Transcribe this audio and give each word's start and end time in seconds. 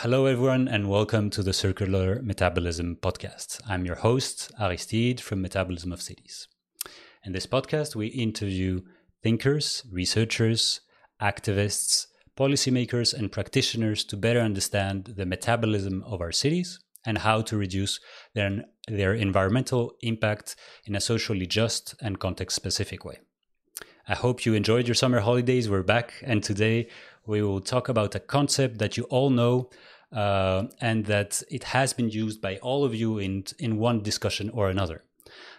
Hello, 0.00 0.26
everyone, 0.26 0.68
and 0.68 0.90
welcome 0.90 1.30
to 1.30 1.42
the 1.42 1.54
Circular 1.54 2.20
Metabolism 2.22 2.96
Podcast. 2.96 3.62
I'm 3.66 3.86
your 3.86 3.94
host, 3.96 4.52
Aristide 4.60 5.22
from 5.22 5.40
Metabolism 5.40 5.90
of 5.90 6.02
Cities. 6.02 6.48
In 7.24 7.32
this 7.32 7.46
podcast, 7.46 7.96
we 7.96 8.08
interview 8.08 8.82
thinkers, 9.22 9.84
researchers, 9.90 10.82
activists, 11.22 12.08
policymakers, 12.36 13.14
and 13.14 13.32
practitioners 13.32 14.04
to 14.04 14.18
better 14.18 14.40
understand 14.40 15.14
the 15.16 15.24
metabolism 15.24 16.04
of 16.06 16.20
our 16.20 16.30
cities 16.30 16.78
and 17.06 17.16
how 17.16 17.40
to 17.40 17.56
reduce 17.56 17.98
their, 18.34 18.64
their 18.88 19.14
environmental 19.14 19.94
impact 20.02 20.56
in 20.84 20.94
a 20.94 21.00
socially 21.00 21.46
just 21.46 21.94
and 22.02 22.20
context 22.20 22.54
specific 22.54 23.02
way. 23.02 23.20
I 24.08 24.14
hope 24.14 24.46
you 24.46 24.54
enjoyed 24.54 24.86
your 24.86 24.94
summer 24.94 25.20
holidays. 25.20 25.68
We're 25.68 25.82
back, 25.82 26.12
and 26.22 26.40
today 26.40 26.88
we 27.26 27.42
will 27.42 27.60
talk 27.60 27.88
about 27.88 28.14
a 28.14 28.20
concept 28.20 28.78
that 28.78 28.96
you 28.96 29.04
all 29.04 29.30
know 29.30 29.70
uh, 30.12 30.64
and 30.80 31.06
that 31.06 31.42
it 31.50 31.64
has 31.64 31.92
been 31.92 32.08
used 32.08 32.40
by 32.40 32.56
all 32.58 32.84
of 32.84 32.94
you 32.94 33.18
in, 33.18 33.44
in 33.58 33.78
one 33.78 34.02
discussion 34.02 34.50
or 34.50 34.68
another. 34.68 35.02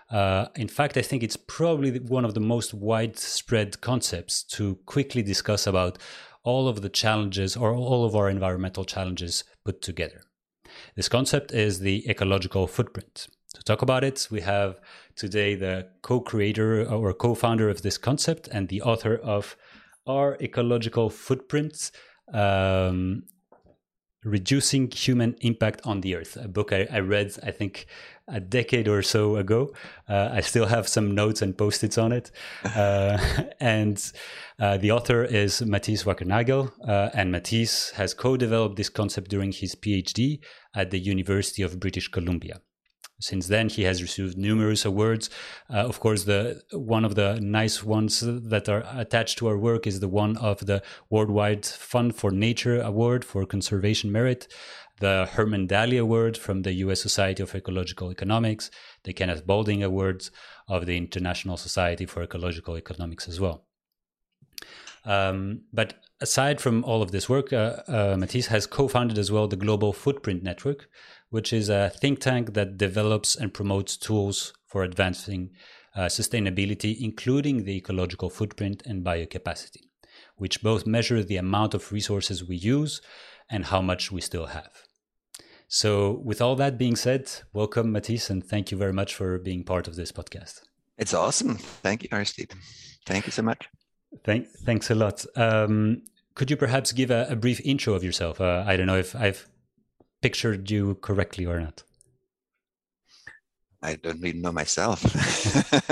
Uh, 0.09 0.48
in 0.55 0.67
fact, 0.67 0.95
I 0.98 1.02
think 1.02 1.21
it's 1.21 1.35
probably 1.35 1.99
one 1.99 2.23
of 2.23 2.34
the 2.34 2.40
most 2.40 2.73
widespread 2.73 3.81
concepts 3.81 4.43
to 4.43 4.76
quickly 4.85 5.21
discuss 5.21 5.67
about 5.67 5.98
all 6.43 6.70
of 6.70 6.81
the 6.81 6.90
challenges 6.90 7.57
or 7.57 7.73
all 7.73 8.05
of 8.05 8.15
our 8.15 8.29
environmental 8.29 8.85
challenges 8.85 9.43
put 9.65 9.81
together. 9.81 10.21
This 10.95 11.09
concept 11.09 11.52
is 11.52 11.79
the 11.79 12.09
ecological 12.09 12.68
footprint. 12.68 13.27
To 13.55 13.63
talk 13.63 13.81
about 13.81 14.04
it, 14.04 14.27
we 14.31 14.41
have 14.41 14.79
today 15.15 15.55
the 15.55 15.88
co 16.02 16.21
creator 16.21 16.85
or 16.85 17.13
co 17.13 17.35
founder 17.35 17.70
of 17.70 17.81
this 17.81 17.98
concept 17.98 18.48
and 18.48 18.70
the 18.70 18.81
author 18.81 19.15
of 19.15 19.57
Our 20.08 20.38
Ecological 20.41 21.10
Footprints. 21.10 21.91
Um, 22.34 23.24
Reducing 24.24 24.91
Human 24.91 25.36
Impact 25.40 25.80
on 25.86 26.02
the 26.02 26.16
Earth, 26.16 26.38
a 26.41 26.49
book 26.49 26.74
I, 26.74 26.86
I 26.91 26.99
read, 26.99 27.32
I 27.44 27.52
think, 27.52 27.86
a 28.27 28.41
decade 28.41 28.88
or 28.88 29.02
so 29.02 29.38
ago. 29.38 29.74
Uh, 30.10 30.30
I 30.34 30.41
still 30.41 30.66
have 30.66 30.88
some 30.88 31.16
notes 31.16 31.41
and 31.41 31.58
post 31.58 31.84
its 31.84 31.98
on 31.98 32.12
it. 32.12 32.32
Uh, 32.76 33.18
and 33.62 34.12
uh, 34.60 34.77
the 34.77 34.91
author 34.91 35.24
is 35.24 35.62
Mathis 35.62 36.04
Wackernagel. 36.04 36.71
Uh, 36.86 37.10
and 37.14 37.32
Mathis 37.32 37.92
has 37.92 38.14
co 38.14 38.36
developed 38.36 38.76
this 38.76 38.90
concept 38.90 39.30
during 39.30 39.54
his 39.54 39.76
PhD 39.76 40.40
at 40.76 40.92
the 40.92 40.99
University 40.99 41.62
of 41.62 41.80
British 41.80 42.10
Columbia. 42.10 42.60
Since 43.20 43.48
then, 43.48 43.70
he 43.70 43.84
has 43.84 44.01
received 44.01 44.37
numerous 44.37 44.85
awards. 44.85 45.29
Uh, 45.70 45.77
of 45.77 45.99
course, 45.99 46.26
the 46.26 46.62
one 46.71 47.04
of 47.04 47.15
the 47.15 47.40
nice 47.41 47.84
ones 47.84 48.20
that 48.24 48.70
are 48.70 48.84
attached 48.96 49.40
to 49.40 49.48
our 49.48 49.57
work 49.57 49.87
is 49.87 49.99
the 49.99 50.07
one 50.07 50.37
of 50.37 50.68
the 50.68 50.84
Worldwide 51.09 51.65
Fund 51.65 52.15
for 52.15 52.29
Nature 52.29 52.79
Award 52.79 53.26
for 53.26 53.43
Conservation 53.46 54.12
Merit, 54.12 54.48
the 54.99 55.27
Herman 55.32 55.65
Daly 55.65 55.98
Award 55.98 56.37
from 56.37 56.62
the 56.62 56.74
U.S. 56.74 57.01
Society 57.01 57.41
of 57.41 57.55
Ecological 57.55 58.12
Economics, 58.12 58.70
the 59.04 59.13
Kenneth 59.13 59.48
Boulding 59.48 59.81
Awards 59.81 60.29
of 60.68 60.85
the 60.85 60.98
International 60.98 61.57
Society 61.57 62.05
for 62.05 62.21
Ecological 62.21 62.77
Economics 62.77 63.27
as 63.27 63.40
well. 63.40 63.65
Um, 65.06 65.62
but 65.72 65.96
aside 66.19 66.59
from 66.59 66.84
all 66.84 67.02
of 67.02 67.12
this 67.12 67.29
work, 67.29 67.53
uh, 67.53 67.78
uh, 67.88 68.16
Mathis 68.19 68.47
has 68.47 68.68
co-founded 68.68 69.18
as 69.18 69.31
well 69.31 69.47
the 69.47 69.56
Global 69.56 69.94
Footprint 69.94 70.44
Network, 70.44 70.90
which 71.30 71.52
is 71.52 71.70
a 71.70 71.90
think 71.90 72.20
tank 72.20 72.53
that 72.53 72.78
develops 72.78 73.36
and 73.36 73.53
promotes 73.53 73.97
tools 73.97 74.53
for 74.66 74.84
advancing 74.84 75.52
uh, 75.96 76.06
sustainability, 76.06 76.97
including 77.00 77.64
the 77.64 77.75
ecological 77.75 78.30
footprint 78.30 78.84
and 78.86 79.03
biocapacity, 79.03 79.81
which 80.36 80.62
both 80.62 80.86
measure 80.86 81.24
the 81.24 81.38
amount 81.38 81.74
of 81.74 81.92
resources 81.92 82.48
we 82.48 82.56
use 82.56 83.02
and 83.50 83.66
how 83.66 83.81
much 83.81 84.12
we 84.12 84.22
still 84.22 84.48
have. 84.48 84.84
So, 85.70 86.22
with 86.24 86.42
all 86.42 86.56
that 86.56 86.78
being 86.78 86.96
said, 86.96 87.30
welcome, 87.52 87.92
Mathis, 87.92 88.30
and 88.30 88.46
thank 88.46 88.72
you 88.72 88.78
very 88.78 88.94
much 88.94 89.14
for 89.14 89.38
being 89.38 89.66
part 89.66 89.88
of 89.88 89.98
this 89.98 90.14
podcast. 90.14 90.62
It's 90.98 91.14
awesome. 91.14 91.56
Thank 91.58 92.04
you, 92.04 92.10
Aristide. 92.12 92.54
Thank 93.06 93.26
you 93.26 93.32
so 93.32 93.42
much. 93.42 93.68
Thank, 94.24 94.48
thanks 94.66 94.90
a 94.90 94.96
lot. 94.96 95.26
Um, 95.36 96.04
could 96.36 96.50
you 96.50 96.56
perhaps 96.56 96.94
give 96.94 97.12
a, 97.12 97.28
a, 97.30 97.36
brief 97.36 97.60
intro 97.66 97.94
of 97.94 98.04
yourself? 98.04 98.40
Uh, 98.40 98.64
I 98.66 98.78
don't 98.78 98.88
know 98.88 98.98
if 98.98 99.16
I've 99.16 99.48
pictured 100.28 100.70
you 100.70 100.96
correctly 100.96 101.46
or 101.46 101.58
not. 101.62 101.84
I 103.82 103.96
don't 103.96 104.26
even 104.26 104.42
know 104.42 104.52
myself. 104.52 105.02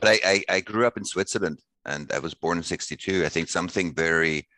but 0.00 0.08
I, 0.14 0.18
I, 0.32 0.44
I, 0.56 0.60
grew 0.60 0.84
up 0.88 0.96
in 0.96 1.04
Switzerland 1.04 1.60
and 1.84 2.10
I 2.10 2.18
was 2.18 2.34
born 2.34 2.58
in 2.58 2.64
62. 2.64 3.24
I 3.24 3.28
think 3.28 3.48
something 3.48 3.94
very 3.94 4.48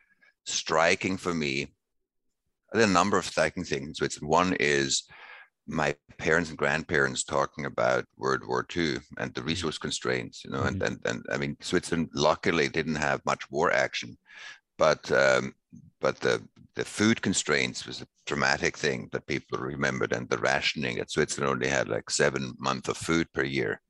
striking 0.47 1.19
for 1.19 1.35
me, 1.35 1.75
there 2.73 2.81
are 2.81 2.87
a 2.87 3.01
number 3.01 3.19
of 3.19 3.27
striking 3.27 3.65
things 3.65 3.89
in 3.89 3.95
Switzerland. 3.95 4.31
One 4.31 4.57
is 4.61 5.03
my 5.67 5.95
parents 6.17 6.49
and 6.49 6.59
grandparents 6.59 7.23
talking 7.23 7.67
about 7.67 8.07
World 8.17 8.43
War 8.49 8.65
II 8.75 8.97
and 9.19 9.35
the 9.35 9.43
resource 9.43 9.77
constraints, 9.77 10.43
you 10.43 10.51
know, 10.51 10.63
mm-hmm. 10.63 10.83
and, 10.83 10.83
and, 10.83 11.01
and 11.05 11.27
I 11.31 11.37
mean, 11.37 11.59
Switzerland 11.61 12.09
luckily 12.15 12.69
didn't 12.71 13.05
have 13.09 13.27
much 13.27 13.51
war 13.51 13.71
action, 13.71 14.17
but 14.79 15.13
um, 15.13 15.53
but 16.01 16.19
the 16.21 16.41
the 16.79 16.85
food 16.85 17.21
constraints 17.21 17.87
was 17.87 18.03
a 18.03 18.07
dramatic 18.25 18.77
thing 18.79 19.09
that 19.11 19.27
people 19.27 19.59
remembered, 19.59 20.13
and 20.13 20.31
the 20.31 20.39
rationing 20.39 20.99
that 20.99 21.11
Switzerland 21.11 21.53
only 21.53 21.67
had 21.69 21.89
like 21.89 22.09
seven 22.09 22.55
months 22.59 22.89
of 22.89 22.97
food 22.97 23.27
per 23.33 23.43
year, 23.43 23.81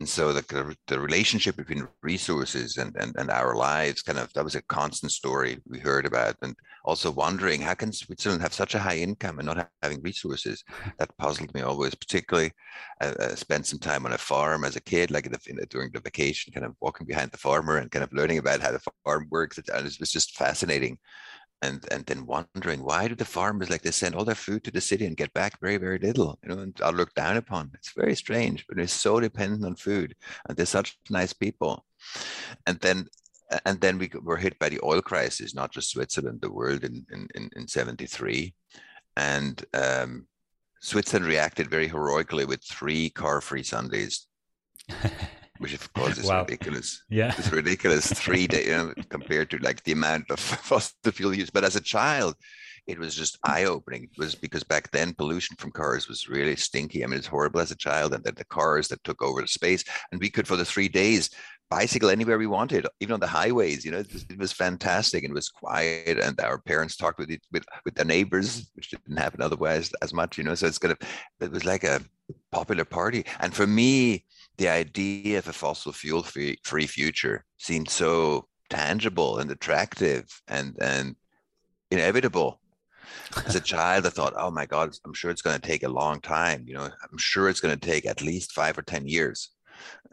and 0.00 0.08
so 0.08 0.32
the, 0.32 0.76
the 0.86 1.00
relationship 1.00 1.56
between 1.56 1.88
resources 2.02 2.76
and, 2.76 2.94
and, 2.96 3.14
and 3.16 3.30
our 3.30 3.54
lives 3.56 4.02
kind 4.02 4.18
of 4.18 4.32
that 4.32 4.44
was 4.44 4.54
a 4.54 4.62
constant 4.62 5.12
story 5.12 5.58
we 5.66 5.78
heard 5.78 6.06
about. 6.06 6.36
And 6.42 6.54
also 6.84 7.10
wondering 7.10 7.60
how 7.60 7.74
can 7.74 7.92
switzerland 7.92 8.42
have 8.42 8.52
such 8.52 8.74
a 8.74 8.78
high 8.78 8.98
income 8.98 9.38
and 9.38 9.46
not 9.46 9.68
having 9.82 10.02
resources? 10.02 10.62
That 10.98 11.16
puzzled 11.16 11.54
me 11.54 11.62
always 11.62 11.94
particularly 11.94 12.52
i, 13.00 13.06
uh, 13.06 13.14
uh, 13.18 13.34
spent 13.34 13.66
some 13.66 13.78
time 13.78 14.06
on 14.06 14.12
a 14.12 14.18
farm 14.18 14.64
as 14.64 14.76
a 14.76 14.80
kid 14.80 15.10
like 15.10 15.30
the, 15.30 15.66
during 15.70 15.90
the 15.92 16.00
vacation 16.00 16.52
kind 16.52 16.66
of 16.66 16.74
walking 16.80 17.06
behind 17.06 17.30
the 17.30 17.38
farmer 17.38 17.78
and 17.78 17.90
kind 17.90 18.04
of 18.04 18.12
learning 18.12 18.38
about 18.38 18.60
how 18.60 18.70
the 18.72 18.82
farm 19.04 19.26
works. 19.30 19.58
And 19.58 19.86
it 19.86 20.00
was 20.00 20.12
just 20.12 20.36
fascinating 20.36 20.98
and 21.64 21.86
and 21.92 22.02
then 22.06 22.26
wondering 22.26 22.80
why 22.82 23.08
do 23.08 23.14
the 23.14 23.24
farmers 23.24 23.70
like 23.70 23.82
they 23.82 23.90
send 23.90 24.14
all 24.14 24.24
their 24.24 24.42
food 24.46 24.62
to 24.64 24.70
the 24.70 24.80
city 24.90 25.06
and 25.06 25.16
get 25.16 25.32
back 25.32 25.60
very 25.60 25.78
very 25.78 25.98
little? 25.98 26.38
You 26.42 26.48
know 26.50 26.60
and 26.62 26.80
are 26.82 26.92
looked 26.92 27.16
down 27.16 27.36
upon 27.36 27.70
it's 27.74 27.92
very 28.02 28.16
strange 28.24 28.64
but 28.68 28.78
it's 28.78 28.92
so 28.92 29.20
dependent 29.20 29.64
on 29.64 29.74
food 29.76 30.14
and 30.46 30.56
they're 30.56 30.66
such 30.66 30.98
nice 31.10 31.32
people. 31.32 31.84
And 32.66 32.78
then 32.80 33.06
and 33.64 33.80
then 33.80 33.98
we 33.98 34.10
were 34.22 34.36
hit 34.36 34.58
by 34.58 34.68
the 34.68 34.80
oil 34.82 35.02
crisis 35.02 35.54
not 35.54 35.72
just 35.72 35.90
switzerland 35.90 36.40
the 36.40 36.50
world 36.50 36.82
in 36.84 37.04
in 37.12 37.28
in, 37.34 37.50
in 37.56 37.68
73 37.68 38.54
and 39.16 39.64
um, 39.74 40.26
switzerland 40.80 41.26
reacted 41.26 41.70
very 41.70 41.88
heroically 41.88 42.46
with 42.46 42.62
three 42.64 43.10
car 43.10 43.40
free 43.40 43.62
sundays 43.62 44.26
which 45.64 45.72
of 45.72 45.90
course 45.94 46.18
is 46.18 46.26
wow. 46.26 46.40
ridiculous. 46.40 47.02
Yeah, 47.08 47.32
it's 47.38 47.50
ridiculous. 47.50 48.12
Three 48.12 48.46
days 48.46 48.66
you 48.66 48.76
know, 48.76 48.92
compared 49.08 49.48
to 49.50 49.56
like 49.58 49.82
the 49.84 49.92
amount 49.92 50.30
of 50.30 50.38
fossil 50.68 50.92
fuel 51.10 51.34
use. 51.34 51.48
But 51.48 51.64
as 51.64 51.74
a 51.74 51.80
child, 51.80 52.34
it 52.86 52.98
was 52.98 53.14
just 53.14 53.38
eye 53.44 53.64
opening. 53.64 54.02
It 54.02 54.18
was 54.18 54.34
because 54.34 54.62
back 54.62 54.90
then 54.90 55.14
pollution 55.14 55.56
from 55.56 55.70
cars 55.70 56.06
was 56.06 56.28
really 56.28 56.54
stinky. 56.54 57.02
I 57.02 57.06
mean, 57.06 57.16
it's 57.16 57.26
horrible 57.26 57.60
as 57.60 57.70
a 57.70 57.76
child, 57.76 58.12
and 58.12 58.22
then 58.22 58.34
the 58.36 58.44
cars 58.44 58.88
that 58.88 59.02
took 59.04 59.22
over 59.22 59.40
the 59.40 59.48
space, 59.48 59.84
and 60.12 60.20
we 60.20 60.28
could 60.28 60.46
for 60.46 60.56
the 60.56 60.66
three 60.66 60.88
days 60.88 61.30
bicycle 61.70 62.10
anywhere 62.10 62.36
we 62.36 62.46
wanted, 62.46 62.86
even 63.00 63.14
on 63.14 63.20
the 63.20 63.26
highways. 63.26 63.86
You 63.86 63.92
know, 63.92 64.00
it 64.00 64.12
was, 64.12 64.26
it 64.28 64.38
was 64.38 64.52
fantastic 64.52 65.24
and 65.24 65.30
it 65.30 65.34
was 65.34 65.48
quiet. 65.48 66.18
And 66.18 66.38
our 66.40 66.58
parents 66.58 66.94
talked 66.94 67.18
with 67.18 67.30
it, 67.30 67.40
with 67.50 67.64
with 67.86 67.94
their 67.94 68.04
neighbors, 68.04 68.70
which 68.74 68.90
didn't 68.90 69.16
happen 69.16 69.40
otherwise 69.40 69.90
as 70.02 70.12
much. 70.12 70.36
You 70.36 70.44
know, 70.44 70.54
so 70.54 70.66
it's 70.66 70.76
kind 70.76 70.92
of 70.92 70.98
it 71.40 71.50
was 71.50 71.64
like 71.64 71.84
a 71.84 72.02
popular 72.52 72.84
party. 72.84 73.24
And 73.40 73.54
for 73.54 73.66
me, 73.66 74.24
the 74.56 74.68
idea 74.68 75.38
of 75.38 75.48
a 75.48 75.52
fossil 75.52 75.92
fuel 75.92 76.22
free, 76.22 76.58
free 76.62 76.86
future 76.86 77.44
seemed 77.58 77.88
so 77.88 78.46
tangible 78.70 79.38
and 79.38 79.50
attractive 79.50 80.24
and 80.48 80.76
and 80.80 81.16
inevitable. 81.90 82.60
As 83.46 83.54
a 83.54 83.60
child 83.60 84.06
i 84.06 84.10
thought 84.10 84.32
oh 84.36 84.50
my 84.50 84.66
god 84.66 84.96
i'm 85.04 85.12
sure 85.12 85.30
it's 85.30 85.42
going 85.42 85.60
to 85.60 85.66
take 85.66 85.82
a 85.82 85.88
long 85.88 86.20
time 86.20 86.64
you 86.66 86.74
know? 86.74 86.84
I'm 86.84 87.18
sure 87.18 87.48
it's 87.48 87.60
going 87.60 87.78
to 87.78 87.86
take 87.86 88.06
at 88.06 88.22
least 88.22 88.52
five 88.52 88.78
or 88.78 88.82
ten 88.82 89.06
years. 89.06 89.50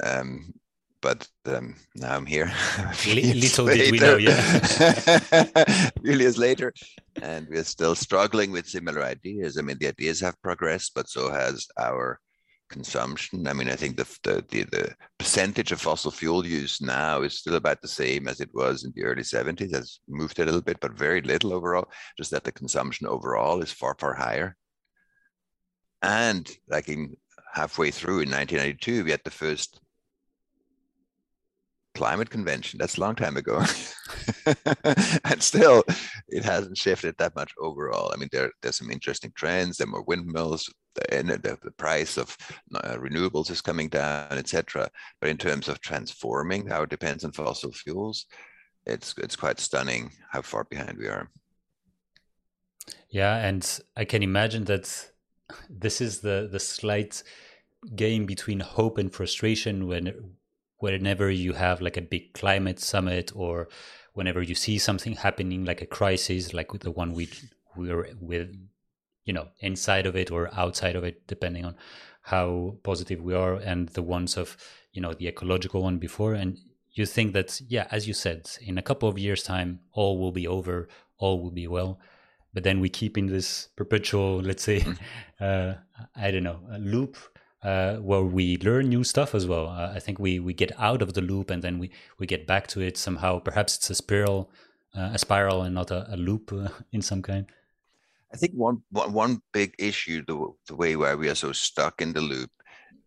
Um, 0.04 0.54
but 1.02 1.28
um, 1.46 1.76
now 1.96 2.16
i'm 2.16 2.26
here. 2.26 2.52
Little 3.06 3.66
later. 3.66 3.84
did 3.84 3.92
we 3.92 4.00
know 4.00 4.18
yeah. 4.18 5.90
Few 6.04 6.18
years 6.18 6.38
later. 6.38 6.74
And 7.22 7.48
we're 7.50 7.64
still 7.64 7.96
struggling 7.96 8.52
with 8.52 8.68
similar 8.68 9.04
ideas. 9.04 9.58
I 9.58 9.62
mean 9.62 9.78
the 9.80 9.88
ideas 9.88 10.20
have 10.22 10.42
progressed 10.42 10.92
but 10.94 11.10
so 11.10 11.32
has 11.32 11.68
our 11.80 12.20
consumption. 12.72 13.48
I 13.48 13.54
mean, 13.54 13.70
I 13.70 13.76
think 13.76 13.98
the, 13.98 14.08
the, 14.24 14.46
the, 14.50 14.64
the, 14.72 14.96
percentage 15.20 15.72
of 15.72 15.80
fossil 15.80 16.10
fuel 16.10 16.46
use 16.46 16.82
now 16.82 17.22
is 17.22 17.38
still 17.38 17.56
about 17.56 17.82
the 17.82 17.88
same 17.88 18.28
as 18.28 18.42
it 18.42 18.50
was 18.54 18.84
in 18.84 18.92
the 18.96 19.04
early 19.04 19.22
70s. 19.22 19.76
Has 19.76 20.00
moved 20.08 20.40
a 20.40 20.46
little 20.46 20.62
bit, 20.62 20.80
but 20.80 20.98
very 20.98 21.22
little 21.22 21.54
overall. 21.54 21.88
Just 22.18 22.32
that 22.32 22.44
the 22.44 22.52
consumption 22.52 23.06
overall 23.06 23.62
is 23.62 23.72
far, 23.72 23.96
far 24.00 24.16
higher. 24.16 24.56
And 26.02 26.50
like 26.68 26.90
in 26.90 27.16
halfway 27.54 27.92
through 27.92 28.22
in 28.22 28.32
1992, 28.32 29.04
we 29.04 29.12
had 29.12 29.22
the 29.24 29.32
first 29.32 29.80
climate 31.94 32.30
convention. 32.30 32.78
That's 32.80 32.98
a 32.98 33.02
long 33.02 33.16
time 33.16 33.38
ago. 33.38 33.64
and 35.26 35.42
still, 35.42 35.84
it 36.28 36.44
hasn't 36.44 36.78
shifted 36.78 37.16
that 37.18 37.36
much 37.36 37.52
overall. 37.60 38.12
I 38.14 38.18
mean, 38.18 38.30
there, 38.32 38.52
there's 38.62 38.78
some 38.78 38.92
interesting 38.92 39.32
trends. 39.36 39.78
There 39.78 39.88
are 39.88 39.92
more 39.92 40.04
windmills, 40.04 40.70
the, 40.96 41.58
the, 41.64 41.72
price 41.72 42.18
of 42.18 42.38
uh, 42.76 42.96
renewables 42.98 43.50
is 43.50 43.62
coming 43.62 43.90
down, 43.90 44.32
etc. 44.32 44.90
But 45.20 45.30
in 45.30 45.38
terms 45.38 45.68
of 45.68 45.82
transforming 45.82 46.68
how 46.68 46.84
it 46.84 46.90
depends 46.90 47.24
on 47.24 47.32
fossil 47.32 47.72
fuels, 47.72 48.26
it's 48.86 49.14
it's 49.18 49.36
quite 49.36 49.60
stunning 49.60 50.12
how 50.32 50.42
far 50.42 50.66
behind 50.66 50.98
we 50.98 51.08
are. 51.08 51.30
Yeah, 53.10 53.38
and 53.38 53.80
I 53.96 54.06
can 54.06 54.24
imagine 54.24 54.66
that 54.66 55.12
this 55.70 56.02
is 56.02 56.22
the 56.22 56.50
the 56.52 56.60
slight 56.60 57.24
game 57.96 58.26
between 58.26 58.60
hope 58.60 58.98
and 58.98 59.12
frustration 59.12 59.88
when 59.88 60.36
whenever 60.82 61.30
you 61.30 61.54
have 61.54 61.82
like 61.82 61.98
a 61.98 62.02
big 62.02 62.34
climate 62.34 62.80
summit 62.80 63.32
or 63.36 63.68
whenever 64.14 64.42
you 64.42 64.56
see 64.56 64.78
something 64.78 65.14
happening 65.14 65.64
like 65.64 65.82
a 65.82 65.86
crisis 65.86 66.54
like 66.54 66.72
the 66.80 66.92
one 66.92 67.14
we 67.14 67.30
we're 67.76 68.08
with 68.20 68.54
you 69.24 69.34
know 69.34 69.48
inside 69.60 70.06
of 70.06 70.16
it 70.16 70.30
or 70.32 70.50
outside 70.54 70.96
of 70.96 71.04
it 71.04 71.26
depending 71.28 71.66
on 71.66 71.76
how 72.24 72.78
positive 72.84 73.22
we 73.22 73.34
are 73.34 73.56
and 73.56 73.90
the 73.90 74.02
ones 74.02 74.38
of 74.38 74.58
you 74.94 75.02
know 75.02 75.14
the 75.14 75.28
ecological 75.28 75.84
one 75.84 75.98
before. 75.98 76.34
And 76.34 76.58
you 76.92 77.06
think 77.06 77.34
that 77.34 77.60
yeah 77.68 77.88
as 77.92 78.08
you 78.08 78.14
said 78.14 78.50
in 78.62 78.78
a 78.78 78.82
couple 78.82 79.08
of 79.08 79.18
years 79.18 79.44
time 79.44 79.80
all 79.94 80.20
will 80.20 80.32
be 80.32 80.48
over 80.48 80.88
all 81.18 81.42
will 81.42 81.52
be 81.52 81.68
well. 81.68 82.00
But 82.54 82.64
then 82.64 82.82
we 82.82 82.90
keep 82.90 83.18
in 83.18 83.28
this 83.28 83.70
perpetual 83.76 84.42
let's 84.42 84.64
say 84.64 84.86
uh, 85.40 85.74
i 86.16 86.32
don't 86.32 86.44
know 86.44 86.60
loop 86.80 87.16
uh, 87.64 87.98
where 87.98 88.24
we 88.24 88.58
learn 88.58 88.90
new 88.90 89.04
stuff 89.04 89.36
as 89.36 89.48
well. 89.48 89.68
Uh, 89.68 89.92
I 89.96 90.00
think 90.00 90.20
we 90.20 90.40
we 90.40 90.54
get 90.54 90.72
out 90.80 91.02
of 91.02 91.14
the 91.14 91.22
loop 91.22 91.50
and 91.50 91.62
then 91.62 91.80
we 91.80 91.92
we 92.18 92.26
get 92.26 92.48
back 92.48 92.68
to 92.68 92.82
it 92.82 92.98
somehow. 92.98 93.40
Perhaps 93.40 93.78
it's 93.78 93.90
a 93.90 93.96
spiral, 93.96 94.50
uh, 94.96 95.12
a 95.14 95.18
spiral, 95.18 95.62
and 95.64 95.76
not 95.76 95.92
a, 95.92 96.14
a 96.14 96.18
loop 96.18 96.52
uh, 96.52 96.70
in 96.92 97.02
some 97.02 97.22
kind. 97.22 97.46
I 98.34 98.38
think 98.38 98.54
one, 98.54 98.82
one 98.92 99.42
big 99.52 99.76
issue, 99.78 100.24
the 100.26 100.54
the 100.68 100.76
way 100.76 100.96
why 100.96 101.16
we 101.16 101.30
are 101.30 101.36
so 101.36 101.52
stuck 101.52 102.02
in 102.02 102.14
the 102.14 102.22
loop, 102.22 102.50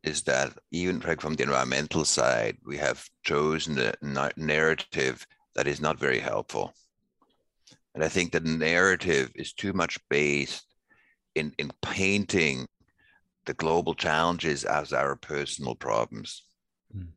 is 0.03 0.23
that 0.23 0.57
even 0.71 1.01
like 1.01 1.21
from 1.21 1.35
the 1.35 1.45
environmental 1.45 2.05
side, 2.05 2.59
we 2.65 2.77
have 2.77 3.09
chosen 3.23 3.79
a 3.79 3.95
narrative 4.37 5.27
that 5.55 5.67
is 5.67 5.81
not 5.81 5.99
very 5.99 6.21
helpful. 6.21 6.75
And 7.95 8.05
I 8.05 8.09
think 8.09 8.33
the 8.33 8.41
narrative 8.41 9.31
is 9.35 9.53
too 9.53 9.73
much 9.73 9.99
based 10.11 10.67
in 11.35 11.53
in 11.59 11.73
painting 11.81 12.69
the 13.47 13.55
global 13.55 13.95
challenges 13.95 14.65
as 14.65 14.93
our 14.93 15.17
personal 15.17 15.75
problems. 15.75 16.43
Mm. 16.97 17.09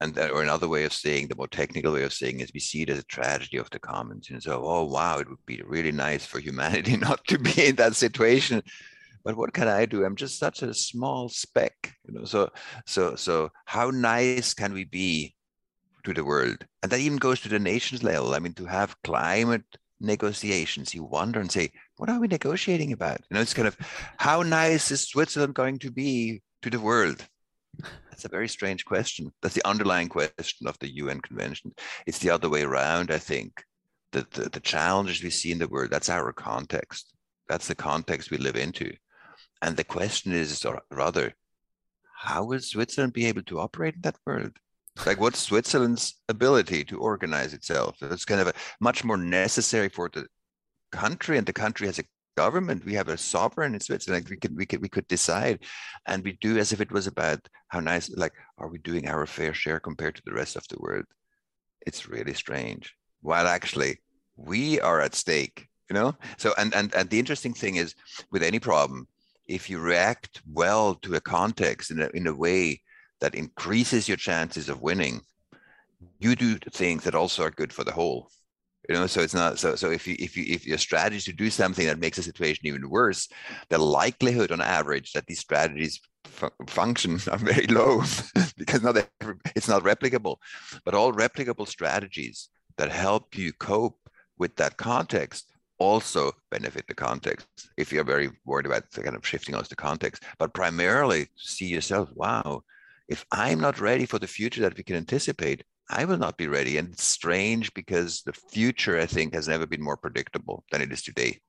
And 0.00 0.14
that, 0.14 0.30
or 0.30 0.42
another 0.42 0.68
way 0.68 0.84
of 0.84 0.92
saying, 0.92 1.26
the 1.26 1.36
more 1.36 1.48
technical 1.48 1.92
way 1.92 2.04
of 2.04 2.12
saying 2.12 2.40
is 2.40 2.52
we 2.54 2.60
see 2.60 2.82
it 2.82 2.90
as 2.90 2.98
a 2.98 3.04
tragedy 3.04 3.56
of 3.56 3.68
the 3.70 3.80
commons. 3.80 4.30
And 4.30 4.42
so, 4.42 4.62
oh 4.64 4.84
wow, 4.84 5.18
it 5.18 5.28
would 5.28 5.44
be 5.44 5.60
really 5.66 5.92
nice 5.92 6.24
for 6.24 6.38
humanity 6.38 6.96
not 7.08 7.26
to 7.28 7.38
be 7.38 7.66
in 7.66 7.76
that 7.76 7.96
situation. 7.96 8.62
But 9.24 9.36
what 9.36 9.52
can 9.52 9.66
I 9.68 9.86
do? 9.86 10.04
I'm 10.04 10.16
just 10.16 10.38
such 10.38 10.62
a 10.62 10.72
small 10.72 11.28
speck, 11.28 11.94
you 12.06 12.14
know. 12.14 12.24
So, 12.24 12.50
so, 12.86 13.16
so, 13.16 13.50
how 13.64 13.90
nice 13.90 14.54
can 14.54 14.72
we 14.72 14.84
be 14.84 15.34
to 16.04 16.14
the 16.14 16.24
world? 16.24 16.64
And 16.82 16.92
that 16.92 17.00
even 17.00 17.18
goes 17.18 17.40
to 17.40 17.48
the 17.48 17.58
nations 17.58 18.04
level. 18.04 18.34
I 18.34 18.38
mean, 18.38 18.54
to 18.54 18.66
have 18.66 19.00
climate 19.02 19.64
negotiations, 20.00 20.94
you 20.94 21.02
wonder 21.02 21.40
and 21.40 21.50
say, 21.50 21.72
what 21.98 22.08
are 22.08 22.20
we 22.20 22.28
negotiating 22.28 22.92
about? 22.92 23.20
You 23.28 23.34
know, 23.34 23.40
it's 23.40 23.54
kind 23.54 23.68
of 23.68 23.76
how 24.16 24.42
nice 24.42 24.90
is 24.90 25.02
Switzerland 25.02 25.54
going 25.54 25.78
to 25.80 25.90
be 25.90 26.42
to 26.62 26.70
the 26.70 26.80
world? 26.80 27.26
That's 28.10 28.24
a 28.24 28.28
very 28.28 28.48
strange 28.48 28.84
question. 28.84 29.32
That's 29.42 29.54
the 29.54 29.66
underlying 29.66 30.08
question 30.08 30.66
of 30.66 30.78
the 30.78 30.94
UN 30.96 31.20
convention. 31.20 31.72
It's 32.06 32.18
the 32.18 32.30
other 32.30 32.48
way 32.48 32.62
around, 32.62 33.10
I 33.10 33.18
think. 33.18 33.62
The, 34.12 34.26
the, 34.30 34.48
the 34.48 34.60
challenges 34.60 35.22
we 35.22 35.30
see 35.30 35.52
in 35.52 35.58
the 35.58 35.68
world, 35.68 35.90
that's 35.90 36.08
our 36.08 36.32
context. 36.32 37.12
That's 37.48 37.68
the 37.68 37.74
context 37.74 38.30
we 38.30 38.38
live 38.38 38.56
into. 38.56 38.92
And 39.60 39.76
the 39.76 39.84
question 39.84 40.32
is, 40.32 40.64
or 40.64 40.80
rather, 40.90 41.34
how 42.14 42.44
will 42.44 42.60
Switzerland 42.60 43.12
be 43.12 43.26
able 43.26 43.42
to 43.42 43.60
operate 43.60 43.96
in 43.96 44.00
that 44.02 44.16
world? 44.26 44.52
like 45.06 45.20
what's 45.20 45.38
Switzerland's 45.38 46.16
ability 46.28 46.84
to 46.84 46.98
organize 46.98 47.54
itself? 47.54 47.96
It's 48.02 48.24
kind 48.24 48.40
of 48.40 48.48
a 48.48 48.54
much 48.80 49.04
more 49.04 49.16
necessary 49.16 49.88
for 49.88 50.10
the 50.12 50.26
country, 50.90 51.38
and 51.38 51.46
the 51.46 51.52
country 51.52 51.86
has 51.86 51.98
a 51.98 52.04
government. 52.36 52.84
We 52.84 52.94
have 52.94 53.08
a 53.08 53.16
sovereign 53.16 53.74
in 53.74 53.80
Switzerland. 53.80 54.24
Like 54.24 54.30
We 54.30 54.36
could 54.36 54.56
we 54.56 54.66
could 54.66 54.82
we 54.82 54.88
could 54.88 55.08
decide, 55.08 55.58
and 56.06 56.24
we 56.24 56.32
do 56.40 56.58
as 56.58 56.72
if 56.72 56.80
it 56.80 56.92
was 56.92 57.06
about 57.06 57.40
how 57.68 57.80
nice. 57.80 58.10
Like, 58.24 58.34
are 58.58 58.68
we 58.68 58.78
doing 58.78 59.08
our 59.08 59.26
fair 59.26 59.54
share 59.54 59.80
compared 59.80 60.14
to 60.16 60.22
the 60.24 60.34
rest 60.40 60.56
of 60.56 60.66
the 60.68 60.78
world? 60.78 61.06
It's 61.86 62.08
really 62.08 62.34
strange. 62.34 62.94
While 63.20 63.46
actually 63.46 63.98
we 64.36 64.80
are 64.80 65.00
at 65.00 65.14
stake, 65.14 65.66
you 65.88 65.94
know. 65.94 66.14
So 66.36 66.54
and 66.58 66.74
and 66.74 66.94
and 66.94 67.10
the 67.10 67.18
interesting 67.18 67.54
thing 67.54 67.76
is 67.76 67.94
with 68.30 68.42
any 68.42 68.60
problem, 68.60 69.08
if 69.46 69.68
you 69.70 69.78
react 69.80 70.42
well 70.52 70.94
to 71.02 71.14
a 71.14 71.20
context 71.20 71.90
in 71.90 72.02
a 72.02 72.08
in 72.14 72.26
a 72.26 72.38
way 72.46 72.80
that 73.20 73.34
increases 73.34 74.06
your 74.06 74.16
chances 74.16 74.68
of 74.68 74.82
winning, 74.82 75.20
you 76.20 76.36
do 76.36 76.56
things 76.70 77.02
that 77.04 77.14
also 77.14 77.42
are 77.42 77.50
good 77.50 77.72
for 77.72 77.84
the 77.84 77.92
whole. 77.92 78.30
You 78.88 78.94
know, 78.94 79.06
so 79.06 79.20
it's 79.20 79.34
not 79.34 79.58
so. 79.58 79.74
So 79.74 79.90
if 79.90 80.06
you 80.06 80.16
if 80.18 80.36
you 80.36 80.44
if 80.48 80.66
your 80.66 80.78
strategy 80.78 81.30
to 81.30 81.36
do 81.36 81.50
something 81.50 81.86
that 81.86 81.98
makes 81.98 82.16
the 82.16 82.22
situation 82.22 82.66
even 82.66 82.88
worse, 82.88 83.28
the 83.68 83.78
likelihood 83.78 84.50
on 84.50 84.62
average 84.62 85.12
that 85.12 85.26
these 85.26 85.40
strategies 85.40 86.00
function 86.68 87.18
are 87.30 87.38
very 87.38 87.66
low 87.66 88.02
because 88.56 88.82
not 88.82 88.96
it's 89.54 89.68
not 89.68 89.84
replicable. 89.84 90.36
But 90.84 90.94
all 90.94 91.12
replicable 91.12 91.68
strategies 91.68 92.48
that 92.78 92.90
help 92.90 93.36
you 93.36 93.52
cope 93.52 93.98
with 94.38 94.56
that 94.56 94.76
context 94.78 95.52
also 95.78 96.32
benefit 96.50 96.84
the 96.88 96.94
context 96.94 97.46
if 97.76 97.92
you're 97.92 98.02
very 98.02 98.30
worried 98.44 98.66
about 98.66 98.90
the 98.90 99.02
kind 99.02 99.14
of 99.14 99.24
shifting 99.24 99.54
us 99.54 99.68
to 99.68 99.76
context 99.76 100.24
but 100.36 100.52
primarily 100.52 101.28
see 101.36 101.66
yourself 101.66 102.08
wow 102.16 102.60
if 103.08 103.24
I'm 103.32 103.58
not 103.58 103.80
ready 103.80 104.04
for 104.04 104.18
the 104.18 104.26
future 104.26 104.60
that 104.60 104.76
we 104.76 104.82
can 104.82 104.96
anticipate, 104.96 105.64
I 105.90 106.04
will 106.04 106.18
not 106.18 106.36
be 106.36 106.48
ready. 106.48 106.76
And 106.76 106.92
it's 106.92 107.04
strange 107.04 107.72
because 107.74 108.22
the 108.22 108.32
future, 108.32 108.98
I 108.98 109.06
think, 109.06 109.34
has 109.34 109.48
never 109.48 109.66
been 109.66 109.82
more 109.82 109.96
predictable 109.96 110.64
than 110.70 110.82
it 110.82 110.92
is 110.92 111.02
today. 111.02 111.40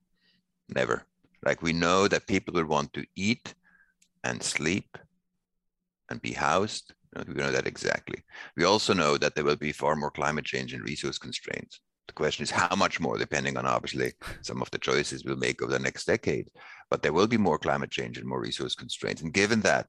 Never. 0.68 1.04
Like 1.44 1.62
we 1.62 1.72
know 1.72 2.08
that 2.08 2.26
people 2.26 2.54
will 2.54 2.66
want 2.66 2.92
to 2.94 3.04
eat 3.16 3.54
and 4.24 4.42
sleep 4.42 4.98
and 6.10 6.20
be 6.20 6.32
housed. 6.32 6.94
We 7.26 7.34
know 7.34 7.50
that 7.50 7.66
exactly. 7.66 8.22
We 8.56 8.64
also 8.64 8.94
know 8.94 9.18
that 9.18 9.34
there 9.34 9.44
will 9.44 9.56
be 9.56 9.72
far 9.72 9.96
more 9.96 10.10
climate 10.10 10.44
change 10.44 10.72
and 10.72 10.84
resource 10.84 11.18
constraints. 11.18 11.80
The 12.06 12.14
question 12.14 12.42
is 12.42 12.50
how 12.50 12.74
much 12.76 13.00
more, 13.00 13.18
depending 13.18 13.56
on 13.56 13.66
obviously 13.66 14.12
some 14.42 14.62
of 14.62 14.70
the 14.70 14.78
choices 14.78 15.24
we'll 15.24 15.36
make 15.36 15.62
over 15.62 15.72
the 15.72 15.78
next 15.78 16.06
decade. 16.06 16.48
But 16.90 17.02
there 17.02 17.12
will 17.12 17.26
be 17.26 17.36
more 17.36 17.58
climate 17.58 17.90
change 17.90 18.18
and 18.18 18.26
more 18.26 18.40
resource 18.40 18.74
constraints. 18.74 19.22
And 19.22 19.32
given 19.32 19.60
that, 19.60 19.86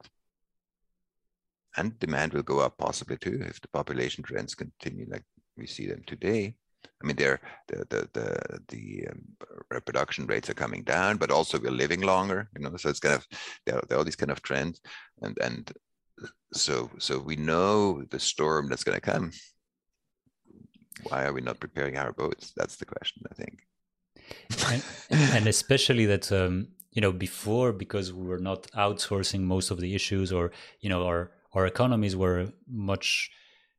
and 1.77 1.97
demand 1.99 2.33
will 2.33 2.43
go 2.43 2.59
up 2.59 2.77
possibly 2.77 3.17
too 3.17 3.41
if 3.45 3.61
the 3.61 3.67
population 3.69 4.23
trends 4.23 4.55
continue 4.55 5.05
like 5.09 5.23
we 5.57 5.67
see 5.67 5.87
them 5.87 6.03
today. 6.05 6.55
I 7.01 7.07
mean, 7.07 7.15
the 7.15 7.39
the 7.67 8.07
the 8.13 8.59
the 8.67 9.07
um, 9.09 9.21
reproduction 9.69 10.25
rates 10.25 10.49
are 10.49 10.55
coming 10.55 10.83
down, 10.83 11.17
but 11.17 11.31
also 11.31 11.59
we're 11.59 11.71
living 11.71 12.01
longer. 12.01 12.49
You 12.55 12.63
know, 12.63 12.75
so 12.77 12.89
it's 12.89 12.99
kind 12.99 13.15
of 13.15 13.27
there 13.65 13.77
are, 13.77 13.83
there 13.87 13.97
are 13.97 13.99
all 13.99 14.05
these 14.05 14.15
kind 14.15 14.31
of 14.31 14.41
trends, 14.41 14.81
and 15.21 15.37
and 15.41 15.71
so 16.53 16.89
so 16.97 17.19
we 17.19 17.35
know 17.35 18.03
the 18.09 18.19
storm 18.19 18.69
that's 18.69 18.83
going 18.83 18.99
to 18.99 19.11
come. 19.11 19.31
Why 21.03 21.25
are 21.25 21.33
we 21.33 21.41
not 21.41 21.59
preparing 21.59 21.97
our 21.97 22.13
boats? 22.13 22.53
That's 22.55 22.75
the 22.75 22.85
question, 22.85 23.23
I 23.31 23.33
think. 23.33 23.65
and, 25.09 25.35
and 25.35 25.47
especially 25.47 26.05
that 26.05 26.31
um, 26.31 26.67
you 26.91 27.01
know 27.01 27.11
before 27.11 27.73
because 27.73 28.13
we 28.13 28.25
were 28.25 28.39
not 28.39 28.63
outsourcing 28.71 29.41
most 29.41 29.71
of 29.71 29.79
the 29.79 29.95
issues, 29.95 30.31
or 30.31 30.51
you 30.81 30.89
know, 30.89 31.05
our 31.05 31.31
our 31.53 31.65
economies 31.65 32.15
were 32.15 32.53
much 32.67 33.31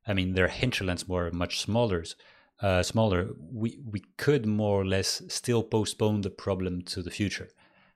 i 0.07 0.13
mean 0.13 0.33
their 0.33 0.47
hinterlands 0.47 1.07
were 1.07 1.31
much 1.31 1.59
smaller 1.59 2.03
uh, 2.61 2.81
smaller 2.81 3.29
we 3.51 3.79
we 3.91 4.01
could 4.17 4.45
more 4.45 4.81
or 4.81 4.85
less 4.85 5.21
still 5.27 5.63
postpone 5.63 6.21
the 6.21 6.29
problem 6.29 6.81
to 6.81 7.01
the 7.01 7.11
future 7.11 7.49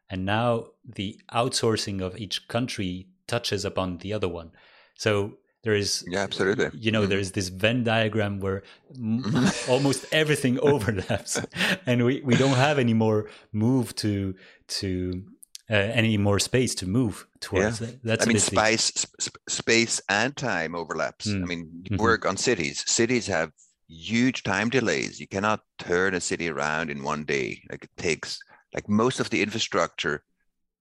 and 0.09 0.25
now 0.25 0.65
the 0.83 1.19
outsourcing 1.33 2.01
of 2.01 2.17
each 2.17 2.47
country 2.47 3.07
touches 3.27 3.63
upon 3.63 3.97
the 3.99 4.11
other 4.11 4.27
one 4.27 4.51
so 4.95 5.37
there 5.63 5.75
is 5.75 6.03
yeah 6.07 6.19
absolutely 6.19 6.69
you 6.73 6.91
know 6.91 7.01
mm-hmm. 7.01 7.09
there's 7.09 7.31
this 7.31 7.49
venn 7.49 7.83
diagram 7.83 8.39
where 8.39 8.63
mm-hmm. 8.93 9.71
almost 9.71 10.05
everything 10.11 10.59
overlaps 10.71 11.41
and 11.85 12.05
we, 12.05 12.21
we 12.21 12.35
don't 12.35 12.55
have 12.55 12.79
any 12.79 12.93
more 12.93 13.29
move 13.51 13.95
to 13.95 14.35
to 14.67 15.23
uh, 15.69 15.75
any 15.75 16.17
more 16.17 16.39
space 16.39 16.73
to 16.75 16.87
move 16.87 17.27
towards. 17.39 17.81
Yeah. 17.81 17.87
That's 18.03 18.25
I 18.25 18.27
mean, 18.27 18.39
space, 18.39 18.85
sp- 19.19 19.43
space 19.49 20.01
and 20.09 20.35
time 20.35 20.75
overlaps. 20.75 21.27
Mm. 21.27 21.43
I 21.43 21.45
mean, 21.45 21.65
mm-hmm. 21.83 21.97
work 21.97 22.25
on 22.25 22.37
cities. 22.37 22.83
Cities 22.89 23.27
have 23.27 23.51
huge 23.87 24.43
time 24.43 24.69
delays. 24.69 25.19
You 25.19 25.27
cannot 25.27 25.61
turn 25.77 26.13
a 26.13 26.21
city 26.21 26.49
around 26.49 26.89
in 26.89 27.03
one 27.03 27.25
day. 27.25 27.61
Like 27.69 27.83
it 27.83 27.91
takes, 27.97 28.39
like 28.73 28.87
most 28.87 29.19
of 29.19 29.29
the 29.29 29.41
infrastructure, 29.41 30.23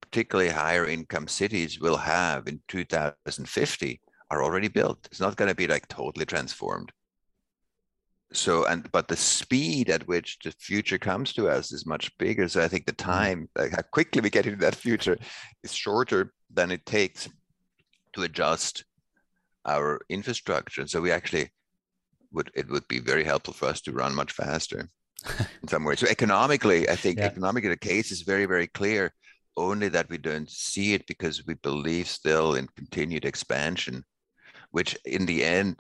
particularly 0.01 0.51
higher 0.51 0.87
income 0.87 1.29
cities 1.29 1.81
will 1.81 1.97
have 1.97 2.47
in 2.47 2.61
2050 2.69 4.01
are 4.31 4.43
already 4.43 4.69
built. 4.69 5.07
It's 5.11 5.21
not 5.21 5.37
going 5.37 5.49
to 5.49 5.55
be 5.55 5.67
like 5.67 5.89
totally 5.89 6.27
transformed. 6.27 6.93
So 8.33 8.67
and 8.67 8.91
but 8.93 9.09
the 9.09 9.17
speed 9.17 9.89
at 9.89 10.07
which 10.09 10.39
the 10.43 10.51
future 10.59 10.99
comes 10.99 11.33
to 11.33 11.49
us 11.49 11.73
is 11.73 11.87
much 11.87 12.17
bigger 12.19 12.49
so 12.49 12.61
i 12.61 12.69
think 12.69 12.85
the 12.87 12.93
mm. 12.93 13.05
time 13.05 13.49
like 13.57 13.71
how 13.71 13.83
quickly 13.93 14.21
we 14.21 14.31
get 14.31 14.47
into 14.47 14.59
that 14.59 14.75
future 14.75 15.17
is 15.63 15.73
shorter 15.73 16.33
than 16.53 16.71
it 16.71 16.85
takes 16.87 17.29
to 18.13 18.23
adjust 18.23 18.85
our 19.65 20.01
infrastructure 20.09 20.81
and 20.81 20.91
so 20.91 21.01
we 21.01 21.11
actually 21.11 21.49
would 22.33 22.51
it 22.55 22.69
would 22.69 22.87
be 22.89 22.99
very 22.99 23.25
helpful 23.25 23.55
for 23.55 23.67
us 23.67 23.81
to 23.81 23.93
run 23.93 24.15
much 24.15 24.33
faster 24.33 24.89
in 25.63 25.69
some 25.69 25.85
ways 25.85 26.01
so 26.01 26.07
economically 26.09 26.89
i 26.89 26.97
think 26.97 27.19
yeah. 27.19 27.27
economically 27.27 27.71
the 27.71 27.77
case 27.77 28.11
is 28.11 28.23
very 28.23 28.47
very 28.47 28.67
clear 28.67 29.13
only 29.57 29.89
that 29.89 30.09
we 30.11 30.19
don't 30.19 30.51
see 30.51 30.93
it 30.95 31.07
because 31.07 31.47
we 31.47 31.55
believe 31.55 32.09
still 32.09 32.57
in 32.57 32.67
continued 32.77 33.25
expansion 33.25 34.05
which 34.73 34.97
in 35.05 35.25
the 35.27 35.45
end 35.45 35.77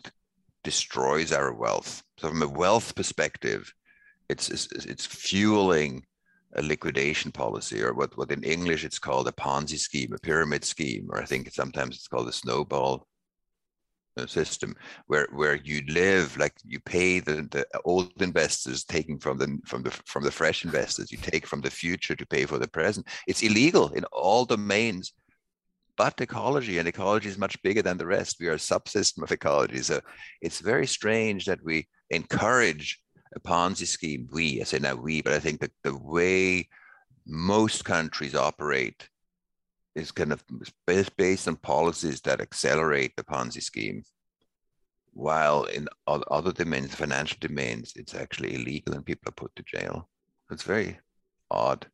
destroys 0.70 1.30
our 1.32 1.52
wealth. 1.64 1.92
So 2.18 2.28
from 2.28 2.42
a 2.42 2.56
wealth 2.62 2.88
perspective, 3.00 3.62
it's 4.32 4.46
it's, 4.54 4.66
it's 4.92 5.06
fueling 5.06 6.04
a 6.60 6.62
liquidation 6.62 7.30
policy, 7.32 7.78
or 7.84 7.92
what, 7.98 8.16
what 8.18 8.32
in 8.36 8.42
English 8.42 8.82
it's 8.84 9.04
called 9.06 9.28
a 9.28 9.40
Ponzi 9.42 9.78
scheme, 9.78 10.12
a 10.12 10.24
pyramid 10.28 10.64
scheme, 10.64 11.04
or 11.10 11.18
I 11.22 11.26
think 11.30 11.42
sometimes 11.52 11.92
it's 11.96 12.08
called 12.12 12.28
a 12.28 12.40
snowball 12.42 13.06
system, 14.38 14.74
where 15.10 15.28
where 15.40 15.56
you 15.70 15.78
live 16.02 16.26
like 16.42 16.54
you 16.72 16.80
pay 16.96 17.20
the, 17.20 17.36
the 17.54 17.64
old 17.84 18.20
investors 18.30 18.84
taking 18.84 19.18
from 19.24 19.36
the 19.38 19.48
from 19.70 19.80
the 19.84 19.92
from 20.12 20.22
the 20.24 20.36
fresh 20.40 20.64
investors, 20.68 21.12
you 21.12 21.18
take 21.18 21.46
from 21.46 21.60
the 21.62 21.76
future 21.82 22.16
to 22.16 22.32
pay 22.34 22.44
for 22.46 22.58
the 22.58 22.74
present. 22.78 23.06
It's 23.30 23.42
illegal 23.48 23.86
in 23.98 24.04
all 24.24 24.44
domains 24.44 25.12
but 25.96 26.20
ecology 26.20 26.78
and 26.78 26.88
ecology 26.88 27.28
is 27.28 27.38
much 27.38 27.60
bigger 27.62 27.82
than 27.82 27.98
the 27.98 28.06
rest. 28.06 28.36
We 28.38 28.48
are 28.48 28.54
a 28.54 28.56
subsystem 28.56 29.22
of 29.22 29.32
ecology. 29.32 29.82
So 29.82 30.00
it's 30.40 30.60
very 30.60 30.86
strange 30.86 31.46
that 31.46 31.64
we 31.64 31.88
encourage 32.10 33.00
a 33.34 33.40
Ponzi 33.40 33.86
scheme. 33.86 34.28
We, 34.30 34.60
I 34.60 34.64
say 34.64 34.78
now 34.78 34.94
we, 34.94 35.22
but 35.22 35.32
I 35.32 35.38
think 35.38 35.60
that 35.60 35.72
the 35.82 35.96
way 35.96 36.68
most 37.26 37.84
countries 37.84 38.34
operate 38.34 39.08
is 39.94 40.12
kind 40.12 40.32
of 40.32 40.44
based 41.16 41.48
on 41.48 41.56
policies 41.56 42.20
that 42.22 42.40
accelerate 42.40 43.12
the 43.16 43.24
Ponzi 43.24 43.62
scheme. 43.62 44.02
While 45.12 45.64
in 45.64 45.88
other 46.06 46.52
domains, 46.52 46.94
financial 46.94 47.38
domains, 47.40 47.94
it's 47.96 48.14
actually 48.14 48.54
illegal 48.54 48.94
and 48.94 49.04
people 49.04 49.30
are 49.30 49.32
put 49.32 49.56
to 49.56 49.62
jail. 49.62 50.08
It's 50.50 50.62
very 50.62 50.98
odd. 51.50 51.86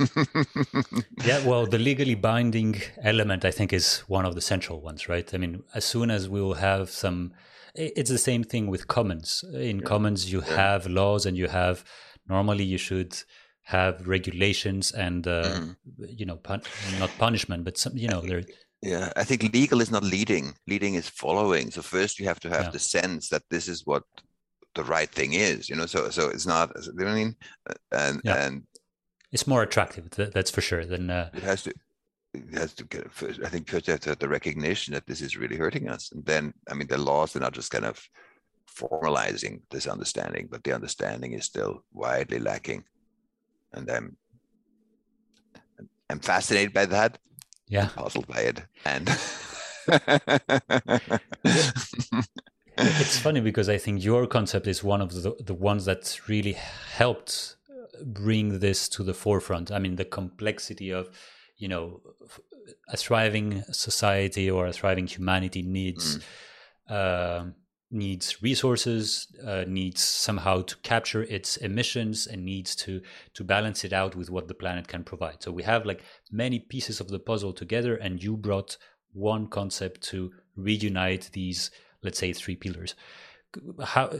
yeah, 1.24 1.44
well, 1.46 1.66
the 1.66 1.78
legally 1.78 2.14
binding 2.14 2.80
element, 3.02 3.44
I 3.44 3.50
think, 3.50 3.72
is 3.72 3.98
one 4.08 4.24
of 4.24 4.34
the 4.34 4.40
central 4.40 4.80
ones, 4.80 5.08
right? 5.08 5.32
I 5.32 5.38
mean, 5.38 5.62
as 5.74 5.84
soon 5.84 6.10
as 6.10 6.28
we 6.28 6.40
will 6.40 6.54
have 6.54 6.90
some, 6.90 7.32
it's 7.74 8.10
the 8.10 8.18
same 8.18 8.44
thing 8.44 8.66
with 8.66 8.88
commons. 8.88 9.44
In 9.54 9.78
yeah. 9.78 9.84
commons, 9.84 10.32
you 10.32 10.42
yeah. 10.46 10.56
have 10.56 10.86
laws 10.86 11.26
and 11.26 11.36
you 11.36 11.48
have, 11.48 11.84
normally, 12.28 12.64
you 12.64 12.78
should 12.78 13.16
have 13.62 14.06
regulations 14.08 14.92
and, 14.92 15.26
uh, 15.26 15.42
mm. 15.44 15.76
you 16.08 16.26
know, 16.26 16.36
pun- 16.36 16.62
not 16.98 17.10
punishment, 17.18 17.64
but 17.64 17.78
some, 17.78 17.96
you 17.96 18.08
know, 18.08 18.20
there. 18.20 18.42
Yeah, 18.82 19.12
I 19.14 19.24
think 19.24 19.42
legal 19.52 19.80
is 19.82 19.90
not 19.90 20.02
leading. 20.02 20.54
Leading 20.66 20.94
is 20.94 21.08
following. 21.08 21.70
So 21.70 21.82
first, 21.82 22.18
you 22.18 22.26
have 22.26 22.40
to 22.40 22.48
have 22.48 22.64
yeah. 22.64 22.70
the 22.70 22.78
sense 22.78 23.28
that 23.28 23.42
this 23.50 23.68
is 23.68 23.84
what 23.84 24.04
the 24.74 24.84
right 24.84 25.10
thing 25.10 25.34
is. 25.34 25.68
You 25.68 25.76
know, 25.76 25.86
so 25.86 26.08
so 26.08 26.30
it's 26.30 26.46
not. 26.46 26.70
You 26.76 26.92
know 26.92 27.04
what 27.04 27.12
I 27.12 27.14
mean? 27.14 27.36
And 27.92 28.20
and 28.24 28.62
it's 29.32 29.46
more 29.46 29.62
attractive. 29.62 30.10
That's 30.10 30.50
for 30.50 30.60
sure. 30.60 30.84
Than 30.84 31.10
uh, 31.10 31.30
it 31.34 31.42
has 31.42 31.62
to. 31.62 31.72
It 32.32 32.54
has 32.58 32.74
to 32.74 32.84
get. 32.84 33.06
I 33.44 33.48
think 33.48 33.68
first 33.68 33.86
you 33.88 33.92
have 33.92 34.00
to 34.00 34.10
have 34.10 34.18
the 34.18 34.28
recognition 34.28 34.94
that 34.94 35.06
this 35.06 35.20
is 35.20 35.36
really 35.36 35.56
hurting 35.56 35.88
us, 35.88 36.12
and 36.12 36.24
then 36.24 36.54
I 36.68 36.74
mean 36.74 36.88
the 36.88 36.98
laws 36.98 37.34
are 37.36 37.40
not 37.40 37.52
just 37.52 37.70
kind 37.70 37.84
of 37.84 38.00
formalizing 38.68 39.60
this 39.70 39.86
understanding, 39.86 40.48
but 40.50 40.62
the 40.64 40.72
understanding 40.72 41.32
is 41.32 41.44
still 41.44 41.82
widely 41.92 42.38
lacking, 42.38 42.84
and 43.72 43.90
I'm 43.90 44.16
I'm 46.08 46.20
fascinated 46.20 46.72
by 46.72 46.86
that. 46.86 47.18
Yeah, 47.68 47.88
puzzled 47.88 48.26
by 48.26 48.40
it, 48.40 48.62
and. 48.84 49.08
it's 52.76 53.18
funny 53.18 53.40
because 53.40 53.68
I 53.68 53.78
think 53.78 54.04
your 54.04 54.26
concept 54.26 54.66
is 54.66 54.84
one 54.84 55.00
of 55.00 55.12
the, 55.22 55.34
the 55.40 55.54
ones 55.54 55.86
that 55.86 56.20
really 56.28 56.52
helped 56.52 57.56
bring 58.04 58.58
this 58.60 58.88
to 58.90 59.02
the 59.02 59.14
forefront. 59.14 59.70
I 59.70 59.78
mean, 59.78 59.96
the 59.96 60.04
complexity 60.04 60.90
of, 60.90 61.08
you 61.56 61.68
know, 61.68 62.00
a 62.88 62.96
thriving 62.96 63.62
society 63.72 64.50
or 64.50 64.66
a 64.66 64.72
thriving 64.72 65.06
humanity 65.06 65.62
needs 65.62 66.18
mm. 66.18 66.22
uh, 66.88 67.44
needs 67.90 68.40
resources, 68.42 69.26
uh, 69.44 69.64
needs 69.66 70.00
somehow 70.00 70.62
to 70.62 70.76
capture 70.76 71.24
its 71.24 71.56
emissions, 71.56 72.26
and 72.26 72.44
needs 72.44 72.76
to 72.76 73.00
to 73.34 73.44
balance 73.44 73.84
it 73.84 73.92
out 73.92 74.14
with 74.14 74.30
what 74.30 74.48
the 74.48 74.54
planet 74.54 74.86
can 74.88 75.04
provide. 75.04 75.42
So 75.42 75.50
we 75.50 75.64
have 75.64 75.86
like 75.86 76.02
many 76.30 76.60
pieces 76.60 77.00
of 77.00 77.08
the 77.08 77.18
puzzle 77.18 77.52
together, 77.52 77.96
and 77.96 78.22
you 78.22 78.36
brought 78.36 78.76
one 79.12 79.48
concept 79.48 80.02
to 80.02 80.32
reunite 80.56 81.30
these, 81.32 81.70
let's 82.02 82.18
say, 82.18 82.32
three 82.32 82.56
pillars. 82.56 82.94
How 83.82 84.12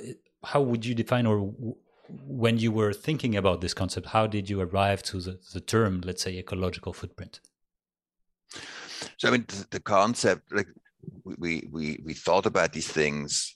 how 0.43 0.61
would 0.63 0.85
you 0.85 0.95
define 0.95 1.27
or 1.27 1.55
when 2.27 2.59
you 2.59 2.73
were 2.73 2.93
thinking 2.93 3.37
about 3.37 3.61
this 3.61 3.75
concept, 3.75 4.09
how 4.09 4.27
did 4.27 4.49
you 4.51 4.61
arrive 4.61 5.03
to 5.05 5.21
the, 5.21 5.39
the 5.53 5.61
term, 5.61 6.01
let's 6.05 6.23
say, 6.23 6.37
ecological 6.39 6.93
footprint? 6.93 7.41
So, 9.17 9.29
I 9.29 9.31
mean, 9.31 9.45
the, 9.49 9.67
the 9.71 9.81
concept, 9.81 10.53
like 10.53 10.69
we 11.25 11.67
we 11.71 12.01
we 12.05 12.15
thought 12.15 12.47
about 12.47 12.73
these 12.73 12.89
things 12.89 13.55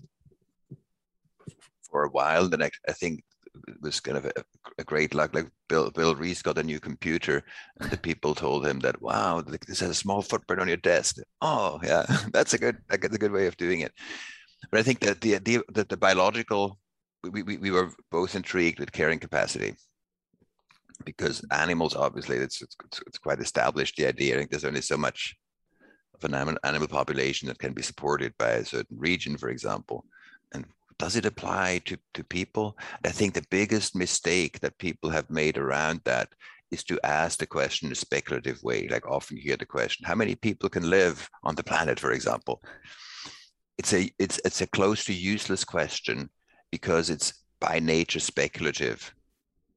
for 1.90 2.04
a 2.04 2.10
while. 2.10 2.48
Then 2.48 2.62
I, 2.62 2.70
I 2.88 2.92
think 2.92 3.22
it 3.68 3.80
was 3.80 4.00
kind 4.00 4.16
of 4.16 4.24
a, 4.24 4.32
a, 4.78 4.84
great 4.84 5.14
luck. 5.14 5.34
Like 5.34 5.48
Bill 5.68 5.90
Bill 5.90 6.14
Rees 6.14 6.42
got 6.42 6.58
a 6.58 6.62
new 6.62 6.80
computer, 6.80 7.42
and 7.80 7.90
the 7.90 7.96
people 7.96 8.34
told 8.34 8.66
him 8.66 8.80
that, 8.80 9.00
"Wow, 9.02 9.42
this 9.42 9.80
has 9.80 9.90
a 9.90 9.94
small 9.94 10.22
footprint 10.22 10.62
on 10.62 10.68
your 10.68 10.78
desk." 10.78 11.16
Oh, 11.40 11.80
yeah, 11.82 12.06
that's 12.32 12.54
a 12.54 12.58
good 12.58 12.78
that's 12.88 13.14
a 13.14 13.18
good 13.18 13.32
way 13.32 13.46
of 13.46 13.56
doing 13.56 13.80
it. 13.80 13.92
But 14.70 14.80
I 14.80 14.82
think 14.82 15.00
that 15.00 15.20
the 15.20 15.34
idea 15.36 15.60
that 15.74 15.88
the 15.88 15.96
biological 15.96 16.78
we, 17.30 17.42
we, 17.42 17.56
we 17.58 17.70
were 17.70 17.90
both 18.10 18.34
intrigued 18.34 18.78
with 18.78 18.92
carrying 18.92 19.18
capacity. 19.18 19.74
Because 21.04 21.44
animals 21.50 21.96
obviously 21.96 22.36
it's, 22.36 22.62
it's, 22.62 22.76
it's 23.06 23.18
quite 23.18 23.40
established 23.40 23.96
the 23.96 24.06
idea. 24.06 24.34
I 24.34 24.38
think 24.38 24.50
there's 24.50 24.64
only 24.64 24.80
so 24.80 24.96
much 24.96 25.34
of 26.14 26.24
an 26.24 26.34
animal 26.34 26.56
animal 26.62 26.88
population 26.88 27.48
that 27.48 27.58
can 27.58 27.72
be 27.72 27.82
supported 27.82 28.32
by 28.38 28.50
a 28.50 28.64
certain 28.64 28.96
region 28.96 29.36
for 29.36 29.48
example. 29.48 30.04
And 30.52 30.64
does 30.98 31.16
it 31.16 31.26
apply 31.26 31.82
to, 31.86 31.98
to 32.14 32.22
people? 32.22 32.78
I 33.04 33.08
think 33.08 33.34
the 33.34 33.44
biggest 33.50 33.96
mistake 33.96 34.60
that 34.60 34.78
people 34.78 35.10
have 35.10 35.28
made 35.30 35.58
around 35.58 36.02
that 36.04 36.28
is 36.70 36.84
to 36.84 37.00
ask 37.04 37.38
the 37.38 37.46
question 37.46 37.86
in 37.86 37.92
a 37.92 37.96
speculative 37.96 38.62
way. 38.62 38.86
Like 38.88 39.08
often 39.08 39.36
you 39.36 39.42
hear 39.42 39.56
the 39.56 39.66
question 39.66 40.06
how 40.06 40.14
many 40.14 40.36
people 40.36 40.68
can 40.68 40.88
live 40.88 41.28
on 41.42 41.56
the 41.56 41.64
planet 41.64 41.98
for 41.98 42.12
example? 42.12 42.62
It's 43.78 43.92
a 43.92 44.08
it's 44.20 44.40
it's 44.44 44.60
a 44.60 44.68
close 44.68 45.04
to 45.06 45.12
useless 45.12 45.64
question 45.64 46.30
because 46.76 47.08
it's 47.14 47.28
by 47.60 47.78
nature 47.78 48.18
speculative 48.18 49.00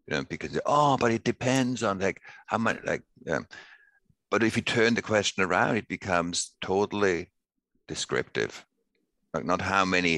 you 0.08 0.12
know 0.16 0.24
because 0.34 0.60
oh 0.66 0.98
but 0.98 1.12
it 1.12 1.24
depends 1.24 1.84
on 1.84 2.00
like 2.00 2.20
how 2.48 2.58
much 2.58 2.80
like 2.92 3.04
um, 3.30 3.46
but 4.32 4.42
if 4.42 4.56
you 4.58 4.63
turn 4.63 4.96
the 4.96 5.10
question 5.13 5.44
around 5.44 5.77
it 5.77 5.88
becomes 5.88 6.56
totally 6.60 7.20
descriptive. 7.88 8.66
Like 9.34 9.46
not 9.46 9.62
how 9.62 9.86
many 9.86 10.16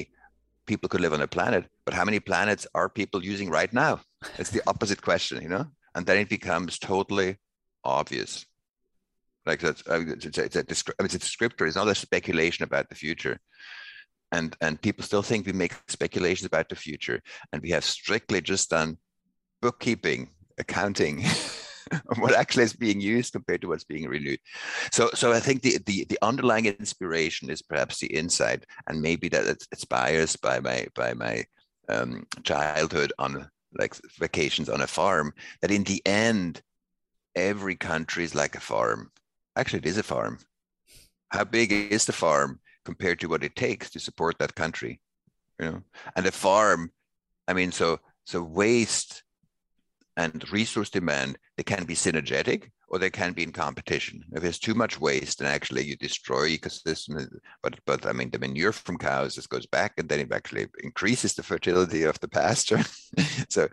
people 0.66 0.88
could 0.88 1.02
live 1.02 1.12
on 1.12 1.20
a 1.20 1.26
planet 1.36 1.64
but 1.84 1.94
how 1.94 2.04
many 2.04 2.20
planets 2.20 2.66
are 2.74 2.88
people 2.88 3.22
using 3.32 3.50
right 3.50 3.72
now? 3.72 4.00
It's 4.38 4.50
the 4.50 4.62
opposite 4.66 5.02
question 5.02 5.42
you 5.42 5.50
know? 5.54 5.66
And 5.94 6.06
then 6.06 6.16
it 6.16 6.30
becomes 6.30 6.78
totally 6.78 7.36
obvious. 7.84 8.46
Like 9.44 9.60
that's 9.60 9.82
it's, 9.86 10.26
it's, 10.26 10.38
a, 10.38 10.44
it's, 10.44 10.56
a, 10.56 10.92
it's 11.04 11.14
a 11.14 11.24
descriptor 11.26 11.66
it's 11.66 11.76
not 11.76 11.88
a 11.88 11.94
speculation 11.94 12.64
about 12.64 12.88
the 12.88 12.94
future 13.04 13.38
and 14.32 14.56
and 14.60 14.80
people 14.80 15.04
still 15.04 15.22
think 15.22 15.46
we 15.46 15.52
make 15.52 15.74
speculations 15.88 16.46
about 16.46 16.68
the 16.68 16.76
future 16.76 17.20
and 17.52 17.62
we 17.62 17.70
have 17.70 17.84
strictly 17.84 18.40
just 18.40 18.70
done 18.70 18.96
bookkeeping 19.60 20.30
accounting 20.58 21.24
what 22.18 22.34
actually 22.34 22.64
is 22.64 22.72
being 22.72 23.00
used 23.00 23.32
compared 23.32 23.60
to 23.60 23.68
what's 23.68 23.84
being 23.84 24.08
renewed. 24.08 24.38
So 24.92 25.10
so 25.14 25.32
i 25.32 25.40
think 25.40 25.62
the 25.62 25.78
the, 25.86 26.04
the 26.08 26.18
underlying 26.22 26.66
inspiration 26.66 27.50
is 27.50 27.62
perhaps 27.62 27.98
the 27.98 28.06
insight 28.06 28.64
and 28.86 29.02
maybe 29.02 29.28
that 29.28 29.46
it's, 29.46 29.66
it's 29.72 29.84
biased 29.84 30.40
by 30.40 30.60
my 30.60 30.86
by 30.94 31.14
my 31.14 31.44
um, 31.88 32.26
childhood 32.44 33.12
on 33.18 33.48
like 33.78 33.96
vacations 34.18 34.68
on 34.68 34.80
a 34.80 34.86
farm 34.86 35.32
that 35.60 35.70
in 35.70 35.84
the 35.84 36.02
end 36.06 36.62
every 37.34 37.76
country 37.76 38.24
is 38.24 38.34
like 38.34 38.56
a 38.56 38.60
farm. 38.60 39.10
Actually 39.56 39.80
it 39.80 39.86
is 39.86 39.98
a 39.98 40.02
farm. 40.02 40.38
How 41.30 41.44
big 41.44 41.72
is 41.72 42.04
the 42.04 42.12
farm 42.12 42.60
compared 42.90 43.18
to 43.20 43.28
what 43.28 43.44
it 43.44 43.54
takes 43.66 43.90
to 43.90 44.00
support 44.00 44.34
that 44.38 44.60
country 44.62 44.94
you 45.58 45.66
know 45.66 45.80
and 46.16 46.26
a 46.26 46.32
farm 46.46 46.90
i 47.48 47.52
mean 47.52 47.72
so 47.80 47.88
so 48.24 48.42
waste 48.42 49.22
and 50.16 50.44
resource 50.52 50.90
demand 50.90 51.38
they 51.56 51.62
can 51.62 51.84
be 51.84 51.94
synergetic 51.94 52.60
or 52.90 52.98
they 52.98 53.10
can 53.10 53.32
be 53.32 53.44
in 53.44 53.52
competition. 53.52 54.24
If 54.32 54.42
there's 54.42 54.58
too 54.58 54.74
much 54.74 55.00
waste, 55.00 55.38
then 55.38 55.46
actually 55.46 55.84
you 55.84 55.96
destroy 55.96 56.48
ecosystem. 56.48 57.24
But 57.62 57.78
but 57.86 58.04
I 58.04 58.12
mean 58.12 58.30
the 58.30 58.38
manure 58.40 58.72
from 58.72 58.98
cows 58.98 59.36
just 59.36 59.48
goes 59.48 59.66
back, 59.66 59.92
and 59.96 60.08
then 60.08 60.20
it 60.20 60.32
actually 60.32 60.66
increases 60.82 61.34
the 61.34 61.44
fertility 61.44 62.02
of 62.02 62.18
the 62.20 62.28
pasture. 62.28 62.82
so 63.48 63.68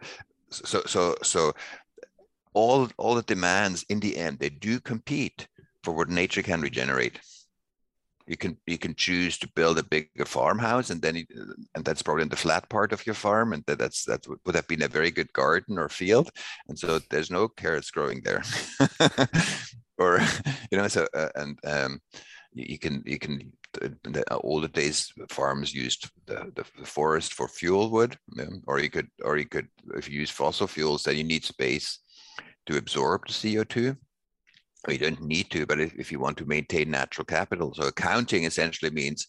so 0.49 0.83
so 0.85 1.15
so 1.23 1.53
all 2.53 2.87
all 2.97 3.15
the 3.15 3.23
demands 3.23 3.85
in 3.89 3.99
the 3.99 4.15
end 4.17 4.39
they 4.39 4.49
do 4.49 4.79
compete 4.79 5.47
for 5.83 5.93
what 5.93 6.09
nature 6.09 6.43
can 6.43 6.61
regenerate 6.61 7.19
you 8.27 8.37
can 8.37 8.57
you 8.67 8.77
can 8.77 8.93
choose 8.93 9.37
to 9.37 9.49
build 9.55 9.79
a 9.79 9.83
bigger 9.83 10.25
farmhouse 10.25 10.89
and 10.89 11.01
then 11.01 11.15
you, 11.15 11.25
and 11.75 11.85
that's 11.85 12.01
probably 12.01 12.23
in 12.23 12.29
the 12.29 12.35
flat 12.35 12.67
part 12.69 12.91
of 12.91 13.05
your 13.05 13.15
farm 13.15 13.53
and 13.53 13.63
that, 13.65 13.79
that's 13.79 14.03
that 14.05 14.25
would 14.45 14.55
have 14.55 14.67
been 14.67 14.83
a 14.83 14.87
very 14.87 15.11
good 15.11 15.31
garden 15.33 15.79
or 15.79 15.89
field. 15.89 16.29
And 16.67 16.77
so 16.77 16.99
there's 17.09 17.31
no 17.31 17.47
carrots 17.47 17.91
growing 17.91 18.21
there. 18.21 18.43
Or 19.99 20.19
you 20.71 20.77
know 20.77 20.87
so 20.87 21.07
uh, 21.15 21.29
and 21.33 21.57
um, 21.65 21.99
you 22.53 22.77
can 22.77 23.01
you 23.05 23.17
can 23.17 23.51
the, 23.73 24.23
uh, 24.31 24.37
older 24.43 24.67
days 24.67 25.11
farms 25.29 25.73
used 25.73 26.09
the, 26.25 26.51
the 26.55 26.63
forest 26.85 27.33
for 27.33 27.47
fuel 27.47 27.89
wood 27.89 28.15
or 28.67 28.79
you 28.79 28.89
could 28.89 29.07
or 29.23 29.37
you 29.37 29.45
could 29.45 29.67
if 29.95 30.09
you 30.09 30.19
use 30.19 30.29
fossil 30.29 30.67
fuels 30.67 31.03
then 31.03 31.17
you 31.17 31.23
need 31.23 31.43
space 31.43 31.99
to 32.67 32.77
absorb 32.77 33.27
the 33.27 33.33
co2 33.33 33.97
you 34.93 34.99
don't 34.99 35.21
need 35.21 35.49
to, 35.51 35.65
but 35.65 35.79
if, 35.79 35.93
if 35.95 36.11
you 36.11 36.19
want 36.19 36.37
to 36.37 36.45
maintain 36.45 36.89
natural 36.89 37.25
capital, 37.25 37.73
so 37.73 37.83
accounting 37.83 38.43
essentially 38.43 38.91
means 38.91 39.27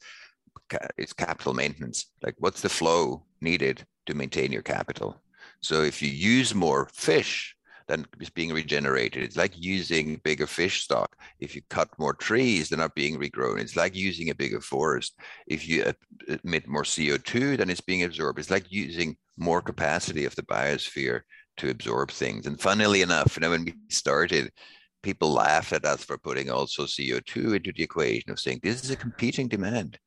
it's 0.96 1.12
capital 1.12 1.54
maintenance. 1.54 2.06
Like 2.22 2.34
what's 2.38 2.60
the 2.60 2.68
flow 2.68 3.24
needed 3.40 3.84
to 4.06 4.14
maintain 4.14 4.52
your 4.52 4.62
capital? 4.62 5.20
So 5.60 5.82
if 5.82 6.02
you 6.02 6.08
use 6.08 6.54
more 6.54 6.88
fish 6.92 7.54
than 7.88 8.06
is 8.20 8.30
being 8.30 8.52
regenerated, 8.52 9.22
it's 9.22 9.36
like 9.36 9.52
using 9.56 10.20
bigger 10.22 10.46
fish 10.46 10.82
stock. 10.82 11.16
If 11.40 11.54
you 11.56 11.62
cut 11.70 11.88
more 11.98 12.14
trees, 12.14 12.68
they're 12.68 12.78
not 12.78 12.94
being 12.94 13.18
regrown. 13.18 13.60
It's 13.60 13.76
like 13.76 13.96
using 13.96 14.30
a 14.30 14.34
bigger 14.34 14.60
forest. 14.60 15.14
If 15.46 15.66
you 15.66 15.92
emit 16.44 16.68
more 16.68 16.82
CO2 16.82 17.56
than 17.56 17.70
it's 17.70 17.80
being 17.80 18.04
absorbed, 18.04 18.38
it's 18.38 18.50
like 18.50 18.70
using 18.70 19.16
more 19.38 19.62
capacity 19.62 20.24
of 20.26 20.36
the 20.36 20.42
biosphere 20.42 21.22
to 21.56 21.70
absorb 21.70 22.10
things. 22.10 22.46
And 22.46 22.60
funnily 22.60 23.02
enough, 23.02 23.36
you 23.36 23.40
know, 23.40 23.50
when 23.50 23.64
we 23.64 23.74
started, 23.88 24.52
people 25.02 25.32
laughed 25.32 25.72
at 25.72 25.84
us 25.84 26.04
for 26.04 26.18
putting 26.18 26.50
also 26.50 26.84
CO2 26.84 27.56
into 27.56 27.72
the 27.72 27.82
equation 27.82 28.30
of 28.30 28.40
saying 28.40 28.60
this 28.62 28.82
is 28.84 28.90
a 28.90 28.96
competing 28.96 29.48
demand. 29.48 29.98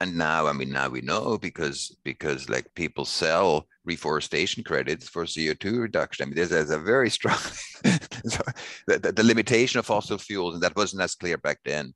And 0.00 0.16
now, 0.16 0.46
I 0.46 0.52
mean, 0.52 0.70
now 0.70 0.90
we 0.90 1.00
know 1.00 1.38
because 1.38 1.96
because 2.04 2.50
like 2.50 2.74
people 2.74 3.06
sell 3.06 3.66
reforestation 3.84 4.62
credits 4.62 5.08
for 5.08 5.24
CO2 5.24 5.80
reduction. 5.80 6.24
I 6.24 6.26
mean, 6.26 6.34
there's, 6.34 6.50
there's 6.50 6.70
a 6.70 6.78
very 6.78 7.08
strong 7.08 7.38
the, 7.82 8.54
the, 8.86 9.12
the 9.12 9.24
limitation 9.24 9.78
of 9.78 9.86
fossil 9.86 10.18
fuels, 10.18 10.54
and 10.54 10.62
that 10.62 10.76
wasn't 10.76 11.02
as 11.02 11.14
clear 11.14 11.38
back 11.38 11.60
then, 11.64 11.94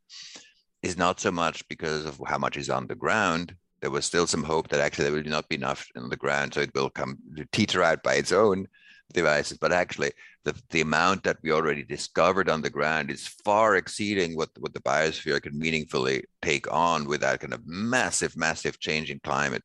is 0.82 0.96
not 0.96 1.20
so 1.20 1.30
much 1.30 1.66
because 1.68 2.06
of 2.06 2.20
how 2.26 2.38
much 2.38 2.56
is 2.56 2.70
on 2.70 2.86
the 2.86 2.94
ground. 2.94 3.54
There 3.82 3.90
was 3.90 4.06
still 4.06 4.26
some 4.26 4.44
hope 4.44 4.68
that 4.68 4.80
actually 4.80 5.04
there 5.04 5.12
will 5.12 5.22
not 5.24 5.48
be 5.48 5.56
enough 5.56 5.86
on 5.96 6.08
the 6.08 6.16
ground, 6.16 6.54
so 6.54 6.60
it 6.60 6.74
will 6.74 6.90
come 6.90 7.18
teeter 7.52 7.82
out 7.82 8.02
by 8.02 8.14
its 8.14 8.32
own 8.32 8.66
devices, 9.12 9.58
but 9.58 9.72
actually 9.72 10.12
the, 10.44 10.54
the 10.70 10.80
amount 10.80 11.22
that 11.24 11.38
we 11.42 11.52
already 11.52 11.84
discovered 11.84 12.48
on 12.48 12.62
the 12.62 12.70
ground 12.70 13.10
is 13.10 13.28
far 13.44 13.76
exceeding 13.76 14.36
what, 14.36 14.50
what 14.58 14.72
the 14.72 14.80
biosphere 14.80 15.40
can 15.42 15.58
meaningfully 15.58 16.24
take 16.42 16.70
on 16.72 17.06
with 17.06 17.20
that 17.20 17.40
kind 17.40 17.52
of 17.52 17.66
massive, 17.66 18.36
massive 18.36 18.78
change 18.80 19.10
in 19.10 19.20
climate. 19.20 19.62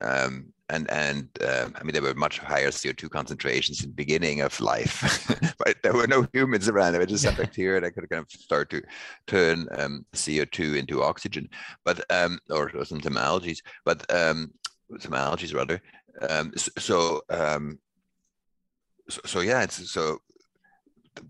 Um, 0.00 0.52
and 0.70 0.90
and 0.90 1.28
uh, 1.42 1.68
I 1.74 1.82
mean, 1.82 1.92
there 1.92 2.02
were 2.02 2.14
much 2.14 2.38
higher 2.38 2.70
CO2 2.70 3.10
concentrations 3.10 3.82
in 3.82 3.90
the 3.90 3.94
beginning 3.94 4.40
of 4.40 4.58
life, 4.60 5.28
but 5.58 5.76
there 5.82 5.92
were 5.92 6.06
no 6.06 6.26
humans 6.32 6.68
around. 6.68 6.92
There 6.92 7.00
were 7.00 7.06
just 7.06 7.24
some 7.24 7.34
bacteria 7.34 7.80
that 7.80 7.92
could 7.92 8.08
kind 8.08 8.22
of 8.22 8.30
start 8.30 8.70
to 8.70 8.82
turn 9.26 9.68
um, 9.76 10.06
CO2 10.14 10.78
into 10.78 11.02
oxygen, 11.02 11.48
but 11.84 12.04
um, 12.10 12.38
or, 12.50 12.70
or 12.74 12.84
some, 12.84 13.02
some 13.02 13.18
algae, 13.18 13.56
but 13.84 14.10
um, 14.14 14.52
some 14.98 15.14
algae 15.14 15.54
rather. 15.54 15.82
Um, 16.28 16.52
so 16.56 17.22
um, 17.28 17.78
so, 19.08 19.20
so 19.24 19.40
yeah, 19.40 19.62
it's 19.62 19.90
so 19.90 20.18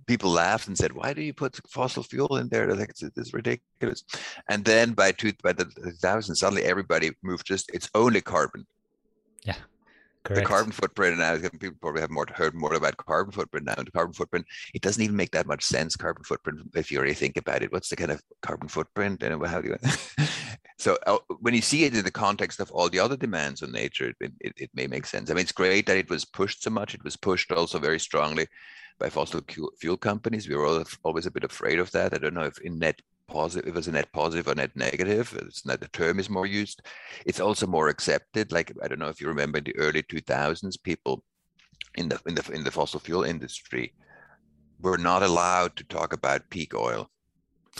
people 0.07 0.31
laughed 0.31 0.69
and 0.69 0.77
said, 0.77 0.93
"Why 0.93 1.13
do 1.13 1.23
you 1.23 1.35
put 1.35 1.59
fossil 1.69 2.03
fuel 2.03 2.37
in 2.37 2.49
there? 2.49 2.75
Like 2.75 2.91
it's, 2.91 3.03
it's 3.03 3.35
ridiculous." 3.35 4.05
And 4.49 4.65
then 4.65 4.93
by 4.93 5.13
two 5.13 5.33
by 5.43 5.53
the 5.53 5.67
thousand, 6.01 6.37
suddenly 6.37 6.65
everybody 6.65 7.13
moved 7.23 7.47
just 7.47 7.71
it's 7.73 7.91
only 7.95 8.21
carbon. 8.21 8.67
Yeah. 9.45 9.57
Correct. 10.25 10.41
The 10.41 10.49
carbon 10.49 10.73
footprint, 10.73 11.21
and 11.21 11.43
now 11.43 11.49
people 11.51 11.77
probably 11.83 12.01
have 12.01 12.11
more 12.11 12.27
heard 12.33 12.55
more 12.55 12.73
about 12.73 12.97
carbon 12.97 13.31
footprint 13.33 13.67
now. 13.67 13.75
The 13.75 13.91
carbon 13.91 14.15
footprint, 14.15 14.47
it 14.73 14.81
doesn't 14.81 15.03
even 15.03 15.17
make 15.17 15.33
that 15.33 15.47
much 15.47 15.63
sense. 15.63 15.97
Carbon 15.97 16.25
footprint, 16.25 16.61
if 16.75 16.91
you 16.91 17.01
really 17.03 17.13
think 17.13 17.37
about 17.37 17.63
it, 17.63 17.71
what's 17.73 17.91
the 17.91 17.97
kind 17.97 18.11
of 18.11 18.23
carbon 18.41 18.69
footprint? 18.69 19.23
And 19.23 19.47
how 19.47 19.61
do 19.61 19.69
you? 19.69 19.77
so 20.79 20.99
uh, 21.07 21.19
when 21.41 21.55
you 21.55 21.63
see 21.63 21.85
it 21.85 21.95
in 21.95 22.05
the 22.05 22.11
context 22.11 22.61
of 22.61 22.71
all 22.71 22.89
the 22.89 22.99
other 22.99 23.17
demands 23.17 23.63
on 23.63 23.73
nature, 23.73 24.13
it, 24.21 24.33
it, 24.41 24.53
it 24.57 24.71
may 24.75 24.87
make 24.87 25.07
sense. 25.07 25.31
I 25.31 25.35
mean, 25.35 25.43
it's 25.43 25.53
great 25.53 25.87
that 25.87 25.97
it 25.97 26.11
was 26.11 26.25
pushed 26.25 26.63
so 26.63 26.71
much. 26.71 26.95
It 26.95 27.05
was 27.05 27.17
pushed 27.17 27.53
also 27.53 27.79
very 27.79 28.01
strongly 28.01 28.49
by 28.99 29.09
fossil 29.09 29.43
fuel 29.81 29.97
companies. 29.97 30.49
We 30.49 30.57
were 30.57 30.85
always 31.05 31.27
a 31.27 31.31
bit 31.31 31.45
afraid 31.45 31.79
of 31.79 31.91
that. 31.93 32.15
I 32.15 32.19
don't 32.19 32.35
know 32.35 32.43
if 32.43 32.59
in 32.61 32.79
net 32.79 33.01
positive, 33.29 33.69
if 33.69 33.77
it's 33.77 33.87
a 33.87 33.93
net 33.93 34.13
positive 34.13 34.49
or 34.49 34.55
net 34.55 34.75
negative, 34.77 35.37
it's 35.47 35.67
not 35.67 35.81
the 35.81 35.89
term 35.89 36.19
is 36.19 36.31
more 36.31 36.47
used. 36.47 36.83
It's 37.27 37.41
also 37.41 37.67
more 37.67 37.89
accepted. 37.89 38.53
Like 38.53 38.73
I 38.83 38.89
don't 38.89 38.99
know 38.99 39.09
if 39.09 39.21
you 39.21 39.29
remember 39.29 39.59
in 39.59 39.65
the 39.65 39.77
early 39.77 40.03
2000s, 40.03 40.83
people 40.83 41.25
in 41.97 42.09
the 42.09 42.21
in 42.27 42.35
the 42.35 42.53
in 42.53 42.65
the 42.65 42.71
fossil 42.71 43.01
fuel 43.01 43.25
industry 43.25 43.93
were 44.81 44.99
not 44.99 45.23
allowed 45.23 45.77
to 45.77 45.85
talk 45.85 46.13
about 46.13 46.51
peak 46.51 46.75
oil, 46.75 47.09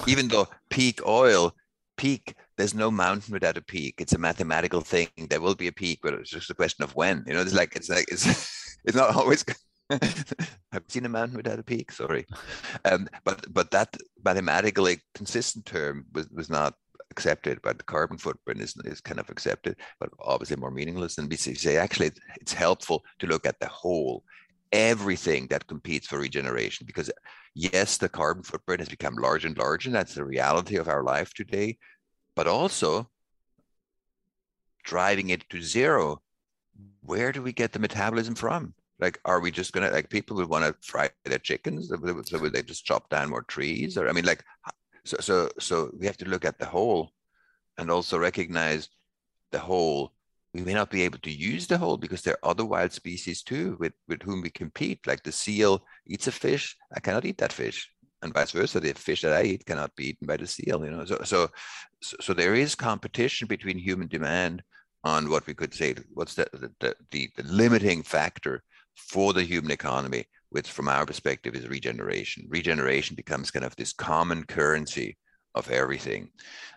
even 0.07 0.29
though 0.29 0.49
peak 0.71 1.01
oil, 1.07 1.55
peak. 1.97 2.35
There's 2.57 2.75
no 2.75 2.91
mountain 2.91 3.33
without 3.33 3.57
a 3.57 3.63
peak. 3.63 3.97
It's 3.99 4.13
a 4.13 4.19
mathematical 4.19 4.81
thing. 4.81 5.09
There 5.29 5.41
will 5.41 5.55
be 5.55 5.69
a 5.69 5.73
peak, 5.73 6.01
but 6.03 6.15
it's 6.15 6.31
just 6.31 6.51
a 6.51 6.55
question 6.55 6.85
of 6.85 6.95
when. 6.95 7.25
You 7.27 7.35
know, 7.35 7.41
it's 7.41 7.55
like 7.55 7.75
it's 7.77 7.89
like 7.89 8.07
it's 8.11 8.27
it's 8.85 8.97
not 8.97 9.17
always 9.17 9.45
I've 9.91 10.85
seen 10.89 11.05
a 11.05 11.09
mountain 11.09 11.37
without 11.37 11.59
a 11.59 11.63
peak. 11.63 11.93
Sorry, 11.93 12.27
um, 12.85 13.09
but 13.25 13.53
but 13.53 13.71
that 13.73 13.97
mathematically 14.25 15.01
consistent 15.15 15.67
term 15.67 16.07
was, 16.13 16.29
was 16.31 16.49
not 16.49 16.75
accepted, 17.11 17.61
but 17.63 17.79
the 17.79 17.85
carbon 17.85 18.19
footprint 18.19 18.61
is, 18.61 18.75
is 18.85 19.01
kind 19.01 19.21
of 19.21 19.31
accepted, 19.31 19.77
but 20.01 20.11
obviously 20.21 20.57
more 20.57 20.71
meaningless. 20.71 21.19
And 21.19 21.31
we 21.31 21.37
say 21.37 21.77
actually 21.77 22.11
it's 22.41 22.53
helpful 22.53 23.05
to 23.21 23.27
look 23.27 23.47
at 23.47 23.61
the 23.61 23.69
whole, 23.69 24.25
everything 24.73 25.47
that 25.49 25.67
competes 25.67 26.07
for 26.07 26.19
regeneration, 26.19 26.87
because 26.87 27.11
yes, 27.55 27.99
the 27.99 28.09
carbon 28.09 28.43
footprint 28.43 28.81
has 28.81 28.89
become 28.89 29.15
larger 29.17 29.49
and 29.49 29.59
larger. 29.59 29.89
And 29.89 29.97
that's 29.97 30.15
the 30.15 30.25
reality 30.25 30.77
of 30.77 30.89
our 30.89 31.05
life 31.05 31.33
today, 31.35 31.79
but 32.35 32.47
also 32.47 33.09
driving 34.85 35.31
it 35.31 35.49
to 35.51 35.63
zero. 35.63 36.21
Where 37.03 37.33
do 37.33 37.43
we 37.43 37.53
get 37.53 37.73
the 37.73 37.79
metabolism 37.79 38.35
from? 38.35 38.75
like 39.01 39.21
are 39.25 39.41
we 39.41 39.51
just 39.51 39.73
gonna 39.73 39.91
like 39.91 40.09
people 40.09 40.37
who 40.37 40.47
want 40.47 40.65
to 40.65 40.75
fry 40.81 41.11
their 41.25 41.39
chickens 41.39 41.89
so 41.89 42.39
would 42.39 42.53
they 42.53 42.63
just 42.63 42.85
chop 42.85 43.09
down 43.09 43.31
more 43.31 43.43
trees 43.43 43.97
or 43.99 44.09
i 44.09 44.13
mean 44.13 44.25
like 44.25 44.45
so 45.05 45.17
so 45.21 45.51
so 45.59 45.91
we 45.99 46.07
have 46.07 46.17
to 46.17 46.29
look 46.29 46.45
at 46.45 46.59
the 46.59 46.67
whole 46.67 47.11
and 47.79 47.91
also 47.91 48.19
recognize 48.19 48.89
the 49.51 49.59
whole 49.59 50.13
we 50.53 50.61
may 50.61 50.75
not 50.75 50.91
be 50.91 51.03
able 51.03 51.19
to 51.19 51.31
use 51.31 51.67
the 51.67 51.77
whole 51.77 51.97
because 51.97 52.23
there 52.23 52.35
are 52.35 52.51
other 52.51 52.65
wild 52.65 52.93
species 52.93 53.43
too 53.43 53.77
with 53.81 53.93
with 54.09 54.23
whom 54.23 54.41
we 54.43 54.51
compete 54.51 55.07
like 55.07 55.23
the 55.23 55.33
seal 55.33 55.85
eats 56.07 56.27
a 56.29 56.33
fish 56.33 56.77
i 56.95 57.01
cannot 57.01 57.25
eat 57.25 57.39
that 57.39 57.53
fish 57.53 57.91
and 58.25 58.35
vice 58.35 58.51
versa 58.51 58.81
the 58.81 58.93
fish 58.95 59.21
that 59.21 59.33
i 59.33 59.43
eat 59.43 59.65
cannot 59.65 59.95
be 59.95 60.09
eaten 60.09 60.27
by 60.27 60.37
the 60.37 60.47
seal 60.47 60.85
you 60.85 60.91
know 60.91 61.05
so 61.05 61.21
so 61.25 61.49
so, 62.03 62.35
there 62.35 62.55
is 62.55 62.75
competition 62.75 63.49
between 63.49 63.79
human 63.79 64.09
demand 64.09 64.63
on 65.05 65.31
what 65.31 65.47
we 65.47 65.55
could 65.55 65.73
say 65.73 65.95
what's 66.13 66.35
the 66.35 66.47
the, 66.81 66.95
the, 67.13 67.31
the 67.37 67.43
limiting 67.45 68.03
factor 68.03 68.63
for 68.97 69.33
the 69.33 69.43
human 69.43 69.71
economy, 69.71 70.25
which 70.51 70.71
from 70.71 70.89
our 70.89 71.07
perspective 71.07 71.55
is 71.55 71.69
regeneration. 71.69 72.47
Regeneration 72.49 73.17
becomes 73.17 73.51
kind 73.51 73.65
of 73.65 73.75
this 73.77 73.93
common 73.93 74.45
currency 74.45 75.17
of 75.55 75.71
everything. 75.71 76.29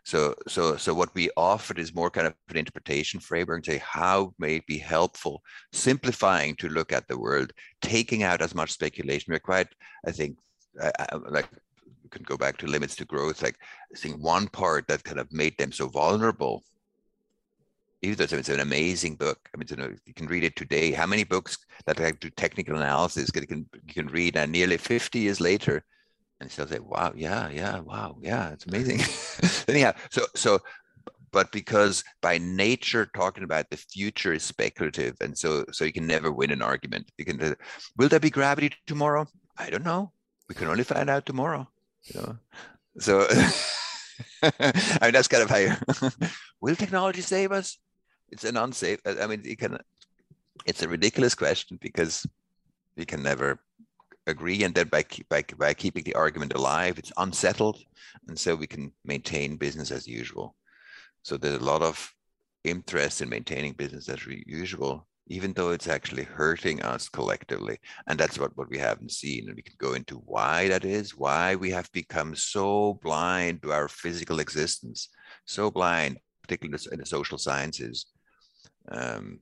So, 0.06 0.36
so, 0.48 0.78
so 0.78 0.94
what 0.94 1.14
we 1.16 1.32
offered 1.36 1.80
is 1.80 1.96
more 1.96 2.12
kind 2.12 2.28
of 2.28 2.36
an 2.50 2.58
interpretation 2.58 3.20
framework 3.20 3.58
and 3.58 3.66
say 3.66 3.82
how 3.84 4.34
may 4.38 4.58
it 4.58 4.68
be 4.68 4.78
helpful, 4.78 5.42
simplifying 5.74 6.56
to 6.58 6.70
look 6.70 6.94
at 6.94 7.08
the 7.08 7.18
world, 7.18 7.52
taking 7.82 8.22
out 8.24 8.42
as 8.42 8.54
much 8.54 8.72
speculation. 8.72 9.34
We're 9.34 9.40
quite, 9.40 9.68
I 10.06 10.12
think, 10.12 10.38
I, 10.82 10.92
I, 11.00 11.16
like 11.16 11.48
we 12.04 12.10
can 12.10 12.24
go 12.24 12.38
back 12.38 12.58
to 12.58 12.68
limits 12.68 12.96
to 12.98 13.06
growth. 13.06 13.42
Like 13.42 13.58
I 13.94 13.98
think 13.98 14.22
one 14.22 14.48
part 14.48 14.88
that 14.88 15.04
kind 15.04 15.20
of 15.20 15.32
made 15.32 15.58
them 15.58 15.72
so 15.72 15.88
vulnerable 15.88 16.64
even 18.02 18.18
though 18.18 18.38
it's 18.38 18.50
an 18.50 18.60
amazing 18.60 19.16
book. 19.16 19.50
I 19.54 19.58
mean, 19.58 19.68
you, 19.70 19.76
know, 19.76 19.94
you 20.06 20.14
can 20.14 20.28
read 20.28 20.44
it 20.44 20.56
today. 20.56 20.92
How 20.92 21.06
many 21.06 21.24
books 21.24 21.58
that 21.86 21.98
do 22.20 22.30
technical 22.32 22.76
analysis 22.76 23.30
you 23.34 23.48
can 23.48 23.68
you 23.88 23.94
can 23.94 24.08
read, 24.08 24.38
and 24.38 24.52
nearly 24.52 24.78
50 24.78 25.20
years 25.20 25.42
later, 25.42 25.84
and 26.40 26.52
still 26.52 26.68
say, 26.68 26.80
"Wow, 26.80 27.14
yeah, 27.16 27.50
yeah, 27.50 27.80
wow, 27.80 28.18
yeah, 28.22 28.52
it's 28.52 28.66
amazing." 28.66 29.02
Anyhow, 29.68 29.94
so 30.12 30.26
so, 30.36 30.60
but 31.32 31.52
because 31.52 32.04
by 32.22 32.38
nature 32.38 33.10
talking 33.16 33.44
about 33.44 33.70
the 33.70 33.78
future 33.78 34.34
is 34.34 34.44
speculative, 34.44 35.16
and 35.22 35.38
so 35.38 35.66
so 35.72 35.84
you 35.84 35.94
can 35.94 36.08
never 36.08 36.32
win 36.32 36.52
an 36.52 36.62
argument. 36.62 37.12
You 37.18 37.26
can, 37.26 37.42
uh, 37.42 37.56
will 37.98 38.10
there 38.10 38.20
be 38.20 38.30
gravity 38.30 38.74
tomorrow? 38.86 39.26
I 39.58 39.72
don't 39.72 39.86
know. 39.86 40.12
We 40.48 40.56
can 40.56 40.68
only 40.68 40.84
find 40.84 41.10
out 41.10 41.26
tomorrow. 41.26 41.68
You 42.04 42.22
know, 42.22 42.38
so 43.00 43.28
I 44.44 45.00
mean 45.04 45.14
that's 45.14 45.28
kind 45.28 45.44
of 45.44 45.50
how. 45.50 46.08
will 46.62 46.76
technology 46.76 47.22
save 47.22 47.52
us? 47.52 47.78
It's 48.30 48.44
an 48.44 48.58
unsafe. 48.58 49.00
I 49.06 49.28
mean, 49.28 49.42
you 49.44 49.56
can. 49.56 49.78
It's 50.66 50.84
a 50.84 50.88
ridiculous 50.88 51.36
question 51.36 51.78
because 51.82 52.26
we 52.96 53.06
can 53.06 53.24
never 53.24 53.60
agree, 54.26 54.64
and 54.64 54.74
then 54.74 54.88
by 54.88 55.06
by 55.30 55.44
by 55.58 55.74
keeping 55.74 56.04
the 56.04 56.16
argument 56.16 56.54
alive, 56.54 56.98
it's 56.98 57.12
unsettled, 57.18 57.78
and 58.28 58.38
so 58.38 58.56
we 58.56 58.68
can 58.68 58.92
maintain 59.06 59.58
business 59.58 59.92
as 59.92 60.08
usual. 60.08 60.56
So 61.24 61.38
there's 61.38 61.62
a 61.62 61.66
lot 61.66 61.82
of 61.82 62.14
interest 62.64 63.22
in 63.22 63.30
maintaining 63.30 63.74
business 63.74 64.10
as 64.10 64.26
usual 64.26 65.08
even 65.30 65.54
though 65.54 65.72
it's 65.72 65.88
actually 65.88 66.24
hurting 66.24 66.82
us 66.82 67.10
collectively. 67.10 67.78
And 68.08 68.20
that's 68.20 68.40
what, 68.40 68.56
what 68.58 68.70
we 68.70 68.78
haven't 68.78 69.12
seen. 69.12 69.48
And 69.48 69.56
we 69.56 69.62
can 69.62 69.76
go 69.78 69.94
into 69.94 70.16
why 70.26 70.68
that 70.70 70.86
is, 70.86 71.18
why 71.18 71.56
we 71.56 71.70
have 71.72 71.92
become 71.92 72.36
so 72.36 73.00
blind 73.04 73.62
to 73.62 73.72
our 73.72 73.88
physical 73.88 74.40
existence, 74.40 75.10
so 75.46 75.70
blind, 75.70 76.18
particularly 76.42 76.82
in 76.92 77.00
the 77.00 77.06
social 77.06 77.38
sciences. 77.38 78.08
Um, 78.90 79.40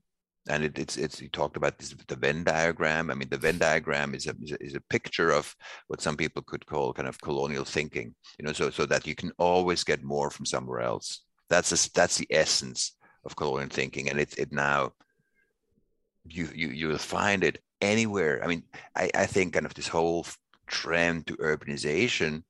and 0.48 0.63
it, 0.63 0.78
it's 0.78 0.98
it's 0.98 1.21
you 1.21 1.30
talked 1.30 1.58
about 1.58 1.78
this 1.80 1.95
the 2.08 2.15
Venn 2.15 2.43
diagram. 2.43 3.10
I 3.10 3.15
mean, 3.15 3.30
the 3.30 3.38
Venn 3.38 3.58
diagram 3.58 4.13
is 4.13 4.28
a, 4.28 4.36
is 4.60 4.76
a, 4.76 4.82
picture 4.91 5.32
of 5.32 5.56
what 5.88 6.02
some 6.02 6.15
people 6.15 6.43
could 6.43 6.65
call 6.67 6.93
kind 6.93 7.08
of 7.08 7.19
colonial 7.19 7.65
thinking. 7.65 8.13
You 8.38 8.45
know, 8.45 8.54
so 8.54 8.69
so 8.69 8.86
that 8.86 9.08
you 9.08 9.15
can 9.15 9.32
always 9.39 9.84
get 9.84 10.04
more 10.04 10.30
from 10.30 10.45
somewhere 10.45 10.82
else. 10.82 11.24
That's 11.50 11.71
a, 11.71 11.91
that's 11.93 12.17
the 12.17 12.28
essence 12.30 12.95
of 13.24 13.36
colonial 13.36 13.69
thinking, 13.69 14.10
and 14.10 14.19
it 14.19 14.38
it 14.38 14.52
now 14.52 14.91
you 16.28 16.50
you 16.54 16.70
you'll 16.70 16.98
find 16.98 17.44
it 17.44 17.62
anywhere. 17.82 18.44
I 18.44 18.48
mean, 18.48 18.64
I, 18.96 19.10
I 19.16 19.26
think 19.26 19.54
kind 19.54 19.66
of 19.66 19.74
this 19.74 19.88
whole 19.88 20.26
trend 20.68 21.28
to 21.28 21.38
urbanization 21.38 22.44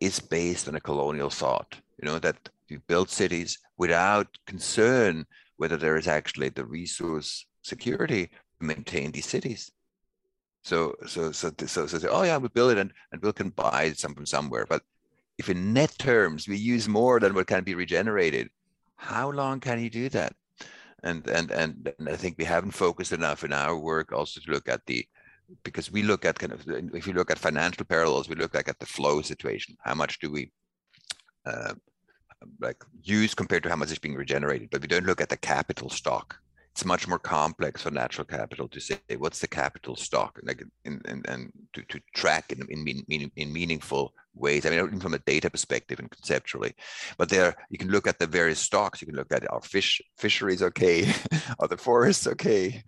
is 0.00 0.20
based 0.20 0.68
on 0.68 0.74
a 0.74 0.80
colonial 0.80 1.30
thought. 1.30 1.80
You 2.00 2.08
know 2.08 2.18
that 2.18 2.48
you 2.68 2.80
build 2.86 3.10
cities 3.10 3.58
without 3.78 4.26
concern 4.46 5.26
whether 5.56 5.76
there 5.76 5.96
is 5.96 6.06
actually 6.06 6.50
the 6.50 6.64
resource 6.64 7.46
security 7.62 8.26
to 8.26 8.66
maintain 8.66 9.12
these 9.12 9.26
cities. 9.26 9.70
So 10.62 10.94
so 11.06 11.32
so 11.32 11.52
so 11.66 11.86
so, 11.86 11.98
so 11.98 12.08
oh 12.10 12.22
yeah, 12.22 12.38
we 12.38 12.48
build 12.48 12.72
it 12.72 12.78
and 12.78 12.92
and 13.12 13.22
we 13.22 13.32
can 13.32 13.50
buy 13.50 13.92
some 13.92 14.14
from 14.14 14.26
somewhere. 14.26 14.66
But 14.68 14.82
if 15.38 15.48
in 15.48 15.72
net 15.72 15.94
terms 15.98 16.48
we 16.48 16.56
use 16.56 16.88
more 16.88 17.20
than 17.20 17.34
what 17.34 17.46
can 17.46 17.64
be 17.64 17.74
regenerated, 17.74 18.50
how 18.96 19.30
long 19.30 19.60
can 19.60 19.80
you 19.80 19.90
do 19.90 20.08
that? 20.10 20.34
And 21.06 21.26
and 21.28 21.50
and, 21.50 21.92
I 22.08 22.16
think 22.16 22.36
we 22.36 22.44
haven't 22.44 22.72
focused 22.72 23.12
enough 23.12 23.44
in 23.44 23.52
our 23.52 23.76
work 23.78 24.12
also 24.12 24.40
to 24.40 24.50
look 24.50 24.68
at 24.68 24.84
the 24.86 25.06
because 25.62 25.92
we 25.92 26.02
look 26.02 26.24
at 26.24 26.38
kind 26.38 26.52
of 26.52 26.60
if 26.94 27.06
you 27.06 27.12
look 27.12 27.30
at 27.30 27.38
financial 27.38 27.84
parallels, 27.84 28.28
we 28.28 28.34
look 28.34 28.54
like 28.54 28.68
at 28.68 28.78
the 28.80 28.86
flow 28.86 29.22
situation. 29.22 29.76
How 29.80 29.94
much 29.94 30.18
do 30.18 30.30
we 30.30 30.50
uh, 31.44 31.74
like 32.60 32.82
use 33.02 33.34
compared 33.34 33.62
to 33.62 33.68
how 33.68 33.76
much 33.76 33.92
is 33.92 33.98
being 33.98 34.16
regenerated? 34.16 34.70
But 34.70 34.82
we 34.82 34.88
don't 34.88 35.06
look 35.06 35.20
at 35.20 35.28
the 35.28 35.36
capital 35.36 35.90
stock 35.90 36.36
it's 36.76 36.84
much 36.84 37.08
more 37.08 37.18
complex 37.18 37.80
for 37.80 37.90
natural 37.90 38.26
capital 38.26 38.68
to 38.68 38.80
say 38.80 38.98
what's 39.16 39.40
the 39.40 39.48
capital 39.48 39.96
stock? 39.96 40.38
Like 40.42 40.62
in, 40.84 41.00
in, 41.06 41.22
and 41.26 41.50
to, 41.72 41.82
to 41.88 41.98
track 42.14 42.52
in, 42.52 42.66
in, 43.08 43.30
in 43.34 43.50
meaningful 43.50 44.12
ways. 44.34 44.66
I 44.66 44.68
mean 44.68 44.80
even 44.80 45.00
from 45.00 45.14
a 45.14 45.18
data 45.20 45.48
perspective 45.48 45.98
and 45.98 46.10
conceptually. 46.10 46.74
But 47.16 47.30
there 47.30 47.56
you 47.70 47.78
can 47.78 47.88
look 47.88 48.06
at 48.06 48.18
the 48.18 48.26
various 48.26 48.58
stocks. 48.58 49.00
You 49.00 49.06
can 49.06 49.16
look 49.16 49.32
at 49.32 49.50
our 49.50 49.62
fish 49.62 50.02
fisheries 50.18 50.62
okay? 50.62 51.10
Are 51.60 51.66
the 51.66 51.78
forests 51.78 52.26
okay? 52.26 52.82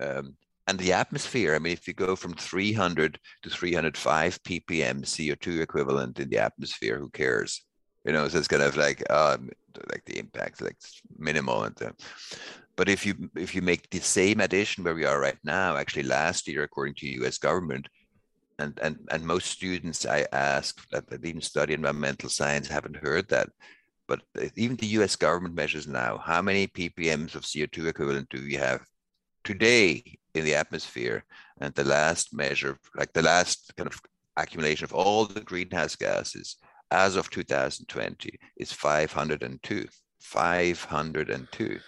Um, 0.00 0.34
and 0.66 0.76
the 0.80 0.92
atmosphere 0.92 1.54
i 1.54 1.58
mean 1.58 1.72
if 1.72 1.88
you 1.88 1.94
go 1.94 2.14
from 2.14 2.34
300 2.34 3.18
to 3.42 3.48
305 3.48 4.42
ppm 4.42 5.00
co2 5.00 5.60
equivalent 5.62 6.18
in 6.18 6.28
the 6.28 6.38
atmosphere 6.38 6.98
who 6.98 7.08
cares? 7.10 7.62
You 8.04 8.12
know 8.12 8.26
so 8.26 8.38
it's 8.38 8.48
kind 8.48 8.64
of 8.64 8.76
like 8.76 9.08
um, 9.12 9.50
like 9.90 10.04
the 10.06 10.18
impact 10.18 10.60
like 10.60 10.76
minimal 11.16 11.62
and 11.62 11.80
uh, 11.80 11.92
but 12.78 12.88
if 12.88 13.04
you 13.04 13.28
if 13.34 13.56
you 13.56 13.60
make 13.60 13.90
the 13.90 13.98
same 13.98 14.38
addition 14.40 14.84
where 14.84 14.94
we 14.94 15.04
are 15.04 15.20
right 15.20 15.38
now, 15.42 15.76
actually 15.76 16.04
last 16.04 16.46
year, 16.46 16.62
according 16.62 16.94
to 16.94 17.08
U.S. 17.20 17.36
government, 17.36 17.88
and 18.60 18.78
and 18.80 18.96
and 19.10 19.26
most 19.26 19.50
students 19.50 20.06
I 20.06 20.26
ask 20.32 20.88
that, 20.90 21.04
even 21.24 21.40
study 21.40 21.74
environmental 21.74 22.30
science 22.30 22.68
haven't 22.68 22.96
heard 22.96 23.28
that. 23.30 23.48
But 24.06 24.20
even 24.54 24.76
the 24.76 24.94
U.S. 24.98 25.16
government 25.16 25.56
measures 25.56 25.88
now 25.88 26.18
how 26.24 26.40
many 26.40 26.68
ppms 26.68 27.34
of 27.34 27.42
CO2 27.42 27.88
equivalent 27.88 28.28
do 28.30 28.40
we 28.40 28.54
have 28.54 28.80
today 29.42 30.16
in 30.34 30.44
the 30.44 30.54
atmosphere? 30.54 31.24
And 31.60 31.74
the 31.74 31.84
last 31.84 32.32
measure, 32.32 32.78
like 32.94 33.12
the 33.12 33.22
last 33.22 33.74
kind 33.76 33.88
of 33.88 34.00
accumulation 34.36 34.84
of 34.84 34.94
all 34.94 35.24
the 35.24 35.40
greenhouse 35.40 35.96
gases 35.96 36.56
as 36.92 37.16
of 37.16 37.28
2020, 37.28 38.38
is 38.56 38.72
502. 38.72 39.88
502. 40.20 41.80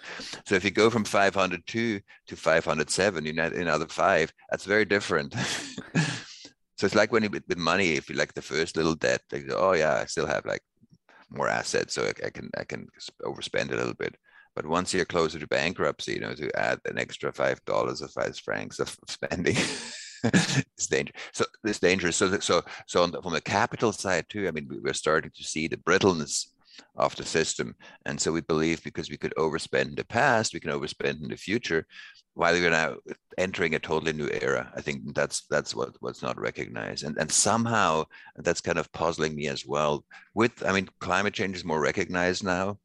So 0.45 0.55
if 0.55 0.63
you 0.63 0.71
go 0.71 0.89
from 0.89 1.03
502 1.03 1.99
to 2.27 2.35
507, 2.35 3.25
you 3.25 3.33
net 3.33 3.53
another 3.53 3.87
five, 3.87 4.33
that's 4.49 4.65
very 4.65 4.85
different. 4.85 5.33
so 6.77 6.85
it's 6.85 6.95
like 6.95 7.11
when 7.11 7.23
you 7.23 7.29
with 7.29 7.57
money, 7.57 7.93
if 7.93 8.09
you 8.09 8.15
like 8.15 8.33
the 8.33 8.41
first 8.41 8.77
little 8.77 8.95
debt, 8.95 9.21
like, 9.31 9.45
oh 9.51 9.73
yeah, 9.73 9.95
I 9.95 10.05
still 10.05 10.27
have 10.27 10.45
like 10.45 10.61
more 11.29 11.47
assets, 11.47 11.93
so 11.93 12.03
I, 12.03 12.27
I 12.27 12.29
can 12.29 12.49
I 12.57 12.63
can 12.63 12.87
overspend 13.23 13.71
a 13.71 13.75
little 13.75 13.93
bit. 13.93 14.15
But 14.55 14.65
once 14.65 14.93
you're 14.93 15.05
closer 15.05 15.39
to 15.39 15.47
bankruptcy, 15.47 16.13
you 16.13 16.19
know, 16.19 16.33
to 16.33 16.59
add 16.59 16.79
an 16.85 16.97
extra 16.97 17.31
five 17.31 17.63
dollars 17.65 18.01
or 18.01 18.09
five 18.09 18.37
francs 18.37 18.79
of 18.79 18.95
spending. 19.07 19.55
it's 20.23 20.87
dangerous. 20.87 21.17
So 21.33 21.45
it's 21.63 21.79
dangerous. 21.79 22.15
So, 22.15 22.39
so, 22.39 22.61
so 22.85 23.07
the, 23.07 23.21
from 23.21 23.33
the 23.33 23.41
capital 23.41 23.91
side 23.91 24.25
too. 24.29 24.47
I 24.47 24.51
mean, 24.51 24.67
we're 24.69 24.93
starting 24.93 25.31
to 25.35 25.43
see 25.43 25.67
the 25.67 25.77
brittleness 25.77 26.50
of 26.95 27.15
the 27.15 27.25
system. 27.25 27.75
And 28.05 28.19
so 28.19 28.31
we 28.31 28.41
believe 28.41 28.83
because 28.83 29.09
we 29.09 29.17
could 29.17 29.33
overspend 29.37 29.89
in 29.89 29.95
the 29.95 30.05
past, 30.05 30.53
we 30.53 30.59
can 30.59 30.71
overspend 30.71 31.21
in 31.21 31.29
the 31.29 31.37
future 31.37 31.85
while 32.33 32.53
we're 32.53 32.69
now 32.69 32.95
entering 33.37 33.75
a 33.75 33.79
totally 33.79 34.13
new 34.13 34.29
era. 34.41 34.71
I 34.75 34.81
think 34.81 35.13
that's 35.13 35.45
that's 35.49 35.75
what, 35.75 35.95
what's 35.99 36.21
not 36.21 36.39
recognized. 36.39 37.03
And 37.03 37.17
and 37.17 37.31
somehow 37.31 38.05
that's 38.37 38.61
kind 38.61 38.77
of 38.77 38.91
puzzling 38.93 39.35
me 39.35 39.47
as 39.47 39.65
well. 39.65 40.05
With 40.33 40.65
I 40.65 40.71
mean, 40.71 40.89
climate 40.99 41.33
change 41.33 41.57
is 41.57 41.65
more 41.65 41.81
recognized 41.81 42.43
now. 42.43 42.79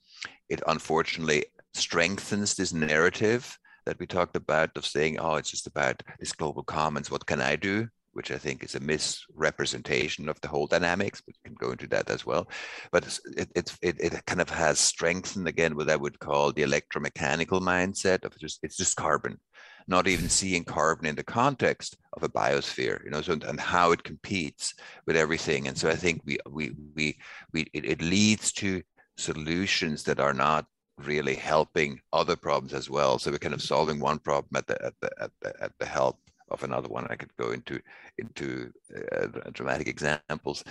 It 0.49 0.63
unfortunately 0.67 1.47
strengthens 1.75 2.55
this 2.55 2.73
narrative 2.73 3.59
that 3.85 3.99
we 3.99 4.07
talked 4.07 4.37
about 4.37 4.77
of 4.77 4.85
saying, 4.85 5.19
oh, 5.21 5.37
it's 5.37 5.51
just 5.51 5.67
about 5.67 6.03
this 6.19 6.33
global 6.33 6.65
commons. 6.65 7.11
What 7.11 7.27
can 7.27 7.41
I 7.41 7.57
do? 7.57 7.89
Which 8.17 8.31
I 8.31 8.39
think 8.39 8.65
is 8.65 8.75
a 8.75 8.81
misrepresentation 8.81 10.31
of 10.31 10.41
the 10.41 10.49
whole 10.49 10.67
dynamics, 10.67 11.23
we 11.27 11.35
can 11.45 11.55
go 11.55 11.71
into 11.71 11.87
that 11.89 12.09
as 12.09 12.25
well. 12.25 12.49
But 12.91 13.07
it, 13.37 13.51
it, 13.55 13.77
it, 13.83 13.97
it 14.01 14.27
kind 14.27 14.41
of 14.41 14.49
has 14.49 14.79
strengthened 14.79 15.47
again 15.47 15.77
what 15.77 15.91
I 15.91 15.97
would 15.97 16.19
call 16.19 16.51
the 16.51 16.63
electromechanical 16.63 17.61
mindset 17.61 18.25
of 18.25 18.39
just, 18.39 18.61
it's 18.63 18.79
just 18.79 18.97
carbon, 18.97 19.39
not 19.87 20.09
even 20.09 20.31
seeing 20.31 20.65
carbon 20.65 21.05
in 21.05 21.15
the 21.15 21.23
context 21.23 21.99
of 22.15 22.23
a 22.23 22.29
biosphere, 22.31 23.05
you 23.05 23.11
know, 23.11 23.21
so, 23.21 23.35
and 23.35 23.61
how 23.61 23.93
it 23.93 24.03
competes 24.03 24.73
with 25.07 25.17
everything. 25.17 25.69
And 25.69 25.77
so 25.77 25.91
I 25.91 25.95
think 25.95 26.23
we, 26.25 26.39
we, 26.49 26.73
we, 26.95 27.19
we 27.53 27.67
it, 27.75 27.85
it 27.85 28.01
leads 28.01 28.51
to 28.55 28.83
solutions 29.19 30.05
that 30.05 30.21
are 30.21 30.35
not 30.35 30.65
really 31.05 31.35
helping 31.35 32.01
other 32.15 32.37
problems 32.37 32.73
as 32.73 32.89
well. 32.89 33.19
So 33.19 33.31
we're 33.31 33.39
kind 33.39 33.53
of 33.53 33.61
solving 33.61 34.01
one 34.01 34.19
problem 34.19 34.57
at 34.57 34.67
the 34.67 34.83
at 34.83 34.95
the 35.03 35.11
at 35.21 35.31
the, 35.43 35.63
at 35.65 35.73
the 35.79 35.85
help 35.85 36.19
of 36.51 36.63
another 36.63 36.89
one. 36.89 37.07
I 37.11 37.17
could 37.17 37.35
go 37.37 37.53
into 37.53 37.81
into 38.19 38.73
uh, 39.13 39.27
dramatic 39.53 39.89
examples 39.89 40.65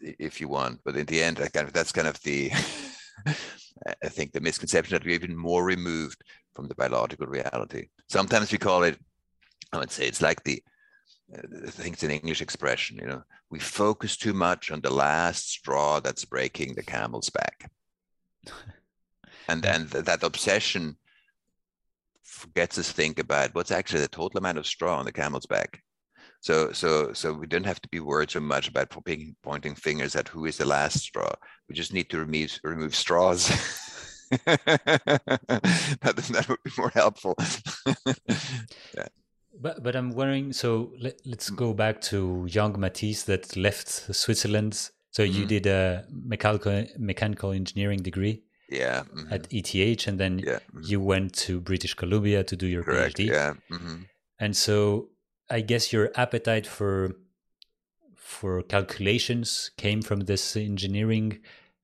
if 0.00 0.40
you 0.40 0.48
want, 0.48 0.80
but 0.84 0.96
in 0.96 1.06
the 1.06 1.22
end, 1.22 1.40
I 1.40 1.48
kind 1.48 1.66
of 1.66 1.72
that's 1.72 1.92
kind 1.92 2.08
of 2.08 2.20
the 2.22 2.50
I 4.02 4.08
think 4.08 4.32
the 4.32 4.40
misconception 4.40 4.94
that 4.94 5.04
we're 5.04 5.14
even 5.14 5.36
more 5.36 5.64
removed 5.64 6.22
from 6.54 6.68
the 6.68 6.74
biological 6.74 7.26
reality. 7.26 7.88
Sometimes 8.08 8.50
we 8.50 8.58
call 8.58 8.82
it, 8.82 8.98
I 9.72 9.78
would 9.78 9.90
say, 9.90 10.06
it's 10.06 10.22
like 10.22 10.42
the 10.44 10.62
uh, 11.32 11.42
I 11.66 11.70
think 11.70 11.94
it's 11.94 12.02
an 12.02 12.10
English 12.10 12.40
expression. 12.40 12.98
You 13.00 13.06
know, 13.06 13.22
we 13.50 13.58
focus 13.58 14.16
too 14.16 14.32
much 14.32 14.70
on 14.70 14.80
the 14.80 14.92
last 14.92 15.50
straw 15.50 16.00
that's 16.00 16.24
breaking 16.24 16.74
the 16.74 16.82
camel's 16.82 17.30
back, 17.30 17.70
and 19.48 19.64
and 19.64 19.88
that 19.90 20.22
obsession 20.22 20.96
gets 22.54 22.78
us 22.78 22.92
think 22.92 23.18
about 23.18 23.54
what's 23.54 23.70
actually 23.70 24.00
the 24.00 24.08
total 24.08 24.38
amount 24.38 24.58
of 24.58 24.66
straw 24.66 24.98
on 24.98 25.04
the 25.04 25.12
camel's 25.12 25.46
back. 25.46 25.82
So, 26.40 26.72
so, 26.72 27.12
so 27.12 27.32
we 27.32 27.46
don't 27.46 27.66
have 27.66 27.80
to 27.82 27.88
be 27.88 28.00
worried 28.00 28.30
so 28.30 28.40
much 28.40 28.68
about 28.68 28.90
pointing, 28.90 29.74
fingers 29.74 30.14
at 30.14 30.28
who 30.28 30.46
is 30.46 30.56
the 30.56 30.64
last 30.64 31.00
straw. 31.00 31.32
We 31.68 31.74
just 31.74 31.92
need 31.92 32.10
to 32.10 32.18
remove 32.18 32.58
remove 32.62 32.94
straws. 32.94 33.48
that, 34.46 34.60
that 36.02 36.46
would 36.48 36.62
be 36.64 36.70
more 36.78 36.92
helpful. 36.94 37.34
yeah. 38.96 39.08
But 39.60 39.82
but 39.82 39.96
I'm 39.96 40.14
wondering. 40.14 40.52
So 40.52 40.92
let, 41.00 41.16
us 41.26 41.50
go 41.50 41.74
back 41.74 42.00
to 42.02 42.46
young 42.48 42.78
Mathis 42.78 43.24
that 43.24 43.56
left 43.56 43.88
Switzerland. 44.14 44.90
So 45.10 45.22
you 45.24 45.40
mm-hmm. 45.40 45.48
did 45.48 45.66
a 45.66 46.04
mechanical 46.10 46.86
mechanical 46.98 47.50
engineering 47.50 48.02
degree 48.02 48.44
yeah 48.68 49.02
mm-hmm. 49.14 49.32
at 49.32 49.46
ETH, 49.50 50.06
and 50.06 50.18
then 50.18 50.38
yeah. 50.38 50.54
mm-hmm. 50.54 50.82
you 50.84 51.00
went 51.00 51.34
to 51.34 51.60
British 51.60 51.94
Columbia 51.94 52.44
to 52.44 52.56
do 52.56 52.66
your 52.66 52.82
Correct. 52.82 53.16
PhD. 53.16 53.26
Yeah, 53.26 53.54
mm-hmm. 53.70 54.02
and 54.38 54.56
so 54.56 55.08
I 55.50 55.60
guess 55.60 55.92
your 55.92 56.10
appetite 56.14 56.66
for 56.66 57.16
for 58.14 58.62
calculations 58.62 59.70
came 59.78 60.02
from 60.02 60.20
this 60.20 60.56
engineering 60.56 61.38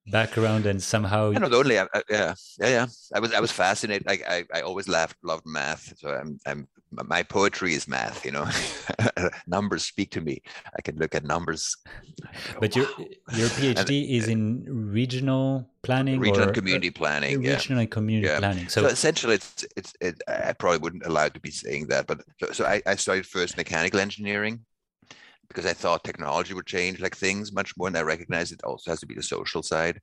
background 0.07 0.67
and 0.67 0.83
somehow 0.83 1.31
not 1.31 1.55
only 1.55 1.79
I, 1.79 1.85
I, 1.95 2.03
yeah 2.11 2.35
yeah 2.61 2.69
yeah 2.69 2.87
i 3.15 3.21
was 3.21 3.33
i 3.33 3.41
was 3.41 3.51
fascinated 3.51 4.07
I, 4.07 4.19
I 4.29 4.45
i 4.59 4.61
always 4.61 4.87
laughed 4.87 5.17
loved 5.23 5.47
math 5.47 5.95
so 5.97 6.11
i'm 6.11 6.39
i'm 6.45 6.69
my 7.07 7.23
poetry 7.23 7.75
is 7.75 7.87
math 7.89 8.25
you 8.25 8.31
know 8.31 8.47
numbers 9.47 9.85
speak 9.85 10.11
to 10.11 10.21
me 10.21 10.41
i 10.77 10.83
can 10.83 10.97
look 10.97 11.15
at 11.15 11.25
numbers 11.25 11.77
but 12.61 12.75
your 12.75 12.87
your 13.35 13.49
phd 13.49 13.79
and, 13.79 13.91
is 13.91 14.29
in 14.29 14.65
regional 14.69 15.69
planning 15.83 16.21
regional 16.21 16.49
or, 16.49 16.53
community 16.53 16.91
planning 16.91 17.41
regional 17.41 17.79
yeah. 17.79 17.83
and 17.83 17.91
community 17.91 18.29
yeah. 18.29 18.39
planning 18.39 18.69
so, 18.69 18.83
so, 18.83 18.89
essentially 18.89 19.35
it's 19.35 19.65
it's 19.77 19.93
it, 20.01 20.21
i 20.29 20.53
probably 20.53 20.79
wouldn't 20.79 21.07
allow 21.07 21.29
to 21.29 21.41
be 21.41 21.51
saying 21.51 21.87
that 21.87 22.07
but 22.07 22.21
so, 22.41 22.53
so 22.53 22.65
I, 22.65 22.83
I 22.87 22.97
studied 22.97 23.27
first 23.27 23.57
mechanical 23.57 24.01
engineering 24.01 24.65
because 25.49 25.67
I 25.67 25.73
thought 25.73 26.05
technology 26.05 26.55
would 26.55 26.67
change 26.67 27.01
like 27.01 27.17
things 27.17 27.53
much 27.53 27.77
more. 27.77 27.89
And 27.89 27.97
I 27.97 28.03
recognize 28.03 28.53
it 28.53 28.65
also 28.65 28.91
has 28.91 29.01
to 29.01 29.07
be 29.07 29.15
the 29.15 29.23
social 29.23 29.63
side. 29.63 30.01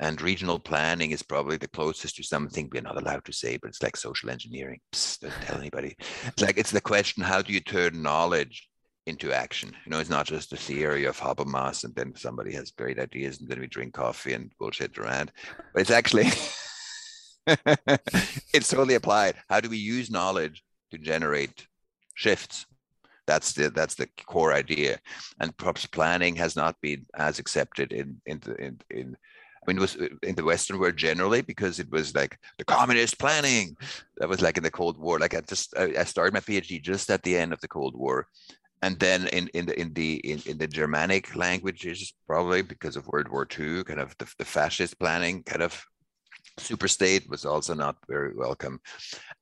And 0.00 0.20
regional 0.20 0.58
planning 0.58 1.12
is 1.12 1.22
probably 1.22 1.56
the 1.56 1.68
closest 1.68 2.16
to 2.16 2.22
something 2.24 2.68
we're 2.72 2.82
not 2.82 3.00
allowed 3.00 3.24
to 3.26 3.32
say, 3.32 3.56
but 3.56 3.68
it's 3.68 3.82
like 3.82 3.96
social 3.96 4.28
engineering. 4.28 4.80
Psst, 4.92 5.20
don't 5.20 5.32
tell 5.42 5.58
anybody. 5.58 5.96
It's 6.26 6.42
like 6.42 6.58
it's 6.58 6.72
the 6.72 6.80
question: 6.80 7.22
How 7.22 7.42
do 7.42 7.52
you 7.52 7.60
turn 7.60 8.02
knowledge 8.02 8.68
into 9.06 9.32
action? 9.32 9.72
You 9.84 9.90
know, 9.90 10.00
it's 10.00 10.10
not 10.10 10.26
just 10.26 10.52
a 10.52 10.56
theory 10.56 11.04
of 11.04 11.18
Habermas, 11.18 11.84
and 11.84 11.94
then 11.94 12.14
somebody 12.16 12.52
has 12.54 12.72
great 12.72 12.98
ideas, 12.98 13.40
and 13.40 13.48
then 13.48 13.60
we 13.60 13.68
drink 13.68 13.94
coffee 13.94 14.32
and 14.32 14.50
bullshit 14.58 14.98
around. 14.98 15.30
But 15.72 15.82
it's 15.82 15.90
actually 15.92 16.26
it's 18.52 18.68
totally 18.68 18.94
applied. 18.94 19.36
How 19.48 19.60
do 19.60 19.70
we 19.70 19.78
use 19.78 20.10
knowledge 20.10 20.64
to 20.90 20.98
generate 20.98 21.68
shifts 22.16 22.66
that's 23.26 23.52
the 23.52 23.70
that's 23.70 23.94
the 23.94 24.08
core 24.26 24.52
idea, 24.52 24.98
and 25.40 25.56
perhaps 25.56 25.86
planning 25.86 26.36
has 26.36 26.56
not 26.56 26.80
been 26.80 27.06
as 27.16 27.38
accepted 27.38 27.92
in 27.92 28.20
in 28.26 28.40
in, 28.58 28.80
in 28.90 29.16
I 29.66 29.70
mean, 29.70 29.78
it 29.78 29.80
was 29.80 29.96
uh, 29.96 30.08
in 30.22 30.34
the 30.34 30.44
Western 30.44 30.78
world 30.78 30.96
generally 30.96 31.40
because 31.40 31.78
it 31.78 31.90
was 31.90 32.14
like 32.14 32.38
the 32.58 32.64
communist 32.64 33.18
planning. 33.18 33.76
That 34.18 34.28
was 34.28 34.42
like 34.42 34.56
in 34.56 34.62
the 34.62 34.70
Cold 34.70 34.98
War. 34.98 35.18
Like 35.18 35.34
I 35.34 35.40
just 35.40 35.76
I 35.76 36.04
started 36.04 36.34
my 36.34 36.40
PhD 36.40 36.82
just 36.82 37.10
at 37.10 37.22
the 37.22 37.36
end 37.36 37.52
of 37.52 37.60
the 37.60 37.68
Cold 37.68 37.94
War, 37.96 38.26
and 38.82 38.98
then 39.00 39.28
in 39.28 39.48
in 39.54 39.66
the 39.66 39.80
in 39.80 39.92
the 39.94 40.14
in, 40.16 40.42
in 40.46 40.58
the 40.58 40.66
Germanic 40.66 41.34
languages, 41.34 42.12
probably 42.26 42.62
because 42.62 42.96
of 42.96 43.06
World 43.08 43.28
War 43.28 43.46
II, 43.58 43.84
kind 43.84 44.00
of 44.00 44.14
the, 44.18 44.30
the 44.38 44.44
fascist 44.44 44.98
planning 44.98 45.42
kind 45.42 45.62
of 45.62 45.84
superstate 46.58 47.28
was 47.28 47.44
also 47.44 47.74
not 47.74 47.96
very 48.08 48.34
welcome. 48.34 48.80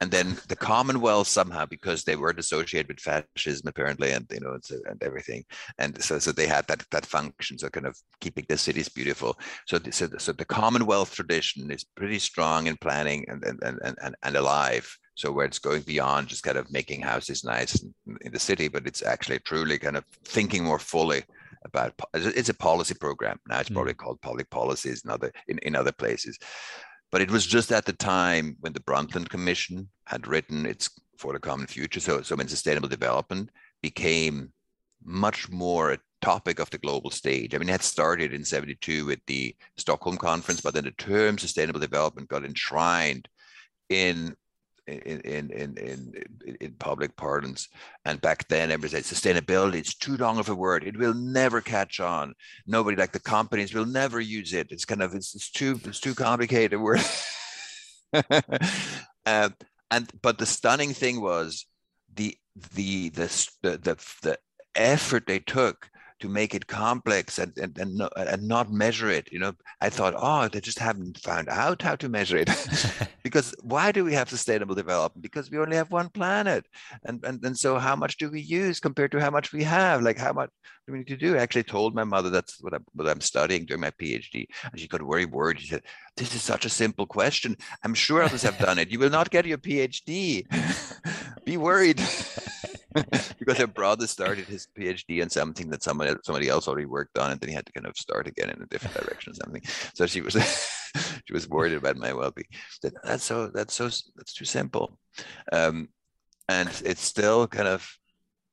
And 0.01 0.11
then 0.11 0.37
the 0.49 0.57
commonwealth 0.57 1.29
somehow 1.29 1.67
because 1.67 2.05
they 2.05 2.17
were 2.17 2.35
associated 2.37 2.89
with 2.89 3.01
fascism 3.01 3.69
apparently 3.69 4.13
and 4.13 4.27
you 4.31 4.41
know 4.41 4.59
and 4.87 5.03
everything. 5.03 5.45
And 5.79 6.03
so 6.03 6.19
so 6.19 6.33
they 6.33 6.47
had 6.47 6.67
that 6.69 6.85
that 6.91 7.07
function 7.07 7.59
so 7.59 7.69
kind 7.69 7.87
of 7.87 7.97
keeping 8.21 8.47
the 8.49 8.57
cities 8.57 8.89
beautiful. 8.89 9.39
So 9.67 9.79
so, 9.91 10.09
so 10.19 10.33
the 10.33 10.45
commonwealth 10.45 11.15
tradition 11.15 11.71
is 11.71 11.85
pretty 11.85 12.19
strong 12.19 12.67
in 12.67 12.77
planning 12.79 13.25
and 13.29 13.45
and 13.45 13.63
and, 13.63 13.79
and, 14.03 14.17
and 14.23 14.37
alive. 14.37 14.97
So 15.15 15.31
where 15.31 15.45
it's 15.45 15.59
going 15.59 15.83
beyond 15.83 16.29
just 16.29 16.43
kind 16.43 16.57
of 16.57 16.73
making 16.73 17.03
houses 17.03 17.45
nice 17.45 17.83
in, 17.83 17.95
in 18.23 18.33
the 18.33 18.39
city 18.39 18.69
but 18.69 18.87
it's 18.87 19.03
actually 19.03 19.39
truly 19.41 19.79
kind 19.79 19.97
of 19.97 20.05
thinking 20.25 20.65
more 20.65 20.79
fully 20.79 21.23
about 21.65 21.93
it's 22.15 22.49
a 22.49 22.55
policy 22.55 22.95
program. 22.95 23.39
Now 23.49 23.61
it's 23.61 23.69
mm. 23.69 23.75
probably 23.75 23.95
called 23.95 24.21
public 24.21 24.49
policies 24.51 25.03
in 25.05 25.11
other 25.11 25.31
in, 25.49 25.59
in 25.59 25.77
other 25.77 25.93
places 25.93 26.39
but 27.13 27.21
it 27.21 27.31
was 27.31 27.47
just 27.47 27.71
at 27.71 27.85
the 27.85 27.93
time 27.93 28.57
when 28.61 28.73
the 28.73 28.81
Brundtland 28.81 29.29
Commission 29.29 29.89
had 30.07 30.27
written 30.27 30.67
its 30.67 30.91
for 31.19 31.35
the 31.35 31.39
common 31.39 31.69
future. 31.69 32.01
So, 32.01 32.23
so 32.23 32.35
when 32.35 32.49
sustainable 32.49 32.89
development 32.89 33.51
became 33.83 34.53
much 35.05 35.49
more 35.51 35.93
a 35.93 35.99
topic 36.23 36.59
of 36.59 36.71
the 36.71 36.79
global 36.79 37.11
stage. 37.11 37.55
I 37.55 37.59
mean, 37.59 37.69
it 37.69 37.73
had 37.73 37.83
started 37.83 38.33
in 38.33 38.45
72 38.45 39.05
with 39.05 39.21
the 39.27 39.55
Stockholm 39.77 40.17
conference, 40.17 40.61
but 40.61 40.75
then 40.75 40.85
the 40.85 40.93
term 40.93 41.37
sustainable 41.37 41.81
development 41.81 42.29
got 42.29 42.45
enshrined 42.45 43.29
in 43.89 44.35
in 44.87 45.21
in 45.21 45.51
in 45.51 45.77
in, 45.79 46.57
in 46.61 46.73
public 46.79 47.17
parlance. 47.17 47.69
And 48.05 48.21
back 48.21 48.49
then, 48.49 48.71
everybody 48.71 49.03
said 49.03 49.17
sustainability. 49.17 49.77
It's 49.77 49.95
too 49.95 50.17
long 50.17 50.39
of 50.39 50.49
a 50.49 50.55
word. 50.55 50.85
It 50.85 50.97
will 50.97 51.15
never 51.15 51.61
catch 51.61 52.01
on. 52.01 52.35
Nobody 52.67 52.97
like 52.97 53.13
the 53.13 53.21
companies 53.21 53.75
will 53.75 53.87
never 53.87 54.21
use 54.21 54.53
it. 54.53 54.73
It's 54.73 54.85
kind 54.85 55.03
of 55.03 55.15
it's, 55.15 55.35
it's 55.35 55.51
too 55.51 55.81
it's 55.85 56.01
too 56.01 56.15
complicated 56.15 56.81
word. 56.81 57.01
um, 58.31 59.55
and 59.91 60.11
but 60.23 60.39
the 60.39 60.47
stunning 60.47 60.95
thing 60.95 61.21
was 61.21 61.67
the 62.15 62.37
the 62.75 63.09
the 63.11 63.27
the 63.63 63.77
the, 63.77 64.15
the 64.23 64.39
effort 64.75 65.27
they 65.27 65.39
took 65.39 65.91
to 66.23 66.29
make 66.29 66.55
it 66.55 66.69
complex 66.69 67.41
and, 67.41 67.53
and, 67.59 67.77
and, 67.79 67.97
not, 67.97 68.13
and 68.17 68.47
not 68.47 68.73
measure 68.73 69.11
it. 69.11 69.29
You 69.33 69.41
know, 69.41 69.53
I 69.81 69.91
thought, 69.91 70.15
oh, 70.17 70.47
they 70.47 70.61
just 70.61 70.79
haven't 70.79 71.19
found 71.19 71.49
out 71.49 71.83
how 71.83 71.97
to 71.97 72.09
measure 72.09 72.37
it. 72.37 72.49
because 73.25 73.53
why 73.63 73.91
do 73.91 74.05
we 74.05 74.15
have 74.15 74.31
sustainable 74.31 74.77
development? 74.77 75.21
Because 75.21 75.51
we 75.51 75.59
only 75.59 75.77
have 75.77 75.91
one 75.91 76.09
planet. 76.11 76.65
And, 77.05 77.25
and, 77.25 77.45
and 77.45 77.59
so 77.59 77.77
how 77.77 77.97
much 77.97 78.19
do 78.19 78.31
we 78.31 78.41
use 78.41 78.79
compared 78.79 79.11
to 79.13 79.21
how 79.21 79.31
much 79.31 79.53
we 79.53 79.65
have? 79.65 80.03
Like 80.03 80.17
how 80.17 80.33
much 80.33 80.51
do 80.87 80.93
we 80.93 81.01
need 81.01 81.09
to 81.09 81.17
do? 81.17 81.35
I 81.35 81.41
actually 81.41 81.65
told 81.65 81.93
my 81.93 82.05
mother 82.05 82.31
that's 82.31 82.63
what, 82.63 82.73
I, 82.73 82.79
what 82.93 83.09
I'm 83.09 83.21
studying 83.21 83.67
during 83.67 83.81
my 83.81 83.91
PhD. 83.91 84.47
And 84.71 84.79
she 84.79 84.87
got 84.87 85.01
very 85.01 85.25
worried. 85.25 85.59
She 85.59 85.67
said, 85.67 85.83
this 86.17 86.37
is 86.37 86.43
such 86.43 86.65
a 86.65 86.71
simple 86.71 87.07
question. 87.07 87.57
I'm 87.83 87.95
sure 87.95 88.23
others 88.23 88.45
have 88.45 88.59
done 88.59 88.79
it. 88.79 88.91
You 88.91 89.01
will 89.01 89.11
not 89.11 89.31
get 89.31 89.45
your 89.45 89.59
PhD. 89.59 90.47
Be 91.45 91.57
worried. 91.57 92.01
because 93.39 93.59
her 93.59 93.67
brother 93.67 94.07
started 94.07 94.47
his 94.47 94.69
PhD 94.79 95.23
on 95.23 95.31
something 95.31 95.71
that 95.71 95.83
somebody 95.83 96.15
somebody 96.25 96.49
else 96.49 96.69
already 96.69 96.87
worked 96.87 97.19
on, 97.19 97.31
and 97.31 97.41
then 97.41 97.49
he 97.49 97.55
had 97.55 97.67
to 97.67 97.73
kind 97.73 97.87
of 97.87 97.97
start 97.97 98.27
again 98.27 98.51
in 98.51 98.63
a 98.63 98.67
different 98.67 98.97
direction 98.97 99.33
or 99.33 99.35
something. 99.35 99.63
So 99.95 100.07
she 100.07 100.21
was 100.21 100.35
she 101.27 101.33
was 101.33 101.49
worried 101.49 101.75
about 101.75 101.97
my 101.97 102.13
well-being. 102.13 102.49
That, 102.83 102.95
that's 103.05 103.25
so 103.25 103.49
that's 103.49 103.75
so 103.75 103.85
that's 104.17 104.35
too 104.35 104.45
simple, 104.45 104.99
um, 105.53 105.89
and 106.49 106.69
it's 106.85 107.03
still 107.03 107.47
kind 107.47 107.69
of 107.69 107.89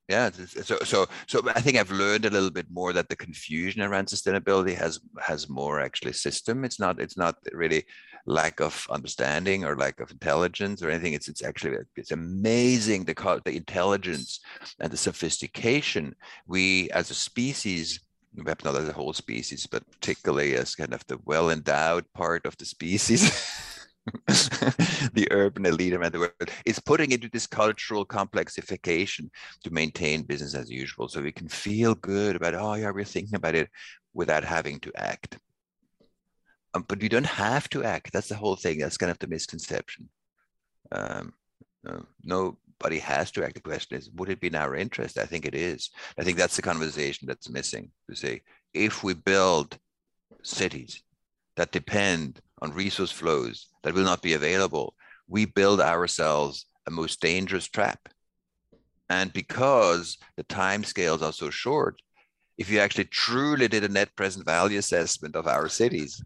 yeah 0.10 0.32
so 0.32 0.78
so 0.84 1.06
so 1.28 1.42
i 1.56 1.62
think 1.62 1.78
i've 1.78 1.92
learned 1.92 2.26
a 2.26 2.30
little 2.32 2.50
bit 2.50 2.66
more 2.72 2.92
that 2.92 3.08
the 3.10 3.16
confusion 3.16 3.84
around 3.84 4.08
sustainability 4.08 4.76
has 4.76 5.00
has 5.20 5.48
more 5.48 5.80
actually 5.80 6.12
system 6.12 6.66
it's 6.66 6.80
not 6.80 7.00
it's 7.00 7.16
not 7.16 7.36
really 7.54 7.86
lack 8.30 8.60
of 8.60 8.86
understanding 8.92 9.66
or 9.66 9.76
lack 9.76 10.00
of 10.00 10.12
intelligence 10.12 10.84
or 10.84 10.90
anything 10.90 11.14
it's 11.14 11.28
it's 11.28 11.44
actually 11.44 11.76
it's 11.96 12.12
amazing 12.12 13.04
the 13.04 13.42
the 13.44 13.56
intelligence 13.56 14.40
and 14.80 14.92
the 14.92 14.98
sophistication 14.98 16.16
we 16.46 16.90
as 16.92 17.10
a 17.10 17.16
species 17.16 18.00
perhaps 18.38 18.64
not 18.64 18.76
as 18.76 18.88
a 18.88 18.94
whole 18.94 19.14
species 19.14 19.66
but 19.66 19.84
particularly 19.90 20.56
as 20.56 20.76
kind 20.76 20.94
of 20.94 21.04
the 21.08 21.18
well 21.26 21.50
endowed 21.50 22.06
part 22.14 22.46
of 22.46 22.56
the 22.58 22.66
species 22.66 23.24
the 25.14 25.28
urban 25.32 25.66
elite 25.66 25.94
around 25.94 26.14
the 26.14 26.20
world 26.20 26.52
is 26.66 26.80
putting 26.80 27.12
into 27.12 27.30
this 27.30 27.48
cultural 27.48 28.06
complexification 28.06 29.30
to 29.64 29.72
maintain 29.72 30.24
business 30.24 30.56
as 30.56 30.70
usual. 30.70 31.08
So 31.08 31.22
we 31.22 31.32
can 31.32 31.48
feel 31.48 31.96
good 31.96 32.36
about, 32.36 32.56
oh 32.56 32.76
yeah, 32.76 32.92
we're 32.92 33.04
thinking 33.04 33.36
about 33.36 33.56
it 33.56 33.70
without 34.14 34.44
having 34.44 34.80
to 34.82 34.92
act. 34.96 35.38
Um, 36.74 36.86
but 36.88 37.02
we 37.02 37.10
don't 37.10 37.26
have 37.26 37.70
to 37.70 37.84
act. 37.84 38.14
That's 38.14 38.30
the 38.30 38.36
whole 38.36 38.56
thing. 38.56 38.80
That's 38.80 38.98
kind 38.98 39.12
of 39.12 39.20
the 39.20 39.28
misconception. 39.28 40.10
Um, 40.92 41.34
no, 41.84 42.06
nobody 42.24 43.00
has 43.00 43.32
to 43.32 43.44
act. 43.44 43.56
The 43.56 43.62
question 43.62 43.98
is, 43.98 44.10
would 44.12 44.30
it 44.30 44.40
be 44.40 44.48
in 44.48 44.56
our 44.56 44.76
interest? 44.76 45.18
I 45.18 45.26
think 45.26 45.46
it 45.46 45.56
is. 45.56 45.90
I 46.18 46.24
think 46.24 46.38
that's 46.38 46.56
the 46.56 46.62
conversation 46.62 47.28
that's 47.28 47.50
missing 47.50 47.92
to 48.10 48.16
say, 48.16 48.42
if 48.74 49.04
we 49.04 49.14
build 49.14 49.78
cities 50.44 51.02
that 51.56 51.72
depend 51.72 52.40
on 52.62 52.72
resource 52.72 53.12
flows 53.12 53.68
that 53.84 53.94
will 53.94 54.04
not 54.04 54.22
be 54.22 54.34
available, 54.34 54.94
we 55.28 55.46
build 55.46 55.82
ourselves 55.82 56.66
a 56.88 56.92
most 56.92 57.20
dangerous 57.20 57.68
trap. 57.68 58.10
And 59.10 59.34
because 59.34 60.18
the 60.38 60.44
time 60.44 60.84
scales 60.84 61.24
are 61.24 61.34
so 61.34 61.50
short, 61.50 62.02
if 62.58 62.70
you 62.70 62.80
actually 62.80 63.06
truly 63.06 63.68
did 63.68 63.84
a 63.84 63.90
net 63.90 64.16
present 64.16 64.46
value 64.46 64.78
assessment 64.78 65.36
of 65.36 65.48
our 65.48 65.68
cities, 65.68 66.22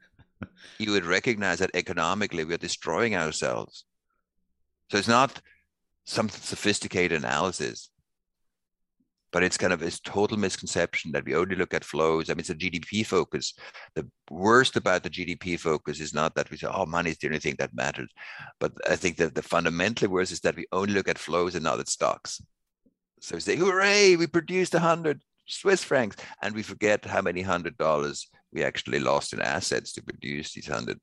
you 0.79 0.91
would 0.91 1.05
recognize 1.05 1.59
that 1.59 1.75
economically 1.75 2.43
we're 2.43 2.57
destroying 2.57 3.15
ourselves. 3.15 3.85
So 4.89 4.97
it's 4.97 5.07
not 5.07 5.41
some 6.05 6.29
sophisticated 6.29 7.17
analysis 7.17 7.89
but 9.33 9.41
it's 9.41 9.57
kind 9.57 9.73
of 9.73 9.79
this 9.79 9.99
total 9.99 10.37
misconception 10.37 11.11
that 11.11 11.25
we 11.25 11.35
only 11.35 11.55
look 11.55 11.73
at 11.73 11.83
flows. 11.83 12.29
I 12.29 12.33
mean, 12.33 12.41
it's 12.41 12.51
a 12.51 12.55
GDP 12.55 13.03
focus. 13.03 13.53
The 13.95 14.07
worst 14.29 14.75
about 14.75 15.01
the 15.01 15.09
GDP 15.09 15.59
focus 15.59 15.99
is 15.99 16.13
not 16.13 16.35
that 16.35 16.51
we 16.51 16.57
say, 16.57 16.67
oh, 16.71 16.85
money 16.85 17.09
is 17.09 17.17
the 17.17 17.27
only 17.27 17.39
thing 17.39 17.55
that 17.57 17.73
matters. 17.73 18.09
But 18.59 18.73
I 18.87 18.95
think 18.95 19.17
that 19.17 19.33
the 19.33 19.41
fundamentally 19.41 20.07
worst 20.07 20.31
is 20.31 20.39
that 20.41 20.55
we 20.55 20.67
only 20.71 20.93
look 20.93 21.07
at 21.07 21.17
flows 21.17 21.55
and 21.55 21.63
not 21.63 21.79
at 21.79 21.89
stocks. 21.89 22.41
So 23.21 23.35
we 23.35 23.41
say, 23.41 23.55
hooray, 23.55 24.15
we 24.15 24.27
produced 24.27 24.73
100 24.73 25.19
Swiss 25.47 25.83
francs. 25.83 26.15
And 26.43 26.53
we 26.53 26.61
forget 26.61 27.03
how 27.03 27.21
many 27.21 27.41
hundred 27.41 27.75
dollars 27.77 28.27
we 28.53 28.63
actually 28.63 28.99
lost 28.99 29.33
in 29.33 29.41
assets 29.41 29.93
to 29.93 30.03
produce 30.03 30.53
these 30.53 30.69
100 30.69 30.99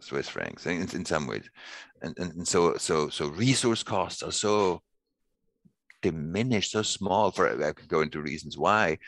Swiss 0.00 0.28
francs 0.28 0.66
in, 0.66 0.82
in 0.82 1.04
some 1.04 1.26
ways. 1.26 1.48
And, 2.02 2.18
and, 2.18 2.32
and 2.32 2.48
so, 2.48 2.76
so, 2.76 3.08
so 3.08 3.28
resource 3.28 3.82
costs 3.82 4.22
are 4.22 4.32
so 4.32 4.80
diminished, 6.02 6.72
so 6.72 6.82
small. 6.82 7.30
For 7.30 7.62
I 7.64 7.72
could 7.72 7.88
go 7.88 8.00
into 8.00 8.22
reasons 8.22 8.56
why, 8.56 8.98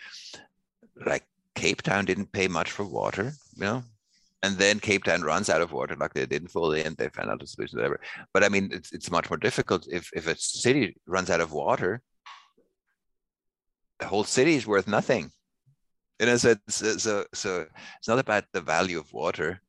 like 1.06 1.24
Cape 1.54 1.82
Town 1.82 2.04
didn't 2.04 2.32
pay 2.32 2.48
much 2.48 2.70
for 2.70 2.84
water, 2.84 3.32
you 3.56 3.64
know, 3.64 3.82
and 4.42 4.56
then 4.56 4.80
Cape 4.80 5.04
Town 5.04 5.22
runs 5.22 5.48
out 5.48 5.62
of 5.62 5.72
water, 5.72 5.96
like 5.96 6.14
they 6.14 6.26
didn't 6.26 6.48
fully, 6.48 6.82
and 6.82 6.96
they 6.96 7.08
found 7.08 7.30
out 7.30 7.42
a 7.42 7.46
solution, 7.46 7.78
whatever. 7.78 8.00
But 8.34 8.44
I 8.44 8.48
mean, 8.48 8.70
it's 8.72 8.92
it's 8.92 9.10
much 9.10 9.30
more 9.30 9.36
difficult 9.36 9.86
if 9.90 10.10
if 10.14 10.26
a 10.26 10.36
city 10.36 10.96
runs 11.06 11.30
out 11.30 11.40
of 11.40 11.52
water, 11.52 12.02
the 14.00 14.06
whole 14.06 14.24
city 14.24 14.56
is 14.56 14.66
worth 14.66 14.88
nothing. 14.88 15.30
You 16.22 16.28
know, 16.28 16.36
so 16.36 16.54
so 16.68 16.96
so, 16.98 17.24
so 17.34 17.66
it's 17.98 18.06
not 18.06 18.20
about 18.20 18.44
the 18.52 18.60
value 18.60 19.00
of 19.00 19.12
water. 19.12 19.60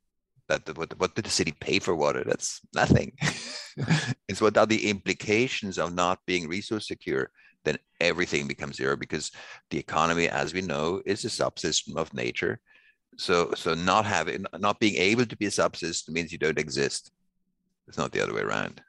That 0.49 0.77
what, 0.77 0.93
what 0.99 1.15
did 1.15 1.25
the 1.25 1.31
city 1.31 1.53
pay 1.59 1.79
for 1.79 1.95
water? 1.95 2.23
That's 2.23 2.61
nothing. 2.75 3.13
it's 4.29 4.41
what 4.41 4.57
are 4.57 4.67
the 4.67 4.87
implications 4.87 5.79
of 5.79 5.95
not 5.95 6.19
being 6.27 6.47
resource 6.47 6.87
secure 6.87 7.31
then 7.63 7.77
everything 7.99 8.47
becomes 8.47 8.75
zero 8.75 8.95
because 8.95 9.31
the 9.69 9.77
economy, 9.77 10.27
as 10.27 10.53
we 10.53 10.61
know, 10.61 11.01
is 11.05 11.25
a 11.25 11.29
subsystem 11.29 11.95
of 11.95 12.13
nature. 12.13 12.59
So, 13.17 13.53
so 13.55 13.73
not 13.73 14.05
having, 14.05 14.45
not 14.59 14.79
being 14.79 14.95
able 14.95 15.25
to 15.25 15.37
be 15.37 15.45
a 15.45 15.49
subsystem 15.49 16.09
means 16.09 16.31
you 16.31 16.37
don't 16.37 16.59
exist. 16.59 17.11
It's 17.87 17.97
not 17.97 18.11
the 18.11 18.21
other 18.21 18.33
way 18.33 18.41
around, 18.41 18.81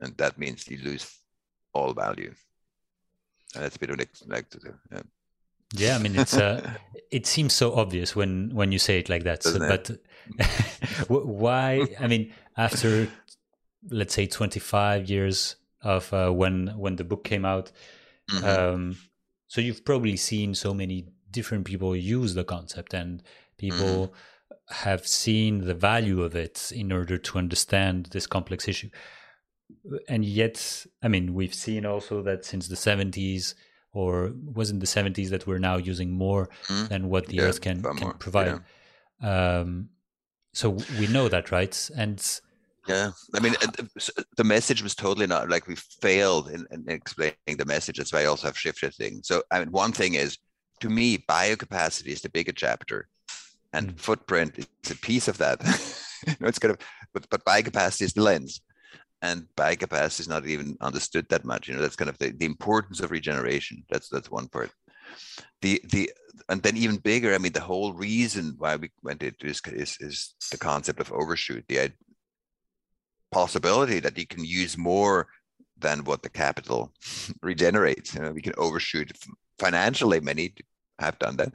and 0.00 0.16
that 0.18 0.38
means 0.38 0.68
you 0.68 0.78
lose 0.82 1.18
all 1.72 1.92
value. 1.94 2.34
And 3.54 3.64
that's 3.64 3.76
a 3.76 3.78
bit 3.78 3.90
of 3.90 3.98
like, 4.26 4.46
yeah. 4.92 5.02
Yeah, 5.72 5.96
I 5.96 5.98
mean, 5.98 6.16
it's 6.16 6.36
uh, 6.36 6.74
it 7.10 7.26
seems 7.26 7.52
so 7.52 7.74
obvious 7.74 8.14
when 8.14 8.50
when 8.54 8.72
you 8.72 8.78
say 8.78 8.98
it 8.98 9.08
like 9.08 9.24
that. 9.24 9.42
So, 9.42 9.58
but 9.58 9.90
why? 11.08 11.86
I 12.00 12.06
mean, 12.06 12.32
after 12.56 13.08
let's 13.88 14.14
say 14.14 14.26
25 14.26 15.08
years 15.08 15.56
of 15.82 16.12
uh, 16.12 16.30
when 16.30 16.68
when 16.76 16.96
the 16.96 17.04
book 17.04 17.24
came 17.24 17.44
out, 17.44 17.70
Mm-hmm. 18.30 18.74
Um, 18.74 18.96
so 19.46 19.60
you've 19.60 19.84
probably 19.84 20.16
seen 20.16 20.54
so 20.54 20.74
many 20.74 21.06
different 21.30 21.64
people 21.64 21.94
use 21.94 22.34
the 22.34 22.44
concept, 22.44 22.94
and 22.94 23.22
people 23.58 24.08
mm-hmm. 24.08 24.84
have 24.84 25.06
seen 25.06 25.64
the 25.64 25.74
value 25.74 26.22
of 26.22 26.34
it 26.34 26.72
in 26.74 26.92
order 26.92 27.18
to 27.18 27.38
understand 27.38 28.06
this 28.06 28.26
complex 28.26 28.68
issue. 28.68 28.90
And 30.08 30.24
yet, 30.24 30.86
I 31.02 31.08
mean, 31.08 31.34
we've 31.34 31.54
seen 31.54 31.86
also 31.86 32.22
that 32.22 32.44
since 32.44 32.68
the 32.68 32.76
70s, 32.76 33.54
or 33.96 34.30
was 34.52 34.68
in 34.70 34.78
the 34.78 34.86
70s 34.86 35.30
that 35.30 35.46
we're 35.46 35.64
now 35.70 35.76
using 35.78 36.10
more 36.10 36.50
mm-hmm. 36.68 36.86
than 36.88 37.08
what 37.08 37.26
the 37.26 37.36
yeah, 37.36 37.44
Earth 37.44 37.62
can 37.62 37.82
can 37.82 38.12
provide. 38.24 38.60
Yeah. 39.22 39.58
Um, 39.60 39.88
so 40.52 40.76
we 41.00 41.06
know 41.06 41.28
that, 41.28 41.50
right? 41.50 41.74
And 41.96 42.18
yeah, 42.86 43.10
I 43.34 43.40
mean, 43.40 43.54
the 44.36 44.44
message 44.44 44.82
was 44.82 44.94
totally 44.94 45.26
not 45.26 45.48
like 45.48 45.66
we 45.66 45.76
failed 45.76 46.50
in, 46.50 46.66
in, 46.70 46.84
explaining 46.88 47.56
the 47.58 47.64
message. 47.64 47.96
That's 47.96 48.12
why 48.12 48.22
I 48.22 48.26
also 48.26 48.48
have 48.48 48.58
shifted 48.58 48.94
things. 48.94 49.28
So, 49.28 49.42
I 49.50 49.60
mean, 49.60 49.72
one 49.72 49.92
thing 49.92 50.14
is, 50.14 50.38
to 50.80 50.90
me, 50.90 51.16
biocapacity 51.16 52.08
is 52.08 52.20
the 52.20 52.28
bigger 52.28 52.52
chapter, 52.52 53.08
and 53.72 53.96
mm. 53.96 53.98
footprint 53.98 54.58
is 54.58 54.90
a 54.90 54.96
piece 54.96 55.26
of 55.26 55.38
that. 55.38 55.58
you 56.26 56.34
know, 56.38 56.48
it's 56.48 56.58
kind 56.58 56.72
of, 56.72 56.78
but 57.14 57.26
but 57.30 57.44
biocapacity 57.46 58.02
is 58.02 58.12
the 58.12 58.22
lens, 58.22 58.60
and 59.22 59.46
biocapacity 59.56 60.20
is 60.20 60.28
not 60.28 60.46
even 60.46 60.76
understood 60.80 61.26
that 61.28 61.44
much. 61.44 61.68
You 61.68 61.74
know, 61.74 61.80
that's 61.80 61.96
kind 61.96 62.10
of 62.10 62.18
the, 62.18 62.30
the 62.30 62.46
importance 62.46 63.00
of 63.00 63.10
regeneration. 63.10 63.84
That's 63.90 64.08
that's 64.08 64.30
one 64.30 64.48
part. 64.48 64.70
The 65.62 65.80
the 65.90 66.10
and 66.48 66.62
then 66.62 66.76
even 66.76 66.96
bigger. 66.96 67.34
I 67.34 67.38
mean, 67.38 67.52
the 67.52 67.60
whole 67.60 67.92
reason 67.94 68.54
why 68.58 68.76
we 68.76 68.90
went 69.02 69.22
into 69.22 69.46
this 69.46 69.60
is, 69.66 69.96
is 70.00 70.34
the 70.50 70.58
concept 70.58 71.00
of 71.00 71.12
overshoot. 71.12 71.64
The 71.68 71.92
possibility 73.32 74.00
that 74.00 74.18
you 74.18 74.26
can 74.26 74.44
use 74.44 74.76
more 74.76 75.28
than 75.78 76.04
what 76.04 76.22
the 76.22 76.30
capital 76.30 76.92
regenerates. 77.42 78.14
You 78.14 78.22
know, 78.22 78.32
we 78.32 78.42
can 78.42 78.54
overshoot 78.58 79.12
financially. 79.58 80.20
Many 80.20 80.54
have 80.98 81.18
done 81.18 81.36
that, 81.36 81.52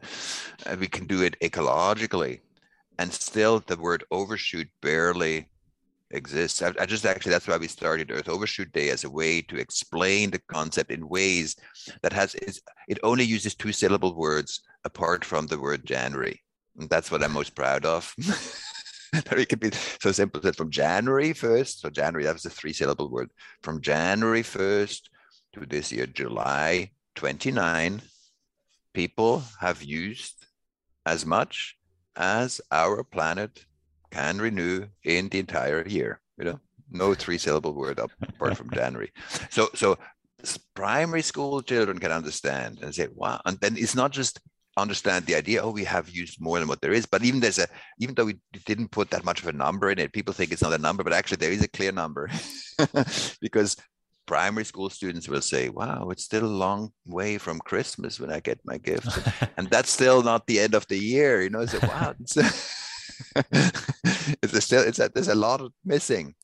and 0.66 0.80
we 0.80 0.88
can 0.88 1.06
do 1.06 1.22
it 1.22 1.40
ecologically, 1.42 2.42
and 2.98 3.14
still 3.14 3.60
the 3.60 3.78
word 3.78 4.04
overshoot 4.12 4.68
barely 4.82 5.51
exists. 6.12 6.62
I, 6.62 6.74
I, 6.80 6.86
just 6.86 7.06
actually 7.06 7.32
that's 7.32 7.48
why 7.48 7.58
we 7.58 7.68
started 7.68 8.12
Earth 8.12 8.30
Overshoot 8.30 8.72
Day 8.72 8.90
as 8.90 9.04
a 9.04 9.10
way 9.10 9.42
to 9.42 9.58
explain 9.58 10.32
the 10.32 10.42
concept 10.48 10.92
in 10.92 11.10
ways 11.10 11.56
that 12.02 12.14
has 12.14 12.36
it 12.36 13.00
only 13.04 13.24
uses 13.24 13.56
two 13.56 13.72
syllable 13.72 14.16
words 14.16 14.62
apart 14.84 15.26
from 15.26 15.48
the 15.48 15.60
word 15.60 15.86
January. 15.86 16.42
And 16.78 16.90
that's 16.90 17.12
what 17.12 17.24
I'm 17.24 17.34
most 17.34 17.56
proud 17.56 17.86
of. 17.86 18.14
it 19.14 19.50
could 19.50 19.60
be 19.60 19.72
so 19.72 20.12
simple 20.12 20.42
that 20.42 20.56
from 20.56 20.70
January 20.70 21.34
1st, 21.34 21.80
so 21.80 21.90
January, 21.90 22.24
that 22.24 22.34
was 22.34 22.46
a 22.46 22.50
three 22.50 22.74
syllable 22.74 23.10
word, 23.10 23.30
from 23.62 23.82
January 23.82 24.44
1st 24.44 25.02
to 25.54 25.66
this 25.66 25.92
year, 25.92 26.08
July 26.08 26.92
29, 27.16 28.02
people 28.94 29.44
have 29.60 29.84
used 29.84 30.46
as 31.06 31.26
much 31.26 31.76
as 32.16 32.62
our 32.72 33.04
planet 33.04 33.66
can 34.12 34.40
renew 34.40 34.86
in 35.04 35.30
the 35.30 35.40
entire 35.40 35.88
year. 35.88 36.20
You 36.38 36.46
know, 36.46 36.60
no 36.92 37.14
three 37.14 37.38
syllable 37.38 37.74
word 37.74 38.00
apart 38.22 38.58
from 38.58 38.70
January. 38.70 39.12
So, 39.50 39.70
so 39.74 39.98
primary 40.74 41.22
school 41.22 41.62
children 41.62 42.00
can 42.00 42.12
understand 42.12 42.80
and 42.82 42.94
say, 42.94 43.08
wow. 43.14 43.42
And 43.46 43.58
then 43.60 43.78
it's 43.78 43.96
not 43.96 44.12
just 44.12 44.40
understand 44.78 45.26
the 45.26 45.36
idea 45.36 45.62
oh 45.62 45.70
we 45.70 45.84
have 45.84 46.10
used 46.10 46.40
more 46.40 46.58
than 46.58 46.68
what 46.68 46.80
there 46.80 46.94
is 46.94 47.06
but 47.06 47.24
even 47.24 47.42
there's 47.42 47.60
a 47.60 47.68
even 48.00 48.16
though 48.16 48.26
we 48.26 48.38
didn't 48.66 48.90
put 48.90 49.10
that 49.10 49.26
much 49.26 49.42
of 49.42 49.48
a 49.48 49.52
number 49.52 49.92
in 49.92 50.00
it 50.00 50.14
people 50.14 50.34
think 50.34 50.52
it's 50.52 50.62
not 50.62 50.74
a 50.74 50.78
number 50.78 51.04
but 51.04 51.12
actually 51.12 51.36
there 51.36 51.52
is 51.52 51.62
a 51.62 51.68
clear 51.68 51.92
number 51.92 52.30
because 53.42 53.76
primary 54.26 54.64
school 54.64 54.90
students 54.90 55.28
will 55.28 55.42
say 55.42 55.68
wow 55.68 56.10
it's 56.10 56.24
still 56.24 56.46
a 56.46 56.60
long 56.66 56.90
way 57.06 57.38
from 57.38 57.60
christmas 57.60 58.18
when 58.18 58.32
i 58.32 58.40
get 58.40 58.60
my 58.64 58.78
gift 58.78 59.10
and 59.58 59.70
that's 59.70 59.92
still 59.92 60.24
not 60.24 60.48
the 60.48 60.60
end 60.60 60.74
of 60.74 60.88
the 60.88 60.98
year 60.98 61.42
you 61.42 61.50
know 61.50 61.66
so 61.66 61.78
wow 61.86 62.16
it's, 64.42 64.64
still 64.64 64.84
it's 64.84 65.00
a, 65.00 65.10
there's 65.14 65.28
a 65.28 65.36
lot 65.36 65.62
missing 65.86 66.36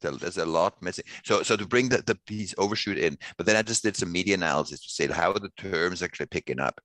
there's 0.00 0.38
a 0.38 0.46
lot 0.46 0.80
missing. 0.82 1.04
So 1.24 1.42
so 1.42 1.56
to 1.56 1.66
bring 1.66 1.88
the, 1.88 1.98
the 1.98 2.14
piece 2.26 2.54
overshoot 2.58 2.98
in, 2.98 3.18
but 3.36 3.46
then 3.46 3.56
I 3.56 3.62
just 3.62 3.82
did 3.82 3.96
some 3.96 4.10
media 4.10 4.34
analysis 4.34 4.80
to 4.80 4.90
say 4.90 5.06
how 5.06 5.32
are 5.32 5.38
the 5.38 5.50
terms 5.56 6.02
actually 6.02 6.26
picking 6.26 6.60
up 6.60 6.80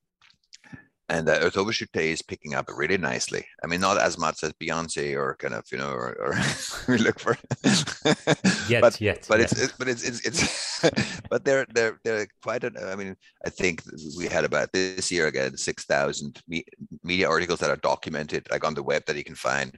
and 1.10 1.30
uh, 1.30 1.38
Earth 1.42 1.58
Overshoot 1.58 1.92
Day 1.92 2.12
is 2.12 2.22
picking 2.22 2.56
up 2.56 2.66
really 2.76 2.98
nicely. 2.98 3.46
I 3.64 3.68
mean, 3.68 3.80
not 3.80 4.00
as 4.00 4.18
much 4.18 4.44
as 4.44 4.54
Beyonce 4.54 5.16
or 5.16 5.36
kind 5.36 5.54
of 5.54 5.64
you 5.72 5.78
know, 5.78 5.92
or, 5.92 6.16
or 6.20 6.34
we 6.88 6.98
look 6.98 7.20
for. 7.20 7.38
yet, 8.70 8.82
but, 8.82 9.00
yet, 9.00 9.26
but 9.30 9.40
yet. 9.40 9.52
it's, 9.52 9.72
but 9.74 9.88
it's 9.88 10.04
it's 10.04 10.26
it's 10.26 11.22
but 11.30 11.46
they're 11.46 11.66
they're 11.74 12.00
they're 12.04 12.28
quite. 12.42 12.64
A, 12.64 12.72
I 12.92 12.96
mean, 12.96 13.16
I 13.46 13.50
think 13.50 13.84
we 14.18 14.28
had 14.28 14.46
about 14.46 14.72
this 14.72 15.12
year 15.12 15.28
again 15.28 15.58
six 15.58 15.86
thousand 15.86 16.42
me, 16.48 16.66
media 17.04 17.30
articles 17.30 17.60
that 17.60 17.70
are 17.70 17.78
documented 17.78 18.48
like 18.50 18.66
on 18.66 18.74
the 18.74 18.84
web 18.84 19.04
that 19.06 19.16
you 19.16 19.24
can 19.24 19.36
find, 19.36 19.78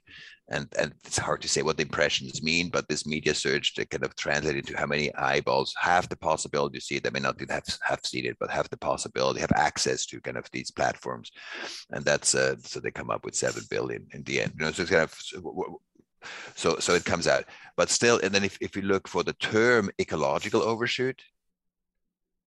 and 0.50 0.68
and 0.80 0.94
it's 1.04 1.18
hard 1.18 1.42
to 1.42 1.50
say 1.50 1.62
what 1.62 1.78
the 1.78 1.84
impressions 1.84 2.42
mean, 2.42 2.70
but 2.70 2.88
this 2.88 3.06
media 3.06 3.34
search 3.34 3.76
they 3.76 3.86
kind 3.86 4.04
of 4.04 4.16
translate 4.16 4.56
into 4.56 4.78
how 4.78 4.86
many 4.86 5.14
eyeballs 5.16 5.74
have 5.80 6.08
the 6.08 6.16
possibility 6.16 6.78
to 6.80 6.86
see 6.86 6.96
it. 6.96 7.04
They 7.04 7.10
may 7.10 7.20
not 7.20 7.40
have 7.40 7.64
have 7.82 8.00
seen 8.06 8.26
it, 8.26 8.38
but 8.40 8.50
have 8.50 8.70
the 8.70 8.78
possibility, 8.78 9.42
have 9.42 9.52
access 9.56 10.06
to 10.08 10.22
kind 10.22 10.38
of 10.38 10.50
these 10.52 10.72
platforms, 10.72 11.32
and 11.92 12.06
that's 12.06 12.34
uh, 12.36 12.56
so 12.60 12.80
they 12.80 12.92
come 12.92 13.10
up 13.10 13.26
with 13.26 13.36
seven 13.36 13.64
billion 13.70 14.08
in 14.14 14.24
the 14.24 14.42
end. 14.42 14.54
You 14.58 14.66
know, 14.66 14.72
so 14.72 14.84
it's 14.84 14.92
kind 14.92 15.04
of 15.04 15.14
so 16.56 16.78
so 16.80 16.94
it 16.94 17.06
comes 17.06 17.28
out, 17.28 17.46
but 17.76 17.90
still, 17.90 18.20
and 18.24 18.34
then 18.34 18.44
if 18.44 18.58
if 18.62 18.76
you 18.76 18.84
look 18.84 19.08
for 19.08 19.24
the 19.24 19.34
term 19.34 19.90
ecological 20.00 20.62
overshoot, 20.62 21.22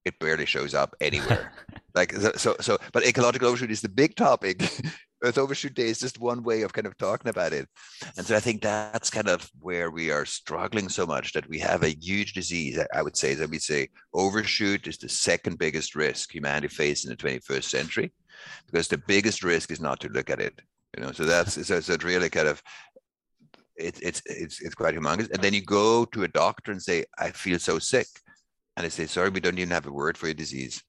it 0.04 0.18
barely 0.18 0.46
shows 0.46 0.74
up 0.74 0.94
anywhere. 1.00 1.52
like 1.94 2.12
so 2.14 2.56
so 2.60 2.78
but 2.92 3.06
ecological 3.06 3.48
overshoot 3.48 3.70
is 3.70 3.80
the 3.80 3.88
big 3.88 4.14
topic 4.16 4.62
Earth 5.22 5.38
Overshoot 5.38 5.74
Day 5.74 5.88
is 5.88 6.00
just 6.00 6.18
one 6.18 6.42
way 6.42 6.62
of 6.62 6.72
kind 6.72 6.87
of 6.87 6.96
talking 6.96 7.28
about 7.28 7.52
it. 7.52 7.68
And 8.16 8.26
so 8.26 8.37
I 8.37 8.40
think 8.40 8.62
that's 8.62 9.11
kind 9.11 9.28
of 9.28 9.50
where 9.61 9.90
we 9.90 10.11
are 10.11 10.24
struggling 10.24 10.88
so 10.88 11.06
much 11.06 11.33
that 11.33 11.48
we 11.48 11.59
have 11.59 11.83
a 11.83 11.96
huge 12.00 12.33
disease. 12.33 12.78
I 12.94 13.02
would 13.02 13.16
say 13.16 13.35
that 13.35 13.50
we 13.50 13.59
say 13.59 13.88
overshoot 14.14 14.87
is 14.87 14.96
the 14.96 15.09
second 15.09 15.59
biggest 15.59 15.94
risk 15.94 16.33
humanity 16.33 16.68
faces 16.68 17.04
in 17.04 17.11
the 17.11 17.16
21st 17.16 17.64
century 17.64 18.12
because 18.66 18.88
the 18.88 18.98
biggest 18.98 19.44
risk 19.44 19.71
is 19.71 19.81
not 19.81 20.00
to 20.00 20.08
look 20.08 20.31
at 20.31 20.40
it. 20.40 20.60
You 20.96 21.04
know, 21.04 21.12
so 21.12 21.25
that's 21.25 21.66
so, 21.66 21.77
it's 21.77 22.04
really 22.04 22.31
kind 22.31 22.48
of 22.48 22.62
it, 23.77 23.98
it's 24.02 24.23
it's 24.27 24.60
it's 24.60 24.75
quite 24.75 24.94
humongous. 24.94 25.31
And 25.31 25.42
then 25.42 25.54
you 25.54 25.62
go 25.62 26.04
to 26.06 26.25
a 26.25 26.29
doctor 26.29 26.73
and 26.73 26.83
say, 26.83 27.04
I 27.18 27.31
feel 27.31 27.58
so 27.58 27.79
sick. 27.79 28.06
And 28.77 28.85
they 28.85 28.90
say, 28.90 29.06
sorry, 29.06 29.29
we 29.29 29.40
don't 29.40 29.58
even 29.58 29.71
have 29.71 29.87
a 29.87 29.92
word 29.92 30.16
for 30.16 30.27
your 30.27 30.35
disease 30.35 30.83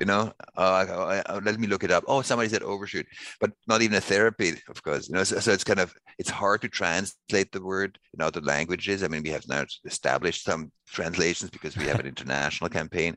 you 0.00 0.06
know? 0.06 0.32
Uh, 0.56 1.40
let 1.42 1.58
me 1.58 1.66
look 1.66 1.84
it 1.84 1.90
up. 1.90 2.04
Oh 2.06 2.22
somebody 2.22 2.48
said 2.48 2.62
overshoot 2.62 3.06
but 3.40 3.50
not 3.66 3.82
even 3.82 3.96
a 3.96 4.00
therapy 4.00 4.54
of 4.68 4.82
course 4.82 5.08
you 5.08 5.14
know? 5.14 5.24
So, 5.24 5.38
so, 5.38 5.52
it's 5.52 5.64
kind 5.64 5.80
of 5.80 5.94
it's 6.18 6.30
hard 6.30 6.62
to 6.62 6.68
translate 6.68 7.52
the 7.52 7.62
word 7.62 7.98
in 8.14 8.20
other 8.20 8.40
languages. 8.40 9.02
I 9.02 9.08
mean 9.08 9.22
we 9.22 9.30
have 9.30 9.46
now 9.48 9.64
established 9.84 10.44
some 10.44 10.70
translations 10.86 11.50
because 11.50 11.76
we 11.76 11.86
have 11.86 12.00
an 12.00 12.06
international 12.14 12.70
campaign 12.70 13.16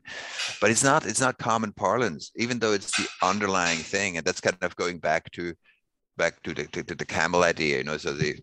but 0.60 0.70
it's 0.70 0.84
not 0.84 1.06
it's 1.06 1.20
not 1.20 1.38
common 1.38 1.72
parlance 1.72 2.32
even 2.36 2.58
though 2.58 2.72
it's 2.72 2.96
the 2.96 3.08
underlying 3.22 3.78
thing 3.78 4.16
and 4.16 4.26
that's 4.26 4.40
kind 4.40 4.56
of 4.62 4.76
going 4.76 4.98
back 4.98 5.30
to 5.32 5.54
back 6.16 6.42
to 6.42 6.54
the 6.54 6.64
to, 6.68 6.82
to 6.82 6.94
the 6.94 7.06
camel 7.06 7.42
idea 7.42 7.78
you 7.78 7.84
know? 7.84 7.96
So 7.96 8.12
the 8.12 8.36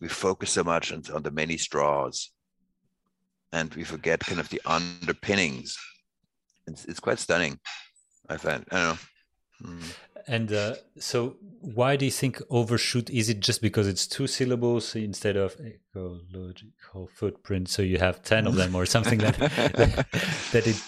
we 0.00 0.08
focus 0.08 0.50
so 0.50 0.62
much 0.62 0.92
on, 0.92 1.02
on 1.14 1.22
the 1.22 1.30
many 1.30 1.56
straws 1.56 2.30
and 3.52 3.72
we 3.74 3.84
forget 3.84 4.20
kind 4.20 4.40
of 4.40 4.48
the 4.48 4.60
underpinnings 4.66 5.76
it's, 6.68 6.84
it's 6.84 7.00
quite 7.00 7.18
stunning. 7.18 7.58
I 8.28 8.36
find. 8.36 8.64
I 8.70 8.76
don't 8.76 8.88
know. 8.88 8.98
Mm. 9.60 9.94
and 10.28 10.52
uh, 10.52 10.74
so, 11.00 11.36
why 11.60 11.96
do 11.96 12.04
you 12.04 12.12
think 12.12 12.40
overshoot? 12.48 13.10
Is 13.10 13.28
it 13.28 13.40
just 13.40 13.60
because 13.60 13.88
it's 13.88 14.06
two 14.06 14.28
syllables 14.28 14.94
instead 14.94 15.36
of 15.36 15.56
ecological 15.60 17.08
footprint? 17.12 17.68
So 17.68 17.82
you 17.82 17.98
have 17.98 18.22
ten 18.22 18.46
of 18.46 18.54
them, 18.54 18.76
or 18.76 18.86
something 18.86 19.18
that 19.18 19.36
that 20.52 20.66
it 20.66 20.80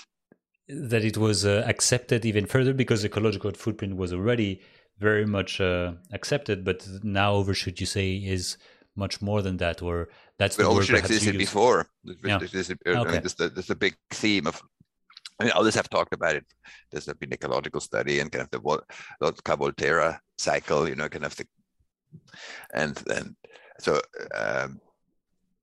that 0.68 1.04
it 1.04 1.16
was 1.16 1.44
uh, 1.44 1.64
accepted 1.66 2.24
even 2.24 2.46
further 2.46 2.72
because 2.72 3.04
ecological 3.04 3.50
footprint 3.52 3.96
was 3.96 4.12
already 4.12 4.60
very 4.98 5.26
much 5.26 5.60
uh, 5.60 5.92
accepted, 6.12 6.64
but 6.64 6.86
now 7.02 7.32
overshoot 7.32 7.80
you 7.80 7.86
say 7.86 8.14
is 8.14 8.56
much 8.96 9.22
more 9.22 9.42
than 9.42 9.56
that, 9.56 9.82
or 9.82 10.08
that's 10.38 10.56
but 10.56 10.64
the 10.64 10.68
overshoot 10.68 10.98
existed 10.98 11.38
before. 11.38 11.88
Yeah. 12.24 12.38
This, 12.38 12.70
okay. 12.70 12.94
I 12.94 13.04
mean, 13.04 13.22
this, 13.22 13.34
this, 13.34 13.70
a 13.70 13.74
big 13.74 13.96
theme 14.10 14.46
of 14.46 14.62
I 15.40 15.44
mean, 15.44 15.52
others 15.54 15.74
have 15.74 15.88
talked 15.88 16.12
about 16.12 16.36
it. 16.36 16.44
There's 16.90 17.06
been 17.06 17.32
ecological 17.32 17.80
study 17.80 18.20
and 18.20 18.30
kind 18.30 18.44
of 18.44 18.50
the 18.50 18.60
Lotka 19.20 19.56
Volterra 19.56 20.18
cycle, 20.36 20.86
you 20.86 20.94
know, 20.94 21.08
kind 21.08 21.24
of 21.24 21.34
the, 21.34 21.46
and 22.74 22.94
then 23.06 23.36
so 23.78 24.00
um, 24.34 24.80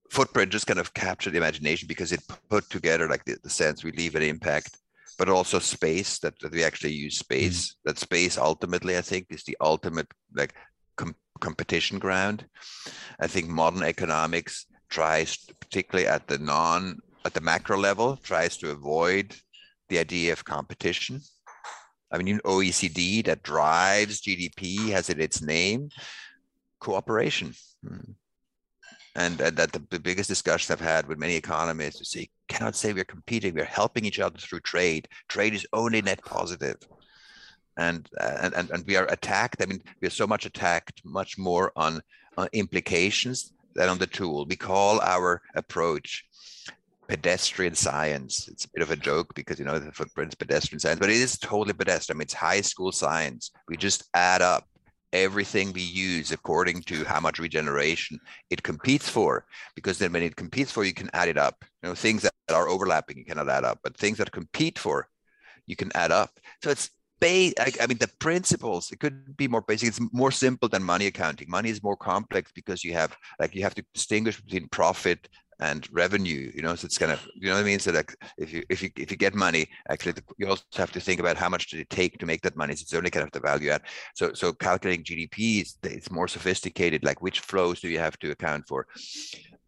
footprint 0.10 0.52
just 0.52 0.68
kind 0.68 0.80
of 0.80 0.94
captured 0.94 1.32
the 1.32 1.38
imagination 1.38 1.88
because 1.88 2.12
it 2.12 2.22
put 2.50 2.68
together 2.70 3.08
like 3.08 3.24
the, 3.26 3.38
the 3.44 3.50
sense 3.50 3.84
we 3.84 3.92
leave 3.92 4.16
an 4.16 4.24
impact, 4.24 4.78
but 5.18 5.30
also 5.30 5.60
space 5.60 6.20
that, 6.20 6.34
that 6.40 6.52
we 6.52 6.64
actually 6.64 6.94
use 6.94 7.20
space. 7.20 7.72
Mm-hmm. 7.72 7.90
That 7.90 8.00
space 8.00 8.38
ultimately, 8.38 8.98
I 8.98 9.02
think, 9.02 9.28
is 9.30 9.44
the 9.44 9.58
ultimate 9.62 10.08
like 10.36 10.56
com- 10.96 11.16
competition 11.40 12.00
ground. 12.00 12.46
I 13.20 13.28
think 13.28 13.48
modern 13.48 13.84
economics 13.84 14.66
tries, 14.90 15.38
particularly 15.60 16.08
at 16.08 16.28
the 16.28 16.40
non 16.40 17.00
at 17.26 17.34
the 17.34 17.42
macro 17.42 17.78
level, 17.78 18.16
tries 18.18 18.58
to 18.58 18.72
avoid 18.72 19.36
the 19.90 20.00
idea 20.00 20.34
of 20.34 20.46
competition. 20.46 21.22
I 22.12 22.18
mean, 22.18 22.40
OECD 22.46 23.26
that 23.26 23.44
drives 23.44 24.22
GDP 24.22 24.90
has 24.90 25.10
in 25.10 25.20
its 25.20 25.42
name 25.42 25.90
cooperation. 26.80 27.54
Hmm. 27.86 28.12
And, 29.16 29.40
that 29.40 29.72
the, 29.72 29.82
the, 29.90 30.00
biggest 30.00 30.30
discussions 30.30 30.70
I've 30.70 30.80
had 30.80 31.08
with 31.08 31.18
many 31.18 31.36
economists 31.36 31.98
who 31.98 32.06
say, 32.06 32.30
cannot 32.48 32.76
say 32.76 32.94
we're 32.94 33.04
competing, 33.04 33.56
we're 33.56 33.66
helping 33.66 34.06
each 34.06 34.20
other 34.20 34.38
through 34.38 34.60
trade. 34.60 35.08
Trade 35.28 35.56
is 35.56 35.66
only 35.74 36.04
net 36.04 36.24
positive. 36.24 36.76
And, 37.78 38.08
and, 38.22 38.54
and, 38.54 38.70
and 38.70 38.86
we 38.86 38.96
are 38.96 39.06
attacked. 39.06 39.64
I 39.64 39.66
mean, 39.66 39.82
we 40.02 40.08
are 40.08 40.12
so 40.12 40.28
much 40.28 40.46
attacked, 40.46 41.02
much 41.04 41.36
more 41.40 41.72
on, 41.76 42.00
on 42.38 42.48
implications 42.54 43.54
than 43.74 43.90
on 43.90 43.98
the 43.98 44.06
tool. 44.06 44.46
We 44.48 44.56
call 44.56 45.02
our 45.02 45.42
approach 45.56 46.24
pedestrian 47.08 47.76
science. 47.76 48.48
It's 48.48 48.66
a 48.66 48.70
bit 48.74 48.84
of 48.84 48.92
a 48.92 48.96
joke 48.96 49.34
because 49.36 49.60
you 49.60 49.66
know 49.66 49.80
the 49.80 49.92
footprint's 49.92 50.36
pedestrian 50.36 50.80
science, 50.80 51.00
but 51.00 51.10
it 51.10 51.18
is 51.18 51.38
totally 51.38 51.74
pedestrian. 51.74 52.18
I 52.18 52.20
mean, 52.20 52.24
it's 52.24 52.34
high 52.34 52.62
school 52.62 52.92
science. 52.92 53.52
We 53.68 53.78
just 53.78 54.04
add 54.14 54.42
up 54.42 54.66
everything 55.14 55.72
we 55.72 55.82
use 55.82 56.32
according 56.32 56.82
to 56.82 57.06
how 57.06 57.20
much 57.20 57.40
regeneration 57.40 58.20
it 58.50 58.62
competes 58.62 59.10
for. 59.10 59.46
Because 59.76 59.98
then 59.98 60.12
when 60.12 60.24
it 60.24 60.36
competes 60.36 60.72
for, 60.72 60.84
you 60.84 60.94
can 60.94 61.10
add 61.14 61.30
it 61.30 61.38
up. 61.38 61.56
You 61.82 61.90
know, 61.90 61.96
things 61.96 62.24
that 62.24 62.34
are 62.54 62.68
overlapping, 62.68 63.18
you 63.18 63.26
cannot 63.26 63.50
add 63.50 63.64
up, 63.64 63.80
but 63.84 63.98
things 63.98 64.18
that 64.18 64.32
compete 64.32 64.78
for, 64.78 65.08
you 65.66 65.76
can 65.76 65.92
add 65.96 66.12
up. 66.12 66.32
So 66.62 66.70
it's 66.70 66.90
I, 67.24 67.54
I 67.82 67.88
mean, 67.88 67.98
the 67.98 68.12
principles, 68.20 68.92
it 68.92 69.00
could 69.00 69.36
be 69.36 69.48
more 69.48 69.62
basic. 69.62 69.90
It's 69.90 70.00
more 70.14 70.32
simple 70.32 70.70
than 70.70 70.84
money 70.84 71.08
accounting. 71.08 71.50
Money 71.50 71.70
is 71.70 71.82
more 71.82 71.98
complex 71.98 72.52
because 72.54 72.84
you 72.84 72.94
have, 72.94 73.18
like, 73.40 73.56
you 73.56 73.64
have 73.64 73.74
to 73.76 73.86
distinguish 73.94 74.40
between 74.40 74.70
profit 74.70 75.28
and 75.60 75.88
revenue 75.92 76.52
you 76.54 76.62
know 76.62 76.76
so 76.76 76.86
it's 76.86 76.98
kind 76.98 77.12
of 77.12 77.28
you 77.36 77.48
know 77.48 77.56
what 77.56 77.62
i 77.62 77.64
mean? 77.64 77.80
So 77.80 77.92
like 77.92 78.16
if 78.38 78.54
you 78.54 78.64
if 78.70 78.82
you 78.84 78.90
if 78.96 79.12
you 79.12 79.18
get 79.18 79.34
money 79.34 79.68
actually 79.90 80.14
you 80.38 80.48
also 80.48 80.64
have 80.76 80.92
to 80.92 81.00
think 81.00 81.20
about 81.20 81.38
how 81.38 81.50
much 81.50 81.70
did 81.70 81.80
it 81.80 81.90
take 81.90 82.18
to 82.20 82.26
make 82.26 82.42
that 82.42 82.56
money. 82.56 82.76
So 82.76 82.82
it's 82.84 82.94
only 82.94 83.10
kind 83.10 83.26
of 83.26 83.32
the 83.32 83.40
value 83.40 83.70
add. 83.70 83.82
So 84.16 84.34
so 84.34 84.54
calculating 84.54 85.04
gdp 85.04 85.62
is 85.62 85.78
it's 85.84 86.12
more 86.12 86.28
sophisticated. 86.28 87.04
Like 87.04 87.22
which 87.22 87.40
flows 87.40 87.80
do 87.80 87.90
you 87.90 88.00
have 88.00 88.18
to 88.20 88.32
account 88.32 88.68
for? 88.68 88.88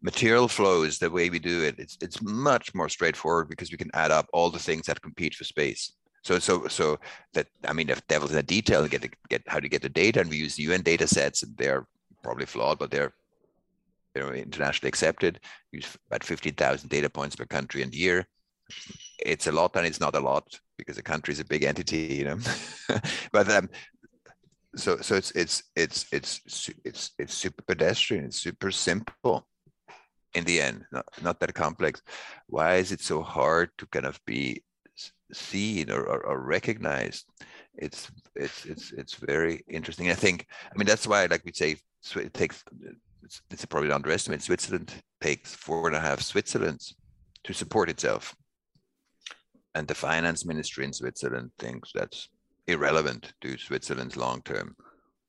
Material 0.02 0.48
flows 0.48 0.98
the 0.98 1.10
way 1.10 1.28
we 1.28 1.38
do 1.38 1.62
it 1.62 1.78
it's 1.78 1.96
it's 2.00 2.22
much 2.22 2.74
more 2.74 2.88
straightforward 2.88 3.48
because 3.48 3.70
we 3.70 3.76
can 3.76 3.90
add 3.94 4.10
up 4.10 4.26
all 4.32 4.50
the 4.50 4.58
things 4.58 4.86
that 4.86 5.02
compete 5.02 5.34
for 5.34 5.44
space. 5.44 5.92
So 6.22 6.38
so 6.38 6.68
so 6.68 6.98
that 7.34 7.46
i 7.66 7.72
mean 7.72 7.88
if 7.90 8.06
devil's 8.06 8.30
in 8.30 8.36
the 8.36 8.42
detail 8.42 8.86
get 8.86 9.02
to 9.02 9.10
get 9.28 9.42
how 9.46 9.60
to 9.60 9.68
get 9.68 9.82
the 9.82 9.88
data 9.88 10.20
and 10.20 10.30
we 10.30 10.36
use 10.36 10.54
the 10.54 10.72
un 10.72 10.82
data 10.82 11.06
sets 11.06 11.42
and 11.42 11.56
they're 11.56 11.86
probably 12.22 12.46
flawed 12.46 12.78
but 12.78 12.90
they're 12.90 13.14
you 14.14 14.22
know, 14.22 14.30
internationally 14.30 14.88
accepted. 14.88 15.40
About 16.10 16.24
15,000 16.24 16.88
data 16.88 17.08
points 17.08 17.36
per 17.36 17.46
country 17.46 17.82
and 17.82 17.94
year. 17.94 18.26
It's 19.18 19.46
a 19.46 19.52
lot 19.52 19.76
and 19.76 19.86
it's 19.86 20.00
not 20.00 20.16
a 20.16 20.20
lot 20.20 20.46
because 20.78 20.98
a 20.98 21.02
country 21.02 21.32
is 21.32 21.40
a 21.40 21.44
big 21.44 21.64
entity, 21.64 22.14
you 22.14 22.24
know. 22.24 22.38
but 23.32 23.50
um, 23.50 23.68
so 24.76 24.98
so 24.98 25.16
it's 25.16 25.32
it's 25.34 25.62
it's 25.76 26.06
it's 26.12 26.70
it's 26.84 27.10
it's 27.18 27.34
super 27.34 27.62
pedestrian. 27.62 28.24
It's 28.24 28.40
super 28.40 28.70
simple 28.70 29.46
in 30.34 30.44
the 30.44 30.60
end, 30.60 30.84
not 30.92 31.06
not 31.22 31.40
that 31.40 31.54
complex. 31.54 32.02
Why 32.46 32.76
is 32.76 32.92
it 32.92 33.00
so 33.00 33.22
hard 33.22 33.70
to 33.78 33.86
kind 33.86 34.06
of 34.06 34.20
be 34.26 34.62
seen 35.32 35.90
or, 35.90 36.02
or, 36.02 36.26
or 36.26 36.40
recognized? 36.40 37.26
It's 37.74 38.10
it's 38.36 38.64
it's 38.64 38.92
it's 38.92 39.14
very 39.14 39.64
interesting. 39.68 40.10
I 40.10 40.14
think 40.14 40.46
I 40.72 40.76
mean 40.78 40.86
that's 40.86 41.06
why 41.06 41.26
like 41.26 41.44
we 41.44 41.52
say 41.52 41.76
it 42.16 42.34
takes 42.34 42.62
it's, 43.22 43.42
it's 43.50 43.64
probably 43.64 43.92
underestimate. 43.92 44.42
Switzerland 44.42 44.92
takes 45.20 45.54
four 45.54 45.86
and 45.86 45.96
a 45.96 46.00
half 46.00 46.20
Switzerlands 46.20 46.94
to 47.44 47.52
support 47.52 47.88
itself. 47.88 48.34
And 49.74 49.86
the 49.86 49.94
finance 49.94 50.44
ministry 50.44 50.84
in 50.84 50.92
Switzerland 50.92 51.50
thinks 51.58 51.92
that's 51.94 52.28
irrelevant 52.66 53.32
to 53.40 53.56
Switzerland's 53.56 54.16
long 54.16 54.42
term 54.42 54.76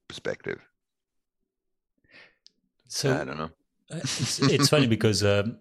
perspective. 0.07 0.59
So 2.87 3.13
I 3.13 3.23
don't 3.23 3.37
know. 3.37 3.51
Uh, 3.91 3.97
it's, 3.97 4.41
it's 4.41 4.69
funny 4.69 4.87
because 4.87 5.23
um, 5.23 5.57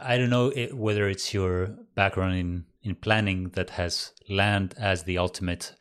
I 0.00 0.18
don't 0.18 0.30
know 0.30 0.52
it, 0.54 0.76
whether 0.76 1.08
it's 1.08 1.32
your 1.32 1.68
background 1.94 2.34
in, 2.36 2.64
in 2.82 2.94
planning 2.94 3.50
that 3.50 3.70
has 3.70 4.12
land 4.28 4.74
as 4.78 5.04
the 5.04 5.18
ultimate 5.18 5.74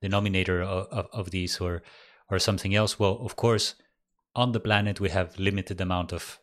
denominator 0.00 0.62
of, 0.62 0.86
of, 0.90 1.06
of 1.12 1.30
these 1.30 1.60
or 1.60 1.82
or 2.30 2.38
something 2.38 2.74
else. 2.74 2.98
Well, 2.98 3.18
of 3.20 3.36
course, 3.36 3.74
on 4.34 4.52
the 4.52 4.60
planet 4.60 5.00
we 5.00 5.10
have 5.10 5.38
limited 5.38 5.80
amount 5.80 6.12
of 6.12 6.38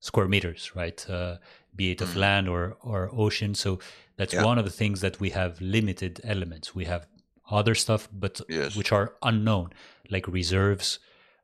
square 0.00 0.28
meters 0.28 0.72
right 0.74 1.08
uh, 1.08 1.36
be 1.74 1.90
it 1.90 2.00
of 2.00 2.10
mm. 2.10 2.16
land 2.16 2.48
or 2.48 2.76
or 2.82 3.10
ocean 3.12 3.54
so 3.54 3.78
that's 4.16 4.34
yeah. 4.34 4.44
one 4.44 4.58
of 4.58 4.64
the 4.64 4.70
things 4.70 5.00
that 5.00 5.20
we 5.20 5.30
have 5.30 5.60
limited 5.60 6.20
elements 6.24 6.74
we 6.74 6.84
have 6.84 7.06
other 7.50 7.74
stuff 7.74 8.08
but 8.12 8.40
yes. 8.48 8.76
which 8.76 8.92
are 8.92 9.14
unknown 9.22 9.70
like 10.10 10.26
reserves 10.28 10.98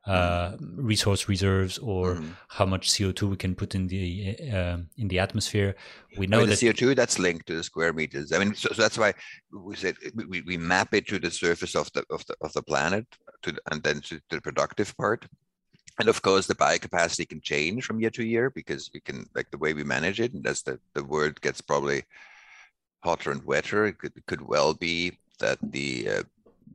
uh, 0.07 0.53
mm. 0.53 0.57
resource 0.77 1.29
reserves 1.29 1.77
or 1.77 2.15
mm. 2.15 2.35
how 2.47 2.65
much 2.65 2.89
CO2 2.89 3.29
we 3.29 3.37
can 3.37 3.53
put 3.53 3.75
in 3.75 3.87
the 3.87 4.35
uh, 4.51 4.77
in 4.97 5.07
the 5.07 5.19
atmosphere. 5.19 5.75
We 6.17 6.25
know 6.25 6.37
I 6.37 6.39
mean, 6.41 6.49
that 6.49 6.59
CO2 6.59 6.95
that's 6.95 7.19
linked 7.19 7.45
to 7.47 7.55
the 7.55 7.63
square 7.63 7.93
meters. 7.93 8.31
I 8.31 8.39
mean, 8.39 8.55
so, 8.55 8.69
so 8.73 8.81
that's 8.81 8.97
why 8.97 9.13
we 9.51 9.75
said 9.75 9.95
we, 10.27 10.41
we 10.41 10.57
map 10.57 10.95
it 10.95 11.07
to 11.09 11.19
the 11.19 11.29
surface 11.29 11.75
of 11.75 11.91
the 11.93 12.03
of 12.09 12.25
the 12.25 12.35
of 12.41 12.51
the 12.53 12.63
planet 12.63 13.05
to 13.43 13.55
and 13.71 13.83
then 13.83 14.01
to 14.01 14.19
the 14.31 14.41
productive 14.41 14.95
part. 14.97 15.27
And 16.01 16.09
of 16.09 16.23
course, 16.23 16.47
the 16.47 16.55
biocapacity 16.55 17.29
can 17.29 17.41
change 17.41 17.85
from 17.85 17.99
year 17.99 18.09
to 18.09 18.23
year 18.23 18.49
because 18.49 18.89
we 18.91 18.99
can, 18.99 19.29
like 19.35 19.51
the 19.51 19.59
way 19.59 19.75
we 19.75 19.83
manage 19.83 20.19
it, 20.19 20.33
and 20.33 20.43
as 20.47 20.63
the, 20.63 20.79
the 20.95 21.03
world 21.03 21.39
gets 21.41 21.61
probably 21.61 22.01
hotter 23.03 23.29
and 23.29 23.45
wetter, 23.45 23.85
it 23.85 23.99
could, 23.99 24.13
could 24.25 24.41
well 24.41 24.73
be 24.73 25.19
that 25.39 25.59
the 25.61 26.09
uh, 26.09 26.23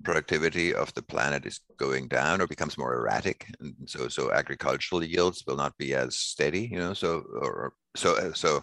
productivity 0.04 0.72
of 0.72 0.94
the 0.94 1.02
planet 1.02 1.44
is 1.44 1.58
going 1.76 2.06
down 2.06 2.40
or 2.40 2.46
becomes 2.46 2.78
more 2.78 2.94
erratic, 2.94 3.52
and 3.58 3.74
so 3.86 4.06
so 4.06 4.32
agricultural 4.32 5.02
yields 5.02 5.42
will 5.44 5.56
not 5.56 5.76
be 5.76 5.92
as 5.92 6.14
steady, 6.14 6.68
you 6.70 6.78
know. 6.78 6.94
So 6.94 7.24
or 7.40 7.72
so 7.96 8.16
uh, 8.16 8.32
so 8.32 8.62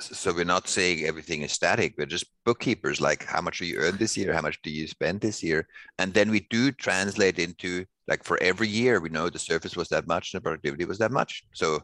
so 0.00 0.32
we're 0.32 0.44
not 0.44 0.66
saying 0.66 1.04
everything 1.04 1.42
is 1.42 1.52
static 1.52 1.94
we're 1.96 2.06
just 2.06 2.24
bookkeepers 2.44 3.00
like 3.00 3.24
how 3.24 3.40
much 3.40 3.58
do 3.58 3.66
you 3.66 3.76
earn 3.76 3.96
this 3.98 4.16
year 4.16 4.32
how 4.32 4.40
much 4.40 4.60
do 4.62 4.70
you 4.70 4.88
spend 4.88 5.20
this 5.20 5.42
year 5.42 5.68
and 5.98 6.12
then 6.12 6.28
we 6.28 6.40
do 6.50 6.72
translate 6.72 7.38
into 7.38 7.84
like 8.08 8.24
for 8.24 8.40
every 8.42 8.68
year 8.68 9.00
we 9.00 9.08
know 9.08 9.28
the 9.28 9.38
surface 9.38 9.76
was 9.76 9.88
that 9.88 10.06
much 10.06 10.32
and 10.32 10.40
the 10.40 10.42
productivity 10.42 10.84
was 10.84 10.98
that 10.98 11.12
much. 11.12 11.44
So 11.54 11.82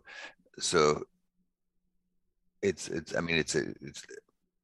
so 0.59 1.03
it's 2.61 2.89
it's 2.89 3.15
i 3.15 3.21
mean 3.21 3.37
it's 3.37 3.55
a, 3.55 3.73
it's 3.81 4.03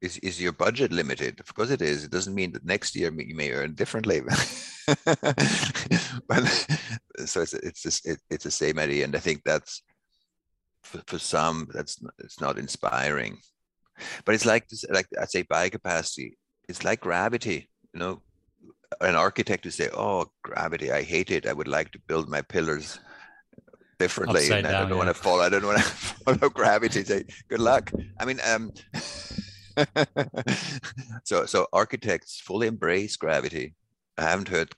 is, 0.00 0.18
is 0.18 0.42
your 0.42 0.52
budget 0.52 0.92
limited? 0.92 1.40
Of 1.40 1.54
course 1.54 1.70
it 1.70 1.80
is. 1.80 2.04
It 2.04 2.10
doesn't 2.10 2.34
mean 2.34 2.52
that 2.52 2.64
next 2.64 2.94
year 2.94 3.10
you 3.10 3.34
may 3.34 3.52
earn 3.52 3.74
differently. 3.74 4.20
But 6.28 6.44
so 7.24 7.40
it's 7.42 7.54
it's 7.54 8.04
it, 8.04 8.18
it's 8.30 8.44
the 8.44 8.50
same 8.50 8.78
idea. 8.78 9.04
And 9.04 9.16
i 9.16 9.18
think 9.18 9.42
that's 9.44 9.82
for, 10.82 11.00
for 11.06 11.18
some 11.18 11.68
that's 11.72 12.02
it's 12.18 12.40
not 12.40 12.58
inspiring. 12.58 13.38
But 14.24 14.34
it's 14.34 14.44
like 14.44 14.68
this 14.68 14.84
like 14.90 15.06
i 15.20 15.24
say 15.24 15.44
biocapacity 15.44 16.32
it's 16.68 16.84
like 16.84 17.00
gravity 17.00 17.68
you 17.92 18.00
know 18.00 18.22
an 19.00 19.14
architect 19.14 19.62
to 19.62 19.70
say 19.70 19.88
oh 19.94 20.30
gravity 20.42 20.90
i 20.92 21.02
hate 21.02 21.30
it 21.30 21.46
i 21.46 21.52
would 21.52 21.68
like 21.68 21.90
to 21.90 21.98
build 22.06 22.28
my 22.28 22.42
pillars 22.42 22.98
differently 23.98 24.50
and 24.50 24.64
down, 24.64 24.74
i 24.74 24.80
don't 24.80 24.90
yeah. 24.90 24.96
want 24.96 25.08
to 25.08 25.14
fall 25.14 25.40
i 25.40 25.48
don't 25.48 25.64
want 25.64 25.78
to 25.78 25.84
follow 26.24 26.48
gravity 26.48 27.04
say 27.04 27.24
good 27.48 27.60
luck 27.60 27.90
i 28.20 28.24
mean 28.24 28.40
um 28.46 28.72
so 31.24 31.46
so 31.46 31.66
architects 31.72 32.40
fully 32.40 32.66
embrace 32.66 33.16
gravity 33.16 33.74
I 34.16 34.22
haven't 34.22 34.48
heard 34.48 34.74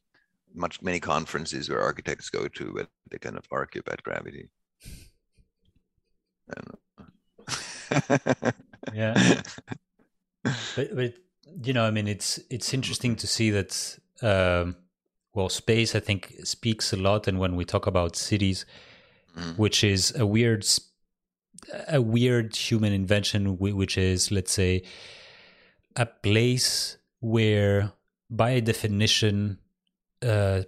much 0.54 0.80
many 0.82 1.00
conferences 1.00 1.68
where 1.68 1.80
architects 1.80 2.30
go 2.30 2.48
to 2.48 2.72
where 2.72 2.88
they 3.10 3.18
kind 3.18 3.36
of 3.36 3.44
argue 3.50 3.82
about 3.86 4.02
gravity. 4.02 4.48
yeah, 8.94 9.42
but 10.76 10.96
but 10.96 11.14
you 11.62 11.72
know, 11.72 11.84
I 11.84 11.90
mean, 11.90 12.08
it's 12.08 12.40
it's 12.50 12.72
interesting 12.72 13.16
to 13.16 13.26
see 13.26 13.50
that. 13.50 13.98
Um, 14.22 14.76
well, 15.34 15.48
space 15.48 15.94
I 15.94 16.00
think 16.00 16.34
speaks 16.44 16.92
a 16.92 16.96
lot, 16.96 17.28
and 17.28 17.38
when 17.38 17.56
we 17.56 17.64
talk 17.64 17.86
about 17.86 18.16
cities, 18.16 18.64
mm. 19.36 19.56
which 19.58 19.84
is 19.84 20.14
a 20.16 20.26
weird 20.26 20.66
a 21.88 22.00
weird 22.00 22.54
human 22.54 22.92
invention, 22.92 23.58
which 23.58 23.98
is 23.98 24.30
let's 24.30 24.52
say 24.52 24.82
a 25.94 26.06
place 26.06 26.96
where, 27.20 27.92
by 28.30 28.60
definition, 28.60 29.58
uh, 30.22 30.62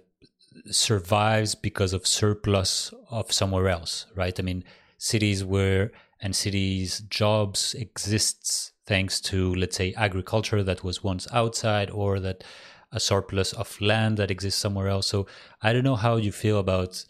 survives 0.69 1.55
because 1.55 1.93
of 1.93 2.05
surplus 2.05 2.93
of 3.09 3.31
somewhere 3.31 3.69
else, 3.69 4.05
right? 4.15 4.39
I 4.39 4.43
mean, 4.43 4.63
cities 4.97 5.43
where 5.43 5.91
and 6.21 6.35
cities 6.35 6.99
jobs 7.09 7.73
exists 7.75 8.73
thanks 8.85 9.21
to 9.21 9.53
let's 9.55 9.77
say 9.77 9.93
agriculture 9.95 10.63
that 10.63 10.83
was 10.83 11.03
once 11.03 11.27
outside 11.31 11.89
or 11.91 12.19
that 12.19 12.43
a 12.91 12.99
surplus 12.99 13.53
of 13.53 13.79
land 13.81 14.17
that 14.17 14.31
exists 14.31 14.59
somewhere 14.59 14.87
else. 14.87 15.07
So 15.07 15.27
I 15.61 15.73
don't 15.73 15.83
know 15.83 15.95
how 15.95 16.17
you 16.17 16.31
feel 16.31 16.59
about 16.59 17.05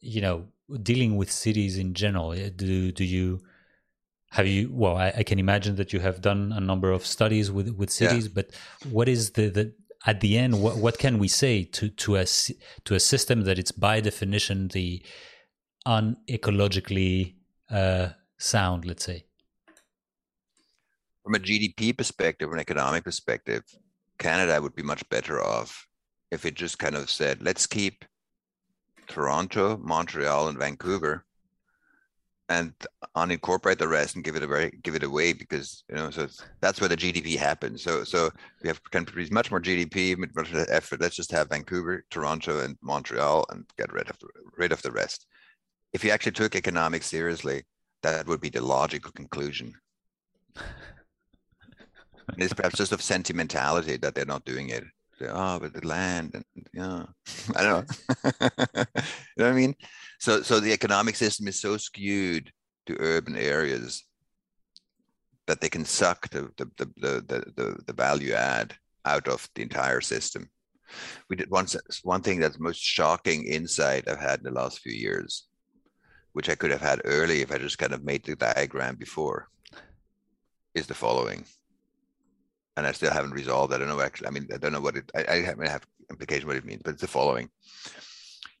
you 0.00 0.20
know 0.20 0.48
dealing 0.82 1.16
with 1.16 1.30
cities 1.30 1.78
in 1.78 1.94
general. 1.94 2.34
Do 2.34 2.92
do 2.92 3.04
you 3.04 3.40
have 4.30 4.46
you 4.46 4.70
well 4.72 4.96
I, 4.96 5.12
I 5.18 5.22
can 5.22 5.38
imagine 5.38 5.76
that 5.76 5.92
you 5.92 6.00
have 6.00 6.20
done 6.20 6.52
a 6.52 6.60
number 6.60 6.90
of 6.90 7.06
studies 7.06 7.50
with 7.50 7.70
with 7.70 7.90
cities, 7.90 8.24
yeah. 8.24 8.32
but 8.34 8.50
what 8.90 9.08
is 9.08 9.32
the 9.32 9.48
the 9.48 9.72
at 10.04 10.20
the 10.20 10.36
end, 10.36 10.60
what, 10.60 10.76
what 10.76 10.98
can 10.98 11.18
we 11.18 11.28
say 11.28 11.64
to 11.64 11.88
to 11.88 12.16
a 12.16 12.26
to 12.84 12.94
a 12.94 13.00
system 13.00 13.42
that 13.42 13.58
it's 13.58 13.72
by 13.72 14.00
definition 14.00 14.68
the 14.68 15.02
unecologically 15.86 17.34
uh, 17.70 18.08
sound? 18.38 18.84
Let's 18.84 19.04
say. 19.04 19.24
From 21.22 21.36
a 21.36 21.38
GDP 21.38 21.96
perspective, 21.96 22.52
an 22.52 22.58
economic 22.58 23.04
perspective, 23.04 23.62
Canada 24.22 24.62
would 24.62 24.76
be 24.76 24.84
much 24.84 25.06
better 25.08 25.44
off 25.44 25.88
if 26.30 26.46
it 26.46 26.54
just 26.54 26.78
kind 26.78 26.94
of 26.94 27.10
said, 27.10 27.42
let's 27.42 27.66
keep 27.66 28.04
Toronto, 29.08 29.76
Montreal, 29.78 30.46
and 30.46 30.56
Vancouver 30.56 31.24
and 32.48 32.72
unincorporate 33.16 33.78
the 33.78 33.88
rest 33.88 34.14
and 34.14 34.24
give 34.24 34.36
it 34.36 34.42
away 34.42 34.70
give 34.82 34.94
it 34.94 35.04
away 35.04 35.32
because 35.32 35.84
you 35.88 35.94
know 35.94 36.10
so 36.10 36.28
that's 36.60 36.80
where 36.80 36.88
the 36.88 36.96
gdp 36.96 37.36
happens. 37.36 37.82
So 37.82 38.04
so 38.04 38.30
we 38.62 38.68
have 38.68 38.80
can 38.90 39.04
produce 39.04 39.30
much 39.30 39.50
more 39.50 39.60
gdp 39.60 40.16
much 40.18 40.52
effort. 40.68 41.00
Let's 41.00 41.16
just 41.16 41.32
have 41.32 41.48
vancouver 41.48 42.04
toronto 42.10 42.60
and 42.60 42.76
montreal 42.82 43.46
and 43.50 43.64
get 43.78 43.92
rid 43.92 44.08
of 44.10 44.18
rid 44.56 44.72
of 44.72 44.82
the 44.82 44.92
rest. 44.92 45.26
If 45.92 46.04
you 46.04 46.10
actually 46.10 46.32
took 46.32 46.54
economics 46.54 47.06
seriously 47.06 47.64
that 48.02 48.26
would 48.26 48.40
be 48.40 48.50
the 48.50 48.60
logical 48.60 49.12
conclusion 49.12 49.72
it's 52.38 52.52
perhaps 52.52 52.76
just 52.76 52.92
of 52.92 53.02
sentimentality 53.02 53.96
that 53.96 54.14
they're 54.14 54.24
not 54.24 54.44
doing 54.44 54.70
it 54.70 54.84
oh 55.28 55.58
but 55.60 55.72
the 55.72 55.86
land 55.86 56.30
and 56.34 56.44
yeah 56.74 57.04
i 57.56 57.62
don't 57.62 57.88
know 57.88 58.22
you 58.76 58.84
know 59.36 59.44
what 59.44 59.46
i 59.46 59.52
mean 59.52 59.74
so, 60.18 60.40
so 60.40 60.60
the 60.60 60.72
economic 60.72 61.16
system 61.16 61.48
is 61.48 61.60
so 61.60 61.76
skewed 61.76 62.52
to 62.86 62.96
urban 63.00 63.36
areas 63.36 64.04
that 65.46 65.60
they 65.60 65.68
can 65.68 65.84
suck 65.84 66.28
the, 66.30 66.48
the, 66.56 66.70
the, 66.76 66.86
the, 66.96 67.52
the, 67.56 67.76
the 67.86 67.92
value 67.92 68.32
add 68.32 68.74
out 69.04 69.26
of 69.26 69.48
the 69.54 69.62
entire 69.62 70.00
system. 70.00 70.48
We 71.28 71.36
did 71.36 71.50
one, 71.50 71.66
one 72.04 72.22
thing 72.22 72.38
that's 72.38 72.60
most 72.60 72.80
shocking 72.80 73.44
insight 73.46 74.06
I've 74.06 74.20
had 74.20 74.38
in 74.38 74.44
the 74.44 74.52
last 74.52 74.80
few 74.80 74.92
years, 74.92 75.48
which 76.34 76.48
I 76.48 76.54
could 76.54 76.70
have 76.70 76.80
had 76.80 77.00
early 77.04 77.40
if 77.40 77.50
I 77.50 77.58
just 77.58 77.78
kind 77.78 77.92
of 77.92 78.04
made 78.04 78.24
the 78.24 78.36
diagram 78.36 78.96
before, 78.96 79.48
is 80.74 80.86
the 80.86 80.94
following. 80.94 81.44
And 82.76 82.86
I 82.86 82.92
still 82.92 83.12
haven't 83.12 83.32
resolved. 83.32 83.72
I 83.72 83.78
don't 83.78 83.88
know 83.88 84.00
actually. 84.00 84.28
I 84.28 84.30
mean, 84.30 84.48
I 84.52 84.56
don't 84.56 84.72
know 84.72 84.80
what 84.80 84.96
it. 84.96 85.10
I, 85.14 85.24
I 85.28 85.68
have 85.68 85.86
implication 86.10 86.46
what 86.46 86.56
it 86.56 86.64
means, 86.64 86.82
but 86.82 86.92
it's 86.92 87.02
the 87.02 87.08
following 87.08 87.50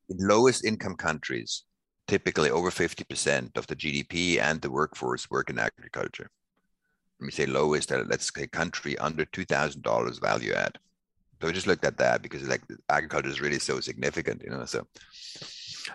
in 0.08 0.28
lowest 0.28 0.64
income 0.64 0.96
countries, 0.96 1.64
typically 2.08 2.50
over 2.50 2.70
50% 2.70 3.56
of 3.56 3.66
the 3.66 3.76
GDP 3.76 4.40
and 4.40 4.60
the 4.60 4.70
workforce 4.70 5.30
work 5.30 5.50
in 5.50 5.58
agriculture. 5.58 6.30
Let 7.20 7.26
me 7.26 7.32
say 7.32 7.46
lowest, 7.46 7.92
uh, 7.92 8.04
let's 8.06 8.32
say 8.32 8.46
country 8.46 8.98
under 8.98 9.24
$2,000 9.24 10.20
value 10.20 10.52
add. 10.52 10.78
So 11.40 11.46
we 11.48 11.52
just 11.52 11.66
looked 11.66 11.84
at 11.84 11.98
that 11.98 12.22
because 12.22 12.46
like 12.48 12.62
agriculture 12.88 13.28
is 13.28 13.40
really 13.40 13.58
so 13.58 13.80
significant, 13.80 14.42
you 14.42 14.50
know. 14.50 14.64
So 14.64 14.86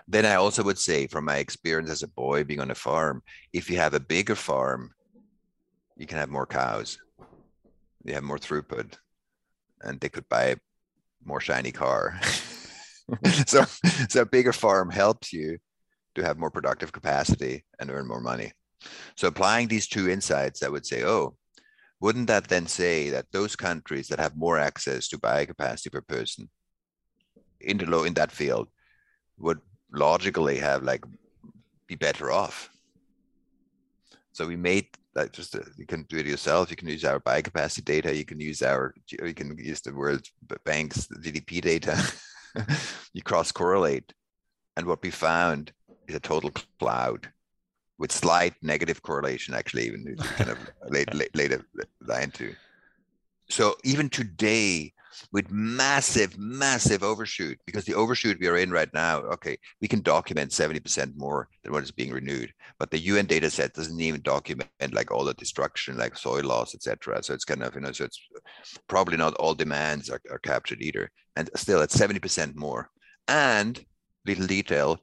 then 0.06 0.26
I 0.26 0.34
also 0.34 0.62
would 0.62 0.78
say 0.78 1.06
from 1.06 1.24
my 1.24 1.36
experience 1.36 1.90
as 1.90 2.02
a 2.02 2.08
boy 2.08 2.44
being 2.44 2.60
on 2.60 2.70
a 2.70 2.74
farm, 2.74 3.22
if 3.52 3.70
you 3.70 3.78
have 3.78 3.94
a 3.94 4.00
bigger 4.00 4.34
farm, 4.34 4.90
you 5.96 6.06
can 6.06 6.18
have 6.18 6.28
more 6.28 6.46
cows, 6.46 6.98
you 8.04 8.14
have 8.14 8.24
more 8.24 8.38
throughput, 8.38 8.94
and 9.82 10.00
they 10.00 10.08
could 10.08 10.28
buy 10.28 10.56
more 11.24 11.40
shiny 11.40 11.72
car. 11.72 12.18
so 13.46 13.64
so 14.08 14.22
a 14.22 14.26
bigger 14.26 14.52
farm 14.52 14.90
helps 14.90 15.32
you 15.32 15.58
to 16.14 16.22
have 16.22 16.38
more 16.38 16.50
productive 16.50 16.92
capacity 16.92 17.64
and 17.80 17.90
earn 17.90 18.06
more 18.06 18.20
money 18.20 18.52
so 19.16 19.28
applying 19.28 19.66
these 19.66 19.86
two 19.86 20.08
insights 20.08 20.62
i 20.62 20.68
would 20.68 20.84
say 20.84 21.04
oh 21.04 21.34
wouldn't 22.00 22.28
that 22.28 22.48
then 22.48 22.66
say 22.66 23.10
that 23.10 23.26
those 23.32 23.56
countries 23.56 24.08
that 24.08 24.20
have 24.20 24.36
more 24.36 24.58
access 24.58 25.08
to 25.08 25.18
biocapacity 25.18 25.90
per 25.90 26.00
person 26.02 26.48
in 27.60 27.78
the 27.78 27.86
low 27.86 28.04
in 28.04 28.14
that 28.14 28.30
field 28.30 28.68
would 29.38 29.58
logically 29.92 30.58
have 30.58 30.82
like 30.82 31.04
be 31.86 31.96
better 31.96 32.30
off 32.30 32.68
so 34.32 34.46
we 34.46 34.56
made 34.56 34.86
like 35.14 35.32
just 35.32 35.54
uh, 35.56 35.60
you 35.76 35.86
can 35.86 36.02
do 36.04 36.18
it 36.18 36.26
yourself 36.26 36.70
you 36.70 36.76
can 36.76 36.88
use 36.88 37.04
our 37.04 37.20
biocapacity 37.20 37.84
data 37.84 38.14
you 38.14 38.24
can 38.24 38.40
use 38.40 38.62
our 38.62 38.94
you 39.10 39.34
can 39.34 39.56
use 39.58 39.80
the 39.80 39.92
world 39.92 40.22
bank's 40.64 41.06
gdp 41.08 41.60
data 41.60 41.96
you 43.12 43.22
cross 43.22 43.52
correlate. 43.52 44.12
And 44.76 44.86
what 44.86 45.02
we 45.02 45.10
found 45.10 45.72
is 46.06 46.14
a 46.14 46.20
total 46.20 46.50
cloud 46.78 47.28
with 47.98 48.12
slight 48.12 48.54
negative 48.62 49.02
correlation, 49.02 49.54
actually, 49.54 49.86
even 49.86 50.16
kind 50.16 50.50
of 50.50 50.58
later, 50.88 51.26
later 51.34 51.66
line 52.06 52.30
to. 52.32 52.54
So 53.50 53.76
even 53.84 54.08
today, 54.08 54.92
with 55.32 55.50
massive, 55.50 56.38
massive 56.38 57.02
overshoot, 57.02 57.58
because 57.66 57.84
the 57.84 57.94
overshoot 57.94 58.38
we 58.40 58.48
are 58.48 58.56
in 58.56 58.70
right 58.70 58.92
now, 58.92 59.18
okay, 59.20 59.56
we 59.80 59.88
can 59.88 60.00
document 60.00 60.50
70% 60.50 61.16
more 61.16 61.48
than 61.62 61.72
what 61.72 61.82
is 61.82 61.90
being 61.90 62.12
renewed. 62.12 62.52
But 62.78 62.90
the 62.90 62.98
UN 62.98 63.26
data 63.26 63.50
set 63.50 63.74
doesn't 63.74 64.00
even 64.00 64.22
document 64.22 64.68
like 64.92 65.10
all 65.10 65.24
the 65.24 65.34
destruction, 65.34 65.96
like 65.96 66.16
soil 66.16 66.44
loss, 66.44 66.74
etc. 66.74 67.22
So 67.22 67.34
it's 67.34 67.44
kind 67.44 67.62
of, 67.62 67.74
you 67.74 67.80
know, 67.80 67.92
so 67.92 68.04
it's 68.04 68.20
probably 68.88 69.16
not 69.16 69.34
all 69.34 69.54
demands 69.54 70.10
are, 70.10 70.20
are 70.30 70.38
captured 70.38 70.82
either. 70.82 71.10
And 71.36 71.50
still 71.54 71.82
at 71.82 71.90
70% 71.90 72.54
more. 72.56 72.90
And 73.28 73.84
little 74.26 74.46
detail, 74.46 75.00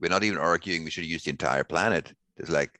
we're 0.00 0.10
not 0.10 0.24
even 0.24 0.38
arguing 0.38 0.84
we 0.84 0.90
should 0.90 1.04
use 1.04 1.24
the 1.24 1.30
entire 1.30 1.64
planet. 1.64 2.12
There's 2.36 2.50
like 2.50 2.70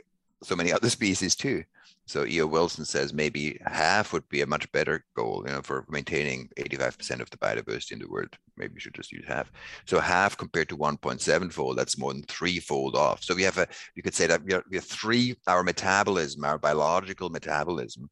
so 0.42 0.56
many 0.56 0.72
other 0.74 0.90
species 0.90 1.34
too. 1.34 1.64
So 2.10 2.26
E.O. 2.26 2.44
Wilson 2.44 2.84
says 2.84 3.12
maybe 3.12 3.56
half 3.64 4.12
would 4.12 4.28
be 4.28 4.40
a 4.40 4.46
much 4.46 4.70
better 4.72 5.04
goal, 5.14 5.44
you 5.46 5.52
know, 5.52 5.62
for 5.62 5.86
maintaining 5.88 6.48
85% 6.58 7.20
of 7.20 7.30
the 7.30 7.36
biodiversity 7.36 7.92
in 7.92 8.00
the 8.00 8.08
world. 8.08 8.36
Maybe 8.56 8.74
we 8.74 8.80
should 8.80 8.94
just 8.94 9.12
use 9.12 9.24
half. 9.28 9.52
So 9.86 10.00
half 10.00 10.36
compared 10.36 10.68
to 10.70 10.76
1.7 10.76 11.52
fold, 11.52 11.78
that's 11.78 11.98
more 11.98 12.12
than 12.12 12.24
threefold 12.24 12.96
off. 12.96 13.22
So 13.22 13.32
we 13.32 13.44
have 13.44 13.58
a, 13.58 13.68
you 13.94 14.02
could 14.02 14.16
say 14.16 14.26
that 14.26 14.42
we 14.42 14.54
are, 14.54 14.64
we 14.68 14.80
three, 14.80 15.36
our 15.46 15.62
metabolism, 15.62 16.44
our 16.44 16.58
biological 16.58 17.30
metabolism 17.30 18.10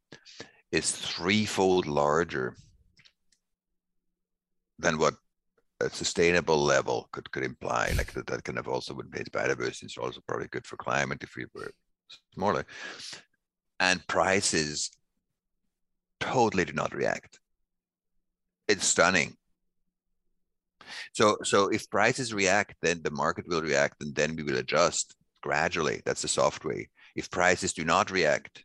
is 0.70 0.92
threefold 0.92 1.86
larger 1.86 2.54
than 4.78 4.98
what 4.98 5.14
a 5.80 5.90
sustainable 5.90 6.62
level 6.62 7.08
could 7.10 7.28
could 7.32 7.42
imply. 7.42 7.92
Like 7.96 8.12
that, 8.12 8.28
that 8.28 8.44
kind 8.44 8.60
of 8.60 8.68
also 8.68 8.94
would 8.94 9.10
be 9.10 9.18
biodiversity. 9.24 9.84
It's 9.84 9.98
also 9.98 10.20
probably 10.24 10.46
good 10.46 10.68
for 10.68 10.76
climate 10.76 11.24
if 11.24 11.34
we 11.34 11.46
were 11.52 11.72
smaller 12.32 12.64
and 13.80 14.06
prices 14.06 14.90
totally 16.20 16.64
do 16.64 16.72
not 16.72 16.94
react. 16.94 17.38
It's 18.66 18.86
stunning. 18.86 19.36
So, 21.12 21.36
so 21.42 21.68
if 21.68 21.90
prices 21.90 22.34
react, 22.34 22.76
then 22.82 23.02
the 23.02 23.10
market 23.10 23.46
will 23.48 23.62
react, 23.62 24.02
and 24.02 24.14
then 24.14 24.36
we 24.36 24.42
will 24.42 24.58
adjust 24.58 25.14
gradually. 25.42 26.02
That's 26.04 26.22
the 26.22 26.28
soft 26.28 26.64
way. 26.64 26.88
If 27.14 27.30
prices 27.30 27.72
do 27.72 27.84
not 27.84 28.10
react, 28.10 28.64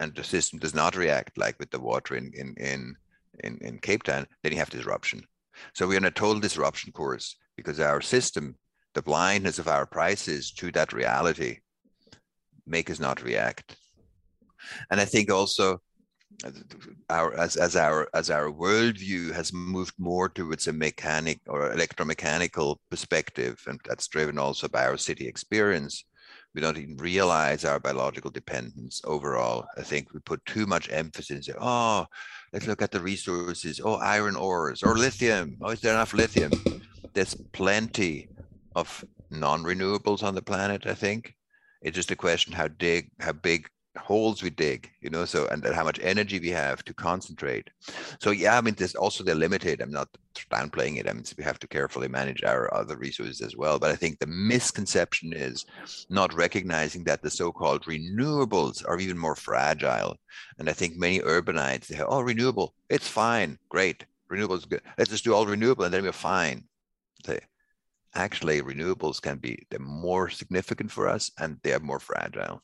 and 0.00 0.14
the 0.14 0.24
system 0.24 0.58
does 0.58 0.74
not 0.74 0.96
react, 0.96 1.38
like 1.38 1.58
with 1.58 1.70
the 1.70 1.80
water 1.80 2.16
in 2.16 2.32
in 2.34 2.54
in 2.58 2.96
in, 3.44 3.58
in 3.60 3.78
Cape 3.78 4.02
Town, 4.02 4.26
then 4.42 4.52
you 4.52 4.58
have 4.58 4.70
disruption. 4.70 5.22
So 5.74 5.86
we're 5.86 5.98
in 5.98 6.04
a 6.04 6.10
total 6.10 6.40
disruption 6.40 6.92
course 6.92 7.36
because 7.56 7.80
our 7.80 8.00
system, 8.00 8.56
the 8.94 9.02
blindness 9.02 9.58
of 9.58 9.68
our 9.68 9.86
prices 9.86 10.50
to 10.52 10.72
that 10.72 10.92
reality, 10.92 11.58
make 12.66 12.90
us 12.90 13.00
not 13.00 13.22
react. 13.22 13.76
And 14.90 15.00
I 15.00 15.04
think 15.04 15.30
also 15.30 15.80
our 17.10 17.38
as, 17.38 17.56
as 17.56 17.76
our 17.76 18.08
as 18.14 18.30
our 18.30 18.50
worldview 18.50 19.32
has 19.32 19.52
moved 19.52 19.94
more 19.98 20.28
towards 20.28 20.66
a 20.66 20.72
mechanic 20.72 21.40
or 21.46 21.70
electromechanical 21.70 22.76
perspective, 22.90 23.62
and 23.66 23.80
that's 23.86 24.08
driven 24.08 24.38
also 24.38 24.68
by 24.68 24.86
our 24.86 24.96
city 24.96 25.26
experience. 25.28 26.04
We 26.54 26.60
don't 26.60 26.76
even 26.76 26.96
realize 26.96 27.64
our 27.64 27.80
biological 27.80 28.30
dependence 28.30 29.00
overall. 29.04 29.66
I 29.78 29.82
think 29.82 30.12
we 30.12 30.20
put 30.20 30.44
too 30.44 30.66
much 30.66 30.90
emphasis. 30.92 31.48
In, 31.48 31.54
oh, 31.58 32.06
let's 32.52 32.66
look 32.66 32.82
at 32.82 32.90
the 32.90 33.00
resources. 33.00 33.80
Oh, 33.82 33.94
iron 33.94 34.36
ores 34.36 34.82
or 34.82 34.94
lithium. 34.96 35.56
Oh, 35.62 35.70
is 35.70 35.80
there 35.80 35.94
enough 35.94 36.12
lithium? 36.12 36.52
There's 37.14 37.34
plenty 37.52 38.28
of 38.74 39.04
non-renewables 39.30 40.22
on 40.22 40.34
the 40.34 40.42
planet. 40.42 40.86
I 40.86 40.94
think 40.94 41.34
it's 41.80 41.96
just 41.96 42.10
a 42.10 42.16
question 42.16 42.52
how 42.52 42.68
big 42.68 43.10
how 43.18 43.32
big 43.32 43.68
holes 43.98 44.42
we 44.42 44.48
dig 44.48 44.90
you 45.00 45.10
know 45.10 45.24
so 45.24 45.46
and, 45.48 45.64
how 45.66 45.84
much 45.84 46.00
energy 46.02 46.38
we 46.40 46.48
have 46.48 46.82
to 46.84 46.94
concentrate. 46.94 47.68
So 48.20 48.30
yeah 48.30 48.56
i 48.56 48.60
mean 48.60 48.74
there's 48.74 48.94
also 48.94 49.22
they're 49.22 49.34
limited 49.34 49.80
i'm 49.80 49.90
not 49.90 50.08
downplaying 50.50 50.96
it 50.98 51.08
i 51.08 51.12
mean 51.12 51.24
we 51.36 51.44
have 51.44 51.58
to 51.58 51.66
carefully 51.66 52.08
manage 52.08 52.42
our 52.42 52.72
other 52.72 52.96
resources 52.96 53.40
as 53.42 53.54
well 53.56 53.78
but 53.78 53.90
i 53.90 53.96
think 53.96 54.18
the 54.18 54.26
misconception 54.26 55.32
is 55.32 55.66
not 56.08 56.32
recognizing 56.32 57.04
that 57.04 57.22
the 57.22 57.30
so-called 57.30 57.84
renewables 57.84 58.82
are 58.88 58.98
even 58.98 59.18
more 59.18 59.36
fragile 59.36 60.16
and 60.58 60.70
i 60.70 60.72
think 60.72 60.96
many 60.96 61.20
urbanites 61.20 61.86
they 61.86 61.96
have 61.96 62.06
oh 62.08 62.22
renewable 62.22 62.74
it's 62.88 63.08
fine 63.08 63.58
great 63.68 64.06
renewables 64.32 64.68
good 64.68 64.80
let's 64.96 65.10
just 65.10 65.24
do 65.24 65.34
all 65.34 65.46
renewable 65.46 65.84
and 65.84 65.92
then 65.92 66.02
we're 66.02 66.12
fine. 66.12 66.64
Say 67.26 67.40
actually 68.14 68.60
renewables 68.62 69.20
can 69.20 69.38
be 69.38 69.66
they're 69.70 69.78
more 69.78 70.28
significant 70.28 70.90
for 70.90 71.08
us 71.08 71.30
and 71.38 71.58
they're 71.62 71.80
more 71.80 72.00
fragile 72.00 72.62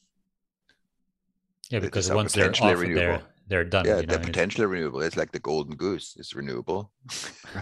yeah, 1.70 1.80
because 1.80 2.10
once 2.10 2.32
they're 2.32 2.50
off, 2.50 2.78
they're 2.80 3.22
they're 3.46 3.64
done. 3.64 3.86
Yeah, 3.86 4.02
they're 4.02 4.18
potentially 4.18 4.66
renewable. 4.66 5.00
It's 5.00 5.16
like 5.16 5.32
the 5.32 5.38
golden 5.38 5.76
goose. 5.76 6.14
It's 6.18 6.34
renewable. 6.34 6.92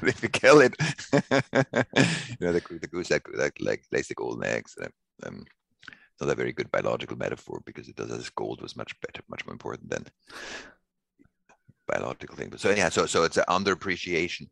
if 0.03 0.23
you 0.23 0.29
kill 0.29 0.61
it, 0.61 0.75
you 1.13 2.47
know 2.47 2.53
the, 2.53 2.63
the 2.81 2.89
goose 2.91 3.09
that, 3.09 3.23
that 3.37 3.61
like 3.61 3.85
lays 3.93 4.09
the 4.09 4.15
golden 4.15 4.45
eggs. 4.45 4.77
Um, 5.25 5.45
it's 5.89 6.21
not 6.21 6.31
a 6.31 6.35
very 6.35 6.53
good 6.53 6.71
biological 6.71 7.17
metaphor 7.17 7.63
because 7.65 7.89
it 7.89 7.97
does 7.97 8.11
as 8.11 8.31
gold 8.31 8.63
was 8.63 8.77
much 8.77 8.99
better, 9.01 9.23
much 9.29 9.47
more 9.47 9.53
important 9.53 9.91
than 9.91 10.07
biological 11.87 12.37
thing. 12.37 12.51
But 12.51 12.61
so 12.61 12.71
yeah, 12.71 12.89
so 12.89 13.07
so 13.07 13.23
it's 13.23 13.37
an 13.37 13.45
underappreciation 13.49 14.49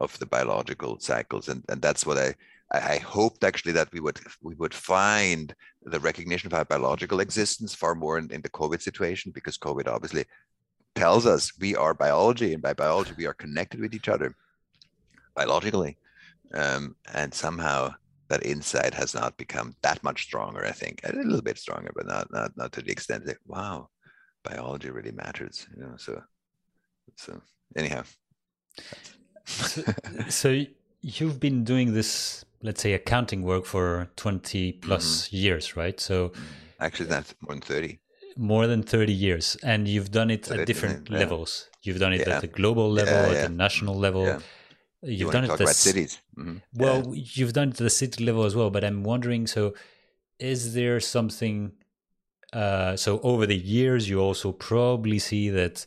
of 0.00 0.18
the 0.18 0.26
biological 0.26 0.98
cycles, 1.00 1.48
and 1.48 1.64
and 1.68 1.82
that's 1.82 2.06
what 2.06 2.18
I 2.18 2.34
I 2.70 2.98
hoped 2.98 3.44
actually 3.44 3.72
that 3.72 3.90
we 3.92 4.00
would 4.00 4.20
we 4.42 4.54
would 4.56 4.74
find 4.74 5.54
the 5.82 6.00
recognition 6.00 6.48
of 6.48 6.54
our 6.54 6.66
biological 6.66 7.20
existence 7.20 7.74
far 7.74 7.94
more 7.94 8.18
in, 8.18 8.30
in 8.30 8.42
the 8.42 8.50
COVID 8.50 8.82
situation 8.82 9.32
because 9.34 9.56
COVID 9.56 9.88
obviously 9.88 10.26
tells 10.94 11.24
us 11.24 11.52
we 11.58 11.76
are 11.76 11.94
biology, 11.94 12.52
and 12.52 12.62
by 12.62 12.74
biology 12.74 13.12
we 13.16 13.26
are 13.26 13.34
connected 13.34 13.80
with 13.80 13.94
each 13.94 14.08
other 14.08 14.34
biologically, 15.34 15.96
um, 16.54 16.94
and 17.14 17.32
somehow 17.32 17.94
that 18.28 18.44
insight 18.44 18.92
has 18.92 19.14
not 19.14 19.38
become 19.38 19.74
that 19.82 20.04
much 20.04 20.24
stronger. 20.24 20.66
I 20.66 20.72
think 20.72 21.00
a 21.04 21.16
little 21.16 21.40
bit 21.40 21.58
stronger, 21.58 21.90
but 21.96 22.06
not 22.06 22.30
not 22.30 22.54
not 22.56 22.72
to 22.72 22.82
the 22.82 22.92
extent 22.92 23.24
that 23.26 23.38
wow, 23.46 23.88
biology 24.44 24.90
really 24.90 25.12
matters. 25.12 25.66
You 25.74 25.84
know, 25.84 25.94
so 25.96 26.22
so 27.16 27.40
anyhow. 27.76 28.02
so, 29.46 29.82
so 30.28 30.64
you've 31.00 31.40
been 31.40 31.64
doing 31.64 31.94
this 31.94 32.44
let's 32.62 32.82
say 32.82 32.92
accounting 32.92 33.42
work 33.42 33.64
for 33.64 34.08
20 34.16 34.72
plus 34.72 35.26
mm-hmm. 35.28 35.36
years 35.36 35.76
right 35.76 36.00
so 36.00 36.28
mm-hmm. 36.28 36.42
actually 36.80 37.08
that's 37.08 37.34
more 37.40 37.54
than 37.54 37.60
30 37.62 37.98
more 38.36 38.66
than 38.66 38.82
30 38.82 39.12
years 39.12 39.56
and 39.62 39.88
you've 39.88 40.10
done 40.10 40.30
it 40.30 40.50
at 40.50 40.66
different 40.66 41.08
yeah. 41.10 41.18
levels 41.18 41.68
you've 41.82 41.98
done 41.98 42.12
it 42.12 42.26
yeah. 42.26 42.36
at 42.36 42.40
the 42.40 42.46
global 42.46 42.90
level 42.90 43.32
yeah, 43.32 43.38
at 43.38 43.48
the 43.48 43.54
national 43.54 43.96
level 43.96 44.24
you've 45.02 45.20
you 45.20 45.30
done 45.30 45.44
it 45.44 45.50
at 45.50 45.58
the 45.58 45.66
cities 45.66 46.20
mm-hmm. 46.36 46.58
well 46.74 47.12
you've 47.14 47.52
done 47.52 47.68
it 47.68 47.72
at 47.72 47.78
the 47.78 47.90
city 47.90 48.24
level 48.24 48.44
as 48.44 48.54
well 48.54 48.70
but 48.70 48.84
i'm 48.84 49.02
wondering 49.02 49.46
so 49.46 49.74
is 50.38 50.74
there 50.74 51.00
something 51.00 51.72
uh, 52.52 52.96
so 52.96 53.20
over 53.20 53.44
the 53.44 53.56
years 53.56 54.08
you 54.08 54.18
also 54.20 54.52
probably 54.52 55.18
see 55.18 55.50
that 55.50 55.84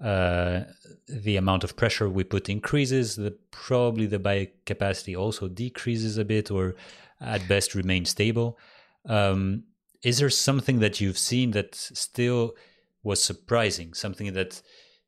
uh, 0.00 0.60
the 1.08 1.36
amount 1.36 1.64
of 1.64 1.76
pressure 1.76 2.08
we 2.08 2.24
put 2.24 2.48
increases, 2.48 3.16
the 3.16 3.36
probably 3.50 4.06
the 4.06 4.18
biocapacity 4.18 5.16
also 5.16 5.48
decreases 5.48 6.18
a 6.18 6.24
bit, 6.24 6.50
or 6.50 6.74
at 7.20 7.46
best 7.48 7.74
remains 7.74 8.10
stable. 8.10 8.58
Um, 9.06 9.64
is 10.02 10.18
there 10.18 10.30
something 10.30 10.80
that 10.80 11.00
you've 11.00 11.18
seen 11.18 11.52
that 11.52 11.74
still 11.74 12.54
was 13.02 13.22
surprising? 13.22 13.94
Something 13.94 14.32
that 14.34 14.60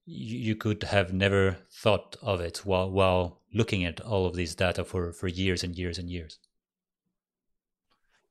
you 0.07 0.55
could 0.55 0.84
have 0.84 1.12
never 1.12 1.59
thought 1.70 2.16
of 2.22 2.41
it 2.41 2.59
while 2.64 2.91
while 2.91 3.41
looking 3.53 3.84
at 3.84 4.01
all 4.01 4.24
of 4.26 4.37
these 4.37 4.55
data 4.55 4.84
for 4.84 5.12
for 5.12 5.28
years 5.28 5.64
and 5.64 5.76
years 5.76 5.99
and 5.99 6.09
years. 6.09 6.39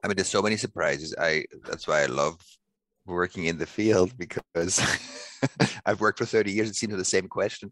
I 0.03 0.07
mean, 0.07 0.15
there's 0.15 0.29
so 0.29 0.41
many 0.41 0.55
surprises. 0.55 1.13
I 1.19 1.45
that's 1.67 1.87
why 1.87 2.03
I 2.03 2.05
love 2.05 2.39
working 3.05 3.45
in 3.45 3.57
the 3.57 3.65
field 3.65 4.17
because 4.17 4.81
I've 5.85 6.01
worked 6.01 6.19
for 6.19 6.25
30 6.25 6.51
years. 6.51 6.69
It 6.69 6.75
seems 6.75 6.95
the 6.95 7.05
same 7.05 7.27
question, 7.27 7.71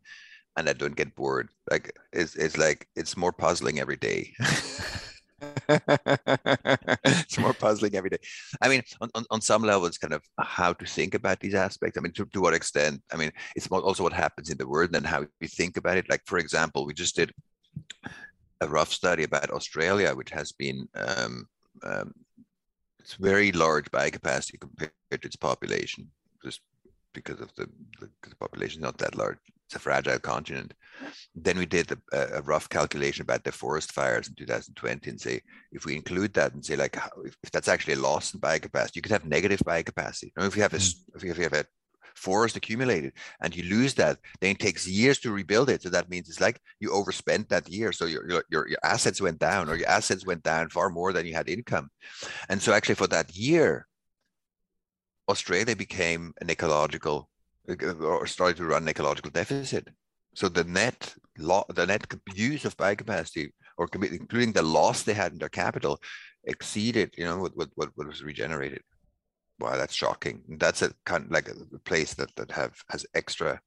and 0.58 0.70
I 0.70 0.74
don't 0.74 0.96
get 0.96 1.16
bored. 1.16 1.50
Like 1.70 1.94
it's 2.12 2.36
it's 2.36 2.58
like 2.58 2.88
it's 2.96 3.18
more 3.18 3.32
puzzling 3.32 3.80
every 3.80 3.98
day. 3.98 4.34
it's 5.70 7.38
more 7.38 7.54
puzzling 7.54 7.96
every 7.96 8.10
day. 8.10 8.18
I 8.62 8.70
mean, 8.70 8.82
on, 9.02 9.10
on, 9.16 9.26
on 9.32 9.42
some 9.42 9.64
level, 9.64 9.86
it's 9.86 9.98
kind 9.98 10.14
of 10.14 10.22
how 10.40 10.74
to 10.74 10.86
think 10.86 11.16
about 11.16 11.40
these 11.40 11.54
aspects. 11.56 11.98
I 11.98 12.02
mean, 12.02 12.14
to, 12.14 12.26
to 12.26 12.42
what 12.42 12.54
extent? 12.54 13.02
I 13.12 13.18
mean, 13.18 13.32
it's 13.56 13.68
also 13.68 14.04
what 14.04 14.14
happens 14.14 14.50
in 14.50 14.58
the 14.58 14.68
world 14.68 14.96
and 14.96 15.06
how 15.06 15.26
we 15.42 15.48
think 15.48 15.78
about 15.78 15.98
it. 15.98 16.10
Like, 16.10 16.22
for 16.26 16.38
example, 16.38 16.86
we 16.86 16.94
just 16.94 17.16
did 17.16 17.32
a 18.62 18.68
rough 18.68 18.92
study 18.92 19.24
about 19.24 19.50
Australia, 19.50 20.14
which 20.16 20.32
has 20.32 20.52
been 20.52 20.88
um, 20.96 21.48
um, 21.84 22.14
it's 23.04 23.16
very 23.16 23.52
large 23.52 23.92
biocapacity 23.92 24.60
compared 24.60 24.92
to 25.12 25.28
its 25.28 25.36
population, 25.36 26.10
just 26.44 26.62
because 27.14 27.40
of 27.42 27.54
the, 27.56 27.68
the, 28.00 28.10
the 28.30 28.36
population 28.38 28.80
is 28.80 28.84
not 28.84 28.98
that 28.98 29.18
large. 29.18 29.38
It's 29.68 29.76
a 29.76 29.80
fragile 29.80 30.20
continent. 30.20 30.74
Then 31.36 31.58
we 31.58 31.66
did 31.66 31.92
a, 31.92 32.38
a, 32.38 32.42
rough 32.42 32.70
calculation 32.70 33.24
about 33.24 33.44
the 33.44 33.52
forest 33.52 33.92
fires 33.92 34.28
in 34.28 34.36
2020 34.36 35.10
and 35.10 35.20
say, 35.20 35.42
if 35.72 35.86
we 35.86 35.96
include 35.96 36.34
that 36.34 36.54
and 36.54 36.64
say 36.64 36.76
like, 36.76 36.96
how, 36.96 37.10
if, 37.26 37.36
if, 37.44 37.52
that's 37.52 37.68
actually 37.68 37.96
a 37.96 38.00
loss 38.00 38.34
in 38.34 38.40
biocapacity, 38.40 38.98
you 38.98 39.02
could 39.02 39.12
have 39.12 39.26
negative 39.26 39.60
biocapacity. 39.66 40.24
You 40.24 40.32
know, 40.38 40.46
if 40.46 40.56
you 40.56 40.62
have 40.62 40.74
a, 40.74 40.78
mm. 40.78 40.96
if 41.16 41.24
you 41.24 41.34
have 41.34 41.54
a 41.54 41.66
forest 42.16 42.56
accumulated 42.56 43.14
and 43.42 43.56
you 43.56 43.64
lose 43.64 43.94
that, 43.96 44.20
then 44.42 44.52
it 44.52 44.60
takes 44.60 44.88
years 44.88 45.20
to 45.20 45.32
rebuild 45.32 45.70
it. 45.70 45.82
So 45.82 45.90
that 45.90 46.10
means 46.10 46.30
it's 46.30 46.42
like 46.42 46.60
you 46.80 46.92
overspent 46.92 47.50
that 47.50 47.70
year. 47.70 47.92
So 47.92 48.06
your, 48.06 48.28
your, 48.30 48.44
your, 48.50 48.80
assets 48.84 49.22
went 49.22 49.40
down 49.40 49.70
or 49.70 49.76
your 49.76 49.90
assets 49.90 50.26
went 50.26 50.44
down 50.44 50.70
far 50.70 50.90
more 50.90 51.14
than 51.14 51.26
you 51.26 51.34
had 51.34 51.50
income. 51.50 51.90
And 52.50 52.62
so 52.62 52.74
actually 52.74 52.96
for 52.96 53.08
that 53.08 53.36
year, 53.36 53.88
Australia 55.30 55.76
became 55.76 56.34
an 56.42 56.50
ecological 56.50 57.30
or 57.68 58.28
started 58.28 58.58
to 58.58 58.66
run 58.66 58.84
an 58.84 58.90
ecological 58.90 59.32
deficit. 59.32 59.88
So 60.36 60.50
the 60.50 60.64
net 60.66 61.16
lo- 61.38 61.66
the 61.70 61.86
net 61.86 62.06
use 62.36 62.66
of 62.66 62.78
biocapacity, 62.78 63.52
or 63.78 63.88
including 63.94 64.52
the 64.52 64.62
loss 64.62 65.04
they 65.04 65.14
had 65.14 65.32
in 65.32 65.40
their 65.40 65.50
capital, 65.50 66.00
exceeded 66.46 67.14
you 67.18 67.26
know 67.26 67.38
what 67.38 67.56
what, 67.56 67.70
what 67.76 68.08
was 68.08 68.24
regenerated. 68.24 68.82
Wow, 69.60 69.78
that's 69.78 69.94
shocking. 69.94 70.42
That's 70.58 70.82
a 70.82 70.92
kind 71.06 71.26
of 71.26 71.32
like 71.32 71.50
a 71.50 71.80
place 71.80 72.14
that 72.16 72.36
that 72.36 72.52
have 72.52 72.74
has 72.90 73.06
extra. 73.14 73.62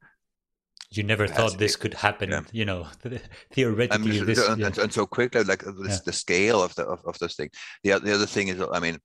You 0.91 1.03
never 1.03 1.27
thought 1.27 1.59
this 1.59 1.75
could 1.75 1.95
happen, 1.95 2.31
yeah. 2.31 2.43
you 2.53 2.65
know. 2.65 2.87
Theoretically, 3.53 4.19
and, 4.19 4.29
this, 4.29 4.47
and, 4.47 4.61
yeah. 4.61 4.71
and, 4.81 4.93
so 4.93 5.05
quickly, 5.05 5.43
like 5.43 5.67
uh, 5.67 5.73
this, 5.83 5.95
yeah. 5.95 5.99
the 6.05 6.13
scale 6.13 6.63
of 6.63 6.75
the 6.75 6.85
of, 6.85 7.05
of 7.05 7.19
this 7.19 7.35
thing. 7.35 7.51
The 7.83 7.99
the 7.99 8.15
other 8.15 8.27
thing 8.27 8.49
is, 8.49 8.63
I 8.73 8.79
mean, 8.79 8.99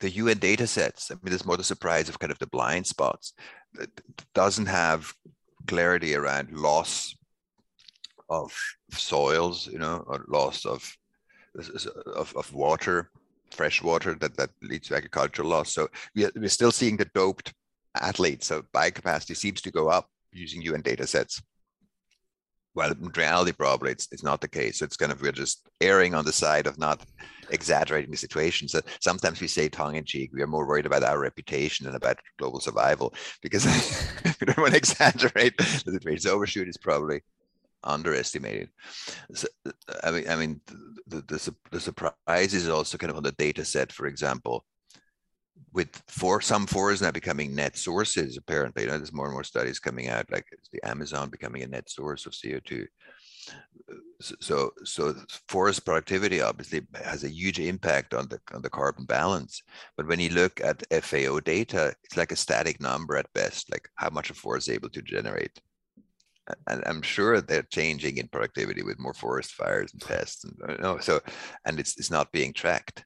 the 0.00 0.10
UN 0.10 0.38
data 0.38 0.66
sets. 0.66 1.10
I 1.10 1.14
mean, 1.14 1.30
there's 1.30 1.44
more 1.44 1.56
the 1.56 1.64
surprise 1.64 2.08
of 2.08 2.18
kind 2.18 2.32
of 2.32 2.38
the 2.38 2.46
blind 2.46 2.86
spots. 2.86 3.34
It 3.78 3.90
doesn't 4.34 4.66
have 4.66 5.12
clarity 5.66 6.14
around 6.14 6.52
loss 6.52 7.14
of 8.30 8.56
soils, 8.92 9.66
you 9.66 9.78
know, 9.78 10.04
or 10.06 10.24
loss 10.28 10.64
of 10.64 10.96
of, 12.16 12.36
of 12.36 12.54
water 12.54 13.10
fresh 13.52 13.82
water 13.82 14.14
that, 14.14 14.36
that 14.36 14.50
leads 14.62 14.88
to 14.88 14.96
agricultural 14.96 15.48
loss. 15.48 15.72
So 15.72 15.88
we 16.14 16.24
are, 16.24 16.30
we're 16.36 16.48
still 16.48 16.72
seeing 16.72 16.96
the 16.96 17.10
doped 17.14 17.52
athletes. 17.94 18.46
So 18.46 18.62
biocapacity 18.74 19.36
seems 19.36 19.60
to 19.62 19.70
go 19.70 19.88
up 19.88 20.08
using 20.32 20.62
UN 20.62 20.82
data 20.82 21.06
sets. 21.06 21.42
Well, 22.74 22.92
in 22.92 23.10
reality, 23.16 23.52
probably 23.52 23.90
it's, 23.90 24.06
it's 24.12 24.22
not 24.22 24.40
the 24.40 24.48
case. 24.48 24.78
So 24.78 24.84
it's 24.84 24.96
kind 24.96 25.10
of 25.10 25.20
we're 25.20 25.32
just 25.32 25.68
erring 25.80 26.14
on 26.14 26.24
the 26.24 26.32
side 26.32 26.66
of 26.66 26.78
not 26.78 27.04
exaggerating 27.50 28.10
the 28.10 28.16
situation. 28.16 28.68
So 28.68 28.80
sometimes 29.00 29.40
we 29.40 29.48
say 29.48 29.68
tongue 29.68 29.96
in 29.96 30.04
cheek, 30.04 30.30
we 30.32 30.42
are 30.42 30.46
more 30.46 30.66
worried 30.66 30.86
about 30.86 31.02
our 31.02 31.18
reputation 31.18 31.86
than 31.86 31.96
about 31.96 32.18
global 32.38 32.60
survival 32.60 33.14
because 33.42 33.64
we 34.40 34.46
don't 34.46 34.58
want 34.58 34.72
to 34.72 34.76
exaggerate 34.76 35.56
the 35.56 35.64
situation. 35.64 36.20
So 36.20 36.34
overshoot 36.34 36.68
is 36.68 36.76
probably 36.76 37.22
underestimated. 37.84 38.70
So, 39.34 39.48
I 40.02 40.10
mean, 40.10 40.28
I 40.28 40.36
mean, 40.36 40.60
the, 41.06 41.22
the, 41.22 41.54
the, 41.70 41.80
surprise 41.80 42.54
is 42.54 42.68
also 42.68 42.98
kind 42.98 43.10
of 43.10 43.16
on 43.16 43.22
the 43.22 43.32
data 43.32 43.64
set. 43.64 43.92
For 43.92 44.06
example, 44.06 44.64
with 45.72 46.02
for 46.08 46.40
some 46.40 46.66
forests 46.66 47.02
now 47.02 47.10
becoming 47.10 47.54
net 47.54 47.76
sources, 47.76 48.36
apparently, 48.36 48.82
you 48.82 48.88
know, 48.88 48.96
there's 48.96 49.12
more 49.12 49.26
and 49.26 49.34
more 49.34 49.44
studies 49.44 49.78
coming 49.78 50.08
out, 50.08 50.30
like 50.30 50.46
the 50.72 50.84
Amazon 50.86 51.30
becoming 51.30 51.62
a 51.62 51.66
net 51.66 51.88
source 51.90 52.26
of 52.26 52.32
CO2. 52.32 52.86
So, 54.40 54.72
so 54.84 55.14
forest 55.48 55.84
productivity 55.84 56.42
obviously 56.42 56.82
has 56.94 57.24
a 57.24 57.32
huge 57.32 57.58
impact 57.60 58.12
on 58.12 58.28
the 58.28 58.38
on 58.52 58.60
the 58.60 58.70
carbon 58.70 59.04
balance. 59.06 59.62
But 59.96 60.06
when 60.06 60.20
you 60.20 60.30
look 60.30 60.60
at 60.60 60.84
FAO 61.04 61.40
data, 61.40 61.94
it's 62.04 62.16
like 62.16 62.32
a 62.32 62.36
static 62.36 62.80
number 62.80 63.16
at 63.16 63.32
best, 63.32 63.70
like 63.70 63.88
how 63.94 64.10
much 64.10 64.30
a 64.30 64.34
forest 64.34 64.68
is 64.68 64.74
able 64.74 64.90
to 64.90 65.02
generate. 65.02 65.58
And 66.66 66.82
I'm 66.86 67.02
sure 67.02 67.40
they're 67.40 67.62
changing 67.62 68.18
in 68.18 68.28
productivity 68.28 68.82
with 68.82 68.98
more 68.98 69.14
forest 69.14 69.52
fires 69.52 69.92
and 69.92 70.02
pests, 70.06 70.44
and 70.44 70.54
you 70.68 70.82
know, 70.82 70.98
so 70.98 71.20
and 71.64 71.78
it's 71.78 71.98
it's 71.98 72.10
not 72.10 72.32
being 72.32 72.52
tracked. 72.52 73.04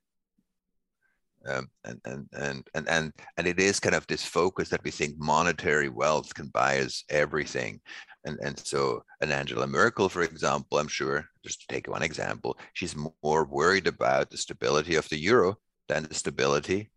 Um, 1.44 1.68
and, 1.84 2.00
and 2.04 2.28
and 2.32 2.68
and 2.74 2.88
and 2.88 3.12
and 3.36 3.46
it 3.48 3.58
is 3.58 3.80
kind 3.80 3.96
of 3.96 4.06
this 4.06 4.24
focus 4.24 4.68
that 4.68 4.84
we 4.84 4.92
think 4.92 5.16
monetary 5.18 5.88
wealth 5.88 6.32
can 6.34 6.48
buy 6.48 6.78
us 6.80 7.04
everything. 7.08 7.80
And 8.24 8.38
and 8.42 8.58
so 8.58 9.02
an 9.20 9.32
angela 9.32 9.66
merkel 9.66 10.08
for 10.08 10.22
example 10.22 10.78
i'm 10.78 10.88
sure 10.88 11.24
just 11.44 11.60
to 11.60 11.66
take 11.66 11.88
one 11.88 12.02
example 12.02 12.56
she's 12.72 12.94
more 13.22 13.44
worried 13.44 13.88
about 13.88 14.30
the 14.30 14.36
stability 14.36 14.94
of 14.94 15.08
the 15.08 15.18
euro 15.18 15.56
than 15.88 16.04
the 16.04 16.14
stability 16.14 16.90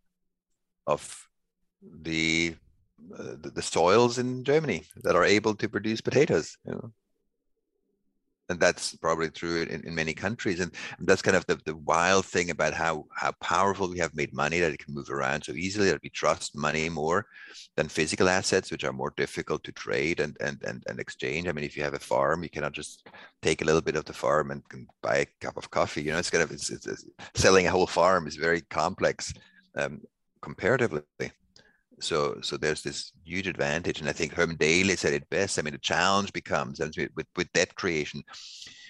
of 0.86 1.28
the 1.82 2.54
the, 2.98 3.50
the 3.54 3.62
soils 3.62 4.18
in 4.18 4.44
germany 4.44 4.84
that 5.02 5.16
are 5.16 5.24
able 5.24 5.54
to 5.54 5.68
produce 5.68 6.00
potatoes 6.00 6.56
you 6.64 6.72
know. 6.72 6.92
And 8.48 8.60
that's 8.60 8.94
probably 8.96 9.28
true 9.30 9.62
in, 9.62 9.84
in 9.84 9.94
many 9.94 10.14
countries. 10.14 10.60
And, 10.60 10.72
and 10.98 11.06
that's 11.06 11.22
kind 11.22 11.36
of 11.36 11.44
the, 11.46 11.58
the 11.64 11.76
wild 11.76 12.24
thing 12.26 12.50
about 12.50 12.74
how 12.74 13.06
how 13.12 13.32
powerful 13.40 13.90
we 13.90 13.98
have 13.98 14.14
made 14.14 14.32
money 14.32 14.60
that 14.60 14.72
it 14.72 14.78
can 14.78 14.94
move 14.94 15.10
around 15.10 15.42
so 15.42 15.52
easily 15.52 15.90
that 15.90 16.02
we 16.02 16.10
trust 16.10 16.56
money 16.56 16.88
more 16.88 17.26
than 17.76 17.88
physical 17.88 18.28
assets 18.28 18.70
which 18.70 18.84
are 18.84 18.92
more 18.92 19.12
difficult 19.16 19.64
to 19.64 19.72
trade 19.72 20.20
and 20.20 20.36
and 20.40 20.62
and, 20.62 20.84
and 20.86 21.00
exchange. 21.00 21.48
I 21.48 21.52
mean 21.52 21.64
if 21.64 21.76
you 21.76 21.82
have 21.82 21.94
a 21.94 21.98
farm 21.98 22.44
you 22.44 22.50
cannot 22.50 22.72
just 22.72 23.08
take 23.42 23.62
a 23.62 23.64
little 23.64 23.82
bit 23.82 23.96
of 23.96 24.04
the 24.04 24.12
farm 24.12 24.52
and 24.52 24.62
buy 25.02 25.16
a 25.16 25.26
cup 25.40 25.56
of 25.56 25.70
coffee 25.70 26.02
you 26.02 26.12
know. 26.12 26.18
It's 26.18 26.30
kind 26.30 26.44
of 26.44 26.52
it's, 26.52 26.70
it's, 26.70 26.86
it's 26.86 27.04
selling 27.34 27.66
a 27.66 27.70
whole 27.70 27.88
farm 27.88 28.28
is 28.28 28.36
very 28.36 28.60
complex 28.60 29.32
um, 29.76 30.00
comparatively 30.40 31.02
so 32.00 32.38
so 32.42 32.56
there's 32.56 32.82
this 32.82 33.12
huge 33.24 33.46
advantage 33.46 34.00
and 34.00 34.08
i 34.08 34.12
think 34.12 34.32
herman 34.32 34.56
daly 34.56 34.96
said 34.96 35.12
it 35.12 35.28
best. 35.30 35.58
I 35.58 35.62
mean 35.62 35.72
the 35.72 35.78
challenge 35.78 36.32
becomes 36.32 36.80
with 36.80 37.26
with 37.36 37.52
debt 37.52 37.74
creation 37.74 38.22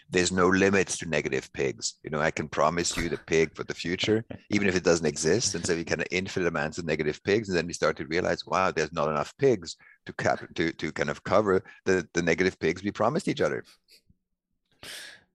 there's 0.09 0.31
no 0.31 0.47
limits 0.47 0.99
to 0.99 1.09
negative 1.09 1.53
pigs. 1.53 1.95
You 2.05 2.11
know 2.11 2.21
i 2.21 2.31
can 2.31 2.49
promise 2.49 2.97
you 2.97 3.09
the 3.09 3.19
pig 3.19 3.55
for 3.55 3.65
the 3.65 3.75
future 3.75 4.25
even 4.51 4.69
if 4.69 4.77
it 4.77 4.85
doesn't 4.85 5.07
exist 5.07 5.55
and 5.55 5.65
so 5.65 5.73
you 5.73 5.85
kind 5.85 6.01
of 6.01 6.09
infinite 6.11 6.49
amounts 6.49 6.79
of 6.79 6.85
negative 6.85 7.23
pigs 7.23 7.49
and 7.49 7.57
then 7.57 7.67
we 7.67 7.73
start 7.73 7.97
to 7.97 8.07
realize 8.07 8.47
wow 8.47 8.71
there's 8.71 8.93
not 8.93 9.09
enough 9.09 9.37
pigs 9.39 9.77
to 10.07 10.13
cap 10.15 10.45
to 10.55 10.73
to 10.73 10.93
kind 10.93 11.11
of 11.11 11.23
cover 11.23 11.63
the 11.85 12.07
the 12.15 12.23
negative 12.23 12.59
pigs 12.59 12.83
we 12.83 12.91
promised 12.91 13.29
each 13.29 13.41
other. 13.41 13.65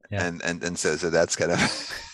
Yeah. 0.09 0.25
and 0.25 0.41
and 0.43 0.63
and 0.63 0.77
so 0.77 0.97
so 0.97 1.09
that's 1.09 1.37
kind 1.37 1.53
of 1.53 1.59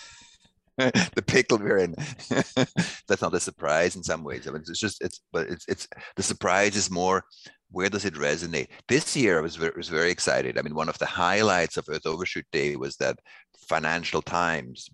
the 1.16 1.24
pickle 1.26 1.58
we're 1.58 1.80
in. 1.80 1.96
That's 3.08 3.22
not 3.22 3.34
a 3.34 3.40
surprise 3.40 3.96
in 3.96 4.04
some 4.04 4.24
ways. 4.24 4.48
I 4.48 4.52
mean, 4.52 4.62
it's 4.68 4.80
just 4.80 5.04
it's 5.04 5.22
but 5.34 5.48
it's 5.50 5.66
it's 5.68 5.88
the 6.16 6.24
surprise 6.24 6.76
is 6.76 6.92
more 6.92 7.24
where 7.72 7.90
does 7.90 8.06
it 8.06 8.14
resonate? 8.14 8.68
This 8.88 9.16
year 9.16 9.40
I 9.40 9.42
was 9.42 9.56
very, 9.56 9.74
was 9.76 9.90
very 9.90 10.12
excited. 10.12 10.58
I 10.58 10.62
mean, 10.62 10.76
one 10.76 10.88
of 10.88 11.00
the 11.00 11.06
highlights 11.06 11.78
of 11.78 11.88
Earth 11.90 12.06
Overshoot 12.06 12.46
Day 12.52 12.76
was 12.76 12.96
that 12.98 13.20
Financial 13.68 14.22
Times 14.22 14.90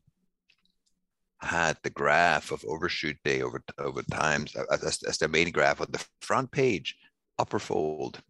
had 1.41 1.77
the 1.83 1.89
graph 1.89 2.51
of 2.51 2.63
overshoot 2.65 3.17
day 3.25 3.41
over 3.41 3.61
over 3.77 4.01
times 4.03 4.55
as, 4.71 5.03
as 5.03 5.17
their 5.17 5.27
main 5.27 5.51
graph 5.51 5.81
on 5.81 5.87
the 5.91 6.03
front 6.21 6.49
page, 6.49 6.95
upper 7.37 7.59
fold. 7.59 8.21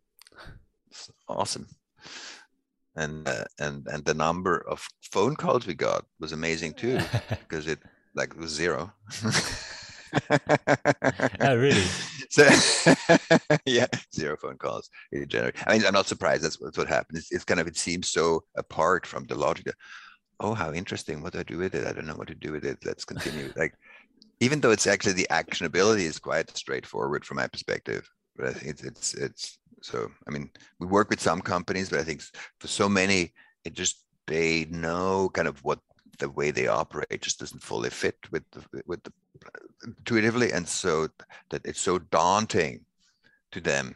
It's 0.89 1.12
awesome 1.30 1.68
and 2.96 3.28
uh, 3.28 3.46
and 3.60 3.88
and 3.88 4.06
the 4.06 4.14
number 4.14 4.64
of 4.70 4.86
phone 5.12 5.36
calls 5.36 5.66
we 5.66 5.74
got 5.74 6.06
was 6.20 6.32
amazing 6.32 6.74
too 6.74 7.00
because 7.30 7.68
it 7.68 7.80
like 8.16 8.32
it 8.32 8.38
was 8.38 8.52
zero. 8.52 8.91
Oh 11.41 11.56
really? 11.56 11.84
So 12.30 12.50
yeah 13.66 13.86
zero 14.12 14.36
phone 14.38 14.58
calls 14.58 14.89
in 15.12 15.28
general 15.28 15.52
i 15.68 15.74
mean 15.74 15.86
i'm 15.86 15.94
not 15.94 16.08
surprised 16.08 16.44
that's, 16.44 16.58
that's 16.58 16.80
what 16.80 16.88
happened. 16.88 17.20
It's, 17.20 17.32
it's 17.32 17.44
kind 17.44 17.60
of 17.60 17.68
it 17.68 17.78
seems 17.78 18.10
so 18.10 18.44
apart 18.58 19.06
from 19.06 19.26
the 19.26 19.36
logic 19.36 19.68
of, 19.68 19.76
oh 20.39 20.56
how 20.56 20.74
interesting 20.74 21.22
what 21.22 21.34
do 21.34 21.39
i 21.39 21.44
do 21.44 21.60
with 21.60 21.76
it? 21.76 21.86
I 21.86 21.91
don't 21.91 22.08
know 22.08 22.16
what 22.16 22.30
to 22.30 22.36
do 22.36 22.52
with 22.52 22.66
it 22.66 22.80
let's 22.84 23.06
continue. 23.06 23.54
Like 23.56 23.76
even 24.39 24.62
though 24.62 24.72
it's 24.72 24.88
actually 24.88 25.14
the 25.14 25.28
actionability 25.30 26.06
is 26.06 26.18
quite 26.18 26.58
straightforward 26.58 27.24
from 27.24 27.38
my 27.38 27.46
perspective 27.46 28.10
but 28.36 28.48
i 28.48 28.54
think 28.54 28.72
it's 28.72 28.84
it's 28.84 29.14
it's 29.14 29.60
so, 29.84 30.09
I 30.25 30.31
mean, 30.31 30.49
we 30.79 30.88
work 30.88 31.09
with 31.09 31.19
some 31.19 31.41
companies, 31.41 31.89
but 31.89 31.99
I 31.99 32.03
think 32.03 32.21
for 32.61 32.67
so 32.67 32.88
many, 32.88 33.34
it 33.65 33.73
just 33.73 34.05
they 34.27 34.65
know 34.69 35.29
kind 35.34 35.45
of 35.45 35.61
what 35.65 35.79
the 36.19 36.29
way 36.29 36.51
they 36.51 36.67
operate 36.67 37.21
just 37.21 37.39
doesn't 37.39 37.61
fully 37.61 37.89
fit 37.89 38.15
with 38.31 38.43
the, 38.51 38.81
with 38.86 39.03
the 39.03 39.11
intuitively, 39.86 40.53
and 40.53 40.65
so 40.65 41.09
that 41.49 41.65
it's 41.65 41.81
so 41.81 41.99
daunting 41.99 42.86
to 43.51 43.59
them, 43.59 43.93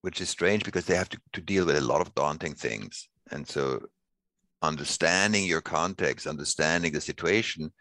which 0.00 0.20
is 0.20 0.28
strange 0.28 0.64
because 0.64 0.86
they 0.86 0.96
have 0.96 1.08
to, 1.10 1.18
to 1.32 1.40
deal 1.40 1.64
with 1.64 1.76
a 1.76 1.80
lot 1.80 2.00
of 2.00 2.12
daunting 2.16 2.54
things, 2.54 3.08
and 3.30 3.46
so 3.46 3.80
understanding 4.60 5.46
your 5.46 5.60
context, 5.60 6.26
understanding 6.26 6.92
the 6.92 7.00
situation, 7.00 7.72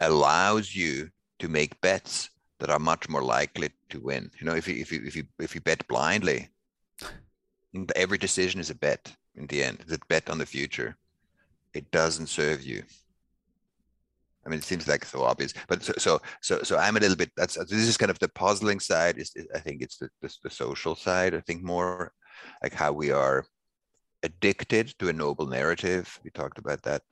allows 0.00 0.74
you 0.74 1.10
to 1.40 1.48
make 1.48 1.78
bets 1.82 2.30
that 2.60 2.70
are 2.70 2.78
much 2.78 3.08
more 3.08 3.22
likely 3.22 3.70
to 3.88 4.00
win. 4.00 4.30
You 4.38 4.46
know, 4.46 4.54
if 4.54 4.68
you 4.68 4.76
if 4.76 4.92
you 4.92 5.02
if 5.04 5.16
you 5.16 5.24
if 5.38 5.54
you 5.54 5.60
bet 5.60 5.86
blindly, 5.88 6.48
every 7.96 8.18
decision 8.18 8.60
is 8.60 8.70
a 8.70 8.74
bet 8.74 9.12
in 9.34 9.46
the 9.46 9.64
end. 9.64 9.78
It's 9.80 9.92
a 9.92 9.98
bet 10.08 10.30
on 10.30 10.38
the 10.38 10.46
future. 10.46 10.96
It 11.74 11.90
doesn't 11.90 12.28
serve 12.28 12.62
you. 12.62 12.82
I 14.44 14.48
mean, 14.48 14.58
it 14.58 14.64
seems 14.64 14.88
like 14.88 15.04
so 15.04 15.22
obvious, 15.22 15.52
but 15.68 15.82
so 15.82 15.92
so 15.98 16.20
so, 16.40 16.62
so 16.62 16.78
I'm 16.78 16.96
a 16.96 17.00
little 17.00 17.16
bit. 17.16 17.32
That's 17.36 17.56
this 17.56 17.72
is 17.72 17.96
kind 17.96 18.10
of 18.10 18.18
the 18.18 18.28
puzzling 18.28 18.80
side. 18.80 19.18
Is 19.18 19.32
I 19.54 19.58
think 19.58 19.82
it's 19.82 19.98
the, 19.98 20.08
the 20.22 20.34
the 20.44 20.50
social 20.50 20.94
side. 20.94 21.34
I 21.34 21.40
think 21.40 21.62
more 21.62 22.12
like 22.62 22.72
how 22.72 22.92
we 22.92 23.10
are 23.10 23.44
addicted 24.22 24.94
to 24.98 25.08
a 25.08 25.12
noble 25.12 25.46
narrative. 25.46 26.18
We 26.24 26.30
talked 26.30 26.58
about 26.58 26.82
that 26.82 27.02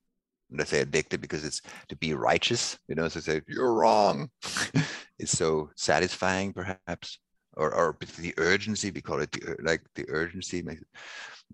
and 0.51 0.61
I 0.61 0.64
say 0.64 0.80
addicted 0.80 1.20
because 1.20 1.44
it's 1.44 1.61
to 1.88 1.96
be 1.96 2.14
righteous, 2.14 2.78
you 2.88 2.94
know, 2.94 3.09
so 3.09 3.20
say 3.20 3.42
you're 3.46 3.74
wrong. 3.74 4.30
it's 5.19 5.37
so 5.37 5.71
satisfying, 5.75 6.53
perhaps, 6.53 7.19
or 7.57 7.75
or 7.75 7.97
the 8.19 8.35
urgency. 8.37 8.91
We 8.91 9.01
call 9.01 9.21
it 9.21 9.33
the, 9.33 9.57
like 9.62 9.83
the 9.95 10.07
urgency 10.09 10.62
makes 10.62 10.83
it, 10.83 10.89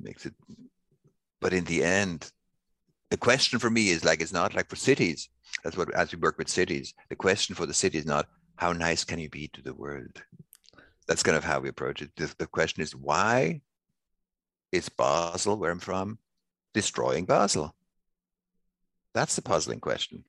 makes 0.01 0.27
it. 0.27 0.35
But 1.41 1.53
in 1.53 1.65
the 1.65 1.83
end, 1.83 2.31
the 3.11 3.17
question 3.17 3.59
for 3.59 3.71
me 3.71 3.91
is 3.91 4.05
like 4.05 4.21
it's 4.21 4.33
not 4.33 4.55
like 4.55 4.69
for 4.69 4.77
cities. 4.77 5.29
That's 5.63 5.77
what 5.77 5.93
as 5.95 6.13
we 6.13 6.19
work 6.19 6.39
with 6.39 6.49
cities, 6.49 6.95
the 7.09 7.17
question 7.17 7.55
for 7.55 7.67
the 7.67 7.75
city 7.75 7.99
is 7.99 8.07
not 8.07 8.29
how 8.57 8.73
nice 8.73 9.05
can 9.05 9.19
you 9.19 9.31
be 9.31 9.49
to 9.49 9.63
the 9.63 9.75
world. 9.75 10.23
That's 11.07 11.23
kind 11.23 11.37
of 11.37 11.45
how 11.45 11.61
we 11.61 11.69
approach 11.69 12.03
it. 12.03 12.11
The, 12.17 12.35
the 12.39 12.47
question 12.47 12.83
is 12.83 12.95
why 12.95 13.61
is 14.73 14.89
Basel, 14.89 15.57
where 15.57 15.71
I'm 15.71 15.79
from, 15.79 16.19
destroying 16.73 17.25
Basel? 17.25 17.75
That's 19.13 19.37
the 19.37 19.43
puzzling 19.43 19.81
question. 19.81 20.25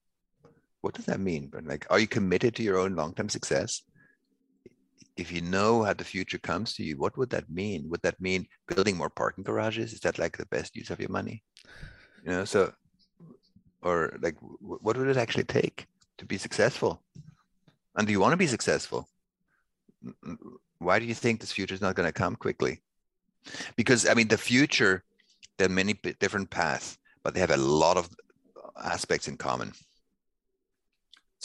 What 0.85 0.93
does 0.93 1.05
that 1.05 1.19
mean? 1.19 1.49
But 1.51 1.65
like, 1.65 1.87
are 1.89 1.97
you 1.97 2.05
committed 2.05 2.53
to 2.55 2.63
your 2.63 2.77
own 2.77 2.93
long-term 2.95 3.29
success? 3.29 3.81
If 5.17 5.31
you 5.31 5.41
know 5.41 5.81
how 5.81 5.93
the 5.93 6.03
future 6.03 6.37
comes 6.37 6.75
to 6.75 6.83
you, 6.83 6.95
what 6.99 7.17
would 7.17 7.31
that 7.31 7.49
mean? 7.49 7.89
Would 7.89 8.03
that 8.03 8.21
mean 8.21 8.45
building 8.67 8.95
more 8.95 9.09
parking 9.09 9.43
garages? 9.43 9.93
Is 9.93 10.01
that 10.01 10.19
like 10.19 10.37
the 10.37 10.45
best 10.45 10.75
use 10.75 10.91
of 10.91 10.99
your 10.99 11.09
money? 11.09 11.41
You 12.23 12.33
know, 12.33 12.45
so 12.45 12.71
or 13.81 14.15
like 14.21 14.35
what 14.59 14.95
would 14.95 15.07
it 15.07 15.17
actually 15.17 15.45
take 15.45 15.87
to 16.19 16.25
be 16.27 16.37
successful? 16.37 17.03
And 17.95 18.05
do 18.05 18.13
you 18.13 18.19
want 18.19 18.33
to 18.33 18.45
be 18.45 18.55
successful? 18.55 19.09
Why 20.77 20.99
do 20.99 21.05
you 21.05 21.15
think 21.15 21.39
this 21.39 21.51
future 21.51 21.73
is 21.73 21.81
not 21.81 21.95
going 21.95 22.07
to 22.07 22.13
come 22.13 22.35
quickly? 22.35 22.83
Because 23.75 24.07
I 24.07 24.13
mean, 24.13 24.27
the 24.27 24.37
future, 24.37 25.03
there 25.57 25.65
are 25.65 25.79
many 25.81 25.93
different 26.19 26.51
paths, 26.51 26.99
but 27.23 27.33
they 27.33 27.39
have 27.39 27.57
a 27.57 27.57
lot 27.57 27.97
of 27.97 28.07
aspects 28.77 29.27
in 29.27 29.37
common. 29.37 29.73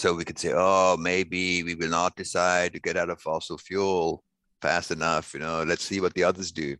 So 0.01 0.14
we 0.14 0.24
could 0.24 0.38
say, 0.38 0.55
oh, 0.57 0.96
maybe 0.98 1.62
we 1.62 1.74
will 1.74 1.90
not 1.90 2.16
decide 2.16 2.72
to 2.72 2.80
get 2.80 2.96
out 2.96 3.11
of 3.11 3.20
fossil 3.20 3.59
fuel 3.59 4.24
fast 4.62 4.90
enough. 4.90 5.34
You 5.34 5.40
know, 5.40 5.62
let's 5.62 5.84
see 5.84 6.01
what 6.01 6.14
the 6.14 6.24
others 6.24 6.53
do. 6.53 6.78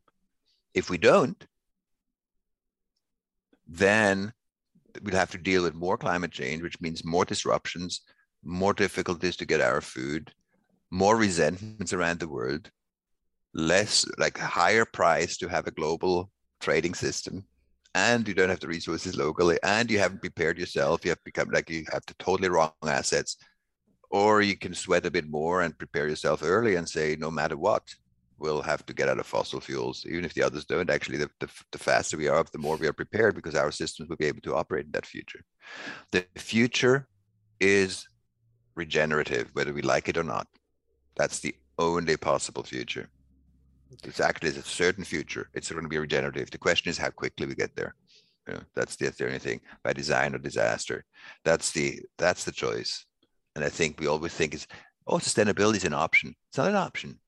If 0.73 0.89
we 0.89 0.97
don't, 0.97 1.37
then 3.69 4.33
we'll 5.03 5.17
have 5.17 5.33
to 5.33 5.37
deal 5.37 5.65
with 5.65 5.75
more 5.75 5.99
climate 5.99 6.31
change, 6.31 6.63
which 6.63 6.81
means 6.81 7.05
more 7.05 7.27
disruptions, 7.27 8.01
more 8.43 8.73
difficulties 8.73 9.37
to 9.37 9.45
get 9.45 9.61
our 9.61 9.83
food, 9.83 10.33
more 10.91 11.19
resentments 11.19 11.93
around 11.93 12.21
the 12.21 12.29
world, 12.29 12.71
less 13.53 14.07
like 14.17 14.39
higher 14.39 14.87
price 14.87 15.37
to 15.37 15.49
have 15.49 15.67
a 15.67 15.73
global 15.73 16.31
trading 16.59 16.95
system 16.95 17.45
and 17.95 18.27
you 18.29 18.35
don't 18.35 18.49
have 18.49 18.61
the 18.61 18.69
resources 18.69 19.17
locally 19.17 19.59
and 19.63 19.91
you 19.91 19.99
haven't 19.99 20.21
prepared 20.21 20.59
yourself 20.59 21.05
you 21.05 21.11
have 21.11 21.25
become 21.25 21.49
like 21.51 21.69
you 21.69 21.85
have 21.93 22.03
the 22.07 22.15
totally 22.15 22.49
wrong 22.49 22.73
assets 22.85 23.37
or 24.11 24.43
you 24.43 24.57
can 24.57 24.75
sweat 24.75 25.07
a 25.07 25.11
bit 25.11 25.29
more 25.29 25.63
and 25.63 25.79
prepare 25.79 26.09
yourself 26.09 26.43
early 26.43 26.77
and 26.77 26.89
say 26.89 27.17
no 27.19 27.31
matter 27.31 27.57
what 27.57 27.83
we'll 28.39 28.63
have 28.63 28.85
to 28.87 28.95
get 28.95 29.09
out 29.09 29.21
of 29.21 29.27
fossil 29.27 29.61
fuels. 29.61 30.05
Even 30.09 30.25
if 30.25 30.35
the 30.35 30.43
others 30.43 30.65
don't 30.65 30.91
actually 30.91 31.19
the, 31.19 31.31
the, 31.39 31.49
the 31.73 31.79
faster 31.79 32.17
we 32.17 32.27
are 32.27 32.45
the 32.51 32.59
more 32.59 32.77
we 32.77 32.89
are 32.89 32.93
prepared 32.93 33.35
because 33.35 33.55
our 33.55 33.71
systems 33.71 34.09
will 34.09 34.17
be 34.17 34.27
able 34.27 34.41
to 34.41 34.57
operate 34.57 34.87
in 34.87 34.93
that 34.93 35.07
future. 35.07 35.41
The 36.11 36.25
future 36.37 37.07
is 37.61 38.07
regenerative 38.75 39.51
whether 39.53 39.73
we 39.73 39.83
like 39.83 40.09
it 40.09 40.17
or 40.17 40.25
not. 40.25 40.49
That's 41.17 41.41
the 41.41 41.55
only 41.79 42.17
possible 42.17 42.63
future 42.63 43.11
it's 44.05 44.21
actually 44.21 44.51
a 44.51 44.63
certain 44.63 45.05
future 45.05 45.49
it's 45.55 45.71
going 45.71 45.83
to 45.83 45.89
be 45.89 45.99
regenerative 45.99 46.51
the 46.51 46.59
question 46.59 46.91
is 46.91 46.99
how 46.99 47.11
quickly 47.11 47.47
we 47.47 47.55
get 47.55 47.75
there 47.77 47.95
you 48.49 48.55
know, 48.55 48.61
that's 48.75 48.97
the, 48.97 49.09
the 49.11 49.27
only 49.27 49.39
thing 49.39 49.61
by 49.85 49.93
design 49.93 50.35
or 50.35 50.39
disaster 50.39 51.05
that's 51.45 51.71
the 51.73 52.01
that's 52.19 52.45
the 52.45 52.53
choice 52.53 53.05
and 53.55 53.65
I 53.65 53.69
think 53.69 54.01
we 54.01 54.07
always 54.07 54.33
think 54.33 54.55
is, 54.55 54.67
oh, 55.07 55.17
sustainability 55.17 55.77
is 55.77 55.85
an 55.85 55.95
option. 55.95 56.35
It's 56.49 56.59
not 56.59 56.69
an 56.69 56.77
option. 56.77 57.19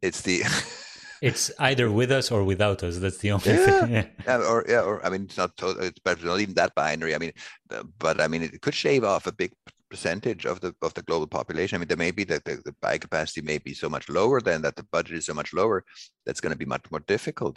It's 0.00 0.20
the. 0.20 0.42
it's 1.22 1.50
either 1.58 1.90
with 1.90 2.10
us 2.12 2.30
or 2.30 2.44
without 2.44 2.82
us. 2.82 2.98
That's 2.98 3.18
the 3.18 3.32
only 3.32 3.50
yeah. 3.50 3.86
thing. 3.86 3.92
yeah, 4.26 4.36
or 4.38 4.64
yeah, 4.68 4.82
or 4.82 5.04
I 5.04 5.10
mean, 5.10 5.24
it's 5.24 5.36
not 5.36 5.56
totally, 5.56 5.88
it's 5.88 6.24
not 6.24 6.40
even 6.40 6.54
that 6.54 6.74
binary. 6.74 7.14
I 7.14 7.18
mean, 7.18 7.32
uh, 7.70 7.82
but 7.98 8.20
I 8.20 8.28
mean, 8.28 8.42
it 8.42 8.60
could 8.60 8.74
shave 8.74 9.04
off 9.04 9.26
a 9.26 9.32
big 9.32 9.52
percentage 9.94 10.44
of 10.52 10.56
the 10.64 10.70
of 10.86 10.92
the 10.94 11.06
global 11.08 11.28
population. 11.38 11.76
I 11.76 11.78
mean, 11.78 11.90
there 11.90 12.04
may 12.06 12.14
be 12.20 12.24
that 12.32 12.44
the, 12.44 12.54
the 12.68 12.74
buy 12.84 12.96
capacity 13.06 13.42
may 13.50 13.58
be 13.68 13.74
so 13.82 13.88
much 13.94 14.06
lower 14.18 14.38
than 14.48 14.58
that 14.62 14.76
the 14.76 14.86
budget 14.96 15.16
is 15.20 15.26
so 15.26 15.34
much 15.40 15.50
lower. 15.60 15.78
That's 16.24 16.42
going 16.42 16.54
to 16.56 16.62
be 16.64 16.72
much 16.74 16.86
more 16.92 17.04
difficult 17.14 17.56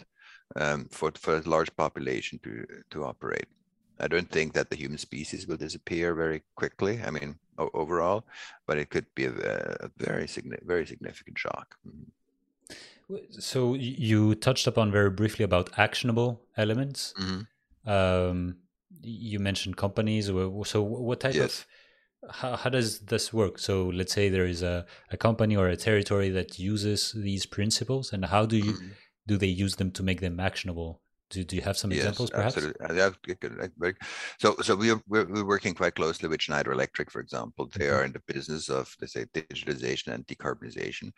um, 0.62 0.80
for 0.96 1.08
for 1.24 1.32
a 1.36 1.48
large 1.54 1.72
population 1.84 2.34
to 2.44 2.52
to 2.92 2.98
operate. 3.12 3.48
I 4.04 4.06
don't 4.12 4.30
think 4.36 4.48
that 4.52 4.68
the 4.70 4.76
human 4.82 5.00
species 5.08 5.46
will 5.48 5.60
disappear 5.66 6.06
very 6.14 6.40
quickly. 6.60 6.94
I 7.08 7.10
mean, 7.16 7.30
overall, 7.82 8.20
but 8.66 8.78
it 8.82 8.88
could 8.92 9.06
be 9.18 9.24
a, 9.24 9.34
a 9.86 9.88
very 10.08 10.28
significant, 10.28 10.68
very 10.74 10.86
significant 10.92 11.36
shock. 11.44 11.68
Mm-hmm. 11.86 12.08
So 13.50 13.58
you 13.74 14.20
touched 14.46 14.66
upon 14.72 14.92
very 14.98 15.10
briefly 15.20 15.44
about 15.50 15.66
actionable 15.86 16.30
elements. 16.56 17.00
Mm-hmm. 17.20 17.90
Um, 17.96 18.38
you 19.02 19.38
mentioned 19.38 19.76
companies. 19.76 20.26
So 20.26 20.82
what 21.06 21.20
type 21.20 21.34
yes. 21.34 21.44
of 21.44 21.66
how, 22.30 22.56
how 22.56 22.70
does 22.70 23.00
this 23.00 23.32
work? 23.32 23.58
So 23.58 23.86
let's 23.86 24.12
say 24.12 24.28
there 24.28 24.46
is 24.46 24.62
a, 24.62 24.86
a 25.10 25.16
company 25.16 25.56
or 25.56 25.68
a 25.68 25.76
territory 25.76 26.30
that 26.30 26.58
uses 26.58 27.12
these 27.12 27.46
principles, 27.46 28.12
and 28.12 28.24
how 28.24 28.46
do 28.46 28.56
you 28.56 28.72
mm-hmm. 28.72 28.88
do 29.26 29.36
they 29.36 29.46
use 29.46 29.76
them 29.76 29.90
to 29.92 30.02
make 30.02 30.20
them 30.20 30.40
actionable? 30.40 31.00
Do, 31.30 31.44
do 31.44 31.56
you 31.56 31.62
have 31.62 31.76
some 31.76 31.90
yes, 31.90 32.00
examples, 32.00 32.30
perhaps? 32.30 32.56
Absolutely. 32.56 33.92
So, 34.38 34.56
so 34.62 34.74
we 34.74 34.90
are 34.90 35.00
we're, 35.08 35.26
we're, 35.26 35.44
working 35.44 35.74
quite 35.74 35.94
closely 35.94 36.26
with 36.26 36.40
Schneider 36.40 36.72
Electric, 36.72 37.10
for 37.10 37.20
example. 37.20 37.66
They 37.66 37.86
mm-hmm. 37.86 37.96
are 37.96 38.04
in 38.04 38.12
the 38.12 38.22
business 38.26 38.70
of, 38.70 38.96
let's 39.00 39.12
say, 39.12 39.26
digitalization 39.34 40.14
and 40.14 40.26
decarbonization, 40.26 41.12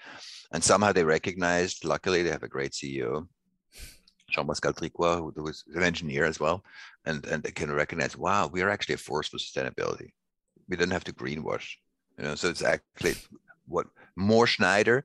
and 0.53 0.65
somehow 0.65 0.93
they 0.93 1.05
recognized. 1.05 1.85
Luckily, 1.85 2.23
they 2.23 2.31
have 2.31 2.43
a 2.43 2.49
great 2.49 2.73
CEO, 2.73 3.29
Jean-Pascal 4.31 4.73
Tricoire, 4.73 5.33
who 5.37 5.43
was 5.45 5.63
an 5.75 5.85
engineer 5.85 6.25
as 6.25 6.41
well, 6.41 6.65
and 7.05 7.25
and 7.27 7.45
they 7.45 7.53
can 7.53 7.71
recognize, 7.71 8.17
wow, 8.17 8.49
we 8.49 8.63
are 8.63 8.71
actually 8.71 8.97
a 8.97 8.99
force 8.99 9.29
for 9.29 9.37
sustainability. 9.37 10.11
We 10.71 10.77
don't 10.77 10.91
have 10.91 11.05
to 11.05 11.13
greenwash, 11.13 11.67
you 12.17 12.25
know. 12.25 12.35
So 12.35 12.49
it's 12.49 12.63
actually 12.63 13.17
what 13.67 13.87
more 14.17 14.47
Schneider 14.47 15.05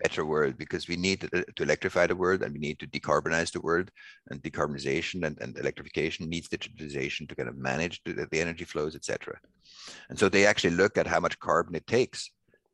better 0.00 0.24
world 0.24 0.58
because 0.58 0.88
we 0.88 0.96
need 0.96 1.22
to, 1.22 1.44
electrify 1.58 2.06
the 2.06 2.16
world 2.16 2.42
and 2.42 2.52
we 2.52 2.58
need 2.58 2.78
to 2.78 2.86
decarbonize 2.86 3.50
the 3.50 3.60
world 3.60 3.90
and 4.28 4.42
decarbonization 4.42 5.26
and, 5.26 5.38
and 5.40 5.56
electrification 5.58 6.28
needs 6.28 6.48
digitalization 6.48 7.28
to 7.28 7.34
kind 7.34 7.48
of 7.48 7.56
manage 7.56 8.02
the, 8.04 8.26
the 8.30 8.40
energy 8.40 8.64
flows 8.64 8.94
etc 8.94 9.38
and 10.10 10.18
so 10.18 10.28
they 10.28 10.44
actually 10.44 10.74
look 10.74 10.98
at 10.98 11.06
how 11.06 11.18
much 11.18 11.38
carbon 11.38 11.74
it 11.74 11.86
takes 11.86 12.30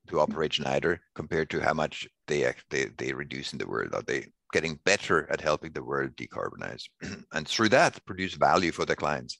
to 0.09 0.19
operate 0.19 0.55
Schneider 0.55 1.01
compared 1.15 1.49
to 1.51 1.61
how 1.61 1.73
much 1.73 2.09
they 2.27 2.53
they, 2.71 2.87
they 2.99 3.13
reduce 3.13 3.53
in 3.53 3.59
the 3.59 3.69
world 3.69 3.95
are 3.95 4.03
they 4.03 4.27
getting 4.53 4.79
better 4.85 5.31
at 5.33 5.41
helping 5.41 5.73
the 5.73 5.83
world 5.83 6.15
decarbonize 6.17 6.85
and 7.33 7.49
through 7.49 7.71
that 7.71 8.05
produce 8.05 8.35
value 8.35 8.71
for 8.71 8.85
their 8.85 8.97
clients. 8.97 9.39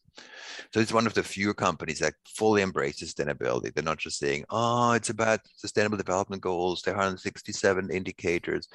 So 0.73 0.81
it's 0.81 0.93
one 0.93 1.07
of 1.07 1.15
the 1.15 1.23
few 1.23 1.55
companies 1.55 1.99
that 1.99 2.15
fully 2.27 2.63
embrace 2.63 3.03
sustainability. 3.03 3.73
They're 3.73 3.85
not 3.85 3.99
just 3.99 4.19
saying, 4.19 4.45
oh, 4.51 4.93
it's 4.93 5.11
about 5.11 5.41
sustainable 5.57 5.99
development 5.99 6.43
goals, 6.43 6.87
are 6.87 6.93
167 6.93 7.91
indicators. 7.91 8.69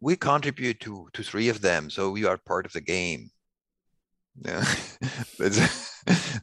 We 0.00 0.16
contribute 0.16 0.80
to, 0.80 1.08
to 1.12 1.22
three 1.22 1.48
of 1.48 1.60
them, 1.60 1.90
so 1.90 2.10
we 2.10 2.24
are 2.24 2.38
part 2.38 2.66
of 2.66 2.72
the 2.72 2.80
game. 2.80 3.30
Yeah. 4.44 4.62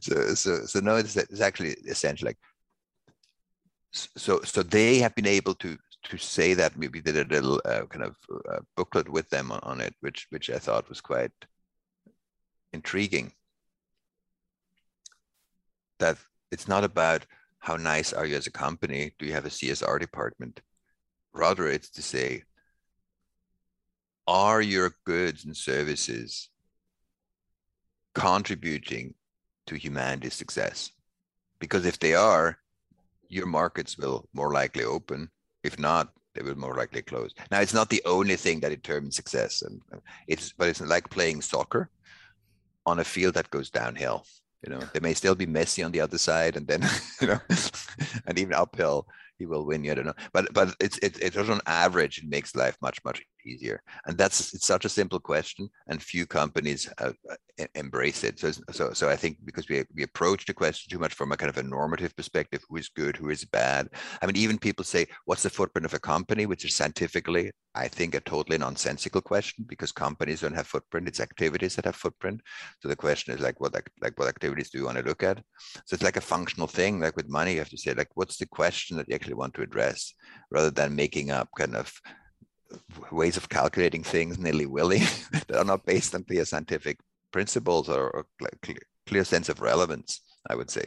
so, 0.00 0.34
so, 0.34 0.64
so 0.66 0.80
no, 0.80 0.96
it's, 0.96 1.16
it's 1.16 1.40
actually 1.40 1.76
essentially 1.86 2.30
like 2.30 2.38
so 3.94 4.40
so 4.42 4.62
they 4.62 4.98
have 4.98 5.14
been 5.14 5.26
able 5.26 5.54
to 5.54 5.76
to 6.04 6.18
say 6.18 6.52
that 6.52 6.76
maybe 6.76 7.00
did 7.00 7.16
a 7.16 7.34
little 7.34 7.60
uh, 7.64 7.86
kind 7.86 8.04
of 8.04 8.16
uh, 8.50 8.58
booklet 8.76 9.08
with 9.08 9.28
them 9.30 9.50
on, 9.50 9.60
on, 9.62 9.80
it, 9.80 9.94
which 10.00 10.26
which 10.30 10.50
I 10.50 10.58
thought 10.58 10.88
was 10.88 11.00
quite 11.00 11.32
intriguing. 12.72 13.32
That 15.98 16.18
it's 16.50 16.68
not 16.68 16.84
about 16.84 17.26
how 17.58 17.76
nice 17.76 18.12
are 18.12 18.26
you 18.26 18.36
as 18.36 18.46
a 18.46 18.52
company, 18.52 19.14
do 19.18 19.26
you 19.26 19.32
have 19.32 19.46
a 19.46 19.50
CSR 19.50 19.98
department? 19.98 20.60
Rather, 21.32 21.66
it's 21.66 21.90
to 21.90 22.02
say, 22.02 22.42
are 24.26 24.60
your 24.60 24.94
goods 25.04 25.44
and 25.44 25.56
services 25.56 26.50
contributing 28.14 29.14
to 29.66 29.76
humanity's 29.76 30.34
success? 30.34 30.92
Because 31.58 31.86
if 31.86 31.98
they 31.98 32.14
are, 32.14 32.58
your 33.28 33.46
markets 33.46 33.96
will 33.96 34.28
more 34.32 34.52
likely 34.52 34.84
open 34.84 35.30
if 35.64 35.78
not, 35.78 36.12
they 36.34 36.42
will 36.42 36.56
more 36.56 36.76
likely 36.76 37.02
close. 37.02 37.32
Now, 37.50 37.60
it's 37.60 37.74
not 37.74 37.88
the 37.88 38.02
only 38.04 38.36
thing 38.36 38.60
that 38.60 38.68
determines 38.68 39.16
success, 39.16 39.62
and 39.62 39.80
it's 40.28 40.52
but 40.52 40.68
it's 40.68 40.80
like 40.80 41.08
playing 41.10 41.40
soccer 41.40 41.90
on 42.86 43.00
a 43.00 43.04
field 43.04 43.34
that 43.34 43.50
goes 43.50 43.70
downhill. 43.70 44.26
You 44.64 44.72
know, 44.72 44.80
they 44.92 45.00
may 45.00 45.14
still 45.14 45.34
be 45.34 45.46
Messi 45.46 45.84
on 45.84 45.92
the 45.92 46.00
other 46.00 46.18
side, 46.18 46.56
and 46.56 46.66
then 46.66 46.82
you 47.20 47.28
know, 47.28 47.40
and 48.26 48.38
even 48.38 48.54
uphill, 48.54 49.06
he 49.38 49.46
will 49.46 49.66
win. 49.66 49.84
You 49.84 49.94
don't 49.94 50.06
know, 50.06 50.14
but 50.32 50.52
but 50.54 50.74
it's 50.80 50.98
it, 50.98 51.20
it 51.20 51.36
on 51.36 51.60
average 51.66 52.18
it 52.18 52.28
makes 52.28 52.56
life 52.56 52.76
much 52.80 52.98
much 53.04 53.22
easier, 53.46 53.82
and 54.06 54.16
that's 54.18 54.54
it's 54.54 54.66
such 54.66 54.84
a 54.84 54.88
simple 54.88 55.20
question, 55.20 55.68
and 55.88 56.02
few 56.02 56.26
companies 56.26 56.88
uh, 56.98 57.12
embrace 57.74 58.24
it. 58.24 58.38
So 58.38 58.52
so 58.70 58.92
so 58.92 59.08
I 59.08 59.16
think 59.16 59.38
because 59.44 59.68
we 59.68 59.84
we 59.94 60.02
approach 60.02 60.46
the 60.46 60.54
question 60.54 60.90
too 60.90 60.98
much 60.98 61.14
from 61.14 61.32
a 61.32 61.36
kind 61.36 61.50
of 61.50 61.58
a 61.58 61.62
normative 61.62 62.14
perspective, 62.16 62.62
who 62.68 62.76
is 62.76 62.88
good, 62.88 63.16
who 63.16 63.30
is 63.30 63.44
bad. 63.44 63.88
I 64.20 64.26
mean, 64.26 64.36
even 64.36 64.58
people 64.58 64.84
say, 64.84 65.06
"What's 65.24 65.42
the 65.42 65.50
footprint 65.50 65.86
of 65.86 65.94
a 65.94 66.00
company?" 66.00 66.46
Which 66.46 66.64
is 66.64 66.74
scientifically, 66.74 67.52
I 67.74 67.88
think, 67.88 68.14
a 68.14 68.20
totally 68.20 68.58
nonsensical 68.58 69.20
question 69.20 69.64
because 69.68 69.92
companies 69.92 70.40
don't 70.40 70.54
have 70.54 70.66
footprint; 70.66 71.08
it's 71.08 71.20
activities 71.20 71.76
that 71.76 71.84
have 71.84 71.96
footprint. 71.96 72.40
So 72.80 72.88
the 72.88 72.96
question 72.96 73.34
is 73.34 73.40
like, 73.40 73.60
what 73.60 73.74
like 73.74 74.18
what 74.18 74.28
activities 74.28 74.70
do 74.70 74.78
you 74.78 74.84
want 74.84 74.98
to 74.98 75.04
look 75.04 75.22
at? 75.22 75.38
So 75.86 75.94
it's 75.94 76.02
like 76.02 76.16
a 76.16 76.20
functional 76.20 76.66
thing. 76.66 77.00
Like 77.00 77.16
with 77.16 77.28
money, 77.28 77.52
you 77.52 77.58
have 77.58 77.70
to 77.70 77.78
say 77.78 77.94
like, 77.94 78.10
what's 78.14 78.36
the 78.38 78.46
question 78.46 78.96
that 78.96 79.08
you 79.08 79.14
actually 79.14 79.34
want 79.34 79.54
to 79.54 79.62
address, 79.62 80.14
rather 80.50 80.70
than 80.70 80.94
making 80.96 81.30
up 81.30 81.48
kind 81.56 81.76
of 81.76 81.92
ways 83.10 83.36
of 83.36 83.48
calculating 83.48 84.02
things 84.02 84.38
nilly-willy 84.38 84.98
that 85.48 85.56
are 85.56 85.64
not 85.64 85.84
based 85.86 86.14
on 86.14 86.24
clear 86.24 86.44
scientific 86.44 86.98
principles 87.32 87.88
or, 87.88 88.10
or 88.10 88.26
clear, 88.62 88.78
clear, 89.06 89.24
sense 89.24 89.48
of 89.48 89.60
relevance 89.60 90.20
i 90.48 90.54
would 90.54 90.70
say. 90.70 90.86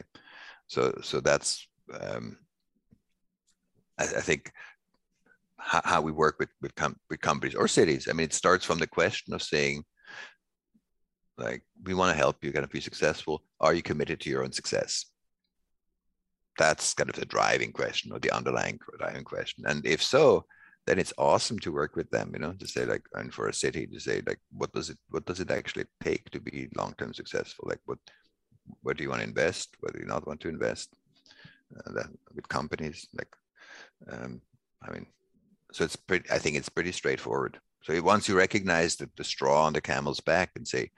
So 0.66 0.98
so 1.02 1.20
that's 1.20 1.66
um, 2.00 2.38
I, 3.98 4.04
I, 4.04 4.20
think 4.20 4.52
how, 5.56 5.80
how, 5.84 6.00
we 6.00 6.12
work 6.12 6.36
with 6.38 6.50
with, 6.60 6.74
com- 6.74 7.00
with 7.10 7.20
companies 7.20 7.54
or 7.54 7.68
cities. 7.68 8.08
I 8.08 8.12
mean 8.12 8.24
it 8.24 8.34
starts 8.34 8.64
from 8.64 8.78
the 8.78 8.86
question 8.86 9.34
of 9.34 9.42
saying 9.42 9.84
like 11.38 11.62
we 11.84 11.94
want 11.94 12.10
to 12.12 12.18
help 12.18 12.44
you 12.44 12.52
kind 12.52 12.64
of 12.64 12.70
be 12.70 12.80
successful. 12.80 13.42
Are 13.60 13.74
you 13.74 13.82
committed 13.82 14.20
to 14.20 14.30
your 14.30 14.44
own 14.44 14.52
success? 14.52 15.06
That's 16.58 16.94
kind 16.94 17.08
of 17.08 17.16
the 17.16 17.24
driving 17.24 17.72
question 17.72 18.12
or 18.12 18.18
the 18.18 18.32
underlying 18.32 18.78
driving 18.98 19.24
question. 19.24 19.64
And 19.66 19.86
if 19.86 20.02
so 20.02 20.44
then 20.88 20.98
it's 20.98 21.12
awesome 21.18 21.58
to 21.58 21.70
work 21.70 21.96
with 21.96 22.10
them 22.10 22.30
you 22.32 22.38
know 22.38 22.54
to 22.54 22.66
say 22.66 22.86
like 22.86 23.04
and 23.12 23.32
for 23.34 23.48
a 23.48 23.52
city 23.52 23.86
to 23.86 24.00
say 24.00 24.22
like 24.26 24.40
what 24.50 24.72
does 24.72 24.88
it 24.88 24.96
what 25.10 25.26
does 25.26 25.38
it 25.38 25.50
actually 25.50 25.84
take 26.02 26.30
to 26.30 26.40
be 26.40 26.68
long-term 26.76 27.12
successful? 27.12 27.66
Like 27.68 27.80
what 27.84 27.98
what 28.82 28.96
do 28.96 29.02
you 29.02 29.10
want 29.10 29.20
to 29.20 29.28
invest? 29.28 29.76
What 29.80 29.92
do 29.92 30.00
you 30.00 30.06
not 30.06 30.26
want 30.26 30.40
to 30.40 30.48
invest? 30.48 30.96
Uh, 31.76 31.92
that, 31.92 32.06
with 32.34 32.48
companies 32.48 33.06
like 33.12 33.28
um, 34.10 34.40
i 34.82 34.90
mean 34.90 35.04
so 35.70 35.84
it's 35.84 35.96
pretty 35.96 36.26
i 36.30 36.38
think 36.38 36.56
it's 36.56 36.70
pretty 36.70 36.92
straightforward. 36.92 37.60
So 37.82 38.00
once 38.02 38.26
you 38.26 38.36
recognize 38.36 38.96
the, 38.96 39.10
the 39.16 39.24
straw 39.24 39.66
on 39.66 39.74
the 39.74 39.82
camel's 39.82 40.20
back 40.20 40.50
and 40.56 40.66
say 40.66 40.90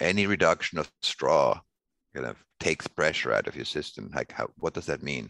any 0.00 0.26
reduction 0.26 0.78
of 0.78 0.90
straw 1.02 1.60
kind 2.14 2.26
of 2.26 2.42
takes 2.58 2.86
pressure 2.86 3.34
out 3.34 3.48
of 3.48 3.56
your 3.56 3.66
system 3.66 4.10
like 4.14 4.32
how 4.32 4.48
what 4.56 4.72
does 4.72 4.86
that 4.86 5.02
mean 5.02 5.28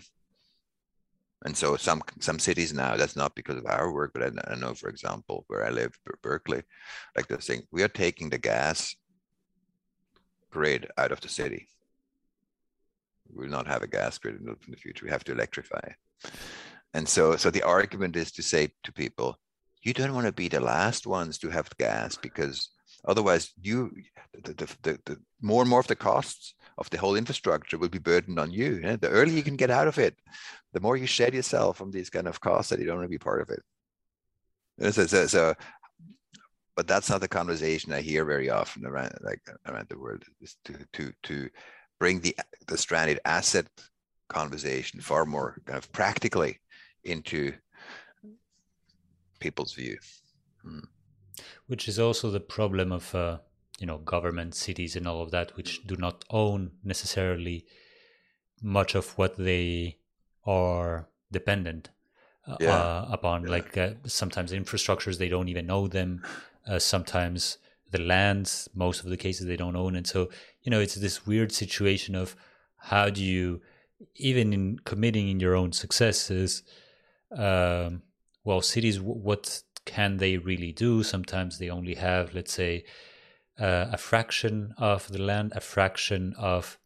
and 1.45 1.57
so 1.57 1.77
some 1.77 2.03
some 2.21 2.39
cities 2.39 2.73
now 2.73 2.97
that's 2.97 3.17
not 3.17 3.35
because 3.35 3.57
of 3.57 3.67
our 3.67 3.93
work 3.93 4.13
but 4.13 4.23
I, 4.23 4.53
I 4.53 4.57
know 4.57 4.75
for 4.75 4.89
example 4.89 5.45
where 5.49 5.65
i 5.65 5.71
live 5.71 5.93
berkeley 6.23 6.63
like 7.17 7.29
they're 7.29 7.41
saying 7.41 7.63
we 7.71 7.83
are 7.83 7.89
taking 7.89 8.31
the 8.31 8.39
gas 8.39 8.97
grid 10.51 10.89
out 10.97 11.13
of 11.13 11.21
the 11.21 11.29
city 11.29 11.69
We 13.35 13.45
will 13.45 13.51
not 13.51 13.67
have 13.67 13.83
a 13.83 13.87
gas 13.87 14.19
grid 14.19 14.41
in 14.41 14.57
the 14.69 14.77
future. 14.77 15.05
We 15.05 15.11
have 15.11 15.25
to 15.25 15.33
electrify. 15.33 15.93
And 16.95 17.09
so, 17.09 17.37
so 17.37 17.51
the 17.51 17.63
argument 17.63 18.17
is 18.17 18.33
to 18.33 18.43
say 18.43 18.73
to 18.85 18.93
people, 18.93 19.39
you 19.83 19.93
don't 19.93 20.15
want 20.15 20.27
to 20.27 20.33
be 20.33 20.49
the 20.49 20.61
last 20.61 21.07
ones 21.07 21.39
to 21.39 21.51
have 21.51 21.69
gas 21.79 22.17
because 22.17 22.71
otherwise 23.07 23.53
you 23.61 23.93
the, 24.45 24.55
the, 24.55 24.77
the, 24.83 24.99
the, 25.05 25.17
more 25.41 25.63
and 25.63 25.71
more 25.71 25.81
of 25.81 25.87
the 25.87 25.97
costs 25.97 26.55
of 26.79 26.89
the 26.91 26.99
whole 26.99 27.17
infrastructure 27.17 27.77
will 27.79 27.89
be 27.89 27.99
burdened 27.99 28.39
on 28.39 28.51
you 28.51 28.81
yeah? 28.83 28.97
the 28.97 29.09
earlier 29.09 29.37
you 29.37 29.43
can 29.43 29.57
get 29.57 29.71
out 29.71 29.89
of 29.89 29.99
it 29.99 30.17
the 30.73 30.81
more 30.81 30.97
you 30.97 31.07
shed 31.07 31.35
yourself 31.35 31.77
from 31.77 31.91
these 31.91 32.11
kind 32.11 32.27
of 32.27 32.41
costs 32.41 32.71
that 32.71 32.79
you 32.79 32.87
don't 32.87 32.97
want 32.97 33.05
to 33.05 33.11
be 33.11 33.19
part 33.19 33.43
of 33.43 33.51
it 33.51 33.63
so, 34.93 35.07
so, 35.07 35.27
so 35.27 35.55
but 36.79 36.87
that's 36.87 37.11
not 37.11 37.21
the 37.21 37.27
conversation 37.27 37.93
I 37.93 38.01
hear 38.01 38.25
very 38.25 38.51
often 38.51 38.87
around 38.87 39.13
like 39.23 39.43
around 39.67 39.89
the 39.89 39.99
world 39.99 40.23
is 40.41 40.57
to 40.67 40.75
to 40.93 41.13
to 41.25 41.51
bring 41.99 42.21
the 42.21 42.37
the 42.69 42.79
stranded 42.79 43.19
asset 43.25 43.67
conversation 44.29 45.01
far 45.01 45.25
more 45.25 45.61
kind 45.67 45.77
of 45.77 45.91
practically 45.91 46.61
into 47.03 47.53
people's 49.41 49.75
view. 49.75 49.99
Hmm. 50.63 50.87
Which 51.67 51.89
is 51.89 51.99
also 51.99 52.31
the 52.31 52.47
problem 52.57 52.93
of 52.93 53.13
uh, 53.13 53.39
you 53.79 53.87
know 53.87 53.99
government, 53.99 54.55
cities, 54.55 54.97
and 54.97 55.07
all 55.07 55.23
of 55.23 55.31
that, 55.31 55.57
which 55.57 55.87
do 55.87 55.97
not 55.97 56.25
own 56.31 56.73
necessarily 56.85 57.65
much 58.61 58.95
of 58.95 59.17
what 59.19 59.37
they 59.37 59.99
are 60.45 61.09
dependent 61.31 61.91
uh, 62.47 62.57
yeah. 62.61 62.75
uh, 62.75 63.09
upon. 63.11 63.45
Yeah. 63.45 63.51
Like 63.51 63.77
uh, 63.77 63.91
sometimes 64.07 64.53
infrastructures, 64.53 65.19
they 65.19 65.29
don't 65.29 65.49
even 65.49 65.67
know 65.67 65.87
them 65.87 66.23
uh, 66.69 66.79
sometimes 66.79 67.59
the 67.91 68.01
lands 68.01 68.69
most 68.75 69.03
of 69.03 69.11
the 69.11 69.17
cases 69.17 69.47
they 69.47 69.57
don't 69.57 69.77
own 69.77 69.97
and 69.97 70.07
so 70.07 70.29
you 70.63 70.71
know 70.71 70.81
it's 70.81 70.95
this 70.97 71.27
weird 71.27 71.51
situation 71.51 72.15
of 72.15 72.37
how 72.77 73.09
do 73.09 73.25
you 73.25 73.61
even 74.17 74.53
in 74.53 74.79
committing 74.81 75.29
in 75.29 75.41
your 75.41 75.55
own 75.57 75.73
successes 75.73 76.63
um, 77.33 78.03
well 78.45 78.61
cities 78.61 79.01
what 79.01 79.63
can 79.87 80.19
they 80.19 80.37
really 80.37 80.73
do 80.73 81.03
sometimes 81.03 81.59
they 81.59 81.71
only 81.71 81.95
have 81.95 82.35
let's 82.35 82.53
say 82.53 82.85
uh, 83.59 83.87
a 83.93 83.99
fraction 83.99 84.75
of 84.79 85.09
the 85.09 85.21
land 85.21 85.53
a 85.55 85.61
fraction 85.61 86.35
of 86.39 86.79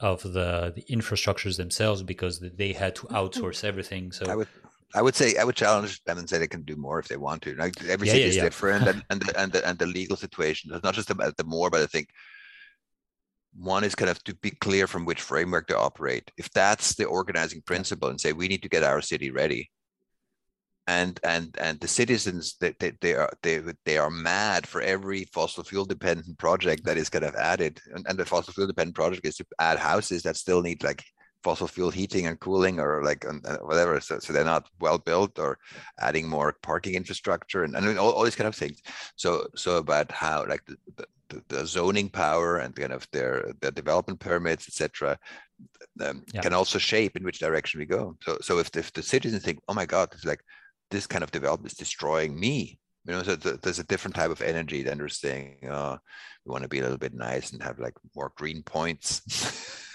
of 0.00 0.22
the 0.22 0.72
the 0.74 0.84
infrastructures 0.90 1.56
themselves 1.56 2.02
because 2.02 2.40
they 2.40 2.72
had 2.72 2.94
to 2.94 3.06
outsource 3.08 3.64
everything 3.64 4.12
so 4.12 4.26
I 4.26 4.36
would 4.36 4.48
I 4.94 5.02
would 5.02 5.16
say 5.16 5.36
I 5.36 5.44
would 5.44 5.56
challenge 5.56 6.02
them 6.04 6.18
and 6.18 6.28
say 6.28 6.38
they 6.38 6.46
can 6.46 6.62
do 6.62 6.76
more 6.76 7.00
if 7.00 7.08
they 7.08 7.16
want 7.16 7.42
to. 7.42 7.54
Like 7.56 7.82
every 7.84 8.06
yeah, 8.06 8.12
city 8.12 8.22
yeah, 8.22 8.28
is 8.28 8.36
yeah. 8.36 8.42
different, 8.44 8.86
and, 8.86 9.04
and 9.10 9.20
the 9.20 9.40
and 9.40 9.52
the 9.52 9.68
and 9.68 9.78
the 9.78 9.86
legal 9.86 10.16
situation. 10.16 10.70
It's 10.72 10.84
not 10.84 10.94
just 10.94 11.10
about 11.10 11.36
the 11.36 11.44
more, 11.44 11.68
but 11.68 11.80
I 11.80 11.86
think 11.86 12.10
one 13.56 13.84
is 13.84 13.94
kind 13.94 14.10
of 14.10 14.22
to 14.24 14.34
be 14.36 14.50
clear 14.50 14.86
from 14.86 15.04
which 15.04 15.20
framework 15.20 15.66
to 15.68 15.78
operate. 15.78 16.30
If 16.36 16.50
that's 16.50 16.94
the 16.94 17.06
organizing 17.06 17.62
principle, 17.62 18.08
and 18.08 18.20
say 18.20 18.32
we 18.32 18.48
need 18.48 18.62
to 18.62 18.68
get 18.68 18.84
our 18.84 19.00
city 19.00 19.30
ready, 19.30 19.70
and 20.86 21.18
and 21.24 21.56
and 21.60 21.80
the 21.80 21.88
citizens 21.88 22.56
they, 22.60 22.74
they, 22.78 22.92
they 23.00 23.14
are 23.14 23.30
they 23.42 23.62
they 23.84 23.96
are 23.96 24.10
mad 24.10 24.66
for 24.66 24.82
every 24.82 25.24
fossil 25.32 25.64
fuel 25.64 25.84
dependent 25.84 26.36
project 26.38 26.84
that 26.84 26.98
is 26.98 27.08
kind 27.08 27.24
of 27.24 27.34
added, 27.36 27.80
and, 27.94 28.04
and 28.08 28.18
the 28.18 28.24
fossil 28.26 28.52
fuel 28.52 28.66
dependent 28.66 28.94
project 28.94 29.26
is 29.26 29.36
to 29.36 29.46
add 29.58 29.78
houses 29.78 30.22
that 30.22 30.36
still 30.36 30.60
need 30.60 30.82
like 30.84 31.02
fossil 31.44 31.68
fuel 31.68 31.90
heating 31.90 32.26
and 32.26 32.40
cooling 32.40 32.80
or 32.80 33.04
like 33.04 33.24
uh, 33.26 33.58
whatever. 33.58 34.00
So, 34.00 34.18
so 34.18 34.32
they're 34.32 34.44
not 34.44 34.68
well 34.80 34.98
built 34.98 35.38
or 35.38 35.58
adding 36.00 36.26
more 36.26 36.56
parking 36.62 36.94
infrastructure 36.94 37.64
and, 37.64 37.76
and 37.76 37.98
all, 37.98 38.12
all 38.12 38.24
these 38.24 38.34
kind 38.34 38.48
of 38.48 38.56
things. 38.56 38.82
So 39.16 39.46
so 39.54 39.76
about 39.76 40.10
how 40.10 40.46
like 40.46 40.64
the, 40.66 41.06
the, 41.28 41.42
the 41.48 41.66
zoning 41.66 42.08
power 42.08 42.58
and 42.58 42.74
kind 42.74 42.92
of 42.92 43.06
their 43.12 43.52
their 43.60 43.70
development 43.70 44.20
permits 44.20 44.66
etc 44.68 45.18
um, 46.00 46.24
yeah. 46.32 46.40
can 46.40 46.52
also 46.52 46.78
shape 46.78 47.16
in 47.16 47.24
which 47.24 47.38
direction 47.38 47.78
we 47.78 47.86
go. 47.86 48.16
So 48.22 48.38
so 48.40 48.58
if, 48.58 48.74
if 48.76 48.92
the 48.92 49.02
citizens 49.02 49.42
think 49.44 49.60
oh 49.68 49.74
my 49.74 49.86
god 49.86 50.08
it's 50.12 50.24
like 50.24 50.42
this 50.94 51.06
kind 51.06 51.24
of 51.24 51.30
development 51.30 51.72
is 51.72 51.78
destroying 51.78 52.38
me. 52.38 52.78
You 53.04 53.12
know 53.12 53.22
so 53.22 53.36
there's 53.36 53.80
a 53.80 53.84
different 53.84 54.14
type 54.14 54.30
of 54.30 54.40
energy 54.40 54.82
than 54.82 54.96
they're 54.96 55.08
saying 55.08 55.68
oh, 55.68 55.98
we 56.44 56.50
want 56.52 56.62
to 56.62 56.68
be 56.68 56.78
a 56.78 56.82
little 56.82 57.04
bit 57.06 57.12
nice 57.12 57.52
and 57.52 57.62
have 57.62 57.78
like 57.78 57.94
more 58.16 58.32
green 58.36 58.62
points 58.62 59.20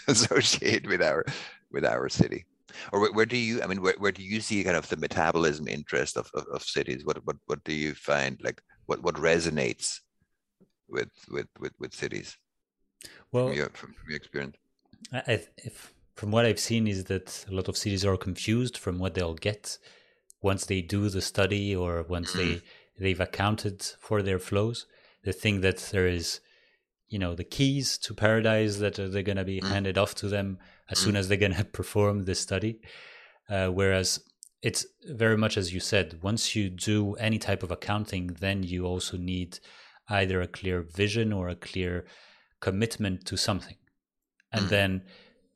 associated 0.07 0.87
with 0.87 1.01
our 1.01 1.25
with 1.71 1.85
our 1.85 2.07
city. 2.09 2.45
Or 2.93 2.99
where, 2.99 3.11
where, 3.13 3.25
do 3.25 3.37
you 3.37 3.63
i 3.63 3.67
mean 3.67 3.81
where, 3.81 3.95
where 3.97 4.11
do 4.11 4.23
you 4.23 4.41
see 4.41 4.63
kind 4.63 4.77
of 4.77 4.87
the 4.89 4.97
metabolism 4.97 5.67
interest 5.67 6.17
of, 6.17 6.29
of, 6.35 6.45
of, 6.53 6.61
cities? 6.61 7.03
What, 7.03 7.17
what 7.25 7.37
what 7.47 7.63
do 7.63 7.73
you 7.73 7.95
find 7.95 8.39
like 8.43 8.61
what 8.85 9.01
what 9.01 9.15
resonates 9.15 9.99
with 10.87 11.09
with 11.31 11.47
with, 11.59 11.73
with 11.79 11.95
cities 11.95 12.37
well 13.31 13.47
from 13.47 13.57
your, 13.57 13.69
from, 13.69 13.95
your 14.07 14.17
experience? 14.17 14.57
I, 15.11 15.47
if, 15.57 15.93
from 16.15 16.29
what 16.31 16.45
i've 16.45 16.59
seen 16.59 16.87
is 16.87 17.05
that 17.05 17.45
a 17.49 17.53
lot 17.53 17.69
of 17.69 17.77
cities 17.77 18.05
are 18.05 18.17
confused 18.17 18.77
from 18.77 18.99
what 18.99 19.15
they'll 19.15 19.41
get 19.49 19.79
once 20.41 20.65
they 20.65 20.81
do 20.81 21.09
the 21.09 21.21
study 21.21 21.75
or 21.75 22.03
once 22.03 22.33
they 22.33 22.61
they've 22.99 23.19
accounted 23.19 23.81
for 23.99 24.21
their 24.21 24.39
flows 24.39 24.85
they 25.23 25.31
think 25.31 25.61
that 25.61 25.77
there 25.91 26.07
is 26.07 26.39
you 27.07 27.19
know 27.19 27.33
the 27.35 27.43
keys 27.43 27.97
to 27.97 28.13
paradise 28.13 28.77
that 28.77 28.95
they're 28.95 29.23
going 29.23 29.37
to 29.37 29.43
be 29.43 29.59
mm. 29.59 29.67
handed 29.67 29.97
off 29.97 30.15
to 30.15 30.27
them 30.27 30.57
as 30.89 30.99
mm. 30.99 31.03
soon 31.03 31.15
as 31.15 31.27
they're 31.27 31.37
going 31.37 31.53
to 31.63 31.65
perform 31.65 32.23
this 32.23 32.39
study 32.39 32.79
uh, 33.49 33.67
whereas 33.67 34.21
it's 34.61 34.85
very 35.07 35.37
much 35.37 35.57
as 35.57 35.73
you 35.73 35.79
said 35.79 36.19
once 36.21 36.55
you 36.55 36.69
do 36.69 37.15
any 37.15 37.37
type 37.37 37.63
of 37.63 37.71
accounting 37.71 38.27
then 38.39 38.63
you 38.63 38.85
also 38.85 39.17
need 39.17 39.59
either 40.09 40.41
a 40.41 40.47
clear 40.47 40.81
vision 40.81 41.31
or 41.31 41.49
a 41.49 41.55
clear 41.55 42.05
commitment 42.59 43.25
to 43.25 43.37
something 43.37 43.77
and 44.51 44.65
mm. 44.65 44.69
then 44.69 45.01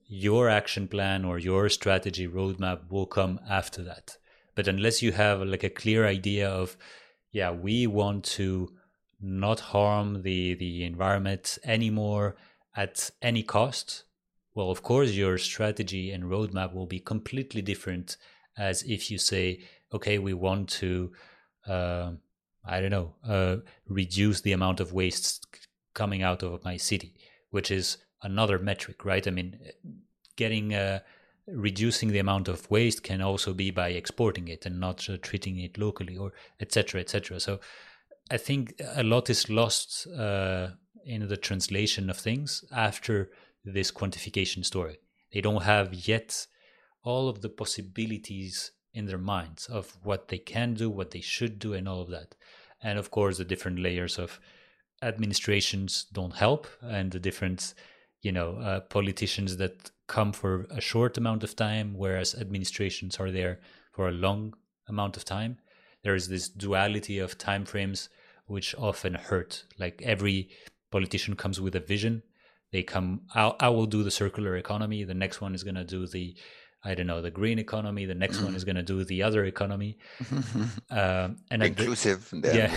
your 0.07 0.49
action 0.49 0.87
plan 0.87 1.25
or 1.25 1.39
your 1.39 1.69
strategy 1.69 2.27
roadmap 2.27 2.89
will 2.89 3.05
come 3.05 3.39
after 3.49 3.83
that 3.83 4.17
but 4.55 4.67
unless 4.67 5.01
you 5.01 5.11
have 5.11 5.41
like 5.41 5.63
a 5.63 5.69
clear 5.69 6.05
idea 6.05 6.49
of 6.49 6.77
yeah 7.31 7.51
we 7.51 7.87
want 7.87 8.23
to 8.23 8.71
not 9.21 9.59
harm 9.59 10.21
the 10.23 10.53
the 10.55 10.83
environment 10.83 11.57
anymore 11.63 12.35
at 12.75 13.09
any 13.21 13.43
cost 13.43 14.03
well 14.55 14.69
of 14.69 14.83
course 14.83 15.11
your 15.11 15.37
strategy 15.37 16.11
and 16.11 16.25
roadmap 16.25 16.73
will 16.73 16.85
be 16.85 16.99
completely 16.99 17.61
different 17.61 18.17
as 18.57 18.83
if 18.83 19.09
you 19.09 19.17
say 19.17 19.59
okay 19.93 20.17
we 20.17 20.33
want 20.33 20.69
to 20.69 21.11
uh, 21.67 22.11
i 22.65 22.81
don't 22.81 22.91
know 22.91 23.13
uh, 23.27 23.57
reduce 23.87 24.41
the 24.41 24.51
amount 24.51 24.79
of 24.79 24.93
waste 24.93 25.47
coming 25.93 26.23
out 26.23 26.43
of 26.43 26.63
my 26.63 26.77
city 26.77 27.13
which 27.51 27.69
is 27.69 27.97
another 28.23 28.57
metric 28.57 29.05
right? 29.05 29.27
I 29.27 29.31
mean 29.31 29.59
getting 30.35 30.73
uh, 30.73 30.99
reducing 31.47 32.09
the 32.09 32.19
amount 32.19 32.47
of 32.47 32.69
waste 32.71 33.03
can 33.03 33.21
also 33.21 33.53
be 33.53 33.69
by 33.69 33.89
exporting 33.89 34.47
it 34.47 34.65
and 34.65 34.79
not 34.79 35.09
uh, 35.09 35.17
treating 35.21 35.57
it 35.59 35.77
locally 35.77 36.15
or 36.15 36.31
etc 36.59 37.01
etc 37.01 37.39
so 37.39 37.59
I 38.31 38.37
think 38.37 38.81
a 38.95 39.03
lot 39.03 39.29
is 39.29 39.49
lost 39.49 40.07
uh, 40.07 40.69
in 41.05 41.27
the 41.27 41.37
translation 41.37 42.09
of 42.09 42.17
things 42.17 42.63
after 42.71 43.29
this 43.65 43.91
quantification 43.91 44.65
story. 44.65 44.97
They 45.33 45.41
don't 45.41 45.63
have 45.63 45.93
yet 45.93 46.47
all 47.03 47.27
of 47.27 47.41
the 47.41 47.49
possibilities 47.49 48.71
in 48.93 49.05
their 49.05 49.17
minds 49.17 49.65
of 49.67 49.97
what 50.03 50.27
they 50.27 50.37
can 50.37 50.73
do, 50.73 50.89
what 50.89 51.11
they 51.11 51.21
should 51.21 51.59
do, 51.59 51.73
and 51.73 51.87
all 51.87 52.01
of 52.01 52.09
that. 52.09 52.35
And 52.81 52.99
of 52.99 53.11
course, 53.11 53.37
the 53.37 53.45
different 53.45 53.79
layers 53.79 54.17
of 54.19 54.39
administrations 55.01 56.05
don't 56.13 56.35
help, 56.35 56.67
and 56.81 57.11
the 57.11 57.19
different, 57.19 57.73
you 58.23 58.31
know, 58.31 58.55
uh, 58.55 58.79
politicians 58.79 59.57
that 59.57 59.91
come 60.07 60.31
for 60.31 60.65
a 60.71 60.81
short 60.81 61.17
amount 61.17 61.43
of 61.43 61.55
time, 61.55 61.93
whereas 61.95 62.33
administrations 62.33 63.17
are 63.19 63.31
there 63.31 63.59
for 63.91 64.07
a 64.07 64.11
long 64.11 64.53
amount 64.87 65.17
of 65.17 65.25
time. 65.25 65.57
There 66.03 66.15
is 66.15 66.27
this 66.27 66.49
duality 66.49 67.19
of 67.19 67.37
time 67.37 67.65
frames 67.65 68.09
which 68.47 68.75
often 68.75 69.13
hurt. 69.13 69.63
Like 69.77 70.01
every 70.03 70.49
politician 70.91 71.35
comes 71.35 71.61
with 71.61 71.75
a 71.75 71.79
vision. 71.79 72.23
They 72.71 72.83
come 72.83 73.21
I'll, 73.35 73.55
i 73.59 73.69
will 73.69 73.85
do 73.85 74.03
the 74.03 74.11
circular 74.11 74.57
economy. 74.57 75.03
The 75.03 75.13
next 75.13 75.41
one 75.41 75.53
is 75.53 75.63
going 75.63 75.75
to 75.75 75.83
do 75.83 76.07
the 76.07 76.35
i 76.85 76.93
don't 76.95 77.07
know 77.07 77.21
the 77.21 77.31
green 77.31 77.59
economy. 77.59 78.05
The 78.05 78.15
next 78.15 78.41
one 78.41 78.55
is 78.55 78.63
going 78.63 78.75
to 78.75 78.83
do 78.83 79.03
the 79.03 79.23
other 79.23 79.45
economy. 79.45 79.97
Um, 80.89 81.37
and 81.49 81.63
inclusive 81.63 82.29
the, 82.31 82.51
yeah, 82.59 82.71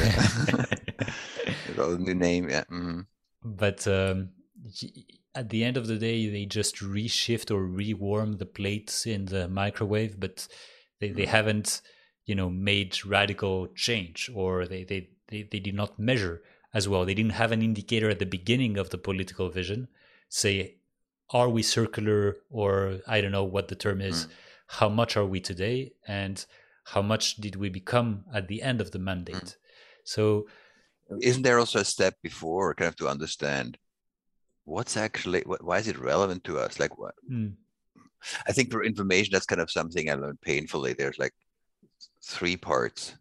yeah. 1.76 1.96
new 2.06 2.14
name 2.14 2.48
yeah 2.48 2.64
mm-hmm. 2.64 3.00
but 3.44 3.86
um, 3.86 4.30
at 5.36 5.50
the 5.50 5.62
end 5.62 5.76
of 5.76 5.86
the 5.86 5.98
day 5.98 6.28
they 6.28 6.46
just 6.46 6.76
reshift 6.76 7.50
or 7.50 7.66
rewarm 7.66 8.38
the 8.38 8.46
plates 8.46 9.06
in 9.06 9.26
the 9.26 9.46
microwave 9.46 10.18
but 10.18 10.48
they, 10.98 11.10
they 11.10 11.24
mm. 11.24 11.28
haven't 11.28 11.82
you 12.24 12.34
know 12.34 12.48
made 12.48 13.04
radical 13.04 13.68
change 13.68 14.30
or 14.34 14.66
they, 14.66 14.82
they 14.82 15.08
they, 15.28 15.42
they 15.42 15.60
did 15.60 15.74
not 15.74 15.98
measure 15.98 16.42
as 16.72 16.88
well 16.88 17.04
they 17.04 17.14
didn't 17.14 17.38
have 17.42 17.52
an 17.52 17.62
indicator 17.62 18.08
at 18.08 18.18
the 18.18 18.26
beginning 18.26 18.78
of 18.78 18.90
the 18.90 18.98
political 18.98 19.50
vision 19.50 19.88
say 20.28 20.74
are 21.30 21.50
we 21.50 21.62
circular 21.62 22.36
or 22.50 22.98
i 23.06 23.20
don't 23.20 23.32
know 23.32 23.44
what 23.44 23.68
the 23.68 23.76
term 23.76 24.00
is 24.00 24.26
mm. 24.26 24.30
how 24.78 24.88
much 24.88 25.16
are 25.16 25.26
we 25.26 25.38
today 25.38 25.92
and 26.08 26.46
how 26.84 27.02
much 27.02 27.36
did 27.36 27.56
we 27.56 27.68
become 27.68 28.24
at 28.32 28.48
the 28.48 28.62
end 28.62 28.80
of 28.80 28.92
the 28.92 28.98
mandate 28.98 29.36
mm. 29.36 29.56
so 30.04 30.46
isn't 31.20 31.42
there 31.42 31.58
also 31.58 31.78
a 31.80 31.84
step 31.84 32.14
before 32.22 32.74
kind 32.74 32.88
of 32.88 32.96
to 32.96 33.06
understand 33.06 33.78
what's 34.66 34.96
actually 34.96 35.42
what, 35.46 35.64
why 35.64 35.78
is 35.78 35.88
it 35.88 35.98
relevant 35.98 36.44
to 36.44 36.58
us? 36.58 36.78
Like 36.78 36.98
what? 36.98 37.14
Mm. 37.30 37.54
I 38.46 38.52
think 38.52 38.70
for 38.70 38.84
information, 38.84 39.32
that's 39.32 39.46
kind 39.46 39.62
of 39.62 39.70
something 39.70 40.10
I 40.10 40.14
learned 40.14 40.40
painfully. 40.42 40.92
There's 40.92 41.18
like 41.18 41.32
three 42.22 42.56
parts. 42.56 43.16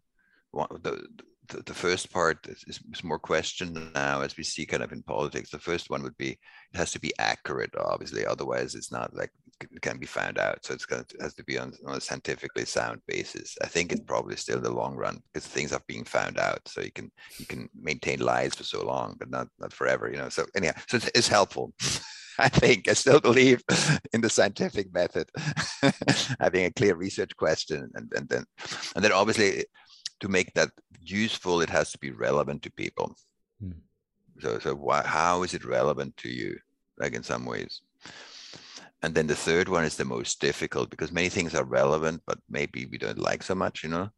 One, 0.50 0.68
the, 0.82 1.06
the, 1.48 1.62
the 1.62 1.74
first 1.74 2.12
part 2.12 2.46
is, 2.48 2.64
is, 2.66 3.04
more 3.04 3.20
questioned 3.20 3.78
now 3.94 4.22
as 4.22 4.36
we 4.36 4.42
see 4.42 4.66
kind 4.66 4.82
of 4.82 4.92
in 4.92 5.02
politics. 5.02 5.50
The 5.50 5.58
first 5.60 5.90
one 5.90 6.02
would 6.02 6.16
be 6.16 6.30
it 6.30 6.76
has 6.76 6.90
to 6.92 7.00
be 7.00 7.12
accurate, 7.18 7.74
obviously. 7.78 8.26
Otherwise, 8.26 8.74
it's 8.74 8.90
not 8.90 9.14
like 9.14 9.30
can 9.80 9.98
be 9.98 10.06
found 10.06 10.38
out. 10.38 10.64
So 10.64 10.74
it's 10.74 10.86
going 10.86 11.04
to 11.04 11.16
has 11.20 11.34
to 11.34 11.44
be 11.44 11.58
on, 11.58 11.72
on 11.86 11.96
a 11.96 12.00
scientifically 12.00 12.64
sound 12.64 13.00
basis. 13.06 13.56
I 13.62 13.66
think 13.66 13.92
it's 13.92 14.00
probably 14.00 14.36
still 14.36 14.60
the 14.60 14.70
long 14.70 14.96
run 14.96 15.22
because 15.32 15.46
things 15.46 15.72
are 15.72 15.82
being 15.86 16.04
found 16.04 16.38
out. 16.38 16.60
So 16.66 16.80
you 16.80 16.92
can 16.92 17.10
you 17.38 17.46
can 17.46 17.68
maintain 17.74 18.20
lies 18.20 18.54
for 18.54 18.64
so 18.64 18.84
long, 18.84 19.16
but 19.18 19.30
not 19.30 19.48
not 19.58 19.72
forever. 19.72 20.10
You 20.10 20.18
know. 20.18 20.28
So 20.28 20.46
anyhow, 20.54 20.74
so 20.88 20.96
it's, 20.98 21.10
it's 21.14 21.28
helpful. 21.28 21.72
I 22.38 22.50
think 22.50 22.88
I 22.88 22.92
still 22.92 23.20
believe 23.20 23.62
in 24.12 24.20
the 24.20 24.28
scientific 24.28 24.92
method, 24.92 25.30
having 26.40 26.66
a 26.66 26.70
clear 26.70 26.94
research 26.94 27.34
question, 27.36 27.90
and, 27.94 28.12
and 28.14 28.28
then 28.28 28.44
and 28.94 29.04
then 29.04 29.12
obviously 29.12 29.64
to 30.20 30.28
make 30.28 30.52
that 30.54 30.70
useful, 31.00 31.60
it 31.60 31.70
has 31.70 31.92
to 31.92 31.98
be 31.98 32.10
relevant 32.10 32.62
to 32.62 32.70
people. 32.72 33.16
Hmm. 33.60 33.80
So 34.40 34.58
so 34.58 34.74
why, 34.74 35.02
how 35.02 35.42
is 35.44 35.54
it 35.54 35.64
relevant 35.64 36.16
to 36.18 36.28
you? 36.28 36.58
Like 36.98 37.14
in 37.14 37.22
some 37.22 37.44
ways. 37.44 37.82
And 39.02 39.14
then 39.14 39.26
the 39.26 39.36
third 39.36 39.68
one 39.68 39.84
is 39.84 39.96
the 39.96 40.04
most 40.04 40.40
difficult 40.40 40.90
because 40.90 41.12
many 41.12 41.28
things 41.28 41.54
are 41.54 41.64
relevant, 41.64 42.22
but 42.26 42.38
maybe 42.48 42.86
we 42.86 42.98
don't 42.98 43.18
like 43.18 43.42
so 43.42 43.54
much, 43.54 43.82
you 43.82 43.90
know. 43.90 44.10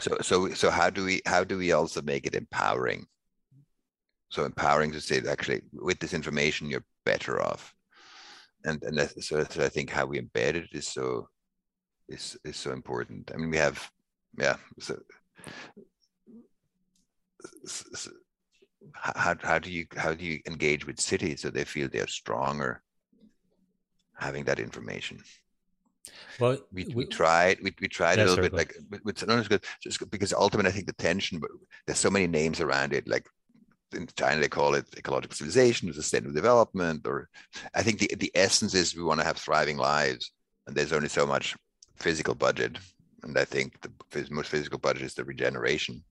so 0.00 0.18
so 0.22 0.50
so 0.52 0.70
how 0.70 0.90
do 0.90 1.04
we 1.04 1.22
how 1.26 1.42
do 1.42 1.56
we 1.58 1.72
also 1.72 2.02
make 2.02 2.26
it 2.26 2.34
empowering? 2.34 3.06
So 4.28 4.44
empowering 4.44 4.92
to 4.92 5.00
say 5.00 5.22
actually 5.28 5.62
with 5.72 5.98
this 5.98 6.14
information 6.14 6.70
you're 6.70 6.84
better 7.04 7.42
off. 7.42 7.74
And 8.64 8.82
and 8.82 9.10
so, 9.20 9.44
so 9.44 9.64
I 9.64 9.68
think 9.68 9.90
how 9.90 10.06
we 10.06 10.20
embed 10.20 10.54
it 10.54 10.68
is 10.72 10.88
so 10.88 11.28
is 12.08 12.36
is 12.44 12.56
so 12.56 12.72
important. 12.72 13.30
I 13.34 13.38
mean 13.38 13.50
we 13.50 13.56
have 13.56 13.90
yeah 14.38 14.56
so, 14.78 14.98
so 17.64 18.10
how, 18.92 19.34
how 19.42 19.58
do 19.58 19.70
you 19.70 19.86
how 19.96 20.12
do 20.12 20.24
you 20.24 20.40
engage 20.46 20.86
with 20.86 21.00
cities 21.00 21.40
so 21.40 21.50
they 21.50 21.64
feel 21.64 21.88
they're 21.88 22.06
stronger 22.06 22.82
having 24.16 24.44
that 24.44 24.58
information. 24.58 25.22
Well, 26.38 26.58
we, 26.72 26.84
we, 26.84 26.94
we 26.94 27.06
tried 27.06 27.58
we, 27.62 27.74
we 27.80 27.88
tried 27.88 28.18
a 28.18 28.24
little 28.24 28.42
bit 28.42 28.52
like 28.52 28.74
with, 28.90 29.04
with 29.04 29.26
no, 29.26 29.42
good 29.42 29.64
just 29.82 30.08
because 30.10 30.32
ultimately 30.32 30.70
I 30.70 30.72
think 30.72 30.86
the 30.86 30.92
tension, 30.92 31.38
but 31.38 31.50
there's 31.86 31.98
so 31.98 32.10
many 32.10 32.26
names 32.26 32.60
around 32.60 32.92
it. 32.92 33.08
Like 33.08 33.26
in 33.94 34.06
China 34.16 34.40
they 34.40 34.48
call 34.48 34.74
it 34.74 34.86
ecological 34.96 35.34
civilization, 35.34 35.92
sustainable 35.92 36.34
development, 36.34 37.06
or 37.06 37.28
I 37.74 37.82
think 37.82 37.98
the 37.98 38.14
the 38.16 38.30
essence 38.34 38.74
is 38.74 38.94
we 38.94 39.02
want 39.02 39.20
to 39.20 39.26
have 39.26 39.36
thriving 39.36 39.78
lives, 39.78 40.32
and 40.66 40.76
there's 40.76 40.92
only 40.92 41.08
so 41.08 41.26
much 41.26 41.56
physical 41.96 42.34
budget, 42.34 42.78
and 43.22 43.36
I 43.36 43.44
think 43.44 43.80
the 43.80 44.26
most 44.30 44.50
physical 44.50 44.78
budget 44.78 45.02
is 45.02 45.14
the 45.14 45.24
regeneration. 45.24 46.04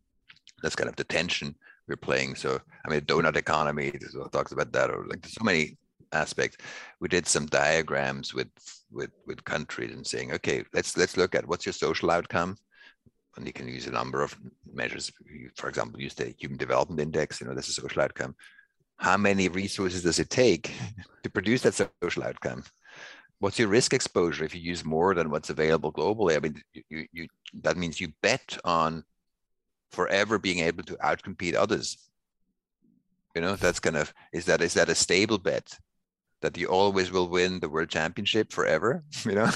That's 0.61 0.75
kind 0.75 0.89
of 0.89 0.95
the 0.95 1.03
tension 1.03 1.55
we're 1.87 1.97
playing. 1.97 2.35
So 2.35 2.59
I 2.85 2.89
mean, 2.89 3.01
donut 3.01 3.37
economy 3.37 3.93
talks 4.31 4.51
about 4.51 4.71
that, 4.73 4.89
or 4.89 5.05
like 5.07 5.21
there's 5.21 5.35
so 5.35 5.43
many 5.43 5.77
aspect. 6.15 6.61
We 6.99 7.07
did 7.07 7.27
some 7.27 7.45
diagrams 7.45 8.33
with 8.33 8.49
with 8.91 9.11
with 9.27 9.43
countries 9.43 9.93
and 9.93 10.05
saying 10.05 10.31
okay 10.33 10.63
let's 10.73 10.95
let's 10.97 11.17
look 11.17 11.35
at 11.35 11.47
what's 11.47 11.65
your 11.65 11.73
social 11.73 12.11
outcome. 12.11 12.57
And 13.37 13.45
you 13.45 13.51
can 13.53 13.67
use 13.67 13.87
a 13.87 13.91
number 13.91 14.21
of 14.23 14.35
measures. 14.73 15.11
For 15.55 15.69
example 15.69 16.01
use 16.01 16.13
the 16.15 16.33
human 16.37 16.57
development 16.57 17.01
index 17.01 17.41
you 17.41 17.47
know 17.47 17.53
that's 17.53 17.69
a 17.69 17.73
social 17.73 18.01
outcome. 18.01 18.35
How 18.97 19.17
many 19.17 19.49
resources 19.49 20.03
does 20.03 20.19
it 20.19 20.29
take 20.29 20.71
to 21.23 21.29
produce 21.29 21.61
that 21.63 21.89
social 22.01 22.23
outcome? 22.23 22.63
What's 23.39 23.59
your 23.59 23.67
risk 23.67 23.93
exposure 23.93 24.45
if 24.45 24.55
you 24.55 24.61
use 24.61 24.85
more 24.85 25.13
than 25.13 25.29
what's 25.29 25.49
available 25.49 25.91
globally? 25.91 26.37
I 26.37 26.39
mean 26.39 26.61
you, 26.89 27.05
you 27.11 27.27
that 27.61 27.77
means 27.77 27.99
you 27.99 28.13
bet 28.21 28.57
on 28.63 29.03
forever 29.91 30.37
being 30.37 30.59
able 30.59 30.83
to 30.83 30.95
outcompete 30.95 31.55
others. 31.55 31.97
You 33.35 33.41
know 33.41 33.55
that's 33.55 33.79
kind 33.79 33.97
of 33.97 34.13
is 34.31 34.45
that 34.45 34.61
is 34.61 34.75
that 34.75 34.89
a 34.89 34.95
stable 34.95 35.37
bet 35.37 35.77
that 36.45 36.57
you 36.57 36.67
always 36.67 37.11
will 37.11 37.29
win 37.29 37.59
the 37.59 37.69
world 37.69 37.89
championship 37.89 38.51
forever 38.51 39.03
you 39.25 39.33
know? 39.33 39.51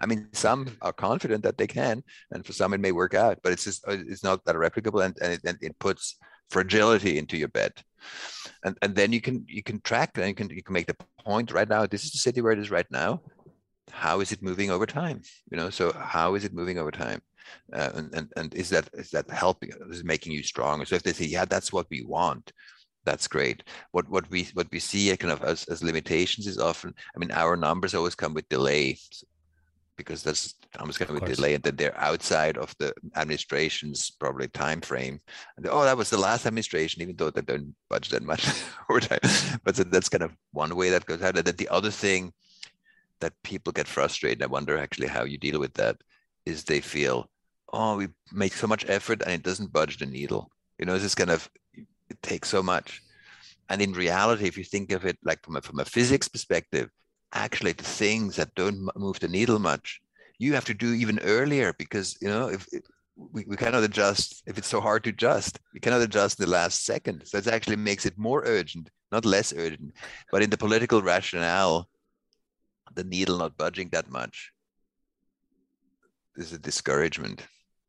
I 0.00 0.06
mean 0.06 0.28
some 0.32 0.76
are 0.82 0.92
confident 0.92 1.42
that 1.44 1.58
they 1.58 1.66
can 1.66 2.02
and 2.30 2.44
for 2.44 2.52
some 2.52 2.74
it 2.74 2.80
may 2.80 2.92
work 2.92 3.14
out 3.14 3.38
but 3.42 3.52
it's 3.52 3.64
just 3.64 3.86
uh, 3.88 3.96
it's 4.12 4.24
not 4.24 4.44
that 4.44 4.56
replicable 4.56 5.04
and, 5.04 5.16
and, 5.22 5.32
it, 5.32 5.40
and 5.44 5.58
it 5.60 5.78
puts 5.78 6.16
fragility 6.48 7.18
into 7.18 7.36
your 7.36 7.48
bet. 7.48 7.82
And 8.64 8.76
and 8.82 8.94
then 8.94 9.12
you 9.12 9.20
can 9.20 9.44
you 9.48 9.62
can 9.62 9.80
track 9.80 10.16
and 10.16 10.28
you 10.28 10.34
can 10.34 10.50
you 10.50 10.62
can 10.62 10.72
make 10.72 10.86
the 10.86 10.96
point 11.24 11.52
right 11.52 11.68
now 11.68 11.86
this 11.86 12.04
is 12.04 12.12
the 12.12 12.18
city 12.18 12.40
where 12.40 12.52
it 12.52 12.58
is 12.58 12.70
right 12.70 12.90
now. 12.90 13.22
How 13.90 14.20
is 14.20 14.32
it 14.32 14.42
moving 14.42 14.70
over 14.70 14.86
time? 14.86 15.22
You 15.50 15.56
know 15.56 15.70
so 15.70 15.92
how 15.92 16.34
is 16.34 16.44
it 16.44 16.54
moving 16.54 16.78
over 16.78 16.90
time? 16.90 17.20
Uh, 17.72 17.90
and, 17.94 18.14
and 18.14 18.32
and 18.36 18.54
is 18.54 18.70
that 18.70 18.88
is 18.94 19.10
that 19.10 19.30
helping 19.30 19.70
is 19.90 20.04
making 20.04 20.32
you 20.32 20.42
stronger? 20.42 20.84
So 20.84 20.96
if 20.96 21.02
they 21.02 21.12
say 21.12 21.26
yeah 21.26 21.44
that's 21.44 21.72
what 21.72 21.86
we 21.90 22.02
want 22.02 22.52
that's 23.06 23.28
great. 23.28 23.62
What 23.92 24.08
what 24.10 24.28
we 24.30 24.48
what 24.52 24.70
we 24.70 24.80
see 24.80 25.10
uh, 25.10 25.16
kind 25.16 25.32
of 25.32 25.42
as, 25.42 25.64
as 25.64 25.82
limitations 25.82 26.46
is 26.46 26.58
often, 26.58 26.94
I 27.14 27.18
mean, 27.18 27.30
our 27.30 27.56
numbers 27.56 27.94
always 27.94 28.14
come 28.14 28.34
with 28.34 28.48
delay 28.50 28.98
because 29.96 30.22
that's 30.22 30.54
almost 30.78 30.98
come 30.98 31.14
with 31.14 31.24
delay, 31.24 31.54
and 31.54 31.62
then 31.62 31.76
they're 31.76 31.98
outside 31.98 32.58
of 32.58 32.74
the 32.78 32.92
administration's 33.14 34.10
probably 34.10 34.48
time 34.48 34.82
frame. 34.82 35.20
And 35.56 35.66
oh, 35.68 35.84
that 35.84 35.96
was 35.96 36.10
the 36.10 36.18
last 36.18 36.44
administration, 36.44 37.00
even 37.00 37.16
though 37.16 37.30
they 37.30 37.40
don't 37.40 37.74
budget 37.88 38.12
that 38.12 38.22
much 38.22 38.46
over 38.90 39.00
time. 39.00 39.20
But 39.64 39.76
so 39.76 39.84
that's 39.84 40.10
kind 40.10 40.22
of 40.22 40.36
one 40.52 40.76
way 40.76 40.90
that 40.90 41.06
goes 41.06 41.22
out. 41.22 41.38
And 41.38 41.46
then 41.46 41.56
the 41.56 41.70
other 41.70 41.90
thing 41.90 42.32
that 43.20 43.32
people 43.42 43.72
get 43.72 43.88
frustrated, 43.88 44.42
I 44.42 44.46
wonder 44.46 44.76
actually 44.76 45.08
how 45.08 45.24
you 45.24 45.38
deal 45.38 45.58
with 45.58 45.72
that, 45.74 45.96
is 46.44 46.64
they 46.64 46.80
feel, 46.80 47.30
oh, 47.72 47.96
we 47.96 48.08
make 48.32 48.52
so 48.52 48.66
much 48.66 48.84
effort 48.88 49.22
and 49.22 49.32
it 49.32 49.42
doesn't 49.42 49.72
budge 49.72 49.96
the 49.96 50.06
needle. 50.06 50.50
You 50.78 50.84
know, 50.84 50.92
this 50.92 51.04
is 51.04 51.14
kind 51.14 51.30
of 51.30 51.48
it 52.16 52.28
takes 52.28 52.48
so 52.48 52.62
much. 52.62 53.02
And 53.68 53.82
in 53.82 53.92
reality, 53.92 54.46
if 54.46 54.56
you 54.56 54.64
think 54.64 54.92
of 54.92 55.04
it 55.04 55.18
like 55.24 55.44
from 55.44 55.56
a, 55.56 55.60
from 55.60 55.80
a 55.80 55.84
physics 55.84 56.28
perspective, 56.28 56.88
actually 57.32 57.72
the 57.72 57.84
things 57.84 58.36
that 58.36 58.54
don't 58.54 58.88
move 58.96 59.18
the 59.20 59.28
needle 59.28 59.58
much, 59.58 60.00
you 60.38 60.54
have 60.54 60.64
to 60.66 60.74
do 60.74 60.92
even 60.92 61.18
earlier 61.20 61.72
because 61.72 62.16
you 62.20 62.28
know 62.28 62.48
if, 62.48 62.66
we, 63.16 63.44
we 63.46 63.56
cannot 63.56 63.82
adjust 63.82 64.42
if 64.46 64.58
it's 64.58 64.68
so 64.68 64.80
hard 64.80 65.02
to 65.04 65.10
adjust, 65.10 65.58
we 65.74 65.80
cannot 65.80 66.02
adjust 66.02 66.38
in 66.38 66.44
the 66.44 66.50
last 66.50 66.84
second. 66.84 67.22
So 67.24 67.38
it 67.38 67.46
actually 67.46 67.76
makes 67.76 68.06
it 68.06 68.18
more 68.18 68.42
urgent, 68.44 68.90
not 69.10 69.24
less 69.24 69.52
urgent. 69.56 69.94
But 70.30 70.42
in 70.42 70.50
the 70.50 70.58
political 70.58 71.02
rationale, 71.02 71.88
the 72.94 73.04
needle 73.04 73.38
not 73.38 73.56
budging 73.56 73.88
that 73.90 74.10
much 74.10 74.52
is 76.36 76.52
a 76.52 76.58
discouragement. 76.58 77.42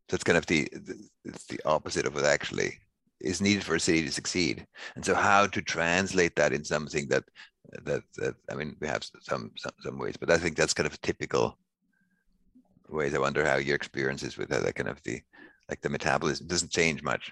It's 0.10 0.24
kind 0.24 0.38
of 0.38 0.46
the, 0.46 0.70
the 0.72 0.96
it's 1.26 1.46
the 1.46 1.60
opposite 1.66 2.06
of 2.08 2.16
what 2.16 2.24
actually 2.24 2.80
is 3.22 3.42
needed 3.42 3.64
for 3.64 3.76
a 3.76 3.80
city 3.80 4.04
to 4.04 4.12
succeed. 4.12 4.66
And 4.96 5.04
so 5.04 5.16
how 5.16 5.48
to 5.48 5.62
translate 5.62 6.36
that 6.36 6.54
in 6.54 6.64
something 6.64 7.08
that 7.10 7.24
that 7.84 8.04
that 8.18 8.36
I 8.50 8.56
mean 8.56 8.76
we 8.80 8.88
have 8.88 9.04
some 9.22 9.52
some 9.58 9.74
some 9.82 9.98
ways, 9.98 10.18
but 10.18 10.32
I 10.32 10.38
think 10.38 10.56
that's 10.56 10.74
kind 10.74 10.88
of 10.88 11.00
typical 11.02 11.58
ways. 12.90 13.14
I 13.14 13.20
wonder 13.20 13.46
how 13.46 13.58
your 13.58 13.76
experience 13.76 14.24
is 14.24 14.38
with 14.38 14.50
that, 14.50 14.64
that 14.64 14.76
kind 14.76 14.90
of 14.90 15.02
the 15.04 15.22
like 15.70 15.82
the 15.82 15.90
metabolism 15.90 16.48
doesn't 16.48 16.72
change 16.72 17.04
much. 17.04 17.32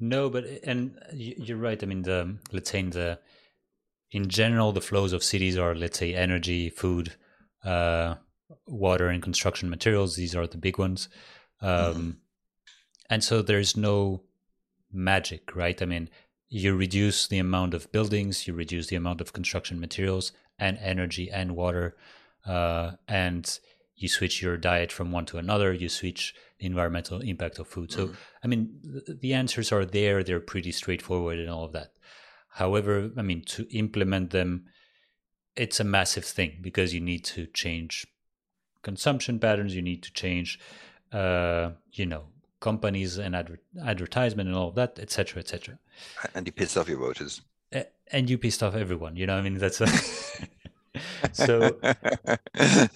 No, 0.00 0.30
but 0.30 0.44
and 0.64 0.98
you're 1.12 1.58
right. 1.58 1.82
I 1.82 1.86
mean, 1.86 2.02
the 2.02 2.36
let's 2.52 2.70
say 2.70 2.80
in 2.80 2.90
the 2.90 3.18
in 4.10 4.28
general, 4.28 4.72
the 4.72 4.80
flows 4.80 5.12
of 5.12 5.22
cities 5.22 5.56
are 5.58 5.74
let's 5.74 5.98
say 5.98 6.14
energy, 6.14 6.70
food, 6.70 7.14
uh, 7.64 8.14
water, 8.66 9.08
and 9.08 9.22
construction 9.22 9.68
materials. 9.68 10.16
These 10.16 10.34
are 10.34 10.46
the 10.46 10.58
big 10.58 10.78
ones, 10.78 11.08
um, 11.60 11.70
mm-hmm. 11.70 12.10
and 13.10 13.24
so 13.24 13.42
there's 13.42 13.76
no 13.76 14.22
magic, 14.92 15.54
right? 15.54 15.80
I 15.80 15.84
mean, 15.84 16.08
you 16.48 16.74
reduce 16.74 17.26
the 17.28 17.38
amount 17.38 17.74
of 17.74 17.90
buildings, 17.92 18.46
you 18.46 18.54
reduce 18.54 18.86
the 18.86 18.96
amount 18.96 19.20
of 19.20 19.32
construction 19.32 19.78
materials 19.80 20.32
and 20.58 20.78
energy 20.78 21.30
and 21.30 21.54
water, 21.54 21.96
uh, 22.46 22.92
and 23.06 23.58
you 23.96 24.08
switch 24.08 24.40
your 24.40 24.56
diet 24.56 24.92
from 24.92 25.12
one 25.12 25.26
to 25.26 25.38
another, 25.38 25.72
you 25.72 25.88
switch 25.88 26.34
the 26.58 26.66
environmental 26.66 27.20
impact 27.20 27.58
of 27.58 27.66
food. 27.66 27.92
So, 27.92 28.08
mm. 28.08 28.14
I 28.42 28.46
mean, 28.46 29.02
the 29.20 29.34
answers 29.34 29.72
are 29.72 29.84
there, 29.84 30.22
they're 30.22 30.40
pretty 30.40 30.72
straightforward 30.72 31.38
and 31.38 31.50
all 31.50 31.64
of 31.64 31.72
that. 31.72 31.92
However, 32.50 33.10
I 33.16 33.22
mean, 33.22 33.42
to 33.46 33.66
implement 33.76 34.30
them, 34.30 34.66
it's 35.54 35.80
a 35.80 35.84
massive 35.84 36.24
thing 36.24 36.58
because 36.62 36.94
you 36.94 37.00
need 37.00 37.24
to 37.24 37.46
change 37.46 38.06
consumption 38.82 39.38
patterns, 39.38 39.74
you 39.74 39.82
need 39.82 40.02
to 40.04 40.12
change, 40.12 40.58
uh, 41.12 41.70
you 41.92 42.06
know, 42.06 42.24
companies 42.60 43.18
and 43.18 43.34
adver- 43.34 43.60
advertisement 43.84 44.48
and 44.48 44.56
all 44.56 44.68
of 44.68 44.74
that, 44.74 44.98
etc., 44.98 45.40
etc. 45.40 45.78
And 46.34 46.46
you 46.46 46.52
pissed 46.52 46.76
off 46.76 46.88
your 46.88 46.98
voters. 46.98 47.42
And 48.10 48.30
you 48.30 48.38
pissed 48.38 48.62
off 48.62 48.74
everyone. 48.74 49.16
You 49.16 49.26
know, 49.26 49.36
I 49.36 49.42
mean, 49.42 49.58
that's 49.58 49.80
a 49.80 49.86
so. 51.32 51.78
I, 51.82 52.88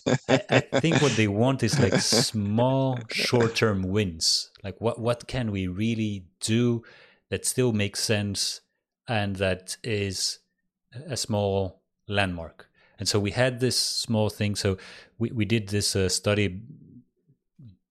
I, 0.48 0.60
think 0.80 1.02
what 1.02 1.12
they 1.12 1.28
want 1.28 1.62
is 1.62 1.78
like 1.78 1.94
small, 2.00 2.98
short-term 3.10 3.82
wins. 3.82 4.50
Like, 4.64 4.80
what 4.80 4.98
what 4.98 5.26
can 5.26 5.52
we 5.52 5.66
really 5.66 6.24
do 6.40 6.82
that 7.28 7.44
still 7.44 7.72
makes 7.72 8.00
sense 8.00 8.62
and 9.08 9.36
that 9.36 9.76
is 9.82 10.38
a 11.08 11.16
small 11.16 11.82
landmark. 12.08 12.68
And 12.98 13.08
so 13.08 13.18
we 13.18 13.30
had 13.30 13.60
this 13.60 13.76
small 13.76 14.28
thing. 14.28 14.54
So 14.54 14.76
we, 15.18 15.30
we 15.30 15.44
did 15.44 15.68
this 15.68 15.96
uh, 15.96 16.08
study 16.08 16.60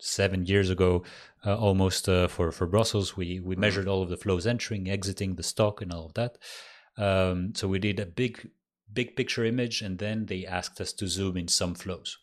seven 0.02 0.46
years 0.46 0.70
ago, 0.70 1.04
uh, 1.46 1.58
almost 1.58 2.10
uh, 2.10 2.28
for 2.28 2.52
for 2.52 2.68
Brussels. 2.68 3.16
We 3.16 3.40
we 3.40 3.54
mm-hmm. 3.54 3.62
measured 3.62 3.88
all 3.88 4.02
of 4.02 4.10
the 4.10 4.18
flows 4.18 4.46
entering, 4.46 4.90
exiting 4.90 5.36
the 5.36 5.44
stock, 5.44 5.82
and 5.82 5.94
all 5.94 6.06
of 6.06 6.14
that. 6.14 6.38
Um, 6.98 7.54
so 7.56 7.68
we 7.68 7.80
did 7.80 8.00
a 8.00 8.06
big 8.06 8.50
big 8.94 9.16
picture 9.16 9.46
image, 9.46 9.82
and 9.82 9.98
then 10.00 10.26
they 10.26 10.46
asked 10.46 10.82
us 10.82 10.94
to 10.94 11.08
zoom 11.08 11.38
in 11.38 11.48
some 11.48 11.76
flows, 11.76 12.18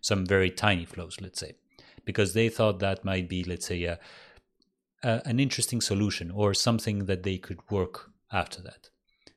some 0.00 0.24
very 0.24 0.50
tiny 0.50 0.84
flows, 0.84 1.20
let's 1.20 1.40
say, 1.40 1.52
because 2.04 2.32
they 2.32 2.48
thought 2.48 2.78
that 2.78 3.04
might 3.04 3.28
be, 3.28 3.44
let's 3.44 3.66
say, 3.66 3.84
a, 3.84 3.98
a, 5.02 5.20
an 5.26 5.38
interesting 5.38 5.82
solution 5.82 6.30
or 6.30 6.54
something 6.54 7.06
that 7.06 7.22
they 7.22 7.38
could 7.38 7.60
work 7.70 8.10
after 8.32 8.62
that. 8.62 8.90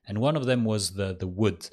And 0.08 0.20
one 0.20 0.38
of 0.38 0.46
them 0.46 0.64
was 0.66 0.94
the 0.94 1.14
the 1.14 1.28
wood 1.28 1.70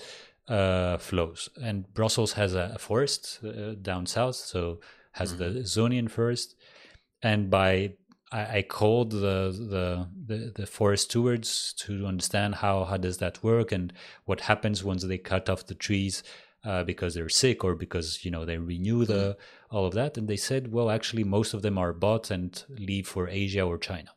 uh, 0.49 0.99
flows. 0.99 1.49
And 1.63 1.93
Brussels 1.95 2.33
has 2.35 2.55
a, 2.55 2.73
a 2.75 2.79
forest 2.79 3.41
uh, 3.45 3.75
down 3.81 4.07
south, 4.07 4.37
so 4.37 4.81
has 5.17 5.35
mm-hmm. 5.35 5.55
the 5.55 5.61
Zonian 5.61 6.11
forest. 6.11 6.55
And 7.23 7.51
by 7.51 7.95
I, 8.33 8.59
I 8.59 8.63
called 8.63 9.11
the, 9.13 9.53
the, 9.75 10.09
the 10.27 10.53
the 10.55 10.67
forest 10.67 11.11
stewards 11.11 11.75
to 11.79 12.07
understand 12.07 12.57
how 12.57 12.85
how 12.85 12.97
does 12.97 13.19
that 13.19 13.43
work 13.43 13.73
and 13.73 13.93
what 14.25 14.43
happens 14.43 14.85
once 14.85 15.05
they 15.05 15.19
cut 15.19 15.49
off 15.49 15.67
the 15.67 15.75
trees 15.75 16.23
uh, 16.65 16.83
because 16.85 17.15
they're 17.15 17.29
sick 17.29 17.65
or 17.65 17.75
because 17.75 18.25
you 18.25 18.31
know 18.31 18.45
they 18.45 18.59
renew 18.59 19.05
the 19.05 19.37
mm-hmm. 19.37 19.77
all 19.77 19.87
of 19.87 19.95
that. 19.95 20.17
And 20.19 20.29
they 20.29 20.37
said, 20.37 20.73
well, 20.73 20.91
actually, 20.91 21.25
most 21.25 21.55
of 21.55 21.63
them 21.63 21.79
are 21.79 21.93
bought 21.93 22.31
and 22.31 22.63
leave 22.69 23.07
for 23.09 23.29
Asia 23.29 23.63
or 23.63 23.79
China 23.79 24.11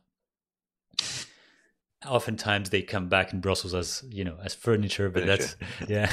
oftentimes 2.06 2.70
they 2.70 2.82
come 2.82 3.08
back 3.08 3.32
in 3.32 3.40
Brussels 3.40 3.74
as 3.74 4.02
you 4.08 4.24
know 4.24 4.38
as 4.42 4.54
furniture, 4.54 5.08
but 5.10 5.24
furniture. 5.24 5.56
that's 5.88 5.90
yeah. 5.90 6.10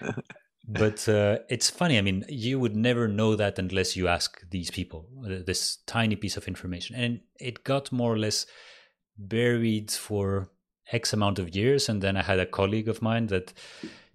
but 0.66 1.08
uh, 1.08 1.38
it's 1.50 1.68
funny. 1.68 1.98
I 1.98 2.00
mean, 2.00 2.24
you 2.28 2.58
would 2.58 2.74
never 2.74 3.06
know 3.06 3.36
that 3.36 3.58
unless 3.58 3.96
you 3.96 4.08
ask 4.08 4.40
these 4.50 4.70
people 4.70 5.08
uh, 5.24 5.42
this 5.46 5.78
tiny 5.86 6.16
piece 6.16 6.36
of 6.36 6.48
information, 6.48 6.96
and 6.96 7.20
it 7.38 7.64
got 7.64 7.92
more 7.92 8.12
or 8.12 8.18
less 8.18 8.46
buried 9.18 9.90
for 9.90 10.50
X 10.90 11.12
amount 11.12 11.38
of 11.38 11.54
years. 11.54 11.88
And 11.88 12.02
then 12.02 12.16
I 12.16 12.22
had 12.22 12.38
a 12.38 12.46
colleague 12.46 12.88
of 12.88 13.02
mine 13.02 13.26
that 13.26 13.52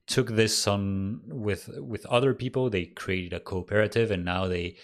took 0.08 0.30
this 0.30 0.68
on 0.68 1.22
with 1.26 1.70
with 1.78 2.06
other 2.08 2.34
people. 2.34 2.70
They 2.70 2.86
created 2.86 3.34
a 3.34 3.40
cooperative, 3.40 4.10
and 4.10 4.26
now 4.26 4.48
they 4.48 4.78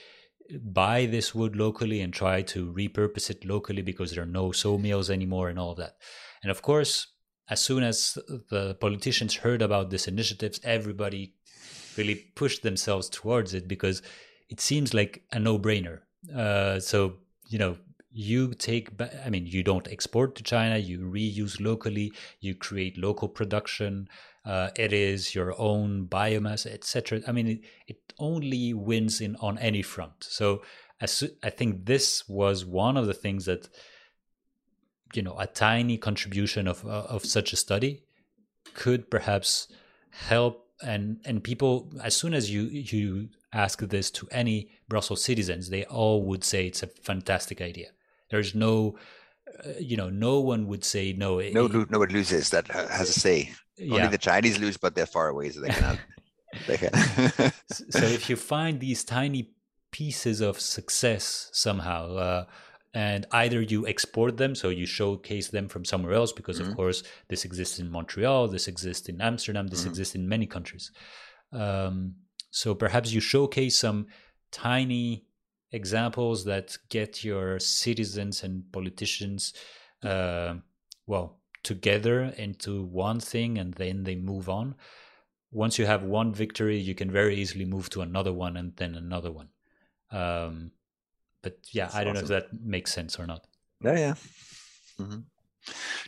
buy 0.61 1.07
this 1.07 1.33
wood 1.33 1.55
locally 1.55 2.01
and 2.01 2.13
try 2.13 2.43
to 2.43 2.71
repurpose 2.73 3.31
it 3.31 3.43
locally 3.43 3.81
because 3.81 4.11
there 4.11 4.23
are 4.23 4.27
no 4.27 4.51
sawmills 4.51 5.09
anymore 5.09 5.49
and 5.49 5.57
all 5.57 5.71
of 5.71 5.77
that. 5.77 5.95
And 6.43 6.51
of 6.51 6.61
course, 6.61 7.07
as 7.49 7.59
soon 7.59 7.81
as 7.81 8.19
the 8.51 8.75
politicians 8.79 9.37
heard 9.37 9.63
about 9.63 9.89
these 9.89 10.07
initiatives, 10.07 10.59
everybody 10.63 11.33
really 11.97 12.15
push 12.35 12.59
themselves 12.59 13.09
towards 13.09 13.53
it 13.53 13.67
because 13.67 14.01
it 14.49 14.59
seems 14.59 14.93
like 14.93 15.23
a 15.31 15.39
no-brainer. 15.39 16.01
Uh, 16.35 16.79
so 16.79 17.15
you 17.49 17.59
know, 17.59 17.77
you 18.11 18.53
take. 18.53 18.89
I 19.25 19.29
mean, 19.29 19.45
you 19.45 19.63
don't 19.63 19.87
export 19.87 20.35
to 20.35 20.43
China. 20.43 20.77
You 20.77 20.99
reuse 20.99 21.59
locally. 21.59 22.13
You 22.39 22.55
create 22.55 22.97
local 22.97 23.27
production. 23.27 24.07
Uh, 24.45 24.69
it 24.75 24.93
is 24.93 25.35
your 25.35 25.59
own 25.59 26.07
biomass, 26.07 26.65
etc. 26.65 27.21
I 27.27 27.31
mean, 27.31 27.47
it, 27.47 27.59
it, 27.87 27.97
only 28.17 28.73
wins 28.73 29.19
in 29.19 29.35
on 29.37 29.57
any 29.57 29.81
front. 29.81 30.23
So 30.23 30.61
as, 31.01 31.23
I 31.43 31.49
think 31.49 31.85
this 31.85 32.29
was 32.29 32.63
one 32.63 32.95
of 32.95 33.07
the 33.07 33.13
things 33.13 33.45
that 33.45 33.67
you 35.13 35.21
know 35.21 35.35
a 35.37 35.47
tiny 35.47 35.97
contribution 35.97 36.67
of 36.67 36.85
uh, 36.85 37.07
of 37.09 37.25
such 37.25 37.51
a 37.51 37.57
study 37.57 38.03
could 38.73 39.11
perhaps 39.11 39.67
help 40.11 40.64
and 40.81 41.19
and 41.25 41.43
people 41.43 41.91
as 42.03 42.15
soon 42.15 42.33
as 42.33 42.51
you 42.51 42.63
you 42.63 43.29
ask 43.53 43.79
this 43.79 44.11
to 44.11 44.27
any 44.31 44.69
Brussels 44.87 45.23
citizens 45.23 45.69
they 45.69 45.85
all 45.85 46.23
would 46.23 46.43
say 46.43 46.67
it's 46.67 46.83
a 46.83 46.87
fantastic 46.87 47.61
idea 47.61 47.87
there's 48.29 48.53
no 48.53 48.97
uh, 49.65 49.69
you 49.79 49.95
know 49.95 50.09
no 50.09 50.39
one 50.39 50.67
would 50.67 50.83
say 50.83 51.13
no 51.13 51.39
no 51.39 51.67
no 51.67 51.99
one 51.99 52.09
loses 52.09 52.49
that 52.49 52.67
has 52.67 53.09
a 53.09 53.13
say 53.13 53.51
yeah. 53.77 53.95
only 53.95 54.07
the 54.07 54.17
chinese 54.17 54.59
lose 54.59 54.75
but 54.77 54.95
they're 54.95 55.05
far 55.05 55.29
away 55.29 55.49
so 55.49 55.61
they 55.61 55.69
cannot 55.69 55.99
they 56.67 56.77
can. 56.77 56.91
so 57.69 57.99
if 58.03 58.29
you 58.29 58.35
find 58.35 58.79
these 58.79 59.03
tiny 59.03 59.51
pieces 59.91 60.41
of 60.41 60.59
success 60.59 61.49
somehow 61.53 62.15
uh, 62.15 62.45
and 62.95 63.27
either 63.33 63.61
you 63.61 63.85
export 63.85 64.37
them 64.37 64.55
so 64.55 64.69
you 64.69 64.85
showcase 64.85 65.49
them 65.49 65.67
from 65.67 65.83
somewhere 65.85 66.13
else 66.13 66.31
because 66.31 66.59
mm-hmm. 66.59 66.71
of 66.71 66.75
course 66.75 67.03
this 67.27 67.45
exists 67.45 67.77
in 67.77 67.91
montreal 67.91 68.47
this 68.47 68.67
exists 68.67 69.07
in 69.09 69.21
amsterdam 69.21 69.67
this 69.67 69.81
mm-hmm. 69.81 69.89
exists 69.89 70.15
in 70.15 70.27
many 70.27 70.47
countries 70.47 70.91
um, 71.51 72.15
so 72.49 72.73
perhaps 72.73 73.11
you 73.11 73.19
showcase 73.19 73.77
some 73.77 74.07
tiny 74.51 75.25
examples 75.71 76.45
that 76.45 76.77
get 76.89 77.23
your 77.23 77.59
citizens 77.59 78.43
and 78.43 78.63
politicians 78.71 79.53
uh, 80.03 80.55
well 81.05 81.39
together 81.63 82.33
into 82.37 82.83
one 82.83 83.19
thing 83.19 83.57
and 83.57 83.73
then 83.73 84.03
they 84.03 84.15
move 84.15 84.47
on 84.47 84.75
once 85.51 85.77
you 85.77 85.85
have 85.85 86.03
one 86.03 86.33
victory 86.33 86.77
you 86.77 86.95
can 86.95 87.11
very 87.11 87.35
easily 87.35 87.65
move 87.65 87.89
to 87.89 88.01
another 88.01 88.31
one 88.31 88.55
and 88.55 88.75
then 88.77 88.95
another 88.95 89.31
one 89.31 89.49
um, 90.11 90.71
but 91.45 91.57
yeah, 91.71 91.85
That's 91.85 91.95
I 91.95 92.03
don't 92.03 92.17
awesome. 92.17 92.29
know 92.29 92.37
if 92.37 92.49
that 92.49 92.59
makes 92.59 92.91
sense 92.91 93.19
or 93.19 93.27
not. 93.27 93.45
Yeah, 93.81 93.97
yeah. 93.97 94.13
Mm-hmm. 94.99 95.19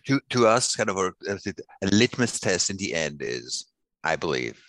To 0.06 0.20
to 0.32 0.48
us, 0.48 0.76
kind 0.76 0.90
of 0.90 0.98
a, 0.98 1.14
a 1.30 1.88
litmus 1.92 2.40
test 2.40 2.72
in 2.72 2.78
the 2.78 2.96
end 2.96 3.22
is, 3.22 3.68
I 4.04 4.16
believe, 4.16 4.60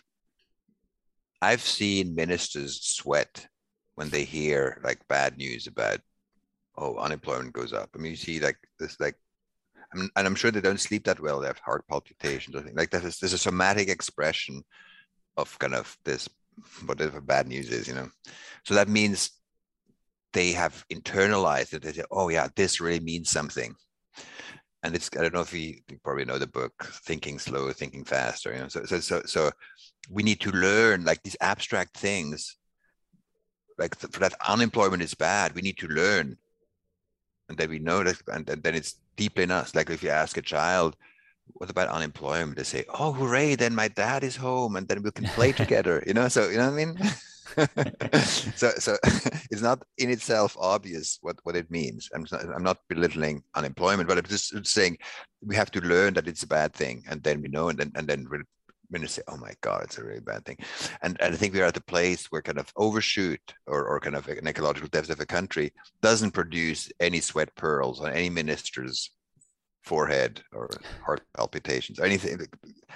I've 1.41 1.63
seen 1.63 2.15
ministers 2.15 2.83
sweat 2.83 3.49
when 3.95 4.11
they 4.11 4.25
hear 4.25 4.79
like 4.85 5.09
bad 5.09 5.39
news 5.39 5.67
about 5.67 6.01
oh 6.77 6.97
unemployment 6.97 7.55
goes 7.55 7.73
up. 7.73 7.89
I 7.95 7.99
mean, 7.99 8.11
you 8.11 8.17
see 8.17 8.41
like 8.41 8.59
this 8.79 9.01
like 9.01 9.17
and 9.95 10.11
I'm 10.15 10.35
sure 10.35 10.51
they 10.51 10.61
don't 10.61 10.81
sleep 10.81 11.05
that 11.05 11.21
well. 11.21 11.41
They 11.41 11.47
have 11.47 11.61
heart 11.61 11.87
palpitations. 11.89 12.55
I 12.57 12.61
think 12.61 12.77
like 12.77 12.91
that 12.91 13.05
is 13.05 13.19
there's 13.19 13.33
a 13.33 13.39
somatic 13.39 13.89
expression 13.89 14.63
of 15.39 15.59
kind 15.59 15.75
of 15.75 15.97
this 16.05 16.29
whatever 16.85 17.23
bad 17.23 17.49
news 17.49 17.71
is, 17.71 17.89
you 17.89 17.95
know. 17.95 18.11
So 18.67 18.75
that 18.75 18.89
means 18.89 19.31
they 20.33 20.53
have 20.53 20.85
internalized 20.93 21.75
it. 21.75 21.83
They 21.83 21.93
say, 21.93 22.05
"Oh 22.11 22.29
yeah, 22.29 22.49
this 22.55 22.81
really 22.81 23.01
means 23.01 23.31
something." 23.31 23.75
And 24.83 24.95
it's 24.95 25.11
I 25.17 25.23
don't 25.23 25.35
know 25.35 25.41
if 25.41 25.53
you, 25.53 25.81
you 25.89 25.99
probably 26.05 26.25
know 26.25 26.39
the 26.39 26.47
book 26.47 26.73
Thinking 27.05 27.39
Slow, 27.39 27.73
Thinking 27.73 28.05
Faster. 28.05 28.53
You 28.53 28.61
know, 28.61 28.69
so 28.69 28.85
so 28.85 29.01
so 29.01 29.23
so 29.27 29.51
we 30.11 30.23
need 30.23 30.41
to 30.41 30.51
learn 30.51 31.05
like 31.05 31.23
these 31.23 31.37
abstract 31.41 31.97
things. 31.97 32.57
Like 33.79 33.97
for 33.97 34.21
that 34.21 34.35
unemployment 34.47 35.03
is 35.03 35.15
bad, 35.15 35.55
we 35.55 35.63
need 35.63 35.79
to 35.79 35.89
learn, 35.89 36.37
and 37.49 37.57
then 37.57 37.71
we 37.71 37.79
know 37.79 38.03
that, 38.03 38.21
and, 38.27 38.49
and 38.51 38.63
then 38.63 38.75
it's 38.75 38.97
deep 39.17 39.39
in 39.39 39.51
us. 39.51 39.75
Like 39.75 39.91
if 39.91 40.03
you 40.03 40.11
ask 40.11 40.37
a 40.37 40.43
child, 40.43 40.97
what 41.55 41.71
about 41.71 41.89
unemployment? 41.89 42.57
They 42.57 42.65
say, 42.65 42.85
"Oh, 42.89 43.13
hooray! 43.13 43.55
Then 43.55 43.75
my 43.75 43.89
dad 43.89 44.25
is 44.25 44.37
home, 44.37 44.77
and 44.77 44.87
then 44.89 45.03
we 45.03 45.11
can 45.11 45.27
play 45.27 45.53
together." 45.63 46.03
You 46.07 46.15
know, 46.15 46.29
so 46.29 46.49
you 46.49 46.57
know 46.57 46.71
what 46.71 46.81
I 46.81 46.85
mean. 46.85 46.99
so, 48.57 48.71
so 48.79 48.97
it's 49.51 49.63
not 49.63 49.83
in 49.97 50.11
itself 50.11 50.57
obvious 50.59 51.19
what, 51.23 51.37
what 51.45 51.57
it 51.57 51.71
means. 51.71 52.09
I'm 52.15 52.27
not, 52.31 52.45
I'm 52.55 52.63
not 52.63 52.79
belittling 52.89 53.43
unemployment, 53.55 54.09
but 54.09 54.19
I'm 54.19 54.25
just 54.25 54.67
saying 54.67 54.99
we 55.45 55.57
have 55.57 55.71
to 55.73 55.81
learn 55.81 56.15
that 56.15 56.29
it's 56.29 56.43
a 56.43 56.49
bad 56.49 56.73
thing, 56.75 57.05
and 57.09 57.23
then 57.23 57.41
we 57.43 57.49
know, 57.49 57.69
and 57.69 57.79
then 57.79 57.93
and 57.95 58.07
then 58.07 58.27
when 58.91 59.03
you 59.03 59.09
say, 59.09 59.23
"Oh 59.29 59.37
my 59.37 59.53
God, 59.61 59.83
it's 59.85 59.99
a 59.99 60.05
really 60.05 60.21
bad 60.21 60.45
thing," 60.45 60.59
and, 61.03 61.17
and 61.21 61.35
I 61.35 61.37
think 61.37 61.55
we 61.55 61.61
are 61.61 61.67
at 61.67 61.75
the 61.75 61.81
place 61.83 62.27
where 62.27 62.43
kind 62.43 62.59
of 62.59 62.73
overshoot 62.77 63.41
or, 63.67 63.87
or 63.87 64.01
kind 64.01 64.17
of 64.17 64.29
an 64.29 64.49
ecological 64.49 64.89
debt 64.89 65.11
of 65.11 65.21
a 65.21 65.27
country 65.27 65.73
doesn't 66.03 66.33
produce 66.33 66.91
any 67.01 67.21
sweat 67.21 67.55
pearls 67.55 68.01
on 68.01 68.13
any 68.13 68.31
minister's 68.31 69.11
forehead 69.83 70.43
or 70.53 70.69
heart 71.05 71.23
palpitations 71.37 71.99
or 71.99 72.05
anything. 72.05 72.39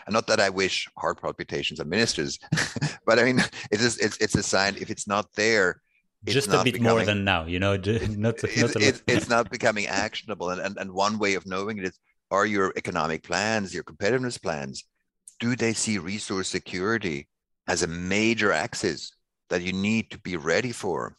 Not 0.08 0.26
that 0.26 0.40
I 0.40 0.50
wish 0.50 0.88
heart 0.96 1.20
palpitations 1.20 1.80
on 1.80 1.88
ministers, 1.88 2.38
but 3.06 3.18
I 3.18 3.24
mean, 3.24 3.40
it's 3.70 3.82
just, 3.82 4.02
it's 4.02 4.16
it's 4.18 4.34
a 4.34 4.42
sign. 4.42 4.76
If 4.76 4.90
it's 4.90 5.06
not 5.06 5.32
there, 5.34 5.80
just 6.26 6.48
a 6.48 6.62
bit 6.62 6.74
becoming, 6.74 6.82
more 6.82 7.04
than 7.04 7.24
now, 7.24 7.46
you 7.46 7.58
know. 7.58 7.76
Not, 7.76 8.44
it's, 8.44 8.56
not 8.56 8.76
it's, 8.76 9.02
it's 9.06 9.28
not 9.28 9.50
becoming 9.50 9.86
actionable. 9.86 10.50
And, 10.50 10.60
and 10.60 10.76
and 10.78 10.92
one 10.92 11.18
way 11.18 11.34
of 11.34 11.46
knowing 11.46 11.78
it 11.78 11.84
is: 11.84 11.98
are 12.30 12.46
your 12.46 12.72
economic 12.76 13.22
plans, 13.22 13.74
your 13.74 13.84
competitiveness 13.84 14.40
plans, 14.40 14.84
do 15.40 15.56
they 15.56 15.72
see 15.72 15.98
resource 15.98 16.48
security 16.48 17.28
as 17.66 17.82
a 17.82 17.88
major 17.88 18.52
axis 18.52 19.12
that 19.50 19.62
you 19.62 19.72
need 19.72 20.10
to 20.10 20.18
be 20.18 20.36
ready 20.36 20.72
for? 20.72 21.16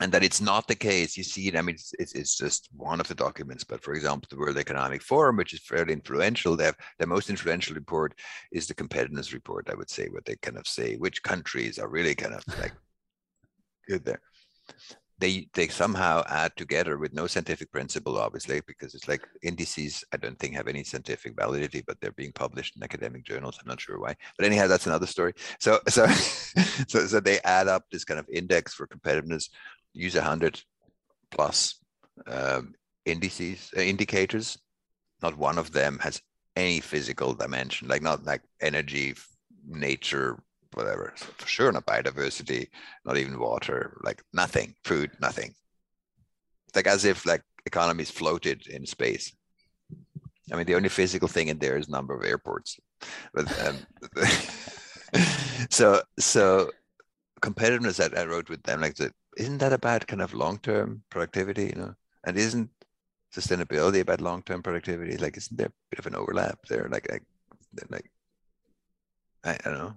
And 0.00 0.12
that 0.12 0.22
it's 0.22 0.40
not 0.40 0.68
the 0.68 0.74
case. 0.74 1.16
You 1.16 1.24
see 1.24 1.48
it. 1.48 1.56
I 1.56 1.62
mean, 1.62 1.74
it's, 1.76 1.92
it's, 1.98 2.12
it's, 2.12 2.36
just 2.36 2.68
one 2.76 3.00
of 3.00 3.08
the 3.08 3.14
documents. 3.14 3.64
But 3.64 3.82
for 3.82 3.94
example, 3.94 4.28
the 4.30 4.36
World 4.38 4.58
Economic 4.58 5.02
Forum, 5.02 5.36
which 5.36 5.54
is 5.54 5.60
fairly 5.60 5.92
influential, 5.92 6.56
they 6.56 6.64
have 6.64 6.76
the 6.98 7.06
most 7.06 7.30
influential 7.30 7.74
report 7.74 8.14
is 8.52 8.66
the 8.66 8.74
competitiveness 8.74 9.32
report. 9.32 9.70
I 9.70 9.74
would 9.74 9.90
say 9.90 10.08
what 10.08 10.24
they 10.24 10.36
kind 10.36 10.58
of 10.58 10.66
say 10.66 10.96
which 10.96 11.22
countries 11.22 11.78
are 11.78 11.88
really 11.88 12.14
kind 12.14 12.34
of 12.34 12.44
like 12.60 12.72
good 13.88 14.04
there. 14.04 14.20
they 15.18 15.48
they 15.54 15.68
somehow 15.68 16.22
add 16.28 16.54
together 16.56 16.98
with 16.98 17.14
no 17.14 17.26
scientific 17.26 17.72
principle, 17.72 18.18
obviously, 18.18 18.60
because 18.66 18.94
it's 18.94 19.08
like 19.08 19.26
indices. 19.42 20.04
I 20.12 20.18
don't 20.18 20.38
think 20.38 20.54
have 20.54 20.68
any 20.68 20.84
scientific 20.84 21.34
validity, 21.40 21.82
but 21.86 21.98
they're 22.00 22.12
being 22.12 22.32
published 22.32 22.76
in 22.76 22.82
academic 22.82 23.24
journals. 23.24 23.58
I'm 23.58 23.68
not 23.68 23.80
sure 23.80 23.98
why, 23.98 24.14
but 24.36 24.44
anyhow, 24.46 24.66
that's 24.66 24.86
another 24.86 25.06
story. 25.06 25.32
So 25.58 25.80
so 25.88 26.06
so 26.88 27.06
so 27.06 27.20
they 27.20 27.40
add 27.44 27.68
up 27.68 27.84
this 27.90 28.04
kind 28.04 28.20
of 28.20 28.28
index 28.30 28.74
for 28.74 28.86
competitiveness. 28.86 29.48
Use 29.96 30.14
a 30.14 30.22
hundred 30.22 30.60
plus 31.30 31.76
um, 32.26 32.74
indices 33.04 33.70
uh, 33.76 33.80
indicators. 33.80 34.58
Not 35.22 35.38
one 35.38 35.58
of 35.58 35.72
them 35.72 35.98
has 36.02 36.20
any 36.54 36.80
physical 36.80 37.34
dimension, 37.34 37.88
like 37.88 38.02
not 38.02 38.24
like 38.24 38.42
energy, 38.60 39.14
nature, 39.66 40.38
whatever. 40.74 41.14
So 41.16 41.26
for 41.38 41.48
sure, 41.48 41.72
not 41.72 41.86
biodiversity, 41.86 42.68
not 43.04 43.16
even 43.16 43.38
water, 43.38 43.98
like 44.02 44.22
nothing, 44.32 44.74
food, 44.84 45.10
nothing. 45.20 45.54
Like 46.74 46.86
as 46.86 47.04
if 47.04 47.24
like 47.24 47.42
economies 47.64 48.10
floated 48.10 48.66
in 48.66 48.84
space. 48.86 49.34
I 50.52 50.56
mean, 50.56 50.66
the 50.66 50.74
only 50.74 50.90
physical 50.90 51.28
thing 51.28 51.48
in 51.48 51.58
there 51.58 51.76
is 51.76 51.88
number 51.88 52.14
of 52.14 52.24
airports. 52.24 52.78
But 53.34 53.46
um, 53.66 53.76
so 55.70 56.02
so 56.18 56.70
competitiveness 57.40 57.96
that 57.96 58.16
I 58.16 58.24
wrote 58.24 58.48
with 58.48 58.62
them, 58.62 58.80
like, 58.80 58.96
isn't 59.36 59.58
that 59.58 59.72
about 59.72 60.06
kind 60.06 60.22
of 60.22 60.34
long 60.34 60.58
term 60.58 61.02
productivity, 61.10 61.66
you 61.66 61.74
know? 61.74 61.94
And 62.24 62.36
isn't 62.36 62.70
sustainability 63.34 64.00
about 64.00 64.20
long 64.20 64.42
term 64.42 64.62
productivity? 64.62 65.16
Like, 65.16 65.36
isn't 65.36 65.56
there 65.56 65.68
a 65.68 65.72
bit 65.90 65.98
of 65.98 66.06
an 66.06 66.16
overlap 66.16 66.58
there? 66.68 66.88
Like, 66.90 67.10
like, 67.10 67.22
like 67.90 68.10
I, 69.44 69.52
I 69.52 69.70
don't 69.70 69.78
know. 69.78 69.94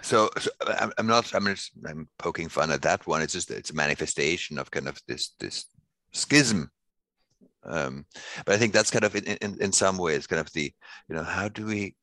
So, 0.00 0.30
so 0.38 0.50
I'm, 0.66 0.92
I'm 0.98 1.06
not. 1.06 1.34
I'm 1.34 1.44
just. 1.46 1.72
I'm 1.86 2.08
poking 2.18 2.48
fun 2.48 2.70
at 2.70 2.82
that 2.82 3.06
one. 3.06 3.20
It's 3.20 3.34
just. 3.34 3.50
It's 3.50 3.70
a 3.70 3.74
manifestation 3.74 4.58
of 4.58 4.70
kind 4.70 4.88
of 4.88 4.98
this 5.06 5.34
this 5.38 5.66
schism. 6.12 6.70
Um, 7.62 8.06
but 8.46 8.54
I 8.54 8.58
think 8.58 8.72
that's 8.72 8.90
kind 8.90 9.04
of 9.04 9.14
in, 9.14 9.24
in 9.24 9.58
in 9.60 9.72
some 9.72 9.98
ways 9.98 10.26
kind 10.26 10.40
of 10.40 10.50
the 10.54 10.72
you 11.08 11.14
know 11.14 11.22
how 11.22 11.48
do 11.48 11.66
we 11.66 11.94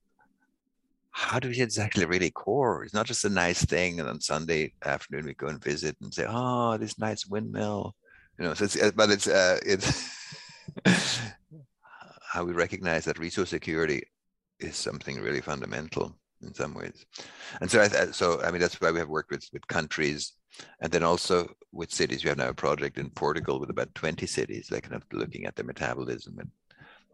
how 1.18 1.39
do 1.39 1.49
we 1.49 1.60
exactly 1.60 2.06
really 2.06 2.30
core? 2.30 2.84
It's 2.84 2.94
not 2.94 3.07
just 3.07 3.26
a 3.26 3.30
nice 3.30 3.65
thing, 3.65 3.99
and 3.99 4.07
on 4.07 4.22
Sunday 4.22 4.73
afternoon 4.85 5.26
we 5.26 5.34
go 5.34 5.48
and 5.48 5.61
visit 5.61 5.98
and 5.99 6.14
say, 6.14 6.26
"Oh, 6.30 6.77
this 6.77 6.99
nice 6.99 7.26
windmill," 7.26 7.95
you 8.38 8.45
know. 8.45 8.53
So 8.53 8.65
it's 8.65 8.80
uh, 8.80 8.91
but 8.95 9.10
it's 9.10 9.26
uh, 9.26 9.60
it's 9.65 10.07
how 12.31 12.44
we 12.44 12.53
recognize 12.53 13.06
that 13.06 13.18
resource 13.18 13.49
security 13.49 14.03
is 14.60 14.76
something 14.76 15.19
really 15.19 15.41
fundamental 15.41 16.15
in 16.44 16.53
some 16.53 16.76
ways. 16.76 17.03
And 17.61 17.72
so, 17.72 17.81
I, 17.81 17.88
so 18.11 18.39
I 18.44 18.52
mean, 18.52 18.61
that's 18.61 18.80
why 18.80 18.91
we 18.91 18.99
have 18.99 19.10
worked 19.10 19.31
with 19.31 19.49
with 19.52 19.68
countries, 19.68 20.34
and 20.81 20.91
then 20.91 21.02
also 21.02 21.49
with 21.72 21.91
cities. 21.91 22.23
We 22.23 22.30
have 22.30 22.38
now 22.38 22.49
a 22.49 22.53
project 22.53 22.99
in 22.99 23.10
Portugal 23.10 23.60
with 23.60 23.72
about 23.72 23.95
20 23.95 24.27
cities, 24.27 24.69
like 24.69 24.84
kind 24.84 24.95
of 24.95 25.03
looking 25.11 25.45
at 25.48 25.56
their 25.56 25.65
metabolism 25.65 26.38
and 26.38 26.52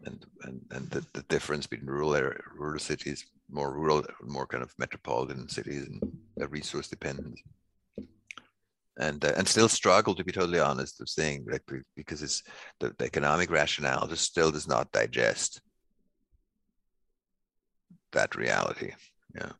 and 0.05 0.25
and, 0.43 0.61
and 0.71 0.89
the, 0.89 1.05
the 1.13 1.23
difference 1.30 1.67
between 1.67 1.89
rural 1.89 2.31
rural 2.53 2.80
cities, 2.80 3.25
more 3.53 3.73
rural, 3.73 4.03
more 4.21 4.47
kind 4.47 4.63
of 4.63 4.73
metropolitan 4.77 5.47
cities, 5.47 5.88
and 5.88 6.51
resource 6.51 6.88
dependent. 6.88 7.39
And 8.97 9.23
uh, 9.25 9.34
and 9.38 9.47
still 9.47 9.69
struggle 9.69 10.13
to 10.15 10.23
be 10.23 10.31
totally 10.31 10.59
honest 10.59 11.01
of 11.01 11.09
saying 11.09 11.47
like 11.49 11.63
because 11.95 12.21
it's 12.21 12.43
the, 12.80 12.93
the 12.99 13.05
economic 13.05 13.49
rationale 13.49 14.07
just 14.07 14.25
still 14.25 14.51
does 14.51 14.67
not 14.67 14.91
digest 14.91 15.61
that 18.11 18.35
reality 18.35 18.91
yeah 19.35 19.53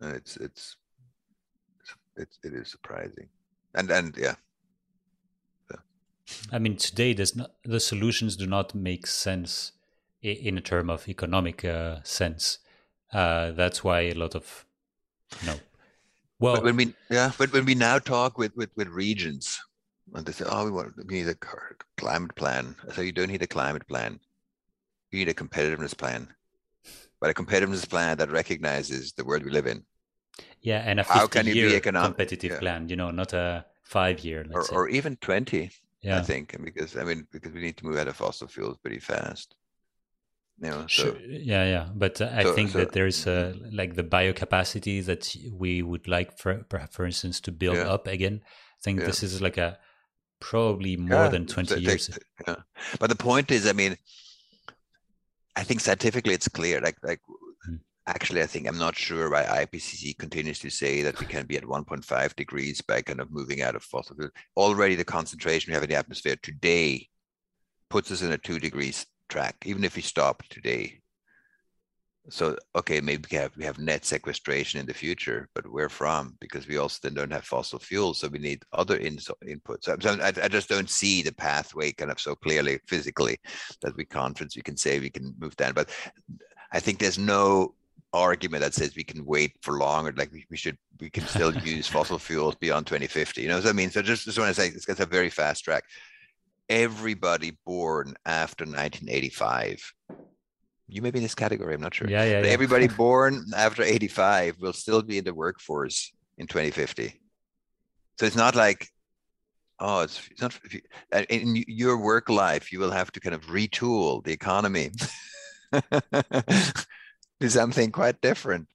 and 0.00 0.16
it's 0.16 0.38
it's 0.38 0.76
it's 2.16 2.38
it 2.42 2.54
is 2.54 2.70
surprising 2.70 3.28
and 3.74 3.90
and 3.90 4.16
yeah 4.16 4.36
I 6.52 6.58
mean, 6.58 6.76
today 6.76 7.12
there's 7.12 7.36
not, 7.36 7.52
the 7.64 7.80
solutions 7.80 8.36
do 8.36 8.46
not 8.46 8.74
make 8.74 9.06
sense 9.06 9.72
in 10.22 10.56
a 10.56 10.60
term 10.60 10.88
of 10.88 11.08
economic 11.08 11.64
uh, 11.64 11.98
sense. 12.04 12.58
Uh, 13.12 13.52
that's 13.52 13.84
why 13.84 14.00
a 14.00 14.14
lot 14.14 14.34
of, 14.34 14.66
you 15.40 15.46
know, 15.48 15.60
well, 16.38 16.54
but 16.54 16.64
when 16.64 16.76
we 16.76 16.94
yeah, 17.10 17.30
but 17.38 17.52
when 17.52 17.64
we 17.64 17.74
now 17.74 17.98
talk 17.98 18.38
with 18.38 18.56
with 18.56 18.70
with 18.76 18.88
regions, 18.88 19.60
and 20.14 20.26
they 20.26 20.32
say, 20.32 20.44
oh, 20.48 20.64
we 20.64 20.70
want 20.70 20.92
we 21.06 21.22
need 21.22 21.28
a 21.28 21.36
climate 21.96 22.34
plan. 22.34 22.74
So 22.92 23.02
you 23.02 23.12
don't 23.12 23.28
need 23.28 23.42
a 23.42 23.46
climate 23.46 23.86
plan. 23.86 24.18
You 25.10 25.18
need 25.20 25.28
a 25.28 25.34
competitiveness 25.34 25.96
plan 25.96 26.28
but 27.22 27.30
a 27.30 27.34
competitiveness 27.34 27.88
plan 27.88 28.18
that 28.18 28.32
recognizes 28.32 29.12
the 29.12 29.24
world 29.24 29.44
we 29.44 29.50
live 29.50 29.68
in. 29.68 29.84
Yeah, 30.60 30.82
and 30.84 30.98
a 30.98 31.04
50 31.04 31.18
How 31.18 31.26
can 31.28 31.44
be 31.46 31.76
economic? 31.76 32.16
competitive 32.16 32.50
yeah. 32.50 32.58
plan, 32.58 32.88
you 32.88 32.96
know, 32.96 33.12
not 33.12 33.32
a 33.32 33.64
five 33.84 34.24
year, 34.24 34.44
or, 34.52 34.68
or, 34.72 34.88
even 34.88 35.14
20, 35.16 35.70
yeah. 36.02 36.18
I 36.18 36.22
think, 36.22 36.56
because 36.64 36.96
I 36.96 37.04
mean, 37.04 37.28
because 37.30 37.52
we 37.52 37.60
need 37.60 37.76
to 37.76 37.86
move 37.86 37.96
out 37.96 38.08
of 38.08 38.16
fossil 38.16 38.48
fuels 38.48 38.76
pretty 38.78 38.98
fast. 38.98 39.54
You 40.60 40.70
know, 40.70 40.80
so, 40.82 41.04
sure. 41.04 41.20
yeah, 41.20 41.64
yeah, 41.64 41.88
but 41.94 42.20
uh, 42.20 42.30
I 42.32 42.44
so, 42.44 42.52
think 42.54 42.70
so, 42.70 42.78
that 42.78 42.92
there's 42.92 43.26
uh, 43.26 43.54
like 43.72 43.94
the 43.94 44.04
biocapacity 44.04 45.04
that 45.06 45.34
we 45.52 45.82
would 45.82 46.06
like, 46.06 46.38
for 46.38 46.64
for 46.90 47.04
instance, 47.04 47.40
to 47.40 47.52
build 47.52 47.76
yeah. 47.76 47.88
up 47.88 48.06
again. 48.06 48.42
I 48.44 48.80
think 48.82 49.00
yeah. 49.00 49.06
this 49.06 49.22
is 49.22 49.42
like 49.42 49.56
a 49.56 49.78
probably 50.42 50.96
more 50.96 51.28
than 51.28 51.46
20 51.46 51.80
years. 51.80 52.10
yeah. 52.46 52.56
But 52.98 53.10
the 53.10 53.16
point 53.16 53.50
is, 53.50 53.66
I 53.66 53.72
mean, 53.72 53.96
I 55.56 55.62
think 55.62 55.80
scientifically 55.80 56.34
it's 56.34 56.48
clear. 56.48 56.80
Like 56.80 56.96
like 57.02 57.20
mm. 57.68 57.78
actually, 58.06 58.42
I 58.42 58.46
think 58.46 58.68
I'm 58.68 58.78
not 58.78 58.96
sure 58.96 59.30
why 59.30 59.44
IPCC 59.44 60.18
continues 60.18 60.58
to 60.60 60.70
say 60.70 61.02
that 61.02 61.18
we 61.18 61.26
can 61.26 61.46
be 61.46 61.56
at 61.56 61.64
1.5 61.64 62.36
degrees 62.36 62.80
by 62.80 63.02
kind 63.02 63.20
of 63.20 63.30
moving 63.30 63.62
out 63.62 63.76
of 63.76 63.82
fossil 63.82 64.16
fuels. 64.16 64.32
Already, 64.56 64.96
the 64.96 65.04
concentration 65.04 65.70
we 65.70 65.74
have 65.74 65.84
in 65.84 65.90
the 65.90 65.96
atmosphere 65.96 66.36
today 66.42 67.08
puts 67.88 68.10
us 68.10 68.22
in 68.22 68.32
a 68.32 68.38
two 68.38 68.58
degrees 68.58 69.06
track, 69.32 69.56
even 69.64 69.82
if 69.82 69.96
we 69.96 70.02
stop 70.02 70.42
today. 70.50 70.98
So 72.28 72.56
okay 72.76 73.00
maybe 73.00 73.24
we 73.32 73.36
have 73.36 73.56
we 73.56 73.64
have 73.64 73.80
net 73.80 74.04
sequestration 74.04 74.78
in 74.78 74.86
the 74.86 74.94
future 74.94 75.48
but 75.54 75.66
where 75.74 75.88
from? 75.88 76.36
Because 76.38 76.68
we 76.68 76.76
also 76.76 77.00
then 77.02 77.14
don't 77.14 77.32
have 77.32 77.44
fossil 77.44 77.80
fuels 77.80 78.20
so 78.20 78.28
we 78.28 78.38
need 78.38 78.62
other 78.72 78.96
in, 78.96 79.16
inputs. 79.54 79.84
So 79.84 79.96
I, 80.22 80.32
I, 80.44 80.48
just 80.48 80.68
don't 80.68 80.88
see 80.88 81.22
the 81.22 81.34
pathway 81.34 81.90
kind 81.90 82.12
of 82.12 82.20
so 82.20 82.36
clearly 82.36 82.78
physically 82.86 83.38
that 83.80 83.96
we 83.96 84.04
conference 84.04 84.54
we 84.54 84.62
can 84.62 84.76
say 84.76 85.00
we 85.00 85.10
can 85.10 85.34
move 85.40 85.56
down 85.56 85.72
but 85.74 85.90
i 86.70 86.78
think 86.78 86.98
there's 86.98 87.18
no 87.18 87.74
argument 88.12 88.62
that 88.62 88.74
says 88.74 88.94
we 88.94 89.10
can 89.12 89.24
wait 89.24 89.52
for 89.62 89.78
longer 89.78 90.12
like 90.16 90.32
we, 90.32 90.44
we 90.48 90.56
should 90.56 90.78
we 91.00 91.10
can 91.10 91.26
still 91.26 91.52
use 91.74 91.88
fossil 91.88 92.20
fuels 92.20 92.54
beyond 92.56 92.86
2050 92.86 93.42
you 93.42 93.48
know 93.48 93.56
what 93.56 93.66
i 93.66 93.72
mean? 93.72 93.90
So 93.90 94.00
just, 94.00 94.26
just 94.26 94.38
want 94.38 94.54
to 94.54 94.60
say 94.60 94.68
it's, 94.68 94.88
it's 94.88 95.00
a 95.00 95.06
very 95.06 95.30
fast 95.30 95.64
track 95.64 95.84
everybody 96.72 97.56
born 97.64 98.14
after 98.24 98.64
1985 98.64 99.92
you 100.92 101.00
may 101.00 101.10
be 101.10 101.18
in 101.18 101.22
this 101.22 101.34
category. 101.34 101.74
I'm 101.74 101.80
not 101.80 101.94
sure. 101.94 102.08
Yeah, 102.08 102.24
yeah. 102.24 102.42
yeah. 102.42 102.48
Everybody 102.48 102.86
born 103.04 103.46
after 103.56 103.82
85 103.82 104.60
will 104.60 104.72
still 104.72 105.02
be 105.02 105.18
in 105.18 105.24
the 105.24 105.34
workforce 105.34 106.12
in 106.36 106.46
2050. 106.46 107.18
So 108.18 108.26
it's 108.26 108.36
not 108.36 108.54
like, 108.54 108.88
oh, 109.80 110.00
it's, 110.00 110.20
it's 110.30 110.42
not 110.42 110.58
in 111.30 111.64
your 111.66 111.96
work 111.98 112.28
life. 112.28 112.72
You 112.72 112.78
will 112.78 112.90
have 112.90 113.10
to 113.12 113.20
kind 113.20 113.34
of 113.34 113.46
retool 113.46 114.22
the 114.22 114.32
economy 114.32 114.90
do 117.40 117.48
something 117.48 117.90
quite 117.90 118.20
different. 118.20 118.68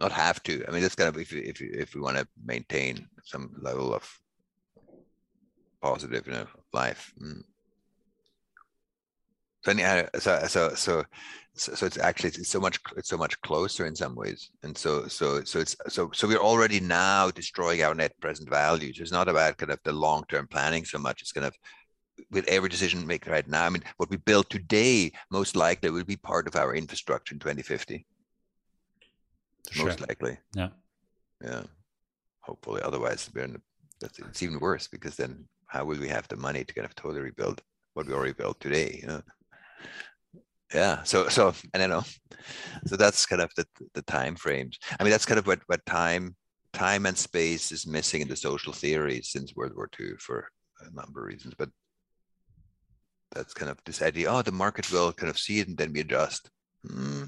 Not 0.00 0.12
have 0.12 0.42
to. 0.44 0.64
I 0.66 0.70
mean, 0.70 0.82
that's 0.82 0.94
kind 0.94 1.08
of 1.08 1.20
if 1.20 1.32
if 1.32 1.60
if 1.60 1.94
we 1.94 2.00
want 2.00 2.18
to 2.18 2.28
maintain 2.44 3.08
some 3.24 3.50
level 3.60 3.94
of 3.94 4.04
positive, 5.80 6.26
you 6.26 6.34
know, 6.34 6.46
life. 6.72 7.12
Mm. 7.22 7.42
So 9.64 9.70
anyhow, 9.72 10.06
so 10.18 10.46
so 10.46 10.74
so 10.74 11.04
so 11.54 11.86
it's 11.86 11.98
actually 11.98 12.30
it's 12.30 12.48
so 12.48 12.60
much 12.60 12.78
it's 12.96 13.08
so 13.08 13.16
much 13.16 13.40
closer 13.40 13.86
in 13.86 13.96
some 13.96 14.14
ways. 14.14 14.50
And 14.62 14.76
so 14.76 15.08
so 15.08 15.42
so 15.44 15.60
it's 15.60 15.76
so 15.88 16.10
so 16.12 16.28
we're 16.28 16.38
already 16.38 16.80
now 16.80 17.30
destroying 17.30 17.82
our 17.82 17.94
net 17.94 18.12
present 18.20 18.48
values 18.48 18.98
it's 19.00 19.12
not 19.12 19.28
about 19.28 19.56
kind 19.58 19.72
of 19.72 19.80
the 19.84 19.92
long-term 19.92 20.46
planning 20.48 20.84
so 20.84 20.98
much. 20.98 21.22
It's 21.22 21.32
kind 21.32 21.46
of 21.46 21.54
with 22.30 22.46
every 22.48 22.68
decision 22.68 23.06
maker 23.06 23.30
right 23.30 23.46
now 23.46 23.64
i 23.64 23.68
mean 23.68 23.84
what 23.96 24.10
we 24.10 24.16
build 24.16 24.50
today 24.50 25.08
most 25.30 25.54
likely 25.54 25.88
will 25.88 26.02
be 26.02 26.16
part 26.16 26.48
of 26.48 26.56
our 26.56 26.74
infrastructure 26.74 27.32
in 27.32 27.38
2050 27.38 28.04
sure. 29.70 29.86
most 29.86 30.00
likely. 30.00 30.38
Yeah. 30.54 30.68
Yeah. 31.42 31.62
Hopefully 32.40 32.82
otherwise 32.82 33.30
we're 33.34 33.44
in 33.44 33.52
the, 33.54 34.10
it's 34.28 34.42
even 34.42 34.60
worse 34.60 34.86
because 34.86 35.16
then 35.16 35.44
how 35.68 35.84
will 35.84 35.98
we 35.98 36.08
have 36.08 36.26
the 36.28 36.36
money 36.36 36.64
to 36.64 36.74
kind 36.74 36.84
of 36.84 36.94
totally 36.94 37.20
rebuild 37.20 37.62
what 37.94 38.06
we 38.06 38.12
already 38.14 38.32
built 38.32 38.58
today 38.60 38.98
you 39.02 39.08
know? 39.08 39.22
Yeah 40.74 41.02
so 41.04 41.28
so 41.28 41.54
i 41.74 41.78
don't 41.78 41.90
know. 41.90 42.04
So 42.86 42.96
that's 42.96 43.26
kind 43.26 43.42
of 43.42 43.50
the 43.56 43.66
the 43.94 44.02
time 44.02 44.36
frames. 44.36 44.78
I 44.98 45.02
mean 45.02 45.10
that's 45.10 45.26
kind 45.26 45.38
of 45.38 45.46
what 45.46 45.60
what 45.66 45.84
time 45.86 46.36
time 46.72 47.06
and 47.06 47.16
space 47.16 47.72
is 47.72 47.86
missing 47.86 48.20
in 48.20 48.28
the 48.28 48.36
social 48.36 48.72
theory 48.72 49.20
since 49.22 49.56
world 49.56 49.74
war 49.74 49.88
ii 50.00 50.12
for 50.18 50.48
a 50.80 50.94
number 50.94 51.20
of 51.20 51.26
reasons 51.26 51.54
but 51.58 51.70
that's 53.34 53.54
kind 53.54 53.70
of 53.70 53.78
this 53.84 54.02
idea 54.02 54.30
oh 54.30 54.42
the 54.42 54.52
market 54.52 54.90
will 54.92 55.12
kind 55.12 55.30
of 55.30 55.38
see 55.38 55.60
it 55.60 55.68
and 55.68 55.76
then 55.78 55.92
we 55.92 56.00
adjust. 56.00 56.50
Hmm. 56.86 57.24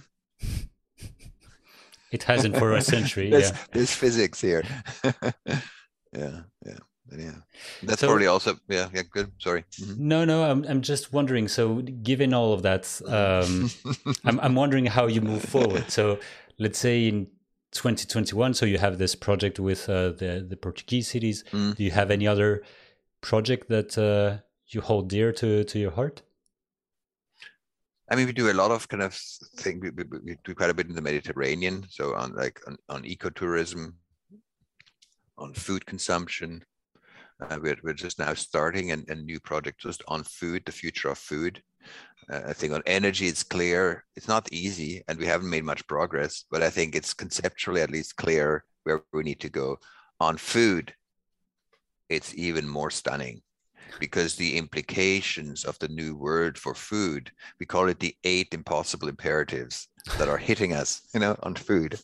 it 2.13 2.23
hasn't 2.23 2.57
for 2.57 2.73
a 2.73 2.83
century 2.83 3.29
yeah. 3.33 3.51
there's 3.73 3.95
physics 3.95 4.41
here. 4.41 4.65
Yeah 6.13 6.41
yeah 6.67 6.83
yeah, 7.17 7.33
that's 7.83 8.01
so, 8.01 8.09
probably 8.09 8.27
also 8.27 8.59
yeah 8.69 8.89
yeah 8.95 9.03
good. 9.11 9.31
Sorry. 9.39 9.65
Mm-hmm. 9.81 10.09
No, 10.09 10.25
no, 10.25 10.45
I'm 10.45 10.65
I'm 10.65 10.81
just 10.83 11.13
wondering. 11.13 11.49
So, 11.49 11.83
given 11.83 12.35
all 12.35 12.53
of 12.53 12.63
that, 12.63 13.01
um, 13.07 13.71
I'm 14.25 14.41
I'm 14.41 14.55
wondering 14.55 14.87
how 14.87 15.07
you 15.07 15.21
move 15.21 15.43
forward. 15.43 15.91
So, 15.91 16.19
let's 16.59 16.79
say 16.79 17.09
in 17.09 17.27
2021, 17.73 18.55
so 18.55 18.67
you 18.67 18.79
have 18.79 18.99
this 18.99 19.15
project 19.15 19.61
with 19.61 19.89
uh, 19.89 20.11
the 20.11 20.45
the 20.49 20.57
Portuguese 20.57 21.09
cities. 21.09 21.45
Mm. 21.53 21.77
Do 21.77 21.85
you 21.85 21.91
have 21.91 22.11
any 22.11 22.27
other 22.27 22.63
project 23.21 23.69
that 23.69 23.97
uh, 23.99 24.43
you 24.69 24.81
hold 24.81 25.09
dear 25.09 25.33
to 25.33 25.65
to 25.65 25.79
your 25.79 25.93
heart? 25.93 26.23
I 28.11 28.17
mean, 28.17 28.27
we 28.27 28.33
do 28.33 28.51
a 28.51 28.53
lot 28.53 28.73
of 28.73 28.89
kind 28.89 29.05
of 29.05 29.15
thing. 29.15 29.79
We, 29.81 29.91
we, 29.91 30.05
we, 30.25 30.37
do 30.45 30.53
quite 30.53 30.71
a 30.71 30.75
bit 30.75 30.89
in 30.89 30.97
the 30.97 31.01
Mediterranean, 31.01 31.87
so 31.89 32.17
on 32.17 32.35
like 32.35 32.61
on, 32.67 32.77
on 32.89 33.05
ecotourism, 33.05 33.95
on 35.39 35.55
food 35.55 35.87
consumption. 35.87 36.65
Uh, 37.41 37.59
we're, 37.63 37.79
we're 37.83 37.95
just 37.95 38.19
now 38.19 38.35
starting 38.35 38.93
a, 38.93 38.99
a, 39.09 39.15
new 39.15 39.41
project 39.41 39.81
just 39.81 40.03
on 40.09 40.23
food, 40.25 40.63
the 40.67 40.73
future 40.73 41.09
of 41.09 41.19
food. 41.19 41.63
Uh, 42.31 42.41
I 42.49 42.53
think 42.53 42.73
on 42.73 42.83
energy, 42.87 43.27
it's 43.27 43.43
clear. 43.43 44.05
It's 44.15 44.29
not 44.29 44.53
easy, 44.53 45.03
and 45.09 45.19
we 45.19 45.27
haven't 45.27 45.49
made 45.49 45.65
much 45.65 45.87
progress, 45.87 46.45
but 46.51 46.63
I 46.63 46.71
think 46.71 46.95
it's 46.95 47.15
conceptually 47.15 47.81
at 47.81 47.91
least 47.91 48.17
clear 48.17 48.65
where 48.85 49.03
we 49.13 49.23
need 49.23 49.41
to 49.41 49.49
go. 49.49 49.79
On 50.21 50.37
food, 50.37 50.93
it's 52.11 52.35
even 52.35 52.69
more 52.69 52.91
stunning 52.91 53.41
because 53.99 54.37
the 54.37 54.57
implications 54.57 55.65
of 55.65 55.79
the 55.79 55.89
new 55.89 56.15
word 56.15 56.59
for 56.59 56.75
food, 56.75 57.31
we 57.59 57.67
call 57.67 57.89
it 57.89 57.99
the 57.99 58.15
eight 58.25 58.49
impossible 58.53 59.09
imperatives 59.09 59.89
that 60.19 60.29
are 60.29 60.39
hitting 60.39 60.73
us, 60.73 61.03
you 61.15 61.21
know, 61.21 61.37
on 61.43 61.55
food 61.55 61.99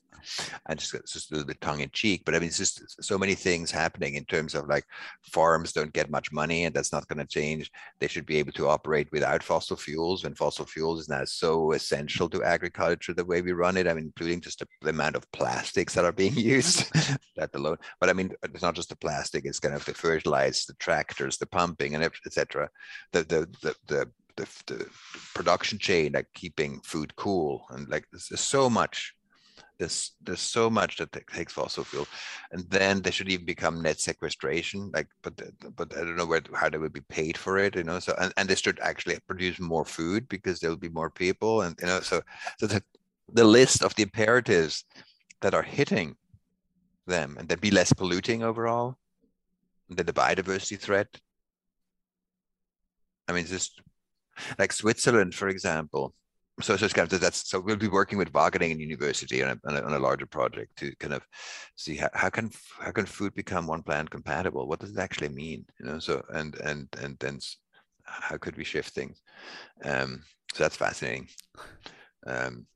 and 0.67 0.79
just 0.79 0.95
it's 0.95 1.13
just 1.13 1.31
a 1.31 1.35
little 1.35 1.47
bit 1.47 1.61
tongue 1.61 1.81
in 1.81 1.91
cheek. 1.91 2.23
But 2.25 2.35
I 2.35 2.39
mean, 2.39 2.49
it's 2.49 2.59
just 2.59 3.03
so 3.03 3.19
many 3.19 3.35
things 3.35 3.71
happening 3.71 4.15
in 4.15 4.25
terms 4.25 4.55
of 4.55 4.69
like 4.69 4.85
farms 5.23 5.73
don't 5.73 5.93
get 5.93 6.11
much 6.11 6.33
money, 6.33 6.65
and 6.65 6.75
that's 6.75 6.93
not 6.93 7.07
going 7.09 7.19
to 7.19 7.27
change. 7.27 7.71
They 8.01 8.09
should 8.09 8.27
be 8.27 8.39
able 8.39 8.53
to 8.53 8.69
operate 8.69 9.09
without 9.13 9.43
fossil 9.43 9.77
fuels, 9.77 10.25
when 10.25 10.35
fossil 10.35 10.67
fuels 10.67 11.01
is 11.01 11.09
now 11.09 11.25
so 11.25 11.73
essential 11.73 12.29
to 12.31 12.43
agriculture 12.43 13.15
the 13.15 13.25
way 13.25 13.43
we 13.43 13.53
run 13.53 13.77
it. 13.77 13.87
I 13.87 13.95
mean, 13.95 14.07
including 14.07 14.41
just 14.41 14.63
the 14.83 14.91
amount 14.91 15.17
of 15.17 15.31
plastics 15.33 15.95
that 15.95 16.05
are 16.05 16.13
being 16.13 16.35
used, 16.37 16.93
that 17.37 17.55
alone. 17.55 17.79
But 18.01 18.11
I 18.11 18.13
mean, 18.13 18.33
it's 18.43 18.63
not 18.63 18.75
just 18.75 18.89
the 18.89 18.97
plastic; 18.97 19.45
it's 19.45 19.61
kind 19.61 19.75
of 19.75 19.85
the 19.85 19.95
fertilizers, 19.95 20.67
the 20.67 20.75
tractors, 20.75 21.39
the 21.39 21.47
pumping, 21.47 21.95
and 21.95 22.05
etc. 22.05 22.69
The 23.13 23.23
the 23.23 23.49
the 23.63 23.75
the 23.87 24.11
the, 24.37 24.49
the, 24.67 24.87
production 25.35 25.79
chain, 25.79 26.13
like 26.13 26.29
keeping 26.35 26.81
food 26.81 27.15
cool, 27.17 27.67
and 27.71 27.89
like 27.89 28.07
there's 28.13 28.41
so 28.41 28.71
much 28.71 29.17
there's 29.79 30.13
there's 30.23 30.41
so 30.41 30.71
much 30.71 30.97
that 30.97 31.13
takes 31.13 31.53
fossil 31.53 31.85
fuel, 31.85 32.07
and 32.51 32.69
then 32.71 33.03
they 33.03 33.11
should 33.11 33.29
even 33.29 33.45
become 33.45 33.83
net 33.83 34.01
sequestration. 34.01 34.91
Like, 34.95 35.09
but 35.23 35.41
but 35.77 35.97
I 35.97 36.01
don't 36.01 36.17
know 36.17 36.27
where 36.27 36.43
how 36.55 36.69
they 36.69 36.79
would 36.79 36.93
be 36.93 37.03
paid 37.03 37.37
for 37.37 37.59
it. 37.59 37.77
You 37.77 37.85
know, 37.85 37.99
so 37.99 38.15
and, 38.19 38.33
and 38.37 38.49
they 38.49 38.55
should 38.55 38.81
actually 38.81 39.19
produce 39.27 39.61
more 39.61 39.85
food 39.85 40.29
because 40.29 40.61
there'll 40.61 40.77
be 40.77 40.89
more 40.89 41.11
people, 41.11 41.63
and 41.63 41.77
you 41.81 41.87
know, 41.87 42.01
so 42.01 42.23
so 42.59 42.67
the 42.67 42.83
the 43.33 43.45
list 43.45 43.83
of 43.83 43.95
the 43.95 44.05
imperatives 44.05 44.85
that 45.43 45.55
are 45.55 45.63
hitting 45.63 46.17
them, 47.07 47.37
and 47.39 47.49
then 47.49 47.59
be 47.59 47.71
less 47.71 47.93
polluting 47.93 48.43
overall, 48.43 48.97
and 49.89 49.99
then 49.99 50.07
the 50.07 50.13
biodiversity 50.13 50.79
threat. 50.79 51.09
I 53.29 53.33
mean, 53.33 53.45
just 53.45 53.83
like 54.59 54.73
Switzerland, 54.73 55.35
for 55.35 55.49
example 55.49 56.15
so, 56.63 56.77
so 56.77 56.87
it's 56.87 56.95
kind 56.95 57.13
of 57.13 57.21
that's 57.21 57.49
so 57.49 57.61
we'll 57.61 57.77
be 57.77 57.89
working 57.89 58.17
with 58.17 58.33
Wageningen 58.33 58.81
University 58.81 59.43
on 59.43 59.51
a, 59.51 59.69
on 59.69 59.77
a, 59.77 59.83
on 59.83 59.93
a 59.93 59.99
larger 59.99 60.27
project 60.27 60.77
to 60.79 60.95
kind 60.97 61.13
of 61.13 61.23
see 61.77 61.97
how, 61.97 62.09
how 62.15 62.31
can 62.31 62.51
how 62.81 62.93
can 62.93 63.05
food 63.05 63.35
become 63.35 63.67
one 63.67 63.83
planet 63.83 64.11
compatible? 64.11 64.67
What 64.67 64.81
does 64.81 64.91
it 64.91 64.99
actually 64.99 65.29
mean? 65.29 65.67
You 65.79 65.87
know, 65.87 65.99
so 65.99 66.25
and 66.31 66.55
and 66.61 66.89
and 66.99 67.17
then 67.19 67.41
how 68.05 68.39
could 68.39 68.57
we 68.57 68.65
shift 68.65 68.95
things? 68.95 69.21
Um, 69.85 70.23
so 70.55 70.65
that's 70.65 70.77
fascinating. 70.77 71.29
Um, 72.27 72.67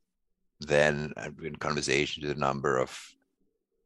then 0.59 1.13
I've 1.17 1.35
been 1.35 1.47
in 1.47 1.55
conversation 1.55 2.21
with 2.21 2.37
a 2.37 2.39
number 2.39 2.77
of 2.77 2.95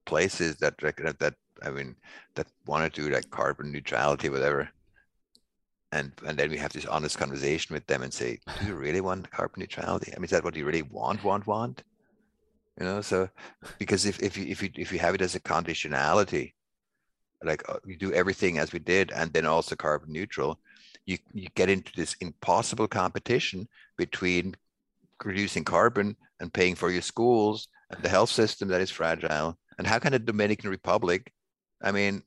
places 0.06 0.58
that 0.58 0.78
that 0.78 1.36
I 1.64 1.70
mean 1.70 1.96
that 2.36 2.48
want 2.66 2.94
to 2.94 3.02
do 3.02 3.10
like 3.10 3.30
carbon 3.30 3.72
neutrality, 3.72 4.28
whatever 4.28 4.70
and 5.96 6.12
and 6.28 6.38
then 6.38 6.50
we 6.50 6.58
have 6.58 6.74
this 6.74 6.86
honest 6.86 7.18
conversation 7.18 7.74
with 7.74 7.88
them 7.88 8.04
and 8.04 8.14
say, 8.14 8.40
do 8.60 8.68
you 8.68 8.76
really 8.76 9.02
want 9.02 9.32
carbon 9.32 9.62
neutrality? 9.62 10.12
I 10.12 10.18
mean, 10.18 10.26
is 10.26 10.32
that 10.32 10.44
what 10.44 10.56
you 10.56 10.66
really 10.66 10.82
want, 10.82 11.24
want, 11.24 11.48
want? 11.48 11.84
You 12.80 12.86
know, 12.86 13.02
so 13.02 13.30
because 13.80 14.06
if 14.06 14.22
if 14.22 14.38
you 14.38 14.46
if 14.48 14.62
you 14.62 14.70
if 14.76 14.92
you 14.92 15.00
have 15.00 15.16
it 15.16 15.22
as 15.22 15.36
a 15.36 15.40
conditionality, 15.40 16.54
like 17.44 17.68
uh, 17.70 17.80
you 17.86 17.98
do 17.98 18.14
everything 18.14 18.58
as 18.58 18.74
we 18.74 18.80
did, 18.80 19.12
and 19.12 19.32
then 19.32 19.46
also 19.46 19.76
carbon 19.76 20.12
neutral, 20.12 20.60
you 21.06 21.18
you 21.34 21.48
get 21.56 21.70
into 21.70 21.92
this 21.96 22.16
impossible 22.20 22.88
competition 22.88 23.68
between 23.98 24.56
reducing 25.24 25.64
carbon 25.64 26.18
and 26.42 26.54
paying 26.54 26.76
for 26.76 26.92
your 26.92 27.02
schools 27.02 27.70
and 27.90 28.04
the 28.04 28.10
health 28.10 28.30
system 28.30 28.68
that 28.68 28.82
is 28.82 28.92
fragile. 28.92 29.58
And 29.78 29.88
how 29.88 30.00
can 30.00 30.14
a 30.14 30.20
Dominican 30.20 30.70
Republic, 30.70 31.32
I 31.82 31.92
mean, 31.92 32.24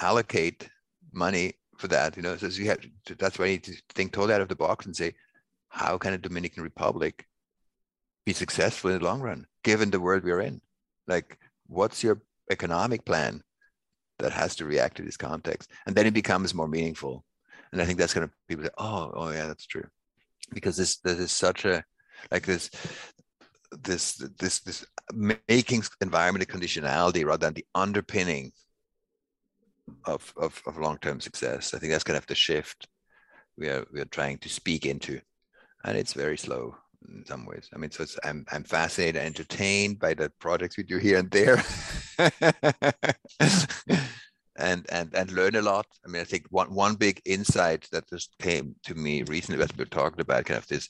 allocate 0.00 0.68
money 1.12 1.54
for 1.78 1.88
that. 1.88 2.16
You 2.16 2.22
know, 2.22 2.36
so 2.36 2.46
you 2.48 2.66
have 2.66 2.80
to, 3.06 3.14
that's 3.14 3.38
why 3.38 3.46
you 3.46 3.52
need 3.52 3.64
to 3.64 3.74
think 3.94 4.12
totally 4.12 4.34
out 4.34 4.42
of 4.42 4.48
the 4.48 4.56
box 4.56 4.86
and 4.86 4.94
say, 4.94 5.14
how 5.68 5.96
can 5.98 6.12
a 6.12 6.18
Dominican 6.18 6.62
Republic 6.62 7.26
be 8.26 8.32
successful 8.32 8.90
in 8.90 8.98
the 8.98 9.04
long 9.04 9.20
run, 9.20 9.46
given 9.64 9.90
the 9.90 10.00
world 10.00 10.24
we're 10.24 10.40
in? 10.40 10.60
Like, 11.06 11.38
what's 11.66 12.02
your 12.02 12.20
economic 12.50 13.04
plan 13.04 13.42
that 14.18 14.32
has 14.32 14.56
to 14.56 14.66
react 14.66 14.96
to 14.96 15.02
this 15.02 15.16
context? 15.16 15.70
And 15.86 15.94
then 15.96 16.06
it 16.06 16.14
becomes 16.14 16.54
more 16.54 16.68
meaningful. 16.68 17.24
And 17.72 17.80
I 17.80 17.84
think 17.84 17.98
that's 17.98 18.14
going 18.14 18.26
to 18.26 18.34
people 18.48 18.64
say, 18.64 18.70
oh, 18.78 19.12
oh 19.14 19.30
yeah, 19.30 19.46
that's 19.46 19.66
true, 19.66 19.86
because 20.54 20.76
this 20.76 20.96
this 20.98 21.18
is 21.18 21.30
such 21.30 21.66
a 21.66 21.84
like 22.30 22.46
this 22.46 22.70
this 23.82 24.14
this 24.38 24.60
this 24.60 24.86
making 25.12 25.82
environmental 26.00 26.46
conditionality 26.46 27.26
rather 27.26 27.46
than 27.46 27.52
the 27.52 27.66
underpinning 27.74 28.52
of, 30.06 30.32
of, 30.36 30.62
of 30.66 30.78
long-term 30.78 31.20
success. 31.20 31.74
I 31.74 31.78
think 31.78 31.92
that's 31.92 32.04
kind 32.04 32.16
of 32.16 32.26
the 32.26 32.34
shift 32.34 32.88
we 33.58 33.68
are 33.68 33.84
we 33.92 34.00
are 34.00 34.06
trying 34.06 34.38
to 34.38 34.48
speak 34.48 34.86
into, 34.86 35.20
and 35.84 35.98
it's 35.98 36.12
very 36.12 36.38
slow 36.38 36.76
in 37.08 37.24
some 37.26 37.44
ways. 37.46 37.68
I 37.74 37.78
mean, 37.78 37.90
so 37.90 38.06
I'm 38.24 38.46
I'm 38.52 38.64
fascinated, 38.64 39.16
and 39.16 39.26
entertained 39.26 39.98
by 39.98 40.14
the 40.14 40.30
projects 40.38 40.76
we 40.76 40.84
do 40.84 40.98
here 40.98 41.18
and 41.18 41.30
there, 41.30 41.62
and 44.56 44.86
and 44.90 45.14
and 45.14 45.32
learn 45.32 45.56
a 45.56 45.62
lot. 45.62 45.86
I 46.04 46.08
mean, 46.08 46.22
I 46.22 46.24
think 46.24 46.46
one 46.50 46.72
one 46.72 46.94
big 46.94 47.20
insight 47.24 47.88
that 47.92 48.08
just 48.08 48.38
came 48.38 48.76
to 48.84 48.94
me 48.94 49.24
recently 49.24 49.62
as 49.62 49.70
we 49.76 49.82
were 49.82 49.90
talking 49.90 50.20
about 50.20 50.44
kind 50.44 50.58
of 50.58 50.68
this 50.68 50.88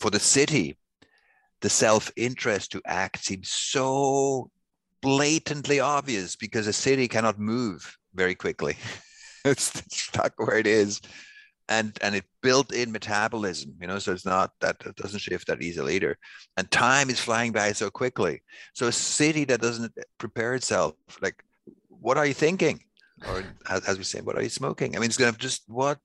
for 0.00 0.10
the 0.10 0.20
city, 0.20 0.76
the 1.60 1.70
self-interest 1.70 2.72
to 2.72 2.82
act 2.86 3.24
seems 3.24 3.50
so 3.50 4.50
blatantly 5.00 5.80
obvious 5.80 6.34
because 6.34 6.66
a 6.66 6.72
city 6.72 7.06
cannot 7.06 7.38
move 7.38 7.96
very 8.14 8.34
quickly. 8.34 8.76
it's 9.44 9.82
stuck 9.94 10.32
where 10.36 10.58
it 10.58 10.66
is. 10.66 11.00
And 11.68 11.96
and 12.02 12.14
it 12.14 12.24
built 12.42 12.74
in 12.74 12.92
metabolism, 12.92 13.74
you 13.80 13.86
know, 13.86 13.98
so 13.98 14.12
it's 14.12 14.26
not 14.26 14.52
that 14.60 14.76
it 14.84 14.96
doesn't 14.96 15.20
shift 15.20 15.46
that 15.46 15.62
easily 15.62 15.96
either. 15.96 16.18
And 16.58 16.70
time 16.70 17.08
is 17.08 17.20
flying 17.20 17.52
by 17.52 17.72
so 17.72 17.88
quickly. 17.90 18.42
So 18.74 18.86
a 18.86 18.92
city 18.92 19.44
that 19.46 19.62
doesn't 19.62 19.92
prepare 20.18 20.54
itself, 20.54 20.94
like, 21.22 21.42
what 21.88 22.18
are 22.18 22.26
you 22.26 22.34
thinking? 22.34 22.80
Or 23.26 23.42
as, 23.70 23.96
we 23.96 24.04
say, 24.04 24.20
what 24.20 24.36
are 24.36 24.42
you 24.42 24.50
smoking? 24.50 24.94
I 24.94 24.98
mean, 24.98 25.06
it's 25.06 25.16
gonna 25.16 25.32
just 25.38 25.62
what 25.66 25.98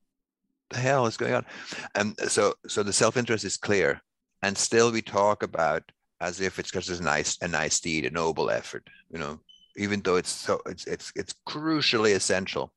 the 0.70 0.78
hell 0.78 1.08
is 1.08 1.18
going 1.18 1.34
on? 1.34 1.46
And 1.94 2.18
so 2.30 2.54
so 2.68 2.82
the 2.82 2.94
self-interest 2.94 3.44
is 3.44 3.58
clear. 3.58 4.02
And 4.42 4.58
still 4.58 4.94
we 4.94 5.02
talk 5.02 5.44
about 5.44 5.84
as 6.22 6.40
if 6.40 6.58
it's 6.58 6.72
just 6.72 6.90
a 6.90 7.04
nice 7.04 7.38
a 7.42 7.50
nice 7.50 7.82
deed, 7.82 8.06
a 8.06 8.12
noble 8.12 8.50
effort, 8.50 8.90
you 9.12 9.20
know, 9.20 9.42
even 9.80 10.02
though 10.02 10.18
it's 10.18 10.30
so 10.30 10.62
it's 10.66 10.86
it's 10.86 11.12
it's 11.16 11.34
crucially 11.48 12.14
essential. 12.14 12.72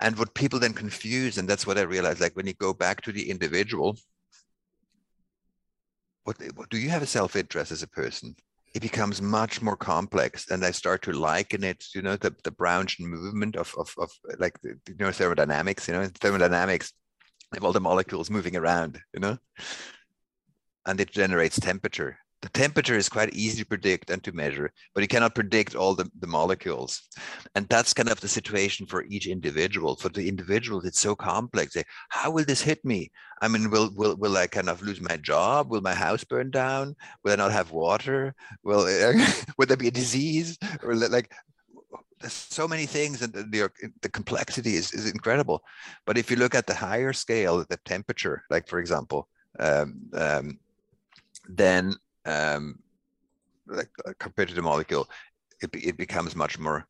And 0.00 0.16
what 0.16 0.34
people 0.34 0.60
then 0.60 0.74
confuse 0.74 1.38
and 1.38 1.48
that's 1.48 1.66
what 1.66 1.76
i 1.76 1.82
realized 1.82 2.20
like 2.20 2.36
when 2.36 2.46
you 2.46 2.54
go 2.54 2.72
back 2.72 3.00
to 3.02 3.10
the 3.10 3.28
individual 3.28 3.98
what, 6.22 6.36
what 6.54 6.68
do 6.68 6.78
you 6.78 6.90
have 6.90 7.02
a 7.02 7.06
self-interest 7.06 7.72
as 7.72 7.82
a 7.82 7.88
person? 7.88 8.36
It 8.74 8.82
becomes 8.82 9.22
much 9.22 9.62
more 9.62 9.76
complex 9.76 10.50
and 10.50 10.64
i 10.64 10.70
start 10.70 11.02
to 11.02 11.12
liken 11.12 11.64
it 11.64 11.84
you 11.94 12.02
know 12.02 12.16
the, 12.16 12.32
the 12.44 12.52
brownian 12.52 13.06
movement 13.06 13.56
of, 13.56 13.74
of, 13.76 13.92
of 13.98 14.10
like 14.38 14.60
the, 14.60 14.78
you 14.86 14.94
know 15.00 15.10
thermodynamics 15.10 15.88
you 15.88 15.94
know 15.94 16.06
thermodynamics 16.20 16.92
have 17.54 17.64
all 17.64 17.72
the 17.72 17.80
molecules 17.80 18.30
moving 18.30 18.56
around 18.56 19.00
you 19.14 19.20
know? 19.20 19.36
And 20.86 21.00
it 21.00 21.10
generates 21.10 21.58
temperature 21.58 22.18
the 22.40 22.48
temperature 22.50 22.96
is 22.96 23.08
quite 23.08 23.34
easy 23.34 23.62
to 23.62 23.66
predict 23.66 24.10
and 24.10 24.22
to 24.22 24.32
measure, 24.32 24.72
but 24.94 25.00
you 25.00 25.08
cannot 25.08 25.34
predict 25.34 25.74
all 25.74 25.94
the, 25.94 26.08
the 26.20 26.26
molecules. 26.26 27.02
And 27.54 27.68
that's 27.68 27.92
kind 27.92 28.08
of 28.08 28.20
the 28.20 28.28
situation 28.28 28.86
for 28.86 29.04
each 29.04 29.26
individual. 29.26 29.96
For 29.96 30.08
the 30.08 30.28
individuals, 30.28 30.84
it's 30.84 31.00
so 31.00 31.16
complex. 31.16 31.76
How 32.10 32.30
will 32.30 32.44
this 32.44 32.62
hit 32.62 32.84
me? 32.84 33.10
I 33.42 33.48
mean, 33.48 33.70
will 33.70 33.90
will 33.94 34.16
will 34.16 34.36
I 34.36 34.46
kind 34.46 34.68
of 34.68 34.82
lose 34.82 35.00
my 35.00 35.16
job? 35.16 35.70
Will 35.70 35.80
my 35.80 35.94
house 35.94 36.24
burn 36.24 36.50
down? 36.50 36.94
Will 37.24 37.32
I 37.32 37.36
not 37.36 37.52
have 37.52 37.72
water? 37.72 38.34
Will 38.62 38.84
will 39.58 39.66
there 39.66 39.76
be 39.76 39.88
a 39.88 39.92
disease? 39.92 40.58
Or 40.82 40.94
like 40.94 41.32
there's 42.20 42.32
so 42.32 42.66
many 42.66 42.86
things 42.86 43.22
and 43.22 43.32
the, 43.32 43.70
the 44.02 44.08
complexity 44.08 44.74
is, 44.74 44.92
is 44.92 45.08
incredible 45.08 45.62
but 46.04 46.18
if 46.18 46.32
you 46.32 46.36
look 46.36 46.52
at 46.52 46.66
the 46.66 46.74
higher 46.74 47.12
scale 47.12 47.64
the 47.68 47.78
temperature 47.84 48.42
like 48.50 48.66
for 48.66 48.80
example 48.80 49.28
um, 49.60 50.00
um, 50.14 50.58
then 51.48 51.94
um, 52.28 52.78
like 53.66 53.90
uh, 54.06 54.12
compared 54.18 54.48
to 54.48 54.54
the 54.54 54.62
molecule 54.62 55.08
it, 55.62 55.70
it 55.74 55.96
becomes 55.96 56.36
much 56.36 56.58
more 56.58 56.86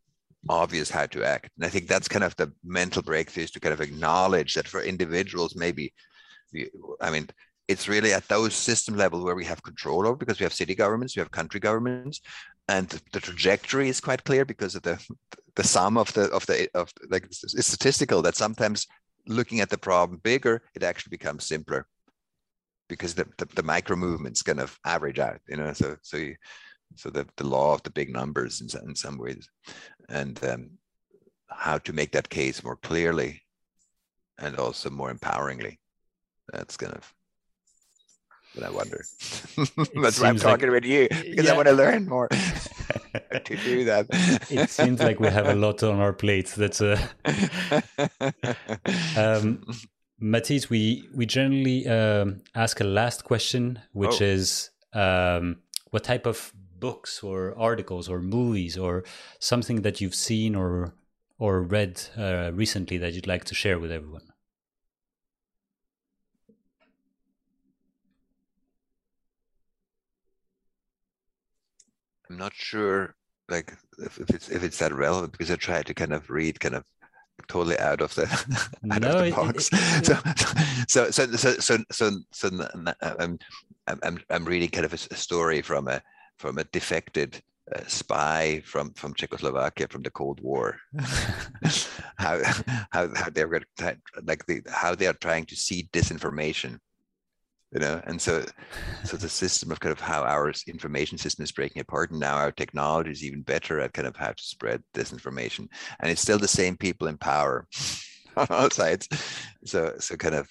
obvious 0.49 0.91
how 0.91 1.07
to 1.07 1.25
act. 1.25 1.51
And 1.57 1.65
i 1.67 1.69
think 1.69 1.89
that's 1.89 2.09
kind 2.09 2.25
of 2.25 2.37
the 2.37 2.53
mental 2.65 3.03
breakthroughs 3.03 3.53
to 3.53 3.61
kind 3.61 3.73
of 3.73 3.81
acknowledge 3.81 4.55
that 4.55 4.69
for 4.69 4.83
individuals 4.83 5.57
maybe 5.57 5.93
i 7.01 7.11
mean 7.11 7.29
it's 7.69 7.87
really 7.87 8.15
at 8.15 8.27
those 8.29 8.55
system 8.55 8.97
level 8.97 9.23
where 9.23 9.35
we 9.35 9.45
have 9.45 9.63
control 9.63 10.07
over 10.07 10.17
because 10.17 10.41
we 10.41 10.45
have 10.45 10.55
city 10.55 10.75
governments, 10.75 11.15
we 11.15 11.21
have 11.21 11.31
country 11.31 11.61
governments, 11.61 12.23
and 12.67 12.89
the 13.13 13.21
trajectory 13.21 13.91
is 13.91 14.01
quite 14.01 14.25
clear 14.25 14.45
because 14.45 14.75
of 14.75 14.83
the 14.83 14.99
the 15.55 15.63
sum 15.65 15.99
of 15.99 16.13
the 16.15 16.31
of 16.31 16.47
the 16.47 16.69
of 16.75 16.91
like 17.11 17.25
it's 17.25 17.67
statistical 17.67 18.23
that 18.23 18.37
sometimes 18.37 18.87
looking 19.27 19.61
at 19.61 19.69
the 19.69 19.77
problem 19.77 20.19
bigger, 20.25 20.63
it 20.75 20.83
actually 20.83 21.11
becomes 21.11 21.45
simpler 21.45 21.87
because 22.89 23.15
the, 23.15 23.27
the, 23.39 23.47
the 23.55 23.63
micro 23.63 23.97
movements 23.97 24.43
kind 24.43 24.61
of 24.61 24.79
average 24.85 25.19
out, 25.19 25.41
you 25.49 25.57
know. 25.57 25.73
So 25.73 25.97
so 26.03 26.17
you, 26.17 26.37
so 26.97 27.11
the, 27.11 27.27
the 27.37 27.47
law 27.47 27.75
of 27.75 27.83
the 27.83 27.91
big 27.91 28.11
numbers 28.13 28.61
in, 28.61 28.89
in 28.89 28.95
some 28.95 29.19
ways, 29.19 29.49
and 30.09 30.43
um, 30.45 30.71
how 31.49 31.79
to 31.79 31.93
make 31.93 32.13
that 32.13 32.29
case 32.29 32.63
more 32.63 32.77
clearly 32.77 33.43
and 34.39 34.57
also 34.57 34.91
more 34.91 35.13
empoweringly. 35.13 35.79
That's 36.53 36.77
kind 36.77 36.95
of 36.95 37.13
but 38.55 38.65
I 38.65 38.71
wonder. 38.71 39.05
That's 39.95 40.21
why 40.21 40.29
I'm 40.29 40.37
talking 40.37 40.71
like, 40.71 40.79
about 40.79 40.85
you 40.85 41.09
because 41.09 41.45
yeah. 41.47 41.53
I 41.53 41.57
want 41.57 41.69
to 41.69 41.75
learn 41.75 42.09
more 42.09 42.29
to 43.45 43.57
do 43.57 43.85
that. 43.85 44.07
it 44.51 44.71
seems 44.71 45.01
like 45.01 45.21
we 45.21 45.29
have 45.29 45.47
a 45.47 45.55
lot 45.55 45.83
on 45.83 46.01
our 46.01 46.13
plates. 46.13 46.55
That's 46.55 46.81
a. 46.81 46.99
um, 49.17 49.65
Mathis, 50.21 50.69
we 50.69 51.09
we 51.15 51.27
generally 51.27 51.87
um, 51.87 52.43
ask 52.55 52.81
a 52.81 52.85
last 52.85 53.25
question, 53.25 53.81
which 53.93 54.21
oh. 54.21 54.25
is 54.25 54.71
um, 54.93 55.59
what 55.91 56.05
type 56.05 56.27
of 56.27 56.53
books 56.79 57.23
or 57.23 57.55
articles 57.59 58.09
or 58.09 58.21
movies 58.21 58.77
or 58.77 59.05
something 59.39 59.83
that 59.83 60.01
you've 60.01 60.15
seen 60.15 60.55
or 60.55 60.95
or 61.39 61.63
read 61.63 62.03
uh, 62.17 62.51
recently 62.53 62.99
that 62.99 63.13
you'd 63.13 63.27
like 63.27 63.45
to 63.45 63.55
share 63.55 63.79
with 63.79 63.93
everyone. 63.93 64.33
I'm 72.29 72.37
not 72.37 72.55
sure 72.55 73.15
like 73.49 73.73
if, 73.99 74.19
if 74.19 74.31
it's 74.31 74.49
if 74.51 74.63
it's 74.63 74.79
that 74.79 74.93
relevant 74.93 75.33
because 75.33 75.51
I 75.51 75.57
try 75.57 75.83
to 75.83 75.95
kind 75.95 76.13
of 76.13 76.29
read 76.29 76.61
kind 76.61 76.75
of 76.75 76.85
totally 77.47 77.79
out 77.79 78.01
of 78.01 78.15
the 78.15 78.25
out 78.91 79.01
no, 79.01 79.19
of 79.19 79.25
the 79.25 79.31
box. 79.31 79.71
It, 79.73 80.09
it, 80.09 80.91
so, 80.91 81.11
so, 81.11 81.11
so 81.11 81.37
so 81.37 81.57
so 81.59 81.79
so 81.91 82.11
so 82.33 82.69
I'm 83.01 83.39
I'm 84.03 84.19
I'm 84.31 84.45
reading 84.45 84.71
kind 84.71 84.85
of 84.85 84.93
a, 84.93 84.99
story 84.99 85.63
from 85.63 85.89
a 85.89 86.03
from 86.39 86.59
a 86.59 86.65
defected 86.65 87.43
uh, 87.75 87.81
spy 87.87 88.63
from 88.65 88.93
from 88.95 89.15
Czechoslovakia 89.15 89.89
from 89.89 90.03
the 90.03 90.11
Cold 90.11 90.41
War. 90.41 90.77
how 92.19 92.41
how 92.91 93.09
how 93.15 93.31
they're 93.33 93.61
like 94.23 94.45
the 94.47 94.63
how 94.71 94.95
they 94.95 95.07
are 95.07 95.19
trying 95.21 95.47
to 95.47 95.57
seed 95.57 95.91
disinformation 95.93 96.79
you 97.73 97.81
know 97.81 98.01
and 98.07 98.21
so 98.21 98.45
so 99.05 99.17
the 99.17 99.29
system 99.29 99.71
of 99.71 99.81
kind 99.81 99.93
of 99.93 100.01
how 100.01 100.23
our 100.23 100.53
information 100.67 101.19
system 101.19 101.43
is 101.43 101.53
breaking 101.53 101.81
apart 101.81 102.11
and 102.11 102.21
now 102.21 102.37
our 102.37 102.53
technology 102.53 103.11
is 103.11 103.25
even 103.25 103.43
better 103.43 103.81
at 103.81 103.93
kind 103.93 104.09
of 104.09 104.17
how 104.17 104.29
to 104.29 104.43
spread 104.43 104.83
this 104.95 105.13
information. 105.13 105.69
And 106.01 106.11
it's 106.11 106.23
still 106.23 106.39
the 106.39 106.49
same 106.49 106.77
people 106.77 107.09
in 107.09 107.19
power 107.19 107.67
on 108.37 108.47
all 108.51 108.71
sides. 108.71 109.09
So 109.65 109.95
so 109.99 110.17
kind 110.17 110.35
of 110.35 110.49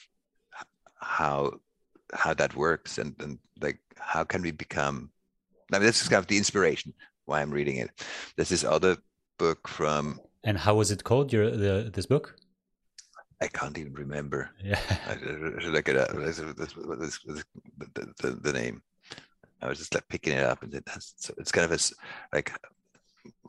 how 0.96 1.54
how 2.14 2.34
that 2.36 2.56
works 2.56 2.98
and 2.98 3.16
and 3.20 3.40
like 3.62 3.80
how 3.98 4.24
can 4.24 4.42
we 4.42 4.52
become 4.52 5.12
i 5.74 5.78
mean 5.78 5.86
this 5.86 6.02
is 6.02 6.08
kind 6.08 6.20
of 6.20 6.28
the 6.28 6.38
inspiration 6.38 6.94
why 7.26 7.42
i'm 7.42 7.52
reading 7.52 7.78
it. 7.78 7.90
There's 8.36 8.50
this 8.50 8.64
other 8.64 8.98
book 9.38 9.68
from 9.68 10.20
and 10.44 10.58
how 10.58 10.76
was 10.76 10.92
it 10.92 11.04
called 11.04 11.34
your 11.34 11.50
the 11.52 11.92
this 11.94 12.06
book 12.06 12.36
I 13.42 13.48
can't 13.48 13.78
even 13.78 13.94
remember. 13.94 14.50
Yeah, 14.64 14.80
I 15.08 15.14
should 15.60 15.74
look 15.74 15.90
it 15.90 15.98
up. 15.98 16.12
This, 16.14 16.38
this, 16.38 16.74
this, 16.74 17.44
the, 17.78 18.14
the, 18.22 18.32
the, 18.42 18.54
name. 18.54 18.82
I 19.62 19.68
was 19.68 19.78
just 19.78 19.94
like 19.94 20.08
picking 20.08 20.34
it 20.34 20.44
up, 20.44 20.64
and 20.64 20.74
it 20.74 20.84
has, 20.88 21.14
so 21.18 21.34
it's 21.38 21.52
kind 21.52 21.72
of 21.72 21.72
a 21.72 22.36
like 22.36 22.52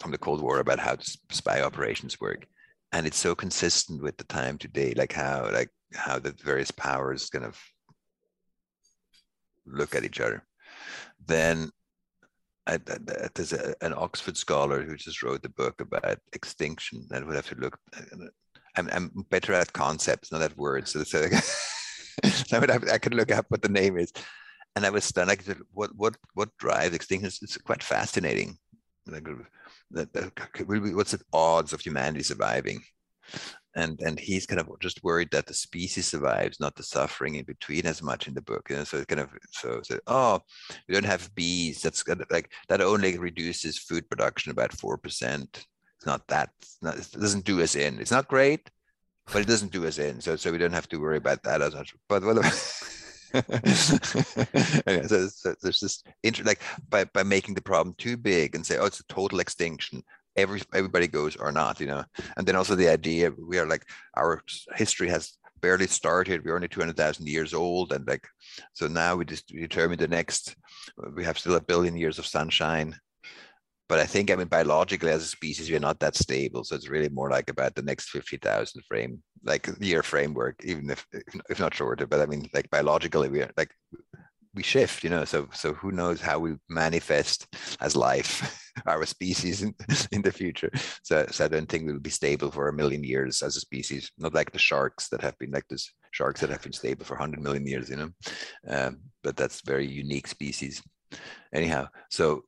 from 0.00 0.10
the 0.10 0.18
Cold 0.18 0.42
War 0.42 0.60
about 0.60 0.78
how 0.78 0.96
spy 1.30 1.62
operations 1.62 2.20
work, 2.20 2.46
and 2.92 3.06
it's 3.06 3.16
so 3.16 3.34
consistent 3.34 4.02
with 4.02 4.16
the 4.18 4.24
time 4.24 4.58
today, 4.58 4.92
like 4.94 5.12
how 5.12 5.50
like 5.52 5.70
how 5.94 6.18
the 6.18 6.34
various 6.44 6.70
powers 6.70 7.30
kind 7.30 7.44
of 7.44 7.58
look 9.66 9.94
at 9.94 10.04
each 10.04 10.20
other. 10.20 10.44
Then 11.26 11.70
I, 12.66 12.74
I, 12.74 13.28
there's 13.34 13.54
a, 13.54 13.74
an 13.80 13.94
Oxford 13.96 14.36
scholar 14.36 14.82
who 14.82 14.96
just 14.96 15.22
wrote 15.22 15.42
the 15.42 15.48
book 15.48 15.80
about 15.80 16.18
extinction, 16.34 17.06
and 17.10 17.24
would 17.26 17.36
have 17.36 17.48
to 17.48 17.54
look 17.54 17.78
uh, 17.96 18.26
I'm, 18.78 18.88
I'm 18.92 19.10
better 19.30 19.54
at 19.54 19.72
concepts, 19.72 20.30
not 20.30 20.42
at 20.42 20.56
words. 20.56 20.92
So, 20.92 21.02
so 21.02 21.22
I, 22.52 22.58
would 22.58 22.70
I 22.70 22.98
could 22.98 23.14
look 23.14 23.32
up 23.32 23.46
what 23.48 23.62
the 23.62 23.68
name 23.68 23.98
is. 23.98 24.12
And 24.76 24.86
I 24.86 24.90
was 24.90 25.04
stunned. 25.04 25.28
Like, 25.28 25.44
what 25.72 25.90
what 25.96 26.16
what 26.34 26.56
drives 26.58 26.94
extinction? 26.94 27.26
It's, 27.26 27.56
quite 27.58 27.82
fascinating. 27.82 28.58
What's 29.06 31.12
the 31.12 31.20
odds 31.32 31.72
of 31.72 31.80
humanity 31.80 32.22
surviving? 32.22 32.80
And 33.74 33.98
and 34.00 34.20
he's 34.20 34.46
kind 34.46 34.60
of 34.60 34.68
just 34.80 35.02
worried 35.02 35.30
that 35.32 35.46
the 35.46 35.54
species 35.54 36.06
survives, 36.06 36.60
not 36.60 36.76
the 36.76 36.82
suffering 36.82 37.36
in 37.36 37.44
between 37.44 37.86
as 37.86 38.02
much 38.02 38.28
in 38.28 38.34
the 38.34 38.42
book. 38.42 38.70
Know, 38.70 38.84
so 38.84 38.98
it's 38.98 39.06
kind 39.06 39.20
of 39.20 39.30
so, 39.50 39.80
so 39.82 39.98
oh, 40.06 40.40
we 40.86 40.94
don't 40.94 41.04
have 41.04 41.34
bees. 41.34 41.82
That's 41.82 42.04
like 42.30 42.52
that 42.68 42.80
only 42.80 43.18
reduces 43.18 43.78
food 43.78 44.08
production 44.08 44.52
about 44.52 44.72
four 44.72 44.96
percent 44.96 45.66
it's 45.98 46.06
not 46.06 46.26
that. 46.28 46.50
It's 46.60 46.78
not, 46.80 46.96
it 46.96 47.10
doesn't 47.12 47.44
do 47.44 47.60
us 47.60 47.74
in. 47.74 47.98
It's 47.98 48.12
not 48.12 48.28
great, 48.28 48.70
but 49.32 49.42
it 49.42 49.48
doesn't 49.48 49.72
do 49.72 49.84
us 49.86 49.98
in. 49.98 50.20
So 50.20 50.36
so 50.36 50.52
we 50.52 50.58
don't 50.58 50.72
have 50.72 50.88
to 50.90 51.00
worry 51.00 51.16
about 51.16 51.42
that 51.42 51.60
as 51.60 51.74
much. 51.74 51.92
But 52.08 52.22
well, 52.22 52.38
anyway, 54.86 55.06
so, 55.08 55.26
so 55.26 55.54
there's 55.60 55.80
this 55.80 56.04
inter 56.22 56.44
like 56.44 56.60
by 56.88 57.04
by 57.04 57.24
making 57.24 57.54
the 57.54 57.60
problem 57.60 57.96
too 57.98 58.16
big 58.16 58.54
and 58.54 58.64
say, 58.64 58.78
oh, 58.78 58.86
it's 58.86 59.00
a 59.00 59.06
total 59.08 59.40
extinction. 59.40 60.04
Every 60.36 60.62
everybody 60.72 61.08
goes 61.08 61.34
or 61.34 61.50
not, 61.50 61.80
you 61.80 61.88
know. 61.88 62.04
And 62.36 62.46
then 62.46 62.54
also 62.54 62.76
the 62.76 62.88
idea 62.88 63.32
we 63.32 63.58
are 63.58 63.66
like 63.66 63.84
our 64.16 64.40
history 64.76 65.08
has 65.08 65.36
barely 65.60 65.88
started. 65.88 66.44
We're 66.44 66.54
only 66.54 66.68
200,000 66.68 67.26
years 67.26 67.52
old. 67.52 67.92
And 67.92 68.06
like, 68.06 68.24
so 68.72 68.86
now 68.86 69.16
we 69.16 69.24
just 69.24 69.48
determine 69.48 69.98
the 69.98 70.06
next, 70.06 70.54
we 71.16 71.24
have 71.24 71.36
still 71.36 71.56
a 71.56 71.60
billion 71.60 71.96
years 71.96 72.20
of 72.20 72.26
sunshine 72.26 72.94
but 73.88 73.98
I 73.98 74.06
think 74.06 74.30
I 74.30 74.36
mean 74.36 74.48
biologically 74.48 75.10
as 75.10 75.22
a 75.22 75.26
species 75.26 75.70
we're 75.70 75.80
not 75.80 76.00
that 76.00 76.16
stable, 76.16 76.64
so 76.64 76.76
it's 76.76 76.88
really 76.88 77.08
more 77.08 77.30
like 77.30 77.50
about 77.50 77.74
the 77.74 77.82
next 77.82 78.10
fifty 78.10 78.36
thousand 78.36 78.82
frame 78.88 79.22
like 79.44 79.68
year 79.80 80.02
framework, 80.02 80.56
even 80.64 80.90
if 80.90 81.06
if 81.48 81.58
not 81.58 81.74
shorter. 81.74 82.06
But 82.06 82.20
I 82.20 82.26
mean 82.26 82.48
like 82.54 82.70
biologically 82.70 83.28
we 83.28 83.42
are 83.42 83.50
like 83.56 83.70
we 84.54 84.62
shift, 84.62 85.04
you 85.04 85.10
know. 85.10 85.24
So 85.24 85.48
so 85.52 85.74
who 85.74 85.92
knows 85.92 86.20
how 86.20 86.38
we 86.38 86.56
manifest 86.68 87.46
as 87.80 87.96
life, 87.96 88.70
our 88.86 89.06
species 89.06 89.62
in, 89.62 89.74
in 90.12 90.22
the 90.22 90.32
future. 90.32 90.70
So 91.02 91.26
so 91.30 91.44
I 91.44 91.48
don't 91.48 91.68
think 91.68 91.86
we'll 91.86 91.98
be 91.98 92.10
stable 92.10 92.50
for 92.50 92.68
a 92.68 92.72
million 92.72 93.04
years 93.04 93.42
as 93.42 93.56
a 93.56 93.60
species, 93.60 94.10
not 94.18 94.34
like 94.34 94.52
the 94.52 94.58
sharks 94.58 95.08
that 95.08 95.22
have 95.22 95.38
been 95.38 95.50
like 95.50 95.68
this 95.68 95.92
sharks 96.10 96.40
that 96.40 96.50
have 96.50 96.62
been 96.62 96.72
stable 96.72 97.04
for 97.04 97.14
100 97.14 97.40
million 97.42 97.66
years 97.66 97.90
you 97.90 97.96
know 97.96 98.10
um, 98.68 98.98
but 99.22 99.36
that's 99.36 99.60
very 99.62 99.86
unique 99.86 100.26
species 100.26 100.82
anyhow 101.54 101.86
so 102.10 102.42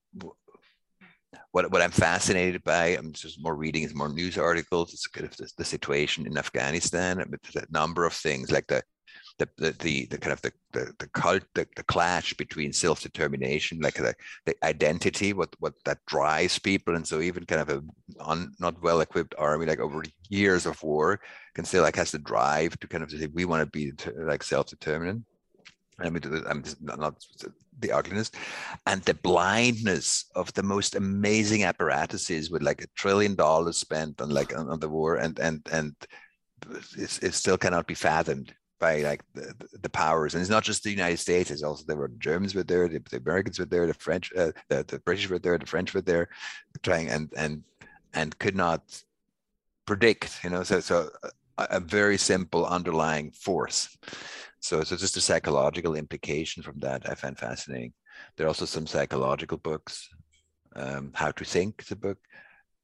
what, 1.53 1.71
what 1.71 1.83
I'm 1.83 1.91
fascinated 1.91 2.63
by, 2.65 2.97
um, 2.97 3.07
I'm 3.07 3.13
just 3.13 3.43
more 3.43 3.57
reading 3.57 3.83
is 3.83 3.95
more 3.95 4.09
news 4.09 4.39
articles. 4.39 4.93
It's 4.93 5.07
kind 5.07 5.27
of 5.27 5.37
the, 5.37 5.51
the 5.57 5.65
situation 5.65 6.27
in 6.27 6.39
Afghanistan, 6.39 7.21
uh, 7.21 7.25
the 7.53 7.67
number 7.71 8.05
of 8.07 8.13
things 8.13 8.51
like 8.51 8.67
the 8.67 8.83
the, 9.39 9.49
the, 9.57 9.71
the, 9.81 10.07
the 10.07 10.19
kind 10.19 10.35
of 10.35 10.43
the, 10.43 10.53
the, 10.73 10.93
the 10.99 11.09
cult, 11.09 11.43
the, 11.55 11.67
the 11.75 11.83
clash 11.85 12.35
between 12.35 12.75
self-determination, 12.75 13.81
like 13.81 13.95
the, 13.95 14.15
the 14.45 14.55
identity, 14.63 15.33
what, 15.33 15.49
what 15.61 15.73
that 15.87 15.99
drives 16.07 16.59
people. 16.59 16.95
And 16.95 17.07
so 17.07 17.21
even 17.23 17.47
kind 17.47 17.63
of 17.63 17.71
a 17.71 17.83
un, 18.23 18.53
not 18.61 18.83
well-equipped 18.83 19.35
army, 19.39 19.65
like 19.65 19.81
over 19.81 20.03
years 20.29 20.67
of 20.67 20.83
war 20.83 21.21
can 21.55 21.65
still 21.65 21.83
like 21.83 21.97
has 21.97 22.11
the 22.11 22.19
drive 22.19 22.79
to 22.81 22.87
kind 22.87 23.03
of 23.03 23.11
say, 23.11 23.29
we 23.29 23.47
want 23.47 23.63
to 23.63 23.71
be 23.71 23.93
like 24.19 24.43
self-determined. 24.43 25.25
I 26.01 26.11
mean, 26.11 26.23
I'm 26.49 26.65
not 26.83 27.15
the 27.79 27.93
ugliness 27.93 28.31
and 28.87 29.03
the 29.03 29.15
blindness 29.15 30.27
of 30.35 30.53
the 30.53 30.63
most 30.63 30.97
amazing 30.97 31.65
apparatuses 31.65 32.51
with 32.51 32.63
like 32.63 32.83
a 32.83 32.87
trillion 32.95 33.35
dollars 33.35 33.79
spent 33.79 34.21
on 34.21 34.29
like 34.29 34.57
on, 34.57 34.79
the 34.81 34.89
war 34.89 35.17
and 35.17 35.39
and 35.39 35.67
and 35.73 35.95
it 36.99 37.33
still 37.33 37.57
cannot 37.57 37.87
be 37.87 37.95
fathomed 37.95 38.55
by 38.79 39.01
like 39.01 39.23
the, 39.33 39.55
the, 39.81 39.89
powers 39.89 40.35
and 40.35 40.43
it's 40.43 40.51
not 40.51 40.63
just 40.63 40.83
the 40.83 40.91
united 40.91 41.17
states 41.17 41.51
it's 41.51 41.63
also 41.63 41.85
there 41.87 41.97
were 41.97 42.09
the 42.09 42.19
germans 42.19 42.55
were 42.55 42.63
there 42.63 42.87
the, 42.87 43.03
the 43.11 43.17
americans 43.17 43.59
were 43.59 43.65
there 43.65 43.87
the 43.87 43.95
french 43.95 44.31
uh, 44.37 44.53
the, 44.69 44.85
the 44.89 44.99
british 45.01 45.29
were 45.31 45.39
there 45.39 45.57
the 45.57 45.65
french 45.65 45.95
were 45.95 46.03
there 46.03 46.29
trying 46.83 47.09
and 47.09 47.33
and 47.35 47.63
and 48.13 48.39
could 48.39 48.57
not 48.57 48.83
predict. 49.87 50.41
You 50.45 50.51
know, 50.51 50.63
so 50.63 50.81
so 50.81 51.11
a, 51.59 51.67
a 51.79 51.81
very 51.81 52.17
simple 52.17 52.67
underlying 52.67 53.33
force. 53.33 53.97
So 54.61 54.83
so 54.85 54.97
just 54.97 55.17
a 55.17 55.21
psychological 55.21 55.95
implication 55.95 56.63
from 56.63 56.79
that 56.81 57.09
I 57.11 57.15
find 57.15 57.39
fascinating. 57.39 57.93
There 58.37 58.47
are 58.47 58.49
also 58.49 58.67
some 58.67 58.87
psychological 58.87 59.59
books. 59.59 60.09
Um, 60.77 61.11
How 61.15 61.33
to 61.33 61.45
Think 61.45 61.83
is 61.83 61.91
a 61.91 61.97
book 61.97 62.19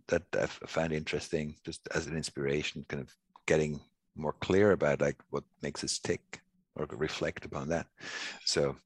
that 0.08 0.22
I 0.38 0.46
find 0.46 0.92
interesting, 0.92 1.54
just 1.64 1.88
as 1.94 2.06
an 2.06 2.16
inspiration, 2.16 2.84
kind 2.88 3.02
of 3.02 3.14
getting 3.46 3.80
more 4.16 4.34
clear 4.40 4.72
about 4.72 5.00
like 5.00 5.16
what 5.30 5.44
makes 5.62 5.84
us 5.84 5.98
tick 5.98 6.40
or 6.74 6.86
reflect 6.90 7.44
upon 7.44 7.68
that. 7.68 7.86
So 8.44 8.76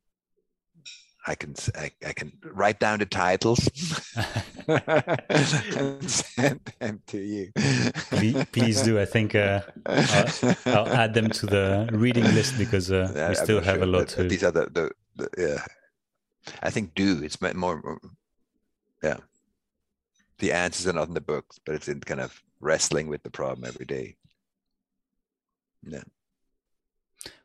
I 1.26 1.34
can 1.34 1.54
I, 1.74 1.90
I 2.06 2.12
can 2.12 2.32
write 2.44 2.80
down 2.80 2.98
the 2.98 3.06
titles 3.06 3.68
and 4.66 6.10
send 6.10 6.60
them 6.78 7.02
to 7.08 7.18
you. 7.18 7.52
please, 8.10 8.44
please 8.52 8.82
do. 8.82 8.98
I 8.98 9.04
think 9.04 9.34
uh, 9.34 9.60
I'll, 9.86 10.56
I'll, 10.66 10.88
add 10.88 11.14
them 11.14 11.28
to 11.30 11.46
the 11.46 11.88
reading 11.92 12.24
list 12.24 12.56
because 12.56 12.90
uh, 12.90 13.12
yeah, 13.14 13.28
we 13.28 13.34
still 13.34 13.60
have 13.60 13.76
sure. 13.76 13.84
a 13.84 13.86
lot 13.86 14.08
to. 14.08 14.24
These 14.24 14.44
are 14.44 14.50
the, 14.50 14.66
the, 14.72 14.90
the, 15.16 15.28
yeah. 15.36 15.64
I 16.62 16.70
think 16.70 16.94
do 16.94 17.22
it's 17.22 17.40
more 17.54 18.00
yeah. 19.02 19.18
The 20.38 20.52
answers 20.52 20.86
are 20.86 20.94
not 20.94 21.08
in 21.08 21.14
the 21.14 21.20
books, 21.20 21.58
but 21.64 21.74
it's 21.74 21.88
in 21.88 22.00
kind 22.00 22.20
of 22.20 22.42
wrestling 22.60 23.08
with 23.08 23.22
the 23.22 23.30
problem 23.30 23.66
every 23.66 23.84
day. 23.84 24.16
Yeah 25.82 26.02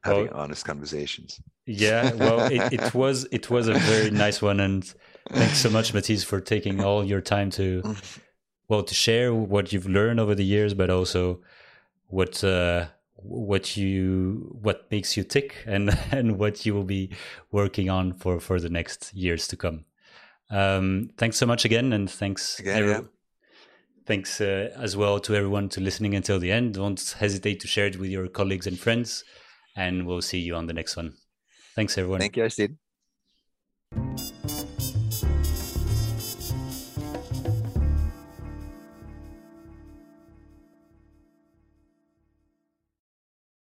having 0.04 0.28
well, 0.28 0.42
honest 0.42 0.66
conversations. 0.66 1.42
Yeah, 1.66 2.14
well, 2.14 2.52
it, 2.52 2.74
it 2.74 2.94
was 2.94 3.28
it 3.32 3.50
was 3.50 3.68
a 3.68 3.74
very 3.74 4.12
nice 4.12 4.42
one, 4.42 4.60
and 4.60 4.84
thanks 5.30 5.58
so 5.58 5.70
much, 5.70 5.94
Mathis, 5.94 6.24
for 6.24 6.40
taking 6.40 6.84
all 6.84 7.04
your 7.04 7.22
time 7.22 7.50
to 7.52 7.96
well 8.68 8.84
to 8.84 8.94
share 8.94 9.34
what 9.34 9.74
you've 9.74 9.88
learned 9.88 10.20
over 10.20 10.36
the 10.36 10.46
years, 10.46 10.74
but 10.74 10.90
also 10.90 11.42
what 12.08 12.44
uh, 12.44 12.88
what 13.16 13.76
you 13.76 14.58
what 14.62 14.90
makes 14.92 15.18
you 15.18 15.24
tick 15.24 15.56
and 15.66 15.98
and 16.12 16.38
what 16.38 16.66
you 16.66 16.74
will 16.74 16.84
be 16.84 17.10
working 17.52 17.90
on 17.90 18.14
for 18.14 18.40
for 18.40 18.60
the 18.60 18.70
next 18.70 19.14
years 19.14 19.48
to 19.48 19.58
come. 19.58 19.86
Um, 20.52 21.10
thanks 21.18 21.38
so 21.38 21.46
much 21.46 21.66
again, 21.66 21.92
and 21.94 22.10
thanks. 22.10 22.60
Again, 22.60 22.88
yeah. 22.88 23.02
Thanks 24.06 24.40
uh, 24.40 24.70
as 24.76 24.96
well 24.96 25.20
to 25.22 25.34
everyone 25.34 25.68
to 25.70 25.82
listening 25.82 26.14
until 26.14 26.38
the 26.38 26.52
end. 26.52 26.76
Don't 26.76 27.16
hesitate 27.18 27.60
to 27.62 27.68
share 27.68 27.88
it 27.88 27.98
with 27.98 28.12
your 28.12 28.28
colleagues 28.28 28.68
and 28.68 28.78
friends 28.78 29.24
and 29.76 30.06
we'll 30.06 30.22
see 30.22 30.40
you 30.40 30.56
on 30.56 30.68
the 30.68 30.74
next 30.74 30.96
one. 30.96 31.14
Thanks, 31.76 31.98
everyone. 31.98 32.20
Thank 32.20 32.38
you, 32.38 32.50
Steve. 32.50 32.76